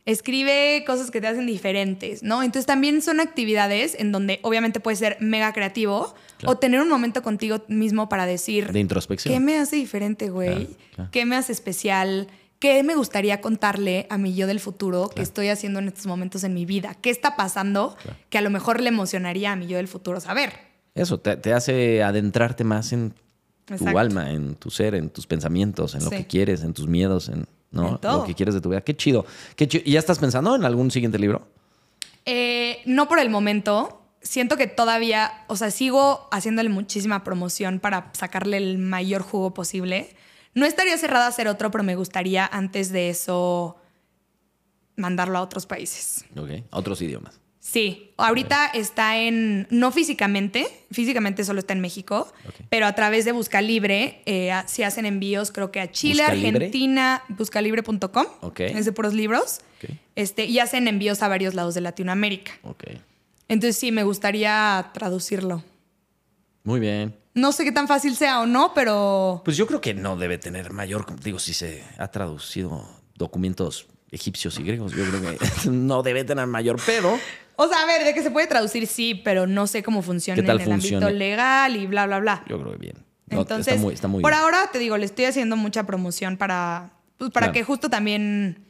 Escribe 0.06 0.84
cosas 0.88 1.12
que 1.12 1.22
te 1.22 1.28
hacen 1.28 1.46
diferentes, 1.46 2.24
¿no? 2.24 2.42
Entonces 2.42 2.66
también 2.66 3.02
son 3.02 3.20
actividades 3.20 3.96
en 4.00 4.12
donde 4.12 4.40
obviamente 4.42 4.80
puedes 4.80 4.98
ser 5.00 5.18
mega 5.20 5.54
creativo 5.54 6.16
Claro. 6.38 6.54
o 6.54 6.58
tener 6.58 6.82
un 6.82 6.90
momento 6.90 7.22
contigo 7.22 7.62
mismo 7.68 8.10
para 8.10 8.26
decir, 8.26 8.72
De 8.72 8.80
introspección. 8.80 9.34
¿qué 9.34 9.40
me 9.40 9.58
hace 9.58 9.76
diferente, 9.76 10.30
güey? 10.30 10.66
Claro, 10.66 10.76
claro. 10.96 11.12
¿Qué 11.12 11.26
me 11.26 11.36
hace 11.36 11.52
especial? 11.52 12.28
¿Qué 12.60 12.84
me 12.84 12.96
gustaría 12.96 13.40
contarle 13.40 14.06
a 14.10 14.18
mi 14.18 14.36
yo 14.36 14.46
del 14.46 14.60
futuro 14.60 15.10
que 15.10 15.22
estoy 15.22 15.48
haciendo 15.48 15.80
en 15.80 15.88
estos 15.88 16.06
momentos 16.08 16.44
en 16.44 16.54
mi 16.54 16.66
vida? 16.66 16.94
¿Qué 17.02 17.10
está 17.10 17.38
pasando 17.38 17.96
que 18.30 18.38
a 18.38 18.42
lo 18.42 18.50
mejor 18.50 18.82
le 18.82 18.90
emocionaría 18.90 19.54
a 19.54 19.56
mi 19.56 19.68
yo 19.68 19.78
del 19.78 19.88
futuro 19.88 20.20
saber? 20.20 20.52
Eso, 20.94 21.20
te, 21.20 21.38
te 21.38 21.54
hace 21.54 22.04
adentrarte 22.04 22.66
más 22.66 22.92
en 22.92 23.14
tu 23.66 23.98
alma, 23.98 24.32
en 24.32 24.56
tu 24.56 24.70
ser, 24.72 24.96
en 24.96 25.10
tus 25.10 25.26
pensamientos, 25.26 25.96
en 25.96 26.04
lo 26.04 26.10
Sí. 26.10 26.18
que 26.18 26.28
quieres, 26.28 26.64
en 26.64 26.74
tus 26.74 26.88
miedos, 26.88 27.30
en, 27.30 27.46
¿no? 27.72 27.90
En 27.92 27.98
todo. 28.00 28.18
lo 28.20 28.26
que 28.26 28.36
quieres 28.36 28.54
de 28.56 28.60
tu 28.62 28.70
vida. 28.70 28.82
Qué 28.82 28.96
chido. 28.98 29.26
Qué 29.56 29.66
chido. 29.68 29.84
¿Y 29.86 29.92
ya 29.94 30.00
estás 30.00 30.20
pensando 30.20 30.54
en 30.56 30.66
algún 30.66 30.92
siguiente 30.92 31.18
libro? 31.18 31.48
Eh, 32.26 32.80
no 32.86 33.08
por 33.08 33.20
el 33.20 33.30
momento. 33.30 34.02
Siento 34.22 34.58
que 34.58 34.68
todavía, 34.68 35.32
o 35.48 35.56
sea, 35.56 35.72
sigo 35.72 36.28
haciéndole 36.32 36.68
muchísima 36.68 37.24
promoción 37.24 37.80
para 37.80 38.10
sacarle 38.12 38.58
el 38.58 38.80
mayor 38.80 39.22
jugo 39.22 39.54
posible. 39.54 40.10
No 40.54 40.66
estaría 40.66 40.98
cerrada 40.98 41.26
a 41.26 41.30
hacer 41.30 41.48
otro, 41.48 41.72
pero 41.72 41.84
me 41.84 41.96
gustaría 41.96 42.46
antes 42.46 42.92
de 42.92 43.10
eso 43.10 43.78
mandarlo 44.96 45.38
a 45.38 45.42
otros 45.42 45.66
países. 45.66 46.26
Ok. 46.36 46.50
A 46.72 46.78
otros 46.80 47.02
idiomas. 47.02 47.40
Sí, 47.62 48.14
ahorita 48.18 48.68
está 48.74 49.18
en, 49.18 49.68
no 49.70 49.92
físicamente, 49.92 50.66
físicamente 50.92 51.44
solo 51.44 51.60
está 51.60 51.74
en 51.74 51.82
México, 51.82 52.32
pero 52.70 52.88
a 52.88 52.96
través 52.96 53.26
de 53.26 53.32
Busca 53.32 53.62
Libre 53.62 54.24
eh, 54.26 54.52
se 54.66 54.86
hacen 54.86 55.06
envíos 55.06 55.52
creo 55.52 55.70
que 55.70 55.80
a 55.80 55.92
Chile. 55.92 56.24
Argentina, 56.24 57.22
buscalibre.com, 57.28 58.26
Ok. 58.42 58.62
es 58.62 58.86
de 58.86 58.92
puros 58.92 59.14
libros, 59.14 59.60
Ok. 59.84 59.92
este, 60.16 60.46
y 60.46 60.58
hacen 60.60 60.88
envíos 60.88 61.22
a 61.22 61.28
varios 61.28 61.54
lados 61.54 61.76
de 61.76 61.82
Latinoamérica. 61.82 62.54
Entonces 63.50 63.78
sí, 63.78 63.92
me 63.92 64.04
gustaría 64.04 64.90
traducirlo. 64.94 65.64
Muy 66.64 66.80
bien. 66.80 67.16
No 67.40 67.52
sé 67.52 67.64
qué 67.64 67.72
tan 67.72 67.88
fácil 67.88 68.16
sea 68.16 68.42
o 68.42 68.46
no, 68.46 68.74
pero 68.74 69.42
Pues 69.46 69.58
yo 69.58 69.66
creo 69.68 69.82
que 69.82 69.94
no 69.94 70.16
debe 70.18 70.38
tener 70.38 70.72
mayor, 70.74 71.06
digo, 71.22 71.40
si 71.40 71.54
se 71.54 71.84
ha 71.98 72.08
traducido 72.10 72.88
documentos 73.16 73.88
egipcios 74.12 74.58
y 74.60 74.64
griegos, 74.64 74.92
yo 74.94 75.06
creo 75.06 75.22
que 75.22 75.38
no 75.70 76.02
debe 76.04 76.24
tener 76.24 76.48
mayor 76.48 76.80
pedo. 76.86 77.18
O 77.56 77.68
sea, 77.68 77.82
a 77.82 77.86
ver, 77.86 78.04
de 78.06 78.14
que 78.14 78.24
se 78.24 78.32
puede 78.32 78.48
traducir, 78.48 78.88
sí, 78.88 79.16
pero 79.16 79.46
no 79.46 79.68
sé 79.68 79.84
cómo 79.84 80.02
funciona 80.02 80.42
¿Qué 80.42 80.48
tal 80.48 80.58
en 80.62 80.64
el 80.64 80.70
funciona? 80.80 81.06
ámbito 81.08 81.20
legal 81.20 81.76
y 81.76 81.88
bla, 81.88 82.06
bla, 82.08 82.20
bla. 82.20 82.44
Yo 82.48 82.60
creo 82.60 82.72
que 82.72 82.78
bien. 82.78 83.06
No, 83.30 83.42
Entonces, 83.42 83.74
está 83.76 83.82
muy, 83.86 83.94
está 83.94 84.08
muy 84.08 84.22
por 84.22 84.32
bien. 84.32 84.42
ahora 84.42 84.70
te 84.72 84.80
digo, 84.80 84.98
le 84.98 85.06
estoy 85.06 85.26
haciendo 85.26 85.56
mucha 85.56 85.86
promoción 85.86 86.38
para, 86.38 86.94
pues, 87.18 87.32
para 87.32 87.48
Claro. 87.48 87.54
que 87.54 87.64
justo 87.64 87.90
también 87.90 88.66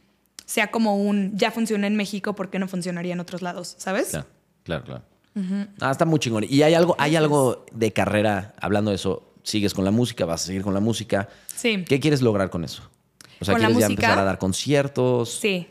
sea 0.46 0.72
como 0.72 0.98
un 0.98 1.38
ya 1.38 1.52
funciona 1.52 1.86
en 1.88 1.96
México, 1.96 2.36
¿por 2.36 2.50
qué 2.50 2.58
no 2.60 2.68
funcionaría 2.68 3.14
en 3.14 3.20
otros 3.20 3.42
lados? 3.44 3.76
¿Sabes? 3.78 4.10
Claro, 4.10 4.28
claro, 4.64 4.84
claro. 4.84 5.04
Ah, 5.80 5.92
está 5.92 6.06
muy 6.06 6.20
chingón. 6.20 6.46
Y 6.50 6.64
hay 6.64 6.74
algo, 6.74 6.96
hay 7.00 7.16
algo 7.16 7.66
de 7.72 7.94
carrera, 7.94 8.54
hablando 8.60 8.92
de 8.92 8.96
eso, 8.96 9.34
sigues 9.44 9.74
con 9.74 9.86
la 9.86 9.92
música, 9.92 10.26
vas 10.26 10.44
a 10.44 10.46
seguir 10.48 10.64
con 10.64 10.74
la 10.74 10.80
música. 10.80 11.30
Sí. 11.56 11.86
¿Qué 11.88 12.00
quieres 12.00 12.22
lograr 12.22 12.50
con 12.50 12.64
eso? 12.64 12.84
O 13.40 13.46
sea, 13.46 13.54
¿Con 13.54 13.62
la 13.62 13.68
¿quieres 13.68 13.82
ya 13.82 13.88
empezar 13.88 14.20
a 14.20 14.24
dar 14.24 14.38
conciertos? 14.38 15.40
Sí. 15.40 15.68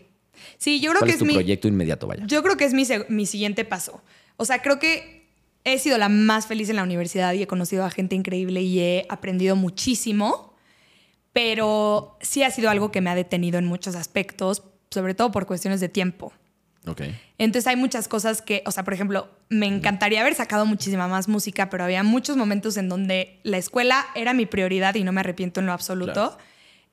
Sí, 0.57 0.81
yo 0.81 0.91
creo 0.91 1.01
¿Cuál 1.01 1.09
que 1.09 1.11
es 1.11 1.17
es 1.17 1.19
tu 1.21 1.27
mi. 1.27 1.35
proyecto 1.35 1.69
inmediato, 1.69 2.07
vaya? 2.07 2.25
Yo 2.27 2.43
creo 2.43 2.57
que 2.57 2.65
es 2.65 2.73
mi, 2.73 2.85
mi 3.09 3.27
siguiente 3.27 3.65
paso. 3.65 4.01
O 4.37 4.45
sea, 4.45 4.63
creo 4.63 4.79
que 4.79 5.29
he 5.65 5.79
sido 5.79 5.99
la 5.99 6.09
más 6.09 6.47
feliz 6.47 6.71
en 6.71 6.77
la 6.77 6.83
universidad 6.83 7.35
y 7.35 7.43
he 7.43 7.47
conocido 7.47 7.85
a 7.85 7.91
gente 7.91 8.15
increíble 8.17 8.63
y 8.63 8.81
he 8.81 9.07
aprendido 9.11 9.55
muchísimo, 9.57 10.55
pero 11.33 12.17
sí 12.21 12.43
ha 12.43 12.51
sido 12.51 12.71
algo 12.71 12.91
que 12.91 13.01
me 13.01 13.11
ha 13.11 13.15
detenido 13.15 13.59
en 13.59 13.67
muchos 13.67 13.95
aspectos, 13.95 14.63
sobre 14.91 15.15
todo 15.15 15.31
por 15.31 15.47
cuestiones 15.47 15.81
de 15.81 15.89
tiempo. 15.89 16.33
Entonces 17.37 17.67
hay 17.67 17.77
muchas 17.77 18.09
cosas 18.09 18.41
que, 18.41 18.63
o 18.65 18.71
sea, 18.71 18.83
por 18.83 18.95
ejemplo, 18.95 19.29
me 19.51 19.67
encantaría 19.67 20.21
haber 20.21 20.35
sacado 20.35 20.65
muchísima 20.65 21.07
más 21.07 21.29
música, 21.29 21.69
pero 21.69 21.85
había 21.85 22.03
muchos 22.03 22.37
momentos 22.37 22.77
en 22.77 22.89
donde 22.89 23.41
la 23.43 23.59
escuela 23.59 24.07
era 24.15 24.33
mi 24.33 24.47
prioridad 24.47 24.95
y 24.95 25.05
no 25.05 25.13
me 25.13 25.21
arrepiento 25.21 25.61
en 25.61 25.67
lo 25.67 25.73
absoluto. 25.73 26.13
Claro. 26.13 26.39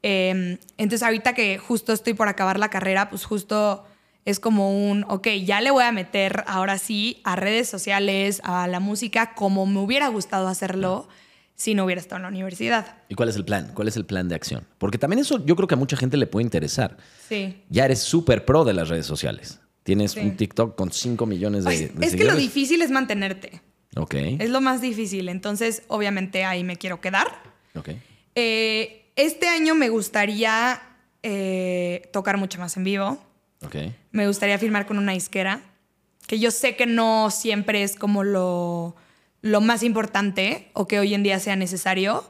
Eh, 0.04 0.60
entonces 0.78 1.02
ahorita 1.02 1.34
que 1.34 1.58
justo 1.58 1.94
estoy 1.94 2.14
por 2.14 2.28
acabar 2.28 2.60
la 2.60 2.70
carrera, 2.70 3.10
pues 3.10 3.26
justo 3.26 3.86
es 4.26 4.40
como 4.40 4.90
un, 4.90 5.06
ok, 5.08 5.28
ya 5.44 5.62
le 5.62 5.72
voy 5.72 5.84
a 5.84 5.92
meter 5.92 6.44
ahora 6.48 6.78
sí 6.78 7.22
a 7.24 7.36
redes 7.36 7.70
sociales, 7.70 8.42
a 8.44 8.68
la 8.68 8.80
música, 8.80 9.34
como 9.36 9.66
me 9.66 9.80
hubiera 9.80 10.08
gustado 10.10 10.48
hacerlo 10.48 11.08
si 11.56 11.74
no 11.74 11.86
hubiera 11.86 12.02
estado 12.02 12.18
en 12.18 12.24
la 12.24 12.30
universidad. 12.30 12.98
¿Y 13.08 13.16
cuál 13.16 13.30
es 13.30 13.36
el 13.36 13.46
plan? 13.46 13.72
¿Cuál 13.74 13.88
es 13.88 13.96
el 13.96 14.06
plan 14.06 14.28
de 14.28 14.36
acción? 14.36 14.68
Porque 14.78 14.98
también 14.98 15.20
eso 15.20 15.44
yo 15.46 15.56
creo 15.56 15.68
que 15.68 15.76
a 15.76 15.78
mucha 15.78 15.96
gente 15.96 16.18
le 16.18 16.28
puede 16.28 16.44
interesar. 16.44 16.98
Sí. 17.30 17.64
Ya 17.70 17.86
eres 17.86 18.00
súper 18.00 18.46
pro 18.46 18.66
de 18.66 18.74
las 18.74 18.90
redes 18.90 19.06
sociales. 19.06 19.62
Tienes 19.86 20.14
Sí. 20.14 20.20
un 20.20 20.36
TikTok 20.36 20.76
con 20.76 20.92
5 20.92 21.26
millones 21.28 21.64
de, 21.64 21.70
Ay, 21.70 21.92
de 21.94 22.06
es 22.08 22.16
que 22.16 22.26
lo 22.26 22.36
difícil 22.36 22.82
es 22.82 22.90
mantenerte. 22.90 23.62
Ok. 23.96 24.16
Es 24.40 24.50
lo 24.50 24.60
más 24.60 24.82
difícil. 24.82 25.30
Entonces, 25.30 25.84
obviamente 25.88 26.44
ahí 26.44 26.64
me 26.64 26.76
quiero 26.76 27.00
quedar. 27.00 27.28
Ok. 27.76 27.90
Eh, 28.34 29.06
este 29.16 29.48
año 29.48 29.76
me 29.76 29.90
gustaría 29.90 30.82
eh, 31.22 32.10
tocar 32.12 32.38
mucho 32.38 32.60
más 32.60 32.76
en 32.78 32.84
vivo. 32.84 33.18
Ok. 33.64 33.76
Me 34.12 34.28
gustaría 34.28 34.58
filmar 34.58 34.88
con 34.88 34.98
una 34.98 35.12
disquera, 35.14 35.62
que 36.28 36.40
yo 36.40 36.50
sé 36.50 36.76
que 36.76 36.88
no 36.88 37.30
siempre 37.30 37.84
es 37.84 37.96
como 37.96 38.24
lo, 38.24 38.96
lo 39.42 39.62
más 39.62 39.84
importante 39.84 40.70
o 40.74 40.88
que 40.88 40.98
hoy 41.00 41.14
en 41.14 41.22
día 41.24 41.40
sea 41.40 41.56
necesario, 41.56 42.28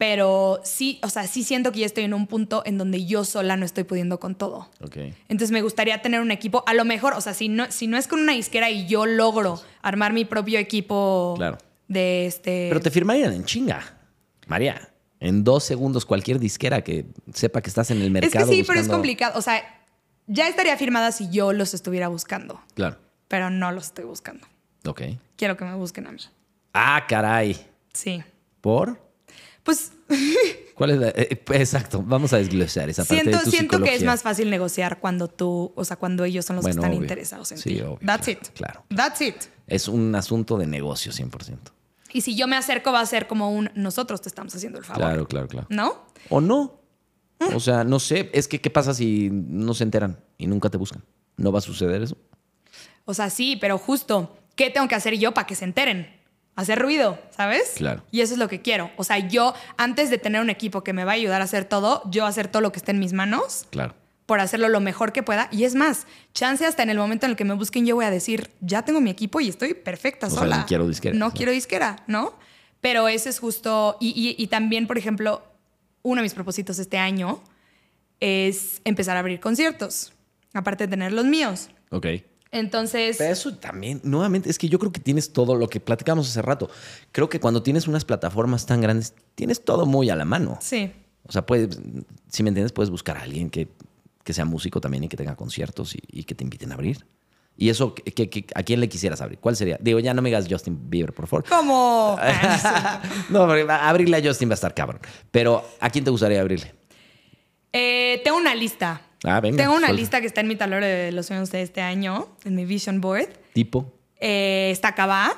pero 0.00 0.60
sí, 0.64 0.98
o 1.02 1.10
sea, 1.10 1.26
sí 1.26 1.44
siento 1.44 1.72
que 1.72 1.80
ya 1.80 1.84
estoy 1.86 2.04
en 2.04 2.14
un 2.14 2.26
punto 2.26 2.62
en 2.64 2.78
donde 2.78 3.04
yo 3.04 3.22
sola 3.22 3.58
no 3.58 3.66
estoy 3.66 3.84
pudiendo 3.84 4.18
con 4.18 4.34
todo. 4.34 4.70
Ok. 4.82 4.96
Entonces 5.28 5.50
me 5.50 5.60
gustaría 5.60 6.00
tener 6.00 6.22
un 6.22 6.30
equipo, 6.30 6.64
a 6.66 6.72
lo 6.72 6.86
mejor, 6.86 7.12
o 7.12 7.20
sea, 7.20 7.34
si 7.34 7.50
no, 7.50 7.70
si 7.70 7.86
no 7.86 7.98
es 7.98 8.08
con 8.08 8.18
una 8.20 8.32
disquera 8.32 8.70
y 8.70 8.86
yo 8.86 9.04
logro 9.04 9.60
armar 9.82 10.14
mi 10.14 10.24
propio 10.24 10.58
equipo 10.58 11.34
Claro. 11.36 11.58
de 11.86 12.24
este... 12.24 12.68
Pero 12.70 12.80
te 12.80 12.90
firmarían 12.90 13.34
en 13.34 13.44
chinga. 13.44 13.98
María, 14.46 14.88
en 15.20 15.44
dos 15.44 15.64
segundos 15.64 16.06
cualquier 16.06 16.38
disquera 16.38 16.82
que 16.82 17.04
sepa 17.34 17.60
que 17.60 17.68
estás 17.68 17.90
en 17.90 17.98
el 17.98 18.04
es 18.04 18.10
mercado. 18.10 18.48
que 18.48 18.54
sí, 18.56 18.64
pero 18.66 18.80
es 18.80 18.88
complicado. 18.88 19.38
O 19.38 19.42
sea, 19.42 19.62
ya 20.28 20.48
estaría 20.48 20.78
firmada 20.78 21.12
si 21.12 21.28
yo 21.28 21.52
los 21.52 21.74
estuviera 21.74 22.08
buscando, 22.08 22.58
Claro. 22.72 22.96
pero 23.28 23.50
no 23.50 23.70
los 23.70 23.88
estoy 23.88 24.06
buscando. 24.06 24.46
Ok. 24.86 25.02
Quiero 25.36 25.58
que 25.58 25.66
me 25.66 25.74
busquen 25.74 26.06
a 26.06 26.12
mí. 26.12 26.20
Ah, 26.72 27.04
caray. 27.06 27.54
Sí. 27.92 28.22
¿Por? 28.62 29.09
Pues 29.62 29.92
¿Cuál 30.74 30.90
es 30.90 30.98
la- 30.98 31.08
eh, 31.10 31.42
exacto, 31.52 32.02
vamos 32.02 32.32
a 32.32 32.38
desglosar 32.38 32.88
esa 32.88 33.02
parte 33.04 33.22
siento, 33.22 33.38
de 33.38 33.44
tu 33.44 33.50
siento 33.50 33.82
que 33.82 33.94
es 33.94 34.02
más 34.04 34.22
fácil 34.22 34.48
negociar 34.50 34.98
cuando 35.00 35.28
tú, 35.28 35.72
o 35.76 35.84
sea, 35.84 35.96
cuando 35.96 36.24
ellos 36.24 36.44
son 36.46 36.56
los 36.56 36.62
Bueno, 36.64 36.76
que 36.76 36.80
están 36.86 36.90
obvio. 36.92 37.02
interesados 37.02 37.52
en 37.52 37.58
Sí, 37.58 37.74
ti. 37.74 37.80
obvio, 37.82 37.98
That's 38.06 38.24
claro, 38.26 38.40
it. 38.42 38.48
claro. 38.54 38.84
That's 38.94 39.20
it. 39.20 39.34
Es 39.66 39.88
un 39.88 40.14
asunto 40.14 40.56
de 40.58 40.66
negocio 40.66 41.12
100%. 41.12 41.58
Y 42.12 42.22
si 42.22 42.34
yo 42.34 42.48
me 42.48 42.56
acerco, 42.56 42.90
va 42.92 43.00
a 43.00 43.06
ser 43.06 43.26
como 43.28 43.52
un 43.52 43.70
nosotros 43.74 44.20
te 44.22 44.28
estamos 44.28 44.54
haciendo 44.54 44.78
el 44.78 44.84
favor. 44.84 45.02
Claro, 45.02 45.28
claro, 45.28 45.48
claro. 45.48 45.66
¿No? 45.70 46.06
¿O 46.28 46.40
no? 46.40 46.80
O 47.54 47.60
sea, 47.60 47.84
no 47.84 48.00
sé. 48.00 48.30
Es 48.32 48.48
que, 48.48 48.60
¿qué 48.60 48.68
pasa 48.70 48.94
si 48.94 49.28
no 49.30 49.74
se 49.74 49.84
enteran 49.84 50.18
y 50.38 50.46
nunca 50.46 50.70
te 50.70 50.76
buscan? 50.76 51.04
¿No 51.36 51.52
va 51.52 51.58
a 51.60 51.62
suceder 51.62 52.02
eso? 52.02 52.16
O 53.04 53.14
sea, 53.14 53.30
sí, 53.30 53.56
pero 53.60 53.78
justo, 53.78 54.36
¿qué 54.56 54.70
tengo 54.70 54.88
que 54.88 54.94
hacer 54.94 55.16
yo 55.18 55.32
para 55.32 55.46
que 55.46 55.54
se 55.54 55.64
enteren? 55.64 56.19
Hacer 56.56 56.78
ruido, 56.78 57.18
¿sabes? 57.34 57.72
Claro. 57.76 58.02
Y 58.10 58.20
eso 58.20 58.34
es 58.34 58.38
lo 58.38 58.48
que 58.48 58.60
quiero. 58.60 58.90
O 58.96 59.04
sea, 59.04 59.18
yo, 59.18 59.54
antes 59.78 60.10
de 60.10 60.18
tener 60.18 60.40
un 60.40 60.50
equipo 60.50 60.82
que 60.84 60.92
me 60.92 61.04
va 61.04 61.12
a 61.12 61.14
ayudar 61.14 61.40
a 61.40 61.44
hacer 61.44 61.64
todo, 61.64 62.02
yo 62.10 62.26
hacer 62.26 62.48
todo 62.48 62.60
lo 62.60 62.72
que 62.72 62.78
esté 62.78 62.90
en 62.90 62.98
mis 62.98 63.12
manos 63.14 63.66
Claro. 63.70 63.94
por 64.26 64.40
hacerlo 64.40 64.68
lo 64.68 64.80
mejor 64.80 65.12
que 65.12 65.22
pueda. 65.22 65.48
Y 65.52 65.64
es 65.64 65.74
más, 65.74 66.06
chance 66.34 66.66
hasta 66.66 66.82
en 66.82 66.90
el 66.90 66.98
momento 66.98 67.24
en 67.26 67.30
el 67.32 67.36
que 67.36 67.44
me 67.44 67.54
busquen, 67.54 67.86
yo 67.86 67.94
voy 67.94 68.04
a 68.04 68.10
decir, 68.10 68.50
ya 68.60 68.82
tengo 68.84 69.00
mi 69.00 69.10
equipo 69.10 69.40
y 69.40 69.48
estoy 69.48 69.72
perfecta 69.74 70.26
O 70.26 70.30
sea, 70.30 70.40
sola. 70.40 70.58
no 70.58 70.66
quiero 70.66 70.86
disquera. 70.86 71.16
No 71.16 71.30
quiero 71.32 71.52
disquera, 71.52 72.02
¿no? 72.06 72.34
Pero 72.82 73.08
ese 73.08 73.30
es 73.30 73.38
justo. 73.38 73.96
Y, 74.00 74.08
y- 74.08 74.42
y 74.42 74.46
también, 74.48 74.86
por 74.86 74.98
ejemplo, 74.98 75.42
uno 76.02 76.20
de 76.20 76.22
mis 76.24 76.34
propósitos 76.34 76.78
este 76.78 76.98
año 76.98 77.42
es 78.20 78.80
empezar 78.84 79.16
a 79.16 79.20
abrir 79.20 79.40
conciertos, 79.40 80.12
aparte 80.52 80.84
de 80.86 80.90
tener 80.90 81.12
los 81.12 81.24
míos. 81.24 81.68
Ok. 81.90 82.06
Entonces. 82.52 83.16
Pero 83.18 83.32
eso 83.32 83.54
también, 83.54 84.00
nuevamente, 84.02 84.50
es 84.50 84.58
que 84.58 84.68
yo 84.68 84.78
creo 84.78 84.90
que 84.90 85.00
tienes 85.00 85.32
todo 85.32 85.54
lo 85.54 85.68
que 85.68 85.78
platicamos 85.80 86.28
hace 86.28 86.42
rato. 86.42 86.68
Creo 87.12 87.28
que 87.28 87.38
cuando 87.38 87.62
tienes 87.62 87.86
unas 87.86 88.04
plataformas 88.04 88.66
tan 88.66 88.80
grandes, 88.80 89.14
tienes 89.36 89.64
todo 89.64 89.86
muy 89.86 90.10
a 90.10 90.16
la 90.16 90.24
mano. 90.24 90.58
Sí. 90.60 90.92
O 91.28 91.32
sea, 91.32 91.46
puedes, 91.46 91.78
si 92.28 92.42
me 92.42 92.48
entiendes, 92.48 92.72
puedes 92.72 92.90
buscar 92.90 93.16
a 93.18 93.22
alguien 93.22 93.50
que, 93.50 93.68
que 94.24 94.32
sea 94.32 94.44
músico 94.44 94.80
también 94.80 95.04
y 95.04 95.08
que 95.08 95.16
tenga 95.16 95.36
conciertos 95.36 95.94
y, 95.94 96.00
y 96.10 96.24
que 96.24 96.34
te 96.34 96.42
inviten 96.42 96.72
a 96.72 96.74
abrir. 96.74 97.06
Y 97.56 97.68
eso, 97.68 97.94
¿qué- 97.94 98.02
qué- 98.12 98.30
qué- 98.30 98.46
¿a 98.54 98.62
quién 98.62 98.80
le 98.80 98.88
quisieras 98.88 99.20
abrir? 99.20 99.38
¿Cuál 99.38 99.54
sería? 99.54 99.76
Digo, 99.80 99.98
ya 100.00 100.14
no 100.14 100.22
me 100.22 100.30
digas 100.30 100.46
Justin 100.50 100.90
Bieber, 100.90 101.12
por 101.12 101.26
favor. 101.28 101.44
Como. 101.48 102.16
no, 103.28 103.46
porque 103.46 103.66
abrirle 103.70 104.16
a 104.16 104.22
Justin 104.24 104.48
va 104.48 104.52
a 104.52 104.54
estar 104.54 104.74
cabrón. 104.74 105.00
Pero, 105.30 105.62
¿a 105.78 105.90
quién 105.90 106.02
te 106.04 106.10
gustaría 106.10 106.40
abrirle? 106.40 106.74
Eh, 107.72 108.20
tengo 108.24 108.38
una 108.38 108.54
lista. 108.54 109.02
Ah, 109.24 109.40
venga. 109.40 109.56
Tengo 109.56 109.72
una 109.72 109.88
suelta. 109.88 110.00
lista 110.00 110.20
que 110.20 110.26
está 110.26 110.40
en 110.40 110.48
mi 110.48 110.56
tablero 110.56 110.84
de 110.84 111.12
los 111.12 111.26
sueños 111.26 111.50
de 111.50 111.62
este 111.62 111.82
año, 111.82 112.28
en 112.44 112.54
mi 112.54 112.64
vision 112.64 113.00
board. 113.00 113.28
Tipo. 113.52 113.92
Eh, 114.18 114.70
está 114.70 114.94
Cabá, 114.94 115.32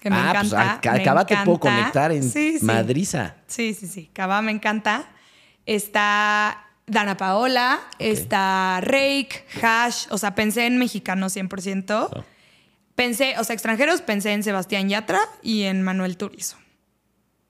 que 0.00 0.10
me 0.10 0.16
ah, 0.16 0.30
encanta. 0.30 0.80
pues 0.82 0.94
me 1.02 1.08
acá 1.08 1.26
te 1.26 1.36
puedo 1.44 1.60
conectar 1.60 2.12
en 2.12 2.22
Sí, 2.22 2.58
sí. 2.58 2.64
Madriza. 2.64 3.36
Sí, 3.46 3.74
sí, 3.74 3.86
sí. 3.86 4.10
Cabá 4.12 4.42
me 4.42 4.52
encanta. 4.52 5.06
Está 5.66 6.66
Dana 6.86 7.16
Paola, 7.16 7.80
está 7.98 8.80
Rake, 8.82 9.46
Hash. 9.62 10.06
O 10.10 10.18
sea, 10.18 10.34
pensé 10.34 10.66
en 10.66 10.78
mexicanos 10.78 11.34
100%. 11.34 12.08
Oh. 12.12 12.24
Pensé, 12.94 13.34
o 13.38 13.44
sea, 13.44 13.54
extranjeros, 13.54 14.02
pensé 14.02 14.32
en 14.32 14.42
Sebastián 14.42 14.88
Yatra 14.88 15.20
y 15.42 15.62
en 15.62 15.82
Manuel 15.82 16.16
Turizo. 16.16 16.56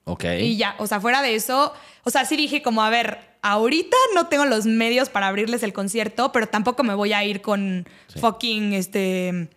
Ok. 0.04 0.24
Y 0.40 0.56
ya, 0.56 0.74
o 0.78 0.86
sea, 0.86 1.00
fuera 1.00 1.22
de 1.22 1.34
eso, 1.34 1.72
o 2.04 2.10
sea, 2.10 2.24
sí 2.24 2.36
dije 2.36 2.62
como, 2.62 2.82
a 2.82 2.90
ver, 2.90 3.18
ahorita 3.42 3.96
no 4.14 4.26
tengo 4.28 4.44
los 4.44 4.66
medios 4.66 5.08
para 5.08 5.28
abrirles 5.28 5.62
el 5.62 5.72
concierto, 5.72 6.30
pero 6.32 6.46
tampoco 6.48 6.82
me 6.82 6.94
voy 6.94 7.12
a 7.12 7.24
ir 7.24 7.40
con 7.40 7.86
Sí. 8.08 8.18
fucking, 8.18 8.74
este, 8.74 9.48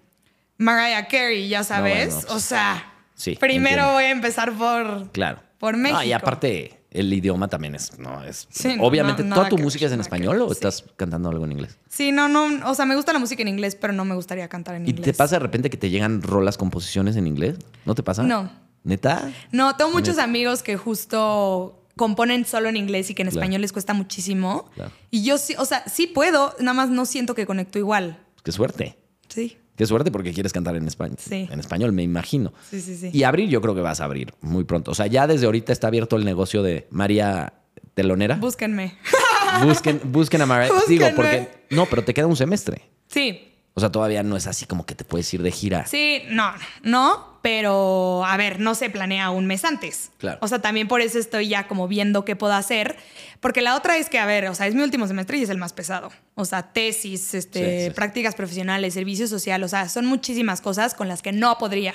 Mariah 0.57 1.07
Carey, 1.07 1.49
ya 1.49 1.63
sabes. 1.63 2.07
bueno, 2.15 2.21
pues, 2.21 2.33
o 2.33 2.39
sea, 2.39 2.93
sí, 3.15 3.35
primero 3.39 3.69
entiendo. 3.83 3.93
voy 3.93 4.03
a 4.05 4.09
empezar 4.11 4.53
por... 4.53 5.11
Claro. 5.11 5.39
Por 5.59 5.77
No, 5.77 5.89
y 5.89 5.93
México. 5.93 6.15
aparte, 6.15 6.79
el 6.91 7.11
idioma 7.11 7.47
también 7.47 7.75
es. 7.75 7.97
No, 7.99 8.23
es 8.23 8.47
Sí, 8.49 8.77
obviamente, 8.79 9.23
no, 9.23 9.35
¿toda 9.35 9.49
tu 9.49 9.57
música 9.57 9.83
ver, 9.85 9.87
es 9.87 9.93
en 9.95 10.01
español 10.01 10.37
ver, 10.37 10.47
o 10.47 10.51
estás 10.51 10.83
cantando 10.95 11.29
algo 11.29 11.45
en 11.45 11.51
inglés? 11.53 11.77
Sí, 11.89 12.11
no, 12.11 12.27
no, 12.29 12.69
o 12.69 12.75
sea, 12.75 12.85
me 12.85 12.95
gusta 12.95 13.11
la 13.11 13.19
música 13.19 13.41
en 13.41 13.47
inglés, 13.49 13.75
pero 13.75 13.91
no 13.91 14.05
me 14.05 14.15
gustaría 14.15 14.47
cantar 14.47 14.75
en 14.75 14.85
¿Y 14.85 14.91
inglés. 14.91 15.05
te 15.05 15.13
pasa 15.13 15.35
de 15.35 15.39
repente 15.39 15.69
que 15.69 15.77
te 15.77 15.89
llegan 15.89 16.21
rolas, 16.21 16.57
composiciones 16.57 17.15
en 17.17 17.25
inglés? 17.27 17.57
¿No 17.85 17.95
te 17.95 18.03
pasa? 18.03 18.23
No. 18.23 18.49
¿Neta? 18.87 19.31
No, 19.51 19.75
tengo 19.75 19.91
muchos 19.91 20.15
Neta. 20.15 20.23
amigos 20.23 20.63
que 20.63 20.77
justo 20.77 21.83
componen 21.95 22.45
solo 22.45 22.69
en 22.69 22.77
inglés 22.77 23.09
y 23.09 23.15
que 23.15 23.21
en 23.23 23.27
Claro. 23.29 23.41
español 23.41 23.61
les 23.61 23.73
cuesta 23.73 23.93
muchísimo. 23.93 24.69
Claro. 24.75 24.91
Y 25.11 25.23
yo 25.23 25.37
sí, 25.37 25.55
o 25.57 25.65
sea, 25.65 25.83
sí 25.87 26.07
puedo, 26.07 26.55
nada 26.59 26.73
más 26.73 26.89
no 26.89 27.05
siento 27.05 27.35
que 27.35 27.45
conecto 27.45 27.77
igual. 27.79 28.19
Qué 28.43 28.51
suerte. 28.51 28.97
Sí, 29.29 29.57
Qué 29.75 29.85
suerte 29.85 30.09
porque 30.09 30.33
quieres 30.33 30.53
cantar 30.53 30.75
en 30.75 30.87
español. 30.87 31.17
Sí. 31.19 31.47
En 31.51 31.59
español, 31.59 31.91
me 31.91 32.01
imagino. 32.01 32.51
sí, 32.71 32.81
sí, 32.81 32.95
sí. 32.97 33.11
Y 33.13 33.21
abrir, 33.23 33.47
yo 33.47 33.61
creo 33.61 33.75
que 33.75 33.81
vas 33.81 34.01
a 34.01 34.05
abrir 34.05 34.33
muy 34.41 34.63
pronto. 34.63 34.89
O 34.89 34.95
sea, 34.95 35.05
ya 35.05 35.27
desde 35.27 35.45
ahorita 35.45 35.71
está 35.71 35.85
abierto 35.85 36.15
el 36.15 36.25
negocio 36.25 36.63
de 36.63 36.87
María 36.89 37.53
Telonera. 37.93 38.37
Búsquenme. 38.37 38.97
busquen, 39.63 40.01
busquen 40.05 40.41
a 40.41 40.45
María. 40.47 40.71
Digo, 40.87 41.05
porque. 41.15 41.65
No, 41.69 41.85
pero 41.85 42.03
te 42.03 42.15
queda 42.15 42.25
un 42.25 42.35
semestre. 42.35 42.89
Sí, 43.07 43.53
O 43.75 43.79
sea, 43.79 43.91
todavía 43.91 44.23
no 44.23 44.35
es 44.35 44.47
así 44.47 44.65
como 44.65 44.83
que 44.83 44.95
te 44.95 45.03
puedes 45.03 45.31
ir 45.35 45.43
de 45.43 45.51
gira. 45.51 45.85
sí, 45.85 46.23
no, 46.31 46.51
no, 46.81 47.36
pero 47.47 48.25
a 48.25 48.35
ver, 48.35 48.59
no 48.59 48.75
se 48.75 48.89
planea 48.89 49.29
un 49.29 49.45
mes 49.45 49.63
antes. 49.63 50.11
Claro. 50.17 50.37
O 50.41 50.49
sea, 50.49 50.59
también 50.59 50.89
por 50.89 50.99
eso 50.99 51.17
estoy 51.17 51.47
ya 51.47 51.65
como 51.69 51.87
viendo 51.87 52.25
qué 52.25 52.35
puedo 52.35 52.51
hacer, 52.51 52.97
porque 53.39 53.61
la 53.61 53.77
otra 53.77 53.95
es 53.95 54.09
que, 54.09 54.19
a 54.19 54.25
ver, 54.25 54.49
o 54.49 54.53
sea, 54.53 54.67
es 54.67 54.75
mi 54.75 54.81
último 54.81 55.07
semestre 55.07 55.37
y 55.37 55.43
es 55.43 55.49
el 55.49 55.57
más 55.57 55.71
pesado. 55.71 56.11
O 56.35 56.43
sea, 56.43 56.73
tesis, 56.73 57.33
este, 57.33 57.85
Sí, 57.85 57.91
prácticas 57.91 58.35
profesionales, 58.35 58.95
servicio 58.95 59.29
social, 59.29 59.63
o 59.63 59.69
sea, 59.69 59.87
son 59.87 60.05
muchísimas 60.07 60.59
cosas 60.59 60.93
con 60.93 61.07
las 61.07 61.21
que 61.21 61.31
no 61.31 61.57
podría. 61.57 61.93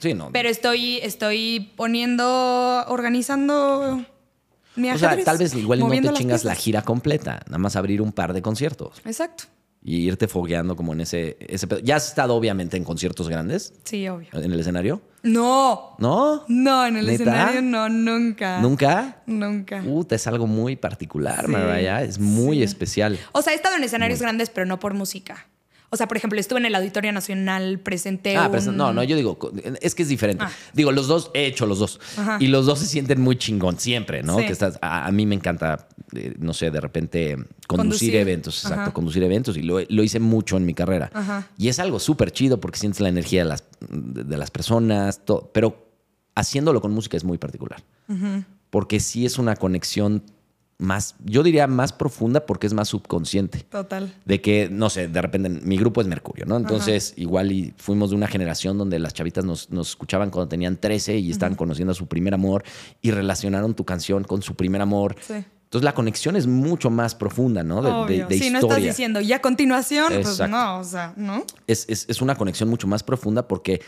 Sí, 0.00 0.12
no. 0.12 0.30
Pero 0.32 0.48
estoy, 0.48 0.98
estoy 1.04 1.72
poniendo, 1.76 2.84
organizando 2.88 4.04
mi 4.74 4.90
o 4.90 4.98
sea, 4.98 5.22
tal 5.22 5.38
vez 5.38 5.54
igual 5.54 5.78
no 5.78 5.88
te 5.88 6.12
chingas 6.14 6.42
la 6.42 6.56
gira 6.56 6.82
completa. 6.82 7.42
Nada 7.46 7.58
más 7.58 7.76
abrir 7.76 8.02
un 8.02 8.10
par 8.10 8.32
de 8.32 8.42
conciertos. 8.42 9.00
Exacto. 9.04 9.44
Y 9.86 9.98
irte 10.06 10.26
fogueando 10.28 10.76
como 10.76 10.94
en 10.94 11.02
ese, 11.02 11.36
ese 11.40 11.66
pedo. 11.66 11.78
¿Ya 11.80 11.96
has 11.96 12.08
estado 12.08 12.34
obviamente 12.34 12.76
en 12.78 12.84
conciertos 12.84 13.28
grandes? 13.28 13.74
Sí, 13.84 14.08
obvio. 14.08 14.28
¿En 14.32 14.50
el 14.50 14.58
escenario? 14.58 15.02
No, 15.22 15.94
¿No? 15.98 16.44
no, 16.48 16.86
en 16.86 16.96
el 16.96 17.06
¿Neta? 17.06 17.22
escenario 17.22 17.62
no, 17.62 17.88
nunca. 17.90 18.60
¿Nunca? 18.60 19.22
Nunca. 19.26 19.82
Puta, 19.82 20.14
es 20.14 20.26
algo 20.26 20.46
muy 20.46 20.76
particular, 20.76 21.44
Sí, 21.44 21.52
Mariah. 21.52 22.02
Es 22.02 22.18
muy 22.18 22.56
sí. 22.58 22.62
especial. 22.62 23.18
O 23.32 23.42
sea, 23.42 23.52
he 23.52 23.56
estado 23.56 23.76
en 23.76 23.84
escenarios 23.84 24.20
grandes, 24.20 24.48
pero 24.50 24.64
no 24.66 24.80
por 24.80 24.94
música. 24.94 25.46
O 25.90 25.96
sea, 25.96 26.08
por 26.08 26.16
ejemplo, 26.16 26.40
estuve 26.40 26.58
en 26.58 26.66
el 26.66 26.74
Auditorio 26.74 27.12
Nacional, 27.12 27.78
presenté 27.78 28.36
Ah, 28.36 28.46
un... 28.46 28.52
pero 28.52 28.72
no, 28.72 28.92
no, 28.92 29.04
yo 29.04 29.14
digo, 29.16 29.38
es 29.80 29.94
que 29.94 30.02
es 30.02 30.08
diferente. 30.08 30.42
Ah. 30.44 30.50
Digo, 30.72 30.90
los 30.90 31.06
dos, 31.06 31.30
he 31.34 31.46
hecho 31.46 31.66
los 31.66 31.78
dos. 31.78 32.00
Ajá. 32.16 32.38
Y 32.40 32.48
los 32.48 32.66
dos 32.66 32.80
se 32.80 32.86
sienten 32.86 33.20
muy 33.20 33.36
chingón 33.36 33.78
siempre, 33.78 34.22
¿no? 34.24 34.38
Sí. 34.38 34.46
Que 34.46 34.52
estás, 34.52 34.78
a, 34.82 35.06
a 35.06 35.12
mí 35.12 35.24
me 35.24 35.36
encanta, 35.36 35.86
eh, 36.16 36.34
no 36.38 36.52
sé, 36.52 36.70
de 36.72 36.80
repente 36.80 37.36
conducir, 37.36 37.76
Conducir. 37.76 38.16
eventos, 38.16 38.64
exacto, 38.64 38.92
conducir 38.92 39.22
eventos. 39.22 39.56
Y 39.56 39.62
lo, 39.62 39.78
lo 39.88 40.02
hice 40.02 40.18
mucho 40.18 40.56
en 40.56 40.66
mi 40.66 40.74
carrera. 40.74 41.10
Ajá. 41.14 41.48
Y 41.56 41.68
es 41.68 41.78
algo 41.78 42.00
súper 42.00 42.32
chido 42.32 42.58
porque 42.60 42.78
sientes 42.80 43.00
la 43.00 43.08
energía 43.08 43.42
de 43.44 43.48
las, 43.50 43.64
de, 43.88 44.24
de 44.24 44.36
las 44.36 44.50
personas, 44.50 45.24
todo. 45.24 45.50
pero 45.54 45.86
haciéndolo 46.34 46.80
con 46.80 46.90
música 46.92 47.16
es 47.16 47.22
muy 47.24 47.38
particular. 47.38 47.84
Porque 48.70 48.98
sí 48.98 49.24
es 49.24 49.38
una 49.38 49.54
conexión 49.54 50.24
más, 50.78 51.14
yo 51.24 51.42
diría 51.42 51.66
más 51.66 51.92
profunda 51.92 52.46
porque 52.46 52.66
es 52.66 52.74
más 52.74 52.88
subconsciente 52.88 53.60
Total. 53.70 54.12
de 54.24 54.40
que, 54.40 54.68
no 54.70 54.90
sé, 54.90 55.08
de 55.08 55.22
repente 55.22 55.48
mi 55.48 55.76
grupo 55.76 56.00
es 56.00 56.06
Mercurio, 56.06 56.46
¿no? 56.46 56.56
Entonces, 56.56 57.14
igual 57.16 57.52
y 57.52 57.72
fuimos 57.76 58.10
de 58.10 58.16
una 58.16 58.26
generación 58.26 58.76
donde 58.76 58.98
las 58.98 59.14
chavitas 59.14 59.44
nos, 59.44 59.70
nos 59.70 59.90
escuchaban 59.90 60.30
cuando 60.30 60.48
tenían 60.48 60.76
13 60.76 61.18
y 61.18 61.30
estaban 61.30 61.54
conociendo 61.54 61.92
a 61.92 61.94
su 61.94 62.06
primer 62.06 62.34
amor 62.34 62.64
y 63.00 63.10
relacionaron 63.12 63.74
tu 63.74 63.84
canción 63.84 64.24
con 64.24 64.42
su 64.42 64.54
primer 64.56 64.80
amor. 64.82 65.16
Sí. 65.20 65.34
Entonces, 65.34 65.84
la 65.84 65.94
conexión 65.94 66.36
es 66.36 66.46
mucho 66.46 66.88
más 66.90 67.14
profunda, 67.16 67.64
¿no? 67.64 67.82
De, 67.82 67.90
Obvio. 67.90 68.26
de 68.28 68.38
si 68.38 68.50
no 68.50 68.60
estás 68.60 68.80
diciendo, 68.82 69.20
y 69.20 69.32
a 69.32 69.40
continuación, 69.40 70.12
pues 70.22 70.38
no, 70.48 70.78
o 70.78 70.84
sea, 70.84 71.14
¿no? 71.16 71.44
es, 71.66 71.84
es- 71.88 72.04
es 72.08 72.22
una 72.22 72.36
conexión 72.36 72.68
mucho 72.68 72.86
más 72.86 73.02
profunda 73.02 73.48
porque 73.48 73.80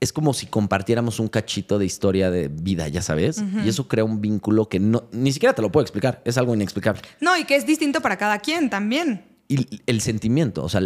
es 0.00 0.12
como 0.12 0.34
si 0.34 0.46
compartiéramos 0.46 1.20
un 1.20 1.28
cachito 1.28 1.78
de 1.78 1.86
historia 1.86 2.30
de 2.30 2.48
vida, 2.48 2.86
ya 2.88 3.00
sabes. 3.02 3.42
Y 3.64 3.68
eso 3.68 3.88
crea 3.88 4.04
un 4.04 4.20
vínculo 4.20 4.68
que 4.68 4.78
no, 4.78 5.04
ni 5.12 5.32
siquiera 5.32 5.54
te 5.54 5.62
lo 5.62 5.72
puedo 5.72 5.82
explicar. 5.82 6.20
Es 6.24 6.36
algo 6.38 6.54
inexplicable. 6.54 7.00
No, 7.20 7.36
y 7.36 7.44
que 7.44 7.56
es 7.56 7.66
distinto 7.66 8.00
para 8.02 8.16
cada 8.18 8.38
quien 8.40 8.68
también. 8.68 9.24
Y 9.48 9.80
el 9.86 10.00
sentimiento, 10.00 10.64
o 10.64 10.68
sea, 10.68 10.80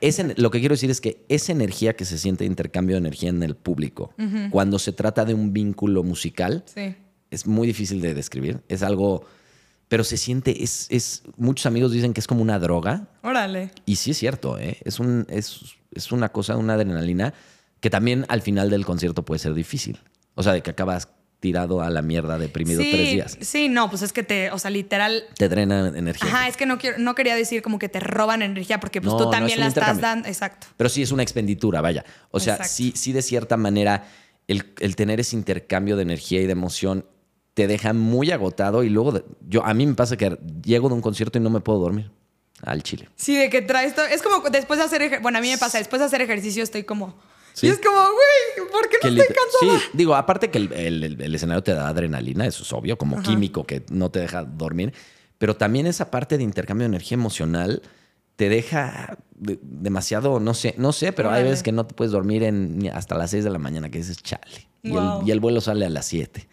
ese- 0.00 0.34
lo 0.38 0.50
que 0.50 0.60
quiero 0.60 0.72
decir 0.74 0.90
es 0.90 1.00
que 1.00 1.24
esa 1.28 1.52
energía 1.52 1.94
que 1.94 2.04
se 2.06 2.16
siente 2.18 2.46
intercambio 2.46 2.94
de 2.96 3.00
energía 3.00 3.28
en 3.28 3.42
el 3.42 3.54
público, 3.54 4.12
cuando 4.50 4.78
se 4.78 4.92
trata 4.92 5.24
de 5.26 5.34
un 5.34 5.52
vínculo 5.52 6.02
musical, 6.02 6.64
Sí. 6.74 6.94
es 7.30 7.46
muy 7.46 7.66
difícil 7.66 8.00
de 8.00 8.14
describir. 8.14 8.62
Es 8.68 8.82
algo, 8.82 9.24
pero 9.88 10.04
se 10.04 10.16
siente, 10.16 10.64
es, 10.64 10.86
es, 10.90 11.22
muchos 11.36 11.66
amigos 11.66 11.92
dicen 11.92 12.14
que 12.14 12.20
es 12.20 12.26
como 12.26 12.40
una 12.40 12.58
droga, 12.58 13.08
Órale. 13.22 13.70
y 13.84 13.96
sí 13.96 14.12
es 14.12 14.16
cierto, 14.18 14.58
¿eh? 14.58 14.78
es, 14.84 14.98
un, 15.00 15.26
es, 15.28 15.60
es 15.94 16.10
una 16.10 16.30
cosa, 16.30 16.56
una 16.56 16.74
adrenalina, 16.74 17.34
que 17.80 17.90
también 17.90 18.24
al 18.28 18.42
final 18.42 18.70
del 18.70 18.84
concierto 18.84 19.24
puede 19.24 19.38
ser 19.38 19.54
difícil. 19.54 20.00
O 20.34 20.42
sea, 20.42 20.52
de 20.52 20.62
que 20.62 20.70
acabas 20.70 21.08
tirado 21.40 21.82
a 21.82 21.90
la 21.90 22.02
mierda, 22.02 22.36
deprimido 22.38 22.82
sí, 22.82 22.90
tres 22.92 23.10
días. 23.12 23.38
Sí, 23.40 23.68
no, 23.68 23.88
pues 23.90 24.02
es 24.02 24.12
que 24.12 24.24
te, 24.24 24.50
o 24.50 24.58
sea, 24.58 24.70
literal. 24.72 25.22
Te 25.36 25.48
drena 25.48 25.88
energía. 25.94 26.28
Ajá, 26.28 26.48
es 26.48 26.56
que 26.56 26.66
no 26.66 26.78
quiero, 26.78 26.98
no 26.98 27.14
quería 27.14 27.36
decir 27.36 27.62
como 27.62 27.78
que 27.78 27.88
te 27.88 28.00
roban 28.00 28.42
energía, 28.42 28.80
porque 28.80 29.00
pues 29.00 29.12
No, 29.12 29.18
tú 29.18 29.24
no, 29.24 29.30
también 29.30 29.52
es 29.52 29.56
un 29.58 29.60
la 29.62 29.68
estás 29.68 30.00
dando. 30.00 30.28
Exacto. 30.28 30.66
Pero 30.76 30.90
sí 30.90 31.02
es 31.02 31.12
una 31.12 31.22
expenditura, 31.22 31.80
vaya. 31.80 32.04
O 32.32 32.40
sea, 32.40 32.54
Exacto. 32.54 32.72
sí, 32.74 32.92
sí 32.96 33.12
de 33.12 33.22
cierta 33.22 33.56
manera 33.56 34.08
el, 34.48 34.64
el 34.80 34.96
tener 34.96 35.20
ese 35.20 35.36
intercambio 35.36 35.94
de 35.96 36.02
energía 36.02 36.40
y 36.40 36.46
de 36.46 36.52
emoción 36.52 37.04
te 37.54 37.66
deja 37.68 37.92
muy 37.92 38.30
agotado 38.32 38.82
y 38.82 38.88
luego 38.88 39.12
de- 39.12 39.24
yo 39.48 39.64
a 39.64 39.74
mí 39.74 39.86
me 39.86 39.94
pasa 39.94 40.16
que 40.16 40.38
llego 40.64 40.88
de 40.88 40.94
un 40.94 41.00
concierto 41.02 41.38
y 41.38 41.40
no 41.40 41.50
me 41.50 41.60
puedo 41.60 41.78
dormir 41.80 42.10
al 42.62 42.82
chile. 42.82 43.08
Sí, 43.14 43.36
de 43.36 43.48
que 43.50 43.62
traes 43.62 43.94
todo. 43.94 44.06
Es 44.06 44.22
como 44.22 44.48
después 44.50 44.78
de 44.80 44.84
hacer 44.86 45.20
Bueno, 45.20 45.38
a 45.38 45.40
mí 45.40 45.50
me 45.50 45.58
pasa, 45.58 45.78
después 45.78 46.00
de 46.00 46.06
hacer 46.06 46.20
ejercicio 46.20 46.64
estoy 46.64 46.82
como. 46.82 47.16
Sí. 47.58 47.66
Y 47.66 47.70
es 47.70 47.78
como, 47.80 47.96
güey, 47.98 48.68
¿por 48.70 48.88
qué 48.88 48.96
Que 49.00 49.10
no 49.10 49.16
estoy 49.16 49.28
liter- 49.28 49.36
cansada? 49.36 49.80
Sí, 49.80 49.90
digo, 49.94 50.14
aparte 50.14 50.50
que 50.50 50.58
el, 50.58 50.72
el- 50.72 51.04
el- 51.04 51.20
el 51.22 51.34
escenario 51.34 51.62
te 51.62 51.74
da 51.74 51.88
adrenalina, 51.88 52.46
eso 52.46 52.62
es 52.62 52.72
obvio, 52.72 52.96
como 52.98 53.20
químico 53.22 53.64
que 53.64 53.84
no 53.90 54.10
te 54.10 54.20
deja 54.20 54.44
dormir, 54.44 54.92
pero 55.38 55.56
también 55.56 55.86
esa 55.86 56.10
parte 56.10 56.36
de 56.38 56.44
intercambio 56.44 56.84
de 56.84 56.94
energía 56.94 57.16
emocional 57.16 57.82
te 58.36 58.48
deja 58.48 59.18
de- 59.34 59.58
demasiado, 59.62 60.38
no 60.40 60.54
sé, 60.54 60.74
no 60.78 60.92
sé, 60.92 61.12
pero 61.12 61.30
hay 61.30 61.42
veces 61.42 61.62
que 61.64 61.72
no 61.72 61.86
te 61.86 61.94
puedes 61.94 62.12
dormir 62.12 62.44
en, 62.44 62.88
hasta 62.94 63.16
las 63.16 63.30
6 63.30 63.42
de 63.44 63.50
la 63.50 63.58
mañana, 63.58 63.88
que 63.90 63.98
dices, 63.98 64.22
chale. 64.22 64.68
Y, 64.82 64.90
Wow. 64.92 65.26
y 65.26 65.30
el 65.32 65.40
vuelo 65.40 65.60
sale 65.60 65.84
a 65.86 65.90
las 65.90 66.06
7 66.06 66.48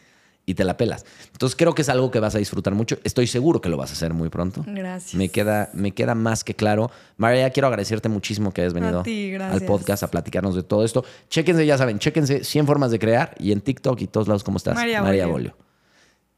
y 0.45 0.53
te 0.53 0.63
la 0.63 0.77
pelas. 0.77 1.05
Entonces 1.31 1.55
creo 1.55 1.73
que 1.73 1.81
es 1.81 1.89
algo 1.89 2.11
que 2.11 2.19
vas 2.19 2.35
a 2.35 2.37
disfrutar 2.37 2.73
mucho. 2.75 2.97
Estoy 3.03 3.27
seguro 3.27 3.61
que 3.61 3.69
lo 3.69 3.77
vas 3.77 3.89
a 3.89 3.93
hacer 3.93 4.13
muy 4.13 4.29
pronto. 4.29 4.63
Gracias. 4.67 5.15
Me 5.15 5.29
queda, 5.29 5.69
me 5.73 5.91
queda 5.91 6.13
más 6.15 6.43
que 6.43 6.53
claro. 6.55 6.91
María, 7.17 7.49
quiero 7.49 7.67
agradecerte 7.67 8.09
muchísimo 8.09 8.51
que 8.53 8.61
hayas 8.61 8.73
venido 8.73 9.01
ti, 9.03 9.33
al 9.35 9.61
podcast 9.63 10.03
a 10.03 10.11
platicarnos 10.11 10.55
de 10.55 10.63
todo 10.63 10.85
esto. 10.85 11.03
Chéquense, 11.29 11.65
ya 11.65 11.77
saben, 11.77 11.97
chéquense 11.99 12.43
100 12.43 12.65
formas 12.67 12.91
de 12.91 12.99
crear 12.99 13.33
y 13.39 13.51
en 13.51 13.61
TikTok 13.61 13.99
y 14.01 14.07
todos 14.07 14.27
lados, 14.27 14.43
¿cómo 14.43 14.57
estás? 14.57 14.75
María 14.75 15.01
Bolio. 15.01 15.29
Bolio. 15.29 15.57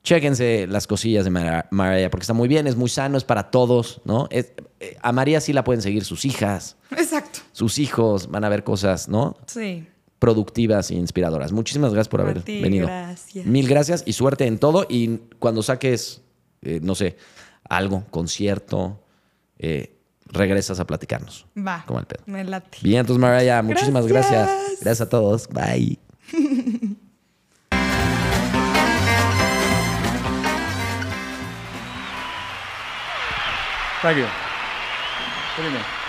Chéquense 0.03 0.67
las 0.67 0.87
cosillas 0.87 1.25
de 1.25 1.31
María, 1.31 2.09
porque 2.09 2.21
está 2.23 2.33
muy 2.33 2.47
bien, 2.47 2.65
es 2.67 2.77
muy 2.77 2.87
sano, 2.89 3.17
es 3.17 3.25
para 3.25 3.51
todos, 3.51 3.99
¿no? 4.05 4.27
Es- 4.31 4.53
eh, 4.79 4.95
a 5.01 5.11
María 5.11 5.41
sí 5.41 5.51
la 5.51 5.63
pueden 5.65 5.81
seguir 5.81 6.05
sus 6.05 6.23
hijas, 6.23 6.77
Exacto. 6.91 7.39
sus 7.51 7.77
hijos, 7.77 8.29
van 8.29 8.45
a 8.45 8.49
ver 8.49 8.63
cosas, 8.63 9.09
¿no? 9.09 9.35
Sí. 9.47 9.85
Productivas 10.19 10.91
e 10.91 10.95
inspiradoras. 10.95 11.51
Muchísimas 11.51 11.91
gracias 11.93 12.09
por 12.09 12.21
A 12.21 12.23
haber 12.23 12.41
ti, 12.41 12.61
venido. 12.61 12.87
gracias. 12.87 13.45
Mil 13.45 13.67
gracias 13.67 14.03
y 14.05 14.13
suerte 14.13 14.45
en 14.45 14.57
todo. 14.59 14.85
Y 14.89 15.17
cuando 15.39 15.61
saques, 15.63 16.21
eh, 16.61 16.79
no 16.81 16.95
sé, 16.95 17.17
algo, 17.69 18.03
concierto, 18.09 18.99
eh, 19.59 19.93
regresas 20.25 20.79
a 20.79 20.85
platicarnos. 20.85 21.45
Va. 21.57 21.83
Como 21.85 21.99
el 21.99 22.05
pedo. 22.05 22.23
Me 22.25 22.43
late. 22.43 22.77
Bien, 22.81 23.01
entonces, 23.01 23.21
Mariah, 23.21 23.61
muchísimas 23.61 24.07
gracias. 24.07 24.47
Gracias. 24.49 24.79
Gracias 24.81 25.01
a 25.07 25.09
todos. 25.09 25.47
Bye. 25.49 25.99
Thank 34.01 34.17
you. 34.17 34.23
What 34.25 35.57
do 35.57 35.63
you 35.63 35.71
mean? 35.71 36.06